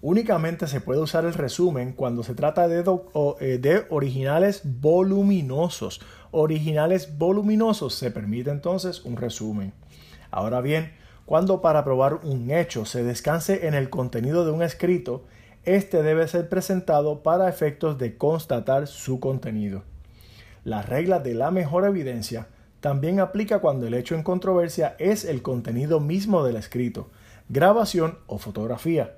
Únicamente 0.00 0.66
se 0.66 0.80
puede 0.80 1.00
usar 1.00 1.24
el 1.24 1.34
resumen 1.34 1.92
cuando 1.92 2.24
se 2.24 2.34
trata 2.34 2.66
de, 2.66 2.84
eh, 3.40 3.86
originales 3.88 4.62
voluminosos. 4.64 6.00
Originales 6.32 7.18
voluminosos 7.18 7.94
se 7.94 8.10
permite 8.10 8.50
entonces 8.50 9.04
un 9.04 9.16
resumen. 9.16 9.72
Ahora 10.32 10.60
bien, 10.60 10.92
cuando 11.26 11.60
para 11.60 11.84
probar 11.84 12.20
un 12.24 12.50
hecho 12.50 12.84
se 12.84 13.04
descanse 13.04 13.66
en 13.66 13.74
el 13.74 13.90
contenido 13.90 14.44
de 14.44 14.52
un 14.52 14.62
escrito, 14.62 15.24
este 15.64 16.02
debe 16.02 16.26
ser 16.26 16.48
presentado 16.48 17.22
para 17.22 17.48
efectos 17.48 17.98
de 17.98 18.16
constatar 18.16 18.86
su 18.88 19.20
contenido. 19.20 19.84
La 20.64 20.82
regla 20.82 21.20
de 21.20 21.34
la 21.34 21.50
mejor 21.50 21.84
evidencia 21.84 22.48
también 22.80 23.20
aplica 23.20 23.60
cuando 23.60 23.86
el 23.86 23.94
hecho 23.94 24.16
en 24.16 24.24
controversia 24.24 24.96
es 24.98 25.24
el 25.24 25.42
contenido 25.42 26.00
mismo 26.00 26.44
del 26.44 26.56
escrito, 26.56 27.10
grabación 27.48 28.18
o 28.26 28.38
fotografía. 28.38 29.14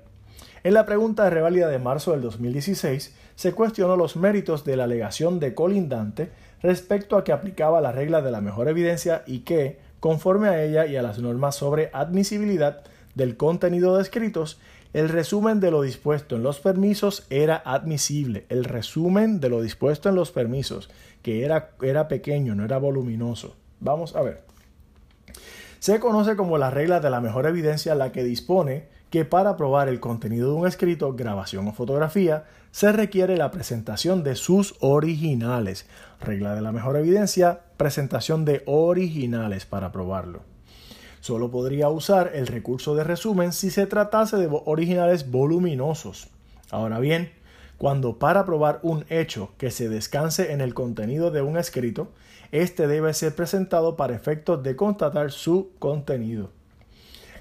En 0.63 0.73
la 0.73 0.85
pregunta 0.85 1.23
de 1.23 1.29
revalida 1.31 1.67
de 1.67 1.79
marzo 1.79 2.11
del 2.11 2.21
2016 2.21 3.15
se 3.35 3.51
cuestionó 3.53 3.95
los 3.95 4.15
méritos 4.15 4.65
de 4.65 4.77
la 4.77 4.85
alegación 4.85 5.39
de 5.39 5.53
colindante 5.53 6.31
respecto 6.61 7.17
a 7.17 7.23
que 7.23 7.31
aplicaba 7.31 7.81
la 7.81 7.91
regla 7.91 8.21
de 8.21 8.31
la 8.31 8.41
mejor 8.41 8.67
evidencia 8.67 9.23
y 9.27 9.39
que, 9.39 9.79
conforme 10.05 10.49
a 10.49 10.63
ella 10.63 10.85
y 10.85 10.97
a 10.97 11.01
las 11.01 11.17
normas 11.17 11.55
sobre 11.55 11.89
admisibilidad 11.91 12.83
del 13.15 13.37
contenido 13.37 13.95
de 13.95 14.03
escritos, 14.03 14.59
el 14.93 15.09
resumen 15.09 15.59
de 15.59 15.71
lo 15.71 15.81
dispuesto 15.81 16.35
en 16.35 16.43
los 16.43 16.59
permisos 16.59 17.25
era 17.31 17.55
admisible. 17.65 18.45
El 18.49 18.65
resumen 18.65 19.39
de 19.39 19.49
lo 19.49 19.63
dispuesto 19.63 20.07
en 20.07 20.13
los 20.13 20.29
permisos, 20.29 20.91
que 21.23 21.43
era, 21.43 21.71
era 21.81 22.07
pequeño, 22.07 22.53
no 22.53 22.63
era 22.63 22.77
voluminoso. 22.77 23.55
Vamos 23.79 24.15
a 24.15 24.21
ver. 24.21 24.43
Se 25.79 25.99
conoce 25.99 26.35
como 26.35 26.59
la 26.59 26.69
regla 26.69 26.99
de 26.99 27.09
la 27.09 27.19
mejor 27.19 27.47
evidencia 27.47 27.95
la 27.95 28.11
que 28.11 28.23
dispone 28.23 28.89
que 29.09 29.25
para 29.25 29.57
probar 29.57 29.89
el 29.89 29.99
contenido 29.99 30.49
de 30.49 30.55
un 30.55 30.67
escrito, 30.67 31.13
grabación 31.13 31.67
o 31.67 31.73
fotografía, 31.73 32.43
se 32.69 32.91
requiere 32.91 33.37
la 33.37 33.49
presentación 33.49 34.23
de 34.23 34.35
sus 34.35 34.75
originales. 34.81 35.87
Regla 36.25 36.55
de 36.55 36.61
la 36.61 36.71
mejor 36.71 36.97
evidencia, 36.97 37.59
presentación 37.77 38.45
de 38.45 38.63
originales 38.65 39.67
para 39.67 39.91
probarlo. 39.91 40.41
Solo 41.21 41.51
podría 41.51 41.89
usar 41.89 42.31
el 42.33 42.47
recurso 42.47 42.95
de 42.95 43.03
resumen 43.03 43.53
si 43.53 43.69
se 43.69 43.85
tratase 43.85 44.37
de 44.37 44.49
originales 44.65 45.29
voluminosos. 45.29 46.29
Ahora 46.71 46.99
bien, 46.99 47.31
cuando 47.77 48.17
para 48.17 48.43
probar 48.43 48.79
un 48.81 49.05
hecho 49.09 49.51
que 49.59 49.69
se 49.69 49.87
descanse 49.87 50.51
en 50.51 50.61
el 50.61 50.73
contenido 50.73 51.29
de 51.29 51.43
un 51.43 51.57
escrito, 51.57 52.07
éste 52.51 52.87
debe 52.87 53.13
ser 53.13 53.35
presentado 53.35 53.95
para 53.95 54.15
efectos 54.15 54.63
de 54.63 54.75
constatar 54.75 55.31
su 55.31 55.73
contenido. 55.77 56.49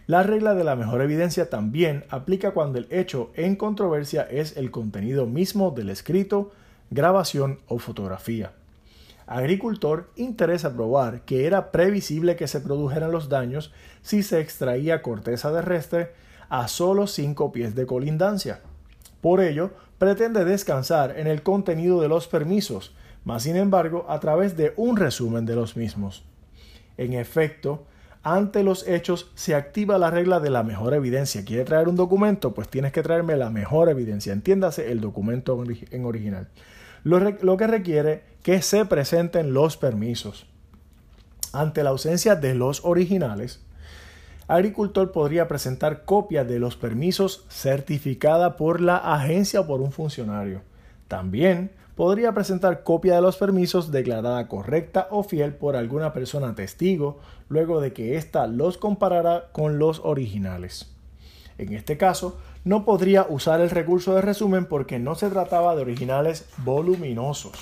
La 0.07 0.23
regla 0.23 0.55
de 0.55 0.65
la 0.65 0.77
mejor 0.77 1.01
evidencia 1.01 1.49
también 1.49 2.05
aplica 2.11 2.51
cuando 2.51 2.77
el 2.77 2.87
hecho 2.91 3.31
en 3.35 3.57
controversia 3.57 4.25
es 4.31 4.59
el 4.59 4.71
contenido 4.71 5.25
mismo 5.25 5.71
del 5.71 5.89
escrito, 5.89 6.53
grabación 6.91 7.61
o 7.67 7.79
fotografía 7.79 8.53
agricultor 9.27 10.11
interesa 10.17 10.75
probar 10.75 11.23
que 11.23 11.47
era 11.47 11.73
previsible 11.73 12.37
que 12.37 12.49
se 12.49 12.61
produjeran 12.61 13.13
los 13.13 13.29
daños 13.29 13.73
si 14.03 14.23
se 14.23 14.41
extraía 14.41 15.03
corteza 15.03 15.53
terrestre 15.53 16.13
a 16.49 16.69
solo 16.69 17.07
5 17.07 17.53
pies 17.53 17.75
de 17.75 17.87
colindancia. 17.87 18.61
Por 19.21 19.41
ello, 19.41 19.71
pretende 19.99 20.45
descansar 20.45 21.19
en 21.19 21.27
el 21.27 21.43
contenido 21.43 22.01
de 22.01 22.09
los 22.09 22.29
permisos, 22.29 22.95
mas 23.25 23.45
sin 23.45 23.57
embargo 23.57 24.05
a 24.09 24.21
través 24.21 24.57
de 24.57 24.75
un 24.77 24.97
resumen 24.97 25.47
de 25.47 25.57
los 25.57 25.77
mismos. 25.77 26.25
En 26.99 27.15
efecto, 27.15 27.87
ante 28.23 28.63
los 28.63 28.87
hechos 28.87 29.31
se 29.35 29.55
activa 29.55 29.99
la 29.99 30.11
regla 30.11 30.41
de 30.41 30.51
la 30.51 30.63
mejor 30.63 30.95
evidencia. 30.95 31.45
¿Quiere 31.45 31.65
traer 31.65 31.89
un 31.89 31.97
documento? 31.97 32.55
Pues 32.55 32.69
tienes 32.69 32.93
que 32.93 33.03
traerme 33.03 33.37
la 33.37 33.51
mejor 33.51 33.89
evidencia. 33.89 34.33
Entiéndase 34.33 34.93
el 34.93 35.01
documento 35.01 35.63
en 35.91 36.05
original 36.05 36.49
lo, 37.05 37.57
que 37.57 37.67
requiere 37.67 38.25
que 38.43 38.63
se 38.63 38.85
presenten 38.87 39.55
los 39.55 39.77
permisos. 39.77 40.47
Ante 41.53 41.85
la 41.85 41.91
ausencia 41.91 42.35
de 42.35 42.55
los 42.55 42.85
originales, 42.85 43.63
agricultor 44.49 45.13
podría 45.13 45.47
presentar 45.47 46.05
copia 46.05 46.45
de 46.45 46.59
los 46.59 46.77
permisos 46.77 47.45
certificada 47.49 48.57
por 48.57 48.81
la 48.81 48.97
agencia 48.97 49.61
o 49.61 49.67
por 49.67 49.81
un 49.81 49.93
funcionario. 49.93 50.63
También 51.07 51.71
podría 51.95 52.33
presentar 52.33 52.83
copia 52.83 53.15
de 53.15 53.21
los 53.21 53.37
permisos 53.37 53.93
declarada 53.93 54.49
correcta 54.49 55.07
o 55.11 55.23
fiel 55.23 55.55
por 55.55 55.77
alguna 55.77 56.13
persona 56.13 56.55
testigo 56.55 57.21
luego 57.49 57.81
de 57.81 57.93
que 57.93 58.17
ésta 58.17 58.47
los 58.47 58.79
comparara 58.79 59.51
con 59.53 59.79
los 59.79 60.01
originales. 60.03 60.91
En 61.57 61.73
este 61.73 61.97
caso, 61.97 62.39
no 62.65 62.85
podría 62.85 63.27
usar 63.29 63.61
el 63.61 63.71
recurso 63.71 64.15
de 64.15 64.23
resumen 64.23 64.67
porque 64.67 64.99
no 64.99 65.15
se 65.15 65.29
trataba 65.29 65.77
de 65.77 65.83
originales 65.83 66.47
voluminosos. 66.59 67.53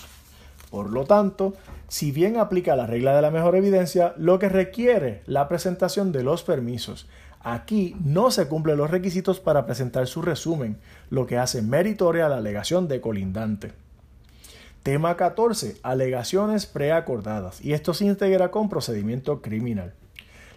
Por 0.71 0.91
lo 0.91 1.05
tanto, 1.05 1.55
si 1.89 2.13
bien 2.13 2.39
aplica 2.39 2.77
la 2.77 2.87
regla 2.87 3.15
de 3.15 3.21
la 3.21 3.31
mejor 3.31 3.57
evidencia, 3.57 4.15
lo 4.17 4.39
que 4.39 4.49
requiere 4.49 5.23
la 5.27 5.49
presentación 5.49 6.13
de 6.13 6.23
los 6.23 6.45
permisos. 6.45 7.09
Aquí 7.41 7.97
no 8.03 8.31
se 8.31 8.47
cumplen 8.47 8.79
los 8.79 8.91
requisitos 8.91 9.41
para 9.41 9.67
presentar 9.67 10.07
su 10.07 10.23
resumen, 10.23 10.79
lo 11.11 11.27
que 11.27 11.37
hace 11.37 11.61
meritoria 11.61 12.29
la 12.29 12.37
alegación 12.37 12.89
de 12.89 13.01
colindante. 13.01 13.73
Tema 14.83 15.17
14. 15.17 15.77
Alegaciones 15.83 16.67
preacordadas. 16.67 17.65
Y 17.65 17.73
esto 17.73 17.95
se 17.95 18.07
integra 18.07 18.51
con 18.51 18.69
procedimiento 18.69 19.43
criminal. 19.43 19.93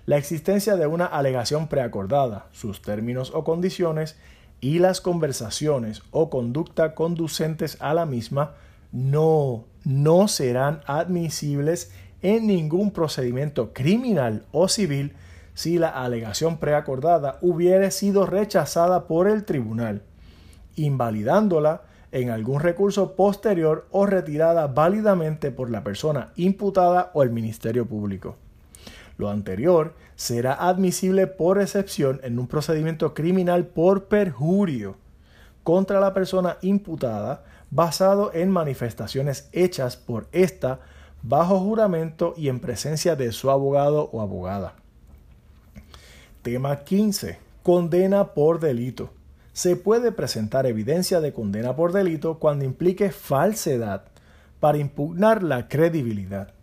La 0.06 0.18
existencia 0.18 0.76
de 0.76 0.86
una 0.86 1.06
alegación 1.06 1.68
preacordada, 1.68 2.46
sus 2.52 2.82
términos 2.84 3.32
o 3.34 3.44
condiciones 3.44 4.16
y 4.62 4.80
las 4.80 5.02
conversaciones 5.02 6.02
o 6.12 6.30
conducta 6.30 6.96
conducentes 6.96 7.78
a 7.82 7.94
la 7.94 8.06
misma 8.06 8.54
no, 8.92 9.66
no 9.84 10.28
serán 10.28 10.82
admisibles 10.86 11.92
en 12.22 12.48
ningún 12.48 12.92
procedimiento 12.92 13.74
criminal 13.74 14.46
o 14.52 14.68
civil 14.68 15.14
si 15.54 15.78
la 15.78 15.90
alegación 15.90 16.58
preacordada 16.58 17.38
hubiere 17.42 17.92
sido 17.92 18.26
rechazada 18.26 19.08
por 19.08 19.28
el 19.28 19.46
tribunal, 19.46 20.02
invalidándola 20.76 21.84
en 22.12 22.30
algún 22.30 22.62
recurso 22.62 23.16
posterior 23.16 23.88
o 23.92 24.06
retirada 24.06 24.68
válidamente 24.68 25.52
por 25.52 25.70
la 25.70 25.84
persona 25.84 26.32
imputada 26.36 27.12
o 27.14 27.24
el 27.24 27.30
Ministerio 27.30 27.86
Público. 27.86 28.38
Lo 29.18 29.30
anterior 29.30 29.96
será 30.16 30.54
admisible 30.54 31.28
por 31.28 31.62
excepción 31.62 32.20
en 32.24 32.40
un 32.40 32.48
procedimiento 32.48 33.14
criminal 33.14 33.66
por 33.66 34.06
perjurio 34.06 34.96
contra 35.64 36.00
la 36.00 36.14
persona 36.14 36.58
imputada 36.62 37.44
basado 37.72 38.32
en 38.34 38.50
manifestaciones 38.50 39.50
hechas 39.52 39.98
por 39.98 40.28
ésta 40.32 40.80
bajo 41.24 41.60
juramento 41.60 42.34
y 42.38 42.50
en 42.50 42.60
presencia 42.60 43.16
de 43.16 43.32
su 43.32 43.50
abogado 43.50 44.10
o 44.12 44.22
abogada. 44.22 44.76
Tema 46.44 46.84
15. 46.84 47.40
Condena 47.64 48.34
por 48.34 48.60
delito. 48.60 49.10
Se 49.52 49.76
puede 49.76 50.12
presentar 50.12 50.68
evidencia 50.68 51.20
de 51.20 51.34
condena 51.34 51.76
por 51.76 51.92
delito 51.92 52.38
cuando 52.38 52.64
implique 52.64 53.10
falsedad 53.10 54.04
para 54.60 54.78
impugnar 54.78 55.42
la 55.42 55.68
credibilidad 55.68 56.55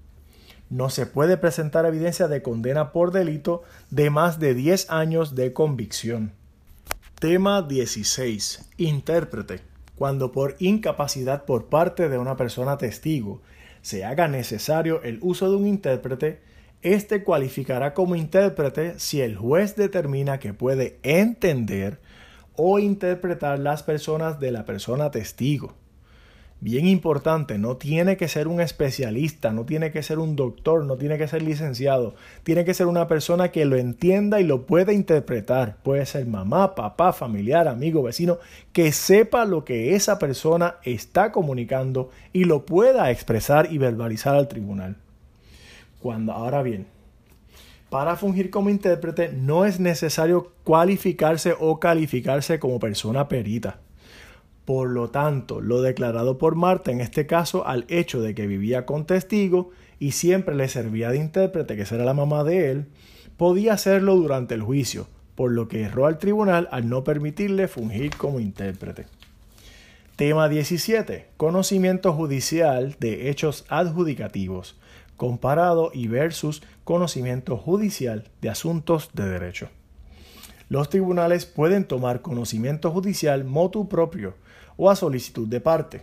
no 0.72 0.88
se 0.88 1.04
puede 1.04 1.36
presentar 1.36 1.84
evidencia 1.84 2.28
de 2.28 2.40
condena 2.40 2.92
por 2.92 3.12
delito 3.12 3.62
de 3.90 4.08
más 4.08 4.40
de 4.40 4.54
10 4.54 4.90
años 4.90 5.34
de 5.34 5.52
convicción. 5.52 6.32
Tema 7.20 7.60
16. 7.60 8.70
Intérprete. 8.78 9.60
Cuando 9.96 10.32
por 10.32 10.56
incapacidad 10.60 11.44
por 11.44 11.66
parte 11.66 12.08
de 12.08 12.16
una 12.16 12.38
persona 12.38 12.78
testigo 12.78 13.42
se 13.82 14.06
haga 14.06 14.28
necesario 14.28 15.02
el 15.02 15.18
uso 15.20 15.50
de 15.50 15.56
un 15.56 15.66
intérprete, 15.66 16.40
éste 16.80 17.22
cualificará 17.22 17.92
como 17.92 18.16
intérprete 18.16 18.98
si 18.98 19.20
el 19.20 19.36
juez 19.36 19.76
determina 19.76 20.38
que 20.38 20.54
puede 20.54 20.98
entender 21.02 22.00
o 22.56 22.78
interpretar 22.78 23.58
las 23.58 23.82
personas 23.82 24.40
de 24.40 24.52
la 24.52 24.64
persona 24.64 25.10
testigo 25.10 25.74
bien 26.62 26.86
importante, 26.86 27.58
no 27.58 27.76
tiene 27.76 28.16
que 28.16 28.28
ser 28.28 28.46
un 28.46 28.60
especialista, 28.60 29.52
no 29.52 29.64
tiene 29.64 29.90
que 29.90 30.04
ser 30.04 30.20
un 30.20 30.36
doctor, 30.36 30.84
no 30.84 30.96
tiene 30.96 31.18
que 31.18 31.26
ser 31.26 31.42
licenciado, 31.42 32.14
tiene 32.44 32.64
que 32.64 32.72
ser 32.72 32.86
una 32.86 33.08
persona 33.08 33.50
que 33.50 33.64
lo 33.64 33.76
entienda 33.76 34.40
y 34.40 34.44
lo 34.44 34.64
pueda 34.64 34.92
interpretar. 34.92 35.78
Puede 35.82 36.06
ser 36.06 36.24
mamá, 36.24 36.76
papá, 36.76 37.12
familiar, 37.12 37.66
amigo, 37.66 38.04
vecino, 38.04 38.38
que 38.72 38.92
sepa 38.92 39.44
lo 39.44 39.64
que 39.64 39.96
esa 39.96 40.20
persona 40.20 40.76
está 40.84 41.32
comunicando 41.32 42.10
y 42.32 42.44
lo 42.44 42.64
pueda 42.64 43.10
expresar 43.10 43.72
y 43.72 43.78
verbalizar 43.78 44.36
al 44.36 44.46
tribunal. 44.46 44.96
Cuando, 45.98 46.30
ahora 46.30 46.62
bien, 46.62 46.86
para 47.90 48.14
fungir 48.14 48.50
como 48.50 48.70
intérprete 48.70 49.32
no 49.32 49.66
es 49.66 49.80
necesario 49.80 50.52
cualificarse 50.62 51.56
o 51.58 51.80
calificarse 51.80 52.60
como 52.60 52.78
persona 52.78 53.26
perita. 53.26 53.80
Por 54.64 54.90
lo 54.90 55.10
tanto, 55.10 55.60
lo 55.60 55.82
declarado 55.82 56.38
por 56.38 56.54
Marta 56.54 56.92
en 56.92 57.00
este 57.00 57.26
caso 57.26 57.66
al 57.66 57.84
hecho 57.88 58.20
de 58.20 58.34
que 58.34 58.46
vivía 58.46 58.86
con 58.86 59.06
testigo 59.06 59.70
y 59.98 60.12
siempre 60.12 60.54
le 60.54 60.68
servía 60.68 61.10
de 61.10 61.18
intérprete, 61.18 61.76
que 61.76 61.86
será 61.86 62.04
la 62.04 62.14
mamá 62.14 62.44
de 62.44 62.70
él, 62.70 62.86
podía 63.36 63.72
hacerlo 63.72 64.14
durante 64.16 64.54
el 64.54 64.62
juicio, 64.62 65.08
por 65.34 65.50
lo 65.50 65.66
que 65.66 65.82
erró 65.82 66.06
al 66.06 66.18
tribunal 66.18 66.68
al 66.70 66.88
no 66.88 67.02
permitirle 67.02 67.66
fungir 67.66 68.16
como 68.16 68.38
intérprete. 68.38 69.06
Tema 70.14 70.48
17. 70.48 71.26
Conocimiento 71.36 72.12
judicial 72.12 72.94
de 73.00 73.30
hechos 73.30 73.64
adjudicativos, 73.68 74.78
comparado 75.16 75.90
y 75.92 76.06
versus 76.06 76.62
conocimiento 76.84 77.56
judicial 77.56 78.28
de 78.40 78.50
asuntos 78.50 79.10
de 79.14 79.28
derecho. 79.28 79.68
Los 80.68 80.88
tribunales 80.88 81.46
pueden 81.46 81.84
tomar 81.84 82.22
conocimiento 82.22 82.90
judicial 82.90 83.44
motu 83.44 83.88
propio 83.88 84.34
o 84.76 84.90
a 84.90 84.96
solicitud 84.96 85.48
de 85.48 85.60
parte. 85.60 86.02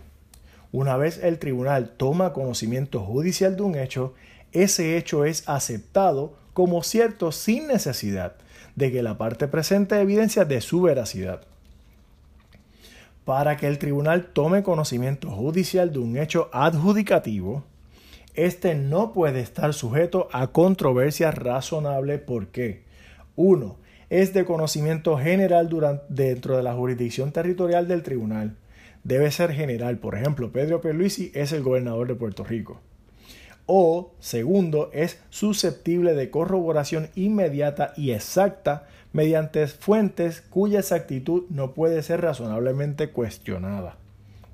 Una 0.72 0.96
vez 0.96 1.18
el 1.22 1.38
tribunal 1.38 1.90
toma 1.96 2.32
conocimiento 2.32 3.00
judicial 3.00 3.56
de 3.56 3.62
un 3.62 3.74
hecho, 3.74 4.14
ese 4.52 4.96
hecho 4.96 5.24
es 5.24 5.48
aceptado 5.48 6.34
como 6.54 6.82
cierto 6.82 7.32
sin 7.32 7.66
necesidad 7.66 8.36
de 8.76 8.92
que 8.92 9.02
la 9.02 9.18
parte 9.18 9.48
presente 9.48 10.00
evidencia 10.00 10.44
de 10.44 10.60
su 10.60 10.82
veracidad. 10.82 11.42
Para 13.24 13.56
que 13.56 13.66
el 13.66 13.78
tribunal 13.78 14.26
tome 14.32 14.62
conocimiento 14.62 15.30
judicial 15.30 15.92
de 15.92 15.98
un 15.98 16.16
hecho 16.16 16.48
adjudicativo, 16.52 17.64
éste 18.34 18.74
no 18.74 19.12
puede 19.12 19.40
estar 19.40 19.74
sujeto 19.74 20.28
a 20.32 20.48
controversia 20.48 21.30
razonable 21.30 22.18
porque 22.18 22.84
1 23.36 23.79
es 24.10 24.34
de 24.34 24.44
conocimiento 24.44 25.16
general 25.16 25.70
dentro 26.08 26.56
de 26.56 26.62
la 26.64 26.74
jurisdicción 26.74 27.30
territorial 27.30 27.86
del 27.86 28.02
tribunal. 28.02 28.56
Debe 29.04 29.30
ser 29.30 29.52
general. 29.52 29.98
Por 29.98 30.16
ejemplo, 30.16 30.52
Pedro 30.52 30.80
Pierluisi 30.80 31.30
es 31.32 31.52
el 31.52 31.62
gobernador 31.62 32.08
de 32.08 32.16
Puerto 32.16 32.44
Rico. 32.44 32.80
O, 33.66 34.12
segundo, 34.18 34.90
es 34.92 35.22
susceptible 35.30 36.14
de 36.14 36.28
corroboración 36.28 37.08
inmediata 37.14 37.94
y 37.96 38.10
exacta 38.10 38.88
mediante 39.12 39.66
fuentes 39.68 40.40
cuya 40.40 40.80
exactitud 40.80 41.44
no 41.48 41.72
puede 41.72 42.02
ser 42.02 42.20
razonablemente 42.20 43.10
cuestionada. 43.10 43.96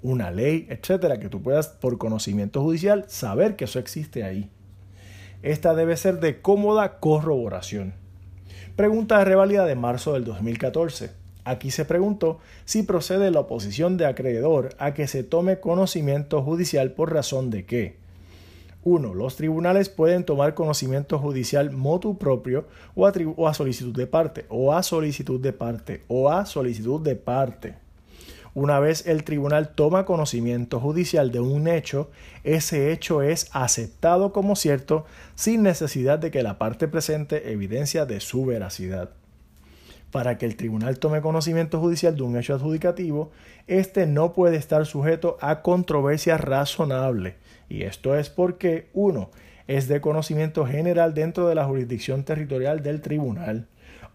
Una 0.03 0.31
ley, 0.31 0.67
etcétera, 0.69 1.19
que 1.19 1.31
tú 1.31 1.43
puedas, 1.43 1.69
por 1.69 1.97
conocimiento 1.97 2.63
judicial, 2.63 3.07
saber 3.09 3.57
que 3.57 3.65
eso 3.65 3.79
existe 3.79 4.23
ahí. 4.23 4.51
Esta 5.43 5.75
debe 5.75 5.97
ser 5.97 6.21
de 6.21 6.43
cómoda 6.43 7.01
corroboración. 7.01 7.95
Pregunta 8.77 9.19
de 9.19 9.25
revalida 9.25 9.65
de 9.65 9.75
marzo 9.75 10.13
del 10.13 10.27
2014. 10.27 11.11
Aquí 11.45 11.71
se 11.71 11.87
preguntó 11.87 12.41
si 12.67 12.83
procede 12.83 13.31
la 13.31 13.41
oposición 13.41 13.97
de 13.97 14.05
acreedor 14.05 14.75
a 14.79 14.93
que 14.93 15.09
se 15.09 15.25
tome 15.25 15.61
conocimiento 15.61 16.43
judicial 16.43 16.93
por 16.93 17.11
razón 17.11 17.49
de 17.49 17.65
que 17.65 17.97
1. 18.85 19.15
Los 19.15 19.37
tribunales 19.37 19.89
pueden 19.89 20.25
tomar 20.25 20.53
conocimiento 20.53 21.19
judicial 21.19 21.71
motu 21.71 22.19
propio 22.19 22.67
o 22.95 23.07
a, 23.07 23.55
solicitud 23.55 23.97
de 23.97 24.07
parte, 24.07 24.45
o 24.51 24.75
a 24.75 24.83
solicitud 24.83 25.41
de 25.41 25.55
parte, 25.55 26.03
o 26.09 26.31
a 26.31 26.45
solicitud 26.45 27.01
de 27.01 27.17
parte. 27.17 27.86
Una 28.57 28.81
vez 28.81 29.07
el 29.07 29.23
tribunal 29.23 29.75
toma 29.75 30.07
conocimiento 30.07 30.81
judicial 30.81 31.31
de 31.31 31.41
un 31.41 31.69
hecho, 31.69 32.11
ese 32.43 32.91
hecho 32.91 33.21
es 33.21 33.51
aceptado 33.53 34.33
como 34.33 34.57
cierto 34.57 35.05
sin 35.35 35.63
necesidad 35.63 36.19
de 36.19 36.31
que 36.31 36.43
la 36.43 36.57
parte 36.57 36.89
presente 36.89 37.53
evidencia 37.53 38.07
de 38.07 38.19
su 38.21 38.47
veracidad. 38.47 39.11
Para 40.11 40.39
que 40.39 40.47
el 40.47 40.57
tribunal 40.57 40.99
tome 40.99 41.21
conocimiento 41.21 41.81
judicial 41.81 42.17
de 42.17 42.23
un 42.23 42.35
hecho 42.39 42.55
adjudicativo, 42.55 43.31
éste 43.67 44.07
no 44.07 44.33
puede 44.33 44.57
estar 44.57 44.87
sujeto 44.87 45.37
a 45.43 45.61
controversia 45.61 46.39
razonable, 46.39 47.35
y 47.69 47.83
esto 47.83 48.17
es 48.17 48.31
porque 48.31 48.89
1. 48.95 49.31
es 49.67 49.87
de 49.87 50.01
conocimiento 50.01 50.65
general 50.65 51.13
dentro 51.13 51.47
de 51.47 51.57
la 51.57 51.67
jurisdicción 51.67 52.25
territorial 52.25 52.83
del 52.83 53.03
tribunal, 53.03 53.67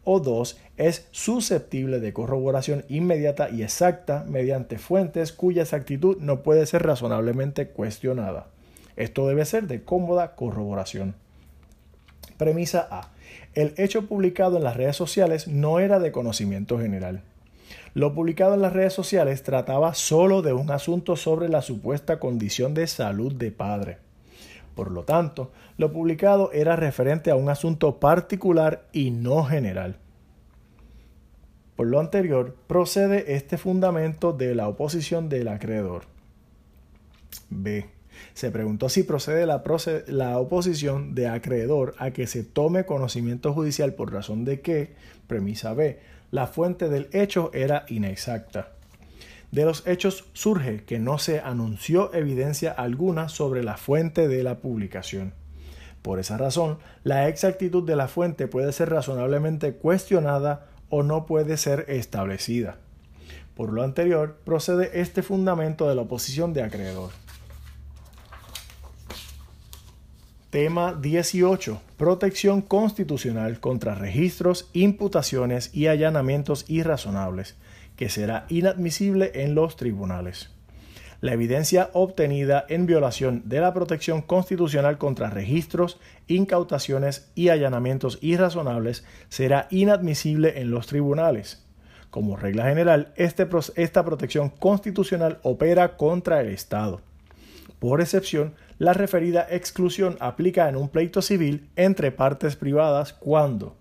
o 0.03 0.19
dos, 0.19 0.57
es 0.77 1.07
susceptible 1.11 1.99
de 1.99 2.13
corroboración 2.13 2.85
inmediata 2.89 3.49
y 3.49 3.63
exacta 3.63 4.25
mediante 4.27 4.77
fuentes 4.77 5.31
cuya 5.31 5.61
exactitud 5.61 6.17
no 6.19 6.41
puede 6.41 6.65
ser 6.65 6.83
razonablemente 6.83 7.67
cuestionada. 7.67 8.47
Esto 8.95 9.27
debe 9.27 9.45
ser 9.45 9.67
de 9.67 9.83
cómoda 9.83 10.35
corroboración. 10.35 11.15
Premisa 12.37 12.87
A. 12.89 13.11
El 13.53 13.73
hecho 13.77 14.07
publicado 14.07 14.57
en 14.57 14.63
las 14.63 14.77
redes 14.77 14.95
sociales 14.95 15.47
no 15.47 15.79
era 15.79 15.99
de 15.99 16.11
conocimiento 16.11 16.79
general. 16.79 17.21
Lo 17.93 18.13
publicado 18.13 18.53
en 18.53 18.61
las 18.61 18.73
redes 18.73 18.93
sociales 18.93 19.43
trataba 19.43 19.93
solo 19.93 20.41
de 20.41 20.53
un 20.53 20.71
asunto 20.71 21.15
sobre 21.15 21.49
la 21.49 21.61
supuesta 21.61 22.19
condición 22.19 22.73
de 22.73 22.87
salud 22.87 23.33
de 23.33 23.51
padre. 23.51 23.97
Por 24.75 24.91
lo 24.91 25.03
tanto, 25.03 25.51
lo 25.81 25.91
publicado 25.91 26.51
era 26.53 26.75
referente 26.75 27.31
a 27.31 27.35
un 27.35 27.49
asunto 27.49 27.99
particular 27.99 28.87
y 28.93 29.09
no 29.09 29.43
general. 29.43 29.97
Por 31.75 31.87
lo 31.87 31.99
anterior, 31.99 32.55
procede 32.67 33.33
este 33.33 33.57
fundamento 33.57 34.31
de 34.31 34.53
la 34.53 34.67
oposición 34.67 35.27
del 35.27 35.47
acreedor. 35.47 36.03
B. 37.49 37.89
Se 38.35 38.51
preguntó 38.51 38.89
si 38.89 39.01
procede 39.01 39.47
la, 39.47 39.63
la, 40.05 40.37
oposición 40.37 41.15
de 41.15 41.27
acreedor 41.27 41.95
a 41.97 42.11
que 42.11 42.27
se 42.27 42.43
tome 42.43 42.85
conocimiento 42.85 43.51
judicial 43.51 43.95
por 43.95 44.13
razón 44.13 44.45
de 44.45 44.61
que, 44.61 44.93
premisa 45.25 45.73
B, 45.73 45.99
la 46.29 46.45
fuente 46.45 46.89
del 46.89 47.09
hecho 47.11 47.49
era 47.55 47.85
inexacta. 47.87 48.73
De 49.49 49.65
los 49.65 49.87
hechos 49.87 50.25
surge 50.33 50.83
que 50.83 50.99
no 50.99 51.17
se 51.17 51.39
anunció 51.39 52.13
evidencia 52.13 52.71
alguna 52.71 53.29
sobre 53.29 53.63
la 53.63 53.77
fuente 53.77 54.27
de 54.27 54.43
la 54.43 54.59
publicación. 54.59 55.40
Por 56.01 56.19
esa 56.19 56.37
razón, 56.37 56.79
la 57.03 57.27
exactitud 57.27 57.83
de 57.83 57.95
la 57.95 58.07
fuente 58.07 58.47
puede 58.47 58.71
ser 58.71 58.89
razonablemente 58.89 59.73
cuestionada 59.73 60.67
o 60.89 61.03
no 61.03 61.25
puede 61.25 61.57
ser 61.57 61.85
establecida. 61.87 62.77
Por 63.55 63.73
lo 63.73 63.83
anterior, 63.83 64.37
procede 64.43 65.01
este 65.01 65.21
fundamento 65.21 65.87
de 65.87 65.95
la 65.95 66.01
oposición 66.01 66.53
de 66.53 66.63
acreedor. 66.63 67.11
Tema 70.49 70.93
18. 70.93 71.81
Protección 71.95 72.61
constitucional 72.61 73.59
contra 73.59 73.95
registros, 73.95 74.69
imputaciones 74.73 75.73
y 75.73 75.87
allanamientos 75.87 76.65
irrazonables 76.67 77.55
que 77.95 78.09
será 78.09 78.45
inadmisible 78.49 79.31
en 79.33 79.55
los 79.55 79.75
tribunales. 79.75 80.50
La 81.21 81.33
evidencia 81.33 81.91
obtenida 81.93 82.65
en 82.67 82.87
violación 82.87 83.43
de 83.45 83.61
la 83.61 83.75
protección 83.75 84.23
constitucional 84.23 84.97
contra 84.97 85.29
registros, 85.29 85.99
incautaciones 86.27 87.31
y 87.35 87.49
allanamientos 87.49 88.17
irrazonables 88.21 89.05
será 89.29 89.67
inadmisible 89.69 90.59
en 90.59 90.71
los 90.71 90.87
tribunales. 90.87 91.63
Como 92.09 92.37
regla 92.37 92.65
general, 92.65 93.13
este, 93.17 93.47
esta 93.75 94.03
protección 94.03 94.49
constitucional 94.49 95.37
opera 95.43 95.95
contra 95.95 96.41
el 96.41 96.47
Estado. 96.47 97.01
Por 97.77 98.01
excepción, 98.01 98.55
la 98.79 98.93
referida 98.93 99.45
exclusión 99.47 100.17
aplica 100.19 100.67
en 100.67 100.75
un 100.75 100.89
pleito 100.89 101.21
civil 101.21 101.69
entre 101.75 102.11
partes 102.11 102.55
privadas 102.55 103.13
cuando 103.13 103.77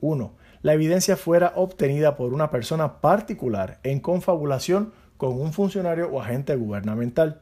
1 0.00 0.44
la 0.64 0.72
evidencia 0.72 1.18
fuera 1.18 1.52
obtenida 1.56 2.16
por 2.16 2.32
una 2.32 2.50
persona 2.50 3.02
particular 3.02 3.80
en 3.82 4.00
confabulación 4.00 4.94
con 5.16 5.40
un 5.40 5.52
funcionario 5.52 6.08
o 6.10 6.20
agente 6.20 6.56
gubernamental. 6.56 7.40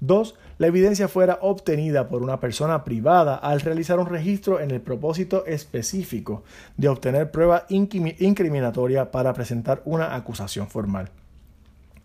2. 0.00 0.34
La 0.58 0.66
evidencia 0.66 1.08
fuera 1.08 1.38
obtenida 1.42 2.08
por 2.08 2.22
una 2.22 2.40
persona 2.40 2.84
privada 2.84 3.36
al 3.36 3.60
realizar 3.60 3.98
un 3.98 4.06
registro 4.06 4.60
en 4.60 4.70
el 4.70 4.80
propósito 4.80 5.44
específico 5.46 6.42
de 6.76 6.88
obtener 6.88 7.30
prueba 7.30 7.66
incriminatoria 7.68 9.10
para 9.10 9.32
presentar 9.34 9.82
una 9.84 10.14
acusación 10.14 10.68
formal. 10.68 11.10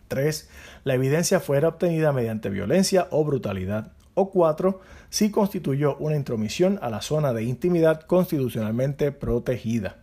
3. 0.08 0.48
La 0.84 0.94
evidencia 0.94 1.40
fuera 1.40 1.68
obtenida 1.68 2.12
mediante 2.12 2.50
violencia 2.50 3.08
o 3.10 3.24
brutalidad. 3.24 3.92
O 4.14 4.30
4. 4.30 4.80
Si 5.10 5.30
constituyó 5.30 5.96
una 5.96 6.16
intromisión 6.16 6.78
a 6.82 6.90
la 6.90 7.02
zona 7.02 7.32
de 7.32 7.44
intimidad 7.44 8.02
constitucionalmente 8.02 9.12
protegida. 9.12 9.96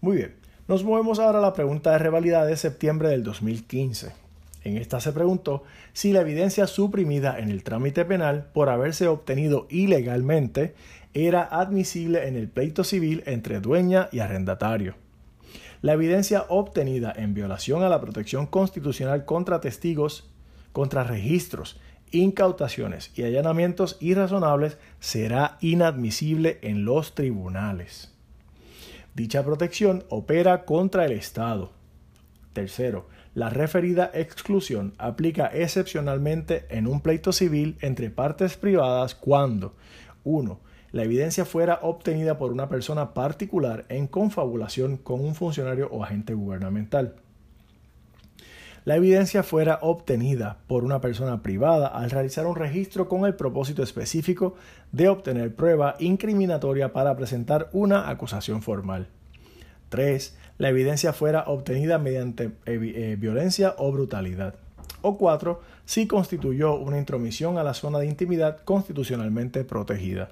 Muy 0.00 0.16
bien, 0.16 0.34
nos 0.70 0.84
movemos 0.84 1.18
ahora 1.18 1.40
a 1.40 1.42
la 1.42 1.52
pregunta 1.52 1.90
de 1.90 1.98
revalidad 1.98 2.46
de 2.46 2.56
septiembre 2.56 3.08
del 3.08 3.24
2015. 3.24 4.12
En 4.62 4.76
esta 4.76 5.00
se 5.00 5.10
preguntó 5.10 5.64
si 5.92 6.12
la 6.12 6.20
evidencia 6.20 6.68
suprimida 6.68 7.40
en 7.40 7.48
el 7.48 7.64
trámite 7.64 8.04
penal 8.04 8.46
por 8.52 8.68
haberse 8.68 9.08
obtenido 9.08 9.66
ilegalmente 9.68 10.76
era 11.12 11.42
admisible 11.42 12.28
en 12.28 12.36
el 12.36 12.46
pleito 12.46 12.84
civil 12.84 13.24
entre 13.26 13.58
dueña 13.58 14.08
y 14.12 14.20
arrendatario. 14.20 14.94
La 15.82 15.94
evidencia 15.94 16.44
obtenida 16.48 17.12
en 17.16 17.34
violación 17.34 17.82
a 17.82 17.88
la 17.88 18.00
protección 18.00 18.46
constitucional 18.46 19.24
contra 19.24 19.60
testigos, 19.60 20.30
contra 20.70 21.02
registros, 21.02 21.80
incautaciones 22.12 23.10
y 23.16 23.24
allanamientos 23.24 23.96
irrazonables 23.98 24.78
será 25.00 25.58
inadmisible 25.60 26.60
en 26.62 26.84
los 26.84 27.16
tribunales. 27.16 28.09
Dicha 29.14 29.44
protección 29.44 30.04
opera 30.08 30.64
contra 30.64 31.04
el 31.04 31.12
Estado. 31.12 31.72
Tercero, 32.52 33.08
La 33.34 33.48
referida 33.48 34.10
exclusión 34.12 34.94
aplica 34.98 35.46
excepcionalmente 35.46 36.66
en 36.68 36.86
un 36.86 37.00
pleito 37.00 37.32
civil 37.32 37.76
entre 37.80 38.10
partes 38.10 38.56
privadas 38.56 39.14
cuando 39.14 39.74
1. 40.24 40.58
La 40.92 41.04
evidencia 41.04 41.44
fuera 41.44 41.78
obtenida 41.82 42.38
por 42.38 42.50
una 42.50 42.68
persona 42.68 43.14
particular 43.14 43.84
en 43.88 44.08
confabulación 44.08 44.96
con 44.96 45.20
un 45.20 45.36
funcionario 45.36 45.88
o 45.92 46.02
agente 46.02 46.34
gubernamental 46.34 47.14
la 48.84 48.96
evidencia 48.96 49.42
fuera 49.42 49.78
obtenida 49.82 50.58
por 50.66 50.84
una 50.84 51.00
persona 51.00 51.42
privada 51.42 51.88
al 51.88 52.10
realizar 52.10 52.46
un 52.46 52.56
registro 52.56 53.08
con 53.08 53.26
el 53.26 53.34
propósito 53.34 53.82
específico 53.82 54.54
de 54.90 55.08
obtener 55.08 55.54
prueba 55.54 55.96
incriminatoria 55.98 56.92
para 56.92 57.14
presentar 57.16 57.68
una 57.72 58.08
acusación 58.08 58.62
formal. 58.62 59.08
3. 59.90 60.36
La 60.58 60.70
evidencia 60.70 61.12
fuera 61.12 61.44
obtenida 61.46 61.98
mediante 61.98 62.52
eh, 62.64 63.16
violencia 63.18 63.74
o 63.76 63.92
brutalidad. 63.92 64.54
O 65.02 65.18
4. 65.18 65.60
Si 65.84 66.06
constituyó 66.06 66.74
una 66.74 66.98
intromisión 66.98 67.58
a 67.58 67.62
la 67.62 67.74
zona 67.74 67.98
de 67.98 68.06
intimidad 68.06 68.60
constitucionalmente 68.64 69.64
protegida. 69.64 70.30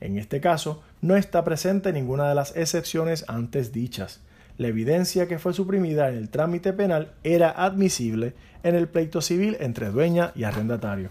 En 0.00 0.18
este 0.18 0.40
caso, 0.40 0.82
no 1.00 1.16
está 1.16 1.44
presente 1.44 1.92
ninguna 1.92 2.28
de 2.28 2.34
las 2.34 2.54
excepciones 2.56 3.24
antes 3.28 3.72
dichas 3.72 4.20
la 4.56 4.68
evidencia 4.68 5.26
que 5.26 5.38
fue 5.38 5.52
suprimida 5.52 6.08
en 6.08 6.16
el 6.16 6.28
trámite 6.28 6.72
penal 6.72 7.12
era 7.24 7.50
admisible 7.50 8.34
en 8.62 8.74
el 8.74 8.88
pleito 8.88 9.20
civil 9.20 9.56
entre 9.60 9.90
dueña 9.90 10.32
y 10.34 10.44
arrendatario. 10.44 11.10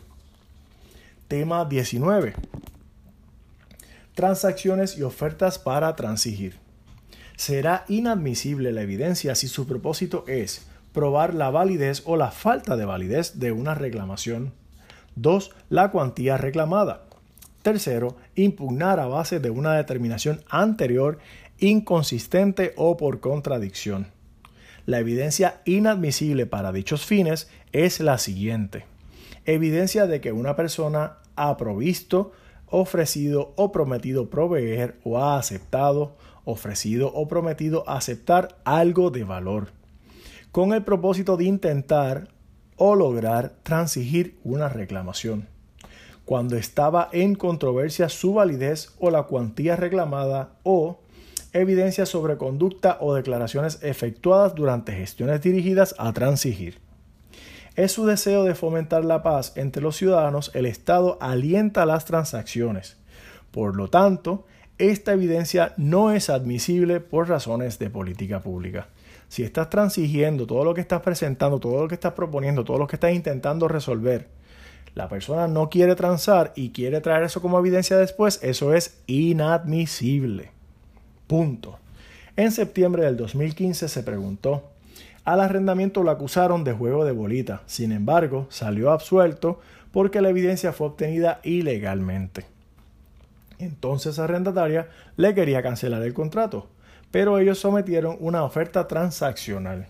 Tema 1.28 1.66
19. 1.66 2.34
Transacciones 4.16 4.98
y 4.98 5.04
ofertas 5.04 5.60
para 5.60 5.96
transigir. 5.96 6.58
Será 7.36 7.84
inadmisible 7.88 8.72
la 8.72 8.84
evidencia 8.84 9.36
si 9.36 9.48
su 9.48 9.68
propósito 9.68 10.24
es 10.28 10.68
probar 10.94 11.34
la 11.34 11.50
validez 11.50 12.04
o 12.06 12.16
la 12.16 12.32
falta 12.32 12.78
de 12.78 12.86
validez 12.86 13.40
de 13.40 13.52
una 13.52 13.74
reclamación. 13.74 14.54
2. 15.16 15.52
La 15.70 15.92
cuantía 15.92 16.38
reclamada. 16.38 17.04
Tercero, 17.64 18.18
impugnar 18.36 19.00
a 19.00 19.08
base 19.08 19.40
de 19.40 19.50
una 19.50 19.74
determinación 19.74 20.42
anterior 20.50 21.18
inconsistente 21.64 22.74
o 22.76 22.98
por 22.98 23.22
contradicción. 23.22 24.08
La 24.86 25.00
evidencia 25.00 25.62
inadmisible 25.64 26.46
para 26.46 26.74
dichos 26.74 27.06
fines 27.06 27.50
es 27.72 28.02
la 28.02 28.18
siguiente. 28.18 28.86
Evidencia 29.46 30.06
de 30.06 30.20
que 30.20 30.34
una 30.34 30.58
persona 30.58 31.20
ha 31.38 31.56
provisto, 31.56 32.34
ofrecido 32.68 33.54
o 33.56 33.72
prometido 33.72 34.30
proveer 34.30 35.00
o 35.06 35.20
ha 35.20 35.38
aceptado, 35.38 36.18
ofrecido 36.44 37.14
o 37.14 37.30
prometido 37.30 37.88
aceptar 37.88 38.58
algo 38.66 39.10
de 39.10 39.24
valor, 39.24 39.72
con 40.52 40.74
el 40.74 40.84
propósito 40.84 41.38
de 41.38 41.46
intentar 41.46 42.28
o 42.76 42.96
lograr 42.96 43.54
transigir 43.64 44.38
una 44.44 44.68
reclamación. 44.68 45.48
Cuando 46.26 46.58
estaba 46.58 47.08
en 47.14 47.36
controversia 47.36 48.10
su 48.10 48.34
validez 48.34 48.94
o 49.00 49.12
la 49.12 49.24
cuantía 49.24 49.78
reclamada 49.78 50.58
o 50.64 51.03
evidencia 51.54 52.06
sobre 52.06 52.38
conducta 52.38 52.98
o 53.00 53.14
declaraciones 53.14 53.80
efectuadas 53.82 54.56
durante 54.56 54.94
gestiones 54.94 55.42
dirigidas 55.42 55.96
a 55.98 56.12
transigir. 56.12 56.80
Es 57.76 57.92
su 57.92 58.06
deseo 58.06 58.44
de 58.44 58.56
fomentar 58.56 59.06
la 59.06 59.24
paz 59.24 59.54
entre 59.56 59.82
los 59.82 59.96
ciudadanos, 59.96 60.52
el 60.54 60.66
Estado 60.66 61.18
alienta 61.22 61.86
las 61.86 62.06
transacciones. 62.06 62.98
Por 63.52 63.76
lo 63.76 63.90
tanto, 63.90 64.46
esta 64.78 65.14
evidencia 65.14 65.74
no 65.78 66.12
es 66.12 66.30
admisible 66.30 67.00
por 67.00 67.30
razones 67.30 67.80
de 67.80 67.90
política 67.90 68.42
pública. 68.42 68.90
Si 69.28 69.44
estás 69.44 69.70
transigiendo 69.70 70.46
todo 70.46 70.64
lo 70.64 70.74
que 70.74 70.82
estás 70.82 71.02
presentando, 71.02 71.60
todo 71.60 71.82
lo 71.82 71.88
que 71.88 71.96
estás 71.96 72.14
proponiendo, 72.14 72.64
todo 72.64 72.78
lo 72.78 72.88
que 72.88 72.96
estás 72.96 73.14
intentando 73.14 73.68
resolver, 73.68 74.28
la 74.96 75.10
persona 75.10 75.48
no 75.48 75.70
quiere 75.70 75.96
transar 75.96 76.54
y 76.56 76.70
quiere 76.70 77.02
traer 77.02 77.24
eso 77.24 77.42
como 77.42 77.58
evidencia 77.58 77.98
después, 77.98 78.40
eso 78.44 78.74
es 78.74 79.02
inadmisible. 79.08 80.52
Punto. 81.28 81.80
En 82.36 82.52
septiembre 82.52 83.04
del 83.04 83.16
2015 83.16 83.88
se 83.88 84.04
preguntó. 84.04 84.64
Al 85.24 85.40
arrendamiento 85.40 86.04
lo 86.04 86.12
acusaron 86.12 86.64
de 86.64 86.74
juego 86.74 87.06
de 87.06 87.14
bolita, 87.14 87.62
sin 87.66 87.92
embargo, 87.92 88.48
salió 88.50 88.92
absuelto 88.92 89.62
porque 89.92 90.20
la 90.20 90.30
evidencia 90.30 90.74
fue 90.74 90.88
obtenida 90.88 91.40
ilegalmente. 91.44 92.46
Entonces 93.60 94.20
arrendataria 94.20 94.90
le 95.16 95.34
quería 95.34 95.64
cancelar 95.64 96.02
el 96.02 96.14
contrato, 96.14 96.68
pero 97.12 97.40
ellos 97.40 97.60
sometieron 97.60 98.18
una 98.20 98.44
oferta 98.44 98.88
transaccional. 98.88 99.88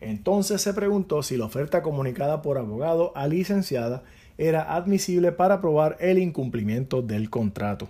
Entonces 0.00 0.62
se 0.62 0.72
preguntó 0.72 1.22
si 1.22 1.36
la 1.36 1.44
oferta 1.44 1.82
comunicada 1.82 2.40
por 2.40 2.56
abogado 2.56 3.12
a 3.16 3.26
licenciada 3.26 4.02
era 4.38 4.74
admisible 4.74 5.32
para 5.32 5.60
probar 5.60 5.96
el 6.00 6.18
incumplimiento 6.18 7.02
del 7.02 7.28
contrato. 7.28 7.88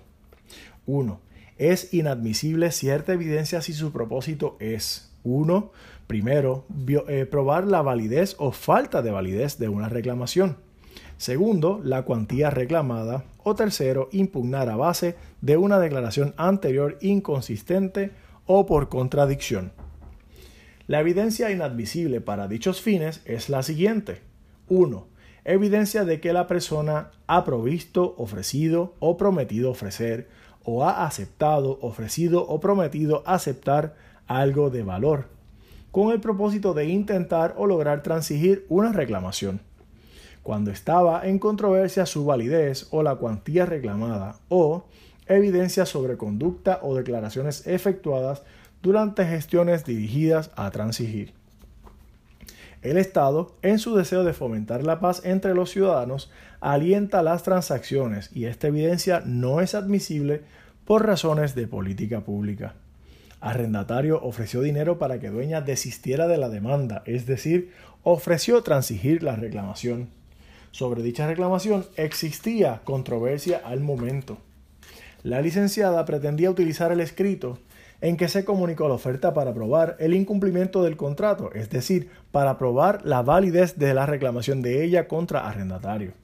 1 0.86 1.23
es 1.58 1.94
inadmisible 1.94 2.72
cierta 2.72 3.12
evidencia 3.12 3.60
si 3.62 3.72
su 3.72 3.92
propósito 3.92 4.56
es 4.60 5.12
1. 5.22 5.72
Primero, 6.06 6.66
eh, 7.08 7.26
probar 7.26 7.66
la 7.66 7.82
validez 7.82 8.36
o 8.38 8.52
falta 8.52 9.02
de 9.02 9.10
validez 9.10 9.58
de 9.58 9.68
una 9.68 9.88
reclamación. 9.88 10.56
Segundo, 11.16 11.80
la 11.82 12.02
cuantía 12.02 12.50
reclamada. 12.50 13.24
O 13.42 13.54
tercero, 13.54 14.08
impugnar 14.12 14.68
a 14.68 14.76
base 14.76 15.16
de 15.40 15.56
una 15.56 15.78
declaración 15.78 16.34
anterior 16.36 16.98
inconsistente 17.00 18.10
o 18.46 18.66
por 18.66 18.88
contradicción. 18.88 19.72
La 20.86 21.00
evidencia 21.00 21.50
inadmisible 21.50 22.20
para 22.20 22.48
dichos 22.48 22.82
fines 22.82 23.22
es 23.24 23.48
la 23.48 23.62
siguiente. 23.62 24.20
1. 24.68 25.06
Evidencia 25.44 26.04
de 26.04 26.20
que 26.20 26.32
la 26.32 26.46
persona 26.46 27.10
ha 27.26 27.44
provisto, 27.44 28.14
ofrecido 28.18 28.94
o 28.98 29.16
prometido 29.16 29.70
ofrecer 29.70 30.28
o 30.64 30.84
ha 30.84 31.06
aceptado, 31.06 31.78
ofrecido 31.82 32.46
o 32.46 32.60
prometido 32.60 33.22
aceptar 33.26 33.94
algo 34.26 34.70
de 34.70 34.82
valor, 34.82 35.26
con 35.90 36.10
el 36.10 36.20
propósito 36.20 36.74
de 36.74 36.86
intentar 36.86 37.54
o 37.56 37.66
lograr 37.66 38.02
transigir 38.02 38.66
una 38.68 38.92
reclamación. 38.92 39.60
Cuando 40.42 40.70
estaba 40.70 41.26
en 41.26 41.38
controversia 41.38 42.06
su 42.06 42.24
validez 42.24 42.88
o 42.90 43.02
la 43.02 43.16
cuantía 43.16 43.64
reclamada, 43.66 44.36
o 44.48 44.84
evidencia 45.26 45.86
sobre 45.86 46.16
conducta 46.16 46.80
o 46.82 46.94
declaraciones 46.94 47.66
efectuadas 47.66 48.42
durante 48.82 49.24
gestiones 49.24 49.84
dirigidas 49.84 50.50
a 50.56 50.70
transigir. 50.70 51.32
El 52.82 52.98
Estado, 52.98 53.52
en 53.62 53.78
su 53.78 53.94
deseo 53.94 54.24
de 54.24 54.34
fomentar 54.34 54.84
la 54.84 55.00
paz 55.00 55.22
entre 55.24 55.54
los 55.54 55.70
ciudadanos, 55.70 56.30
alienta 56.64 57.22
las 57.22 57.42
transacciones 57.42 58.30
y 58.32 58.46
esta 58.46 58.68
evidencia 58.68 59.22
no 59.26 59.60
es 59.60 59.74
admisible 59.74 60.40
por 60.86 61.06
razones 61.06 61.54
de 61.54 61.66
política 61.66 62.22
pública. 62.22 62.74
Arrendatario 63.42 64.22
ofreció 64.22 64.62
dinero 64.62 64.98
para 64.98 65.20
que 65.20 65.28
dueña 65.28 65.60
desistiera 65.60 66.26
de 66.26 66.38
la 66.38 66.48
demanda, 66.48 67.02
es 67.04 67.26
decir, 67.26 67.70
ofreció 68.02 68.62
transigir 68.62 69.22
la 69.22 69.36
reclamación. 69.36 70.08
Sobre 70.70 71.02
dicha 71.02 71.26
reclamación 71.26 71.84
existía 71.96 72.80
controversia 72.84 73.60
al 73.62 73.80
momento. 73.80 74.38
La 75.22 75.42
licenciada 75.42 76.06
pretendía 76.06 76.50
utilizar 76.50 76.90
el 76.92 77.00
escrito 77.00 77.58
en 78.00 78.16
que 78.16 78.28
se 78.28 78.46
comunicó 78.46 78.88
la 78.88 78.94
oferta 78.94 79.34
para 79.34 79.52
probar 79.52 79.96
el 80.00 80.14
incumplimiento 80.14 80.82
del 80.82 80.96
contrato, 80.96 81.52
es 81.52 81.68
decir, 81.68 82.08
para 82.32 82.56
probar 82.56 83.04
la 83.04 83.20
validez 83.20 83.78
de 83.78 83.92
la 83.92 84.06
reclamación 84.06 84.62
de 84.62 84.82
ella 84.82 85.08
contra 85.08 85.46
arrendatario. 85.46 86.23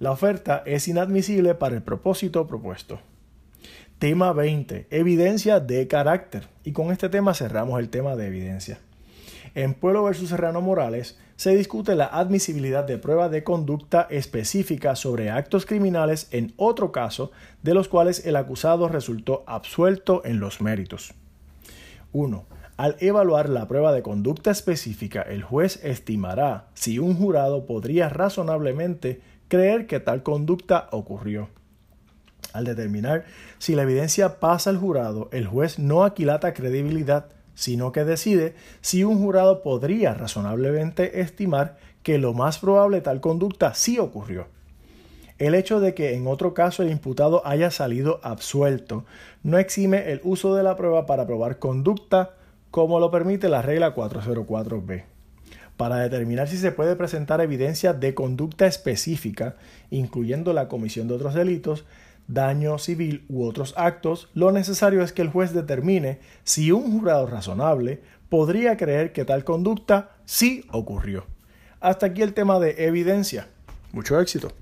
La 0.00 0.12
oferta 0.12 0.62
es 0.64 0.86
inadmisible 0.86 1.56
para 1.56 1.74
el 1.74 1.82
propósito 1.82 2.46
propuesto. 2.46 3.00
Tema 3.98 4.32
20. 4.32 4.86
Evidencia 4.90 5.58
de 5.58 5.88
carácter. 5.88 6.46
Y 6.62 6.70
con 6.70 6.92
este 6.92 7.08
tema 7.08 7.34
cerramos 7.34 7.80
el 7.80 7.88
tema 7.88 8.14
de 8.14 8.28
evidencia. 8.28 8.78
En 9.56 9.74
Pueblo 9.74 10.04
versus 10.04 10.28
Serrano 10.28 10.60
Morales 10.60 11.18
se 11.34 11.56
discute 11.56 11.96
la 11.96 12.06
admisibilidad 12.06 12.84
de 12.84 12.98
prueba 12.98 13.28
de 13.28 13.42
conducta 13.42 14.06
específica 14.08 14.94
sobre 14.94 15.30
actos 15.30 15.66
criminales 15.66 16.28
en 16.30 16.52
otro 16.56 16.92
caso 16.92 17.32
de 17.64 17.74
los 17.74 17.88
cuales 17.88 18.24
el 18.24 18.36
acusado 18.36 18.88
resultó 18.88 19.42
absuelto 19.48 20.22
en 20.24 20.38
los 20.38 20.60
méritos. 20.60 21.12
1. 22.12 22.44
Al 22.76 22.94
evaluar 23.00 23.48
la 23.48 23.66
prueba 23.66 23.92
de 23.92 24.02
conducta 24.02 24.52
específica, 24.52 25.22
el 25.22 25.42
juez 25.42 25.82
estimará 25.82 26.68
si 26.74 27.00
un 27.00 27.16
jurado 27.16 27.66
podría 27.66 28.08
razonablemente 28.08 29.20
creer 29.48 29.86
que 29.86 30.00
tal 30.00 30.22
conducta 30.22 30.88
ocurrió. 30.92 31.48
Al 32.52 32.64
determinar 32.64 33.24
si 33.58 33.74
la 33.74 33.82
evidencia 33.82 34.40
pasa 34.40 34.70
al 34.70 34.78
jurado, 34.78 35.28
el 35.32 35.46
juez 35.46 35.78
no 35.78 36.04
aquilata 36.04 36.54
credibilidad, 36.54 37.26
sino 37.54 37.92
que 37.92 38.04
decide 38.04 38.54
si 38.80 39.04
un 39.04 39.18
jurado 39.18 39.62
podría 39.62 40.14
razonablemente 40.14 41.20
estimar 41.20 41.76
que 42.02 42.18
lo 42.18 42.32
más 42.32 42.58
probable 42.58 43.00
tal 43.00 43.20
conducta 43.20 43.74
sí 43.74 43.98
ocurrió. 43.98 44.46
El 45.38 45.54
hecho 45.54 45.78
de 45.78 45.94
que 45.94 46.14
en 46.14 46.26
otro 46.26 46.52
caso 46.54 46.82
el 46.82 46.90
imputado 46.90 47.46
haya 47.46 47.70
salido 47.70 48.20
absuelto 48.22 49.04
no 49.42 49.58
exime 49.58 50.10
el 50.10 50.20
uso 50.24 50.54
de 50.54 50.62
la 50.62 50.76
prueba 50.76 51.06
para 51.06 51.26
probar 51.26 51.58
conducta 51.58 52.34
como 52.70 52.98
lo 52.98 53.10
permite 53.10 53.48
la 53.48 53.62
regla 53.62 53.94
404b. 53.94 55.17
Para 55.78 55.98
determinar 55.98 56.48
si 56.48 56.56
se 56.56 56.72
puede 56.72 56.96
presentar 56.96 57.40
evidencia 57.40 57.92
de 57.92 58.12
conducta 58.12 58.66
específica, 58.66 59.54
incluyendo 59.90 60.52
la 60.52 60.66
comisión 60.66 61.06
de 61.06 61.14
otros 61.14 61.34
delitos, 61.34 61.84
daño 62.26 62.78
civil 62.78 63.24
u 63.28 63.44
otros 63.44 63.74
actos, 63.76 64.28
lo 64.34 64.50
necesario 64.50 65.02
es 65.02 65.12
que 65.12 65.22
el 65.22 65.28
juez 65.28 65.54
determine 65.54 66.18
si 66.42 66.72
un 66.72 66.98
jurado 66.98 67.28
razonable 67.28 68.00
podría 68.28 68.76
creer 68.76 69.12
que 69.12 69.24
tal 69.24 69.44
conducta 69.44 70.10
sí 70.24 70.64
ocurrió. 70.72 71.26
Hasta 71.78 72.06
aquí 72.06 72.22
el 72.22 72.34
tema 72.34 72.58
de 72.58 72.84
evidencia. 72.84 73.46
Mucho 73.92 74.20
éxito. 74.20 74.52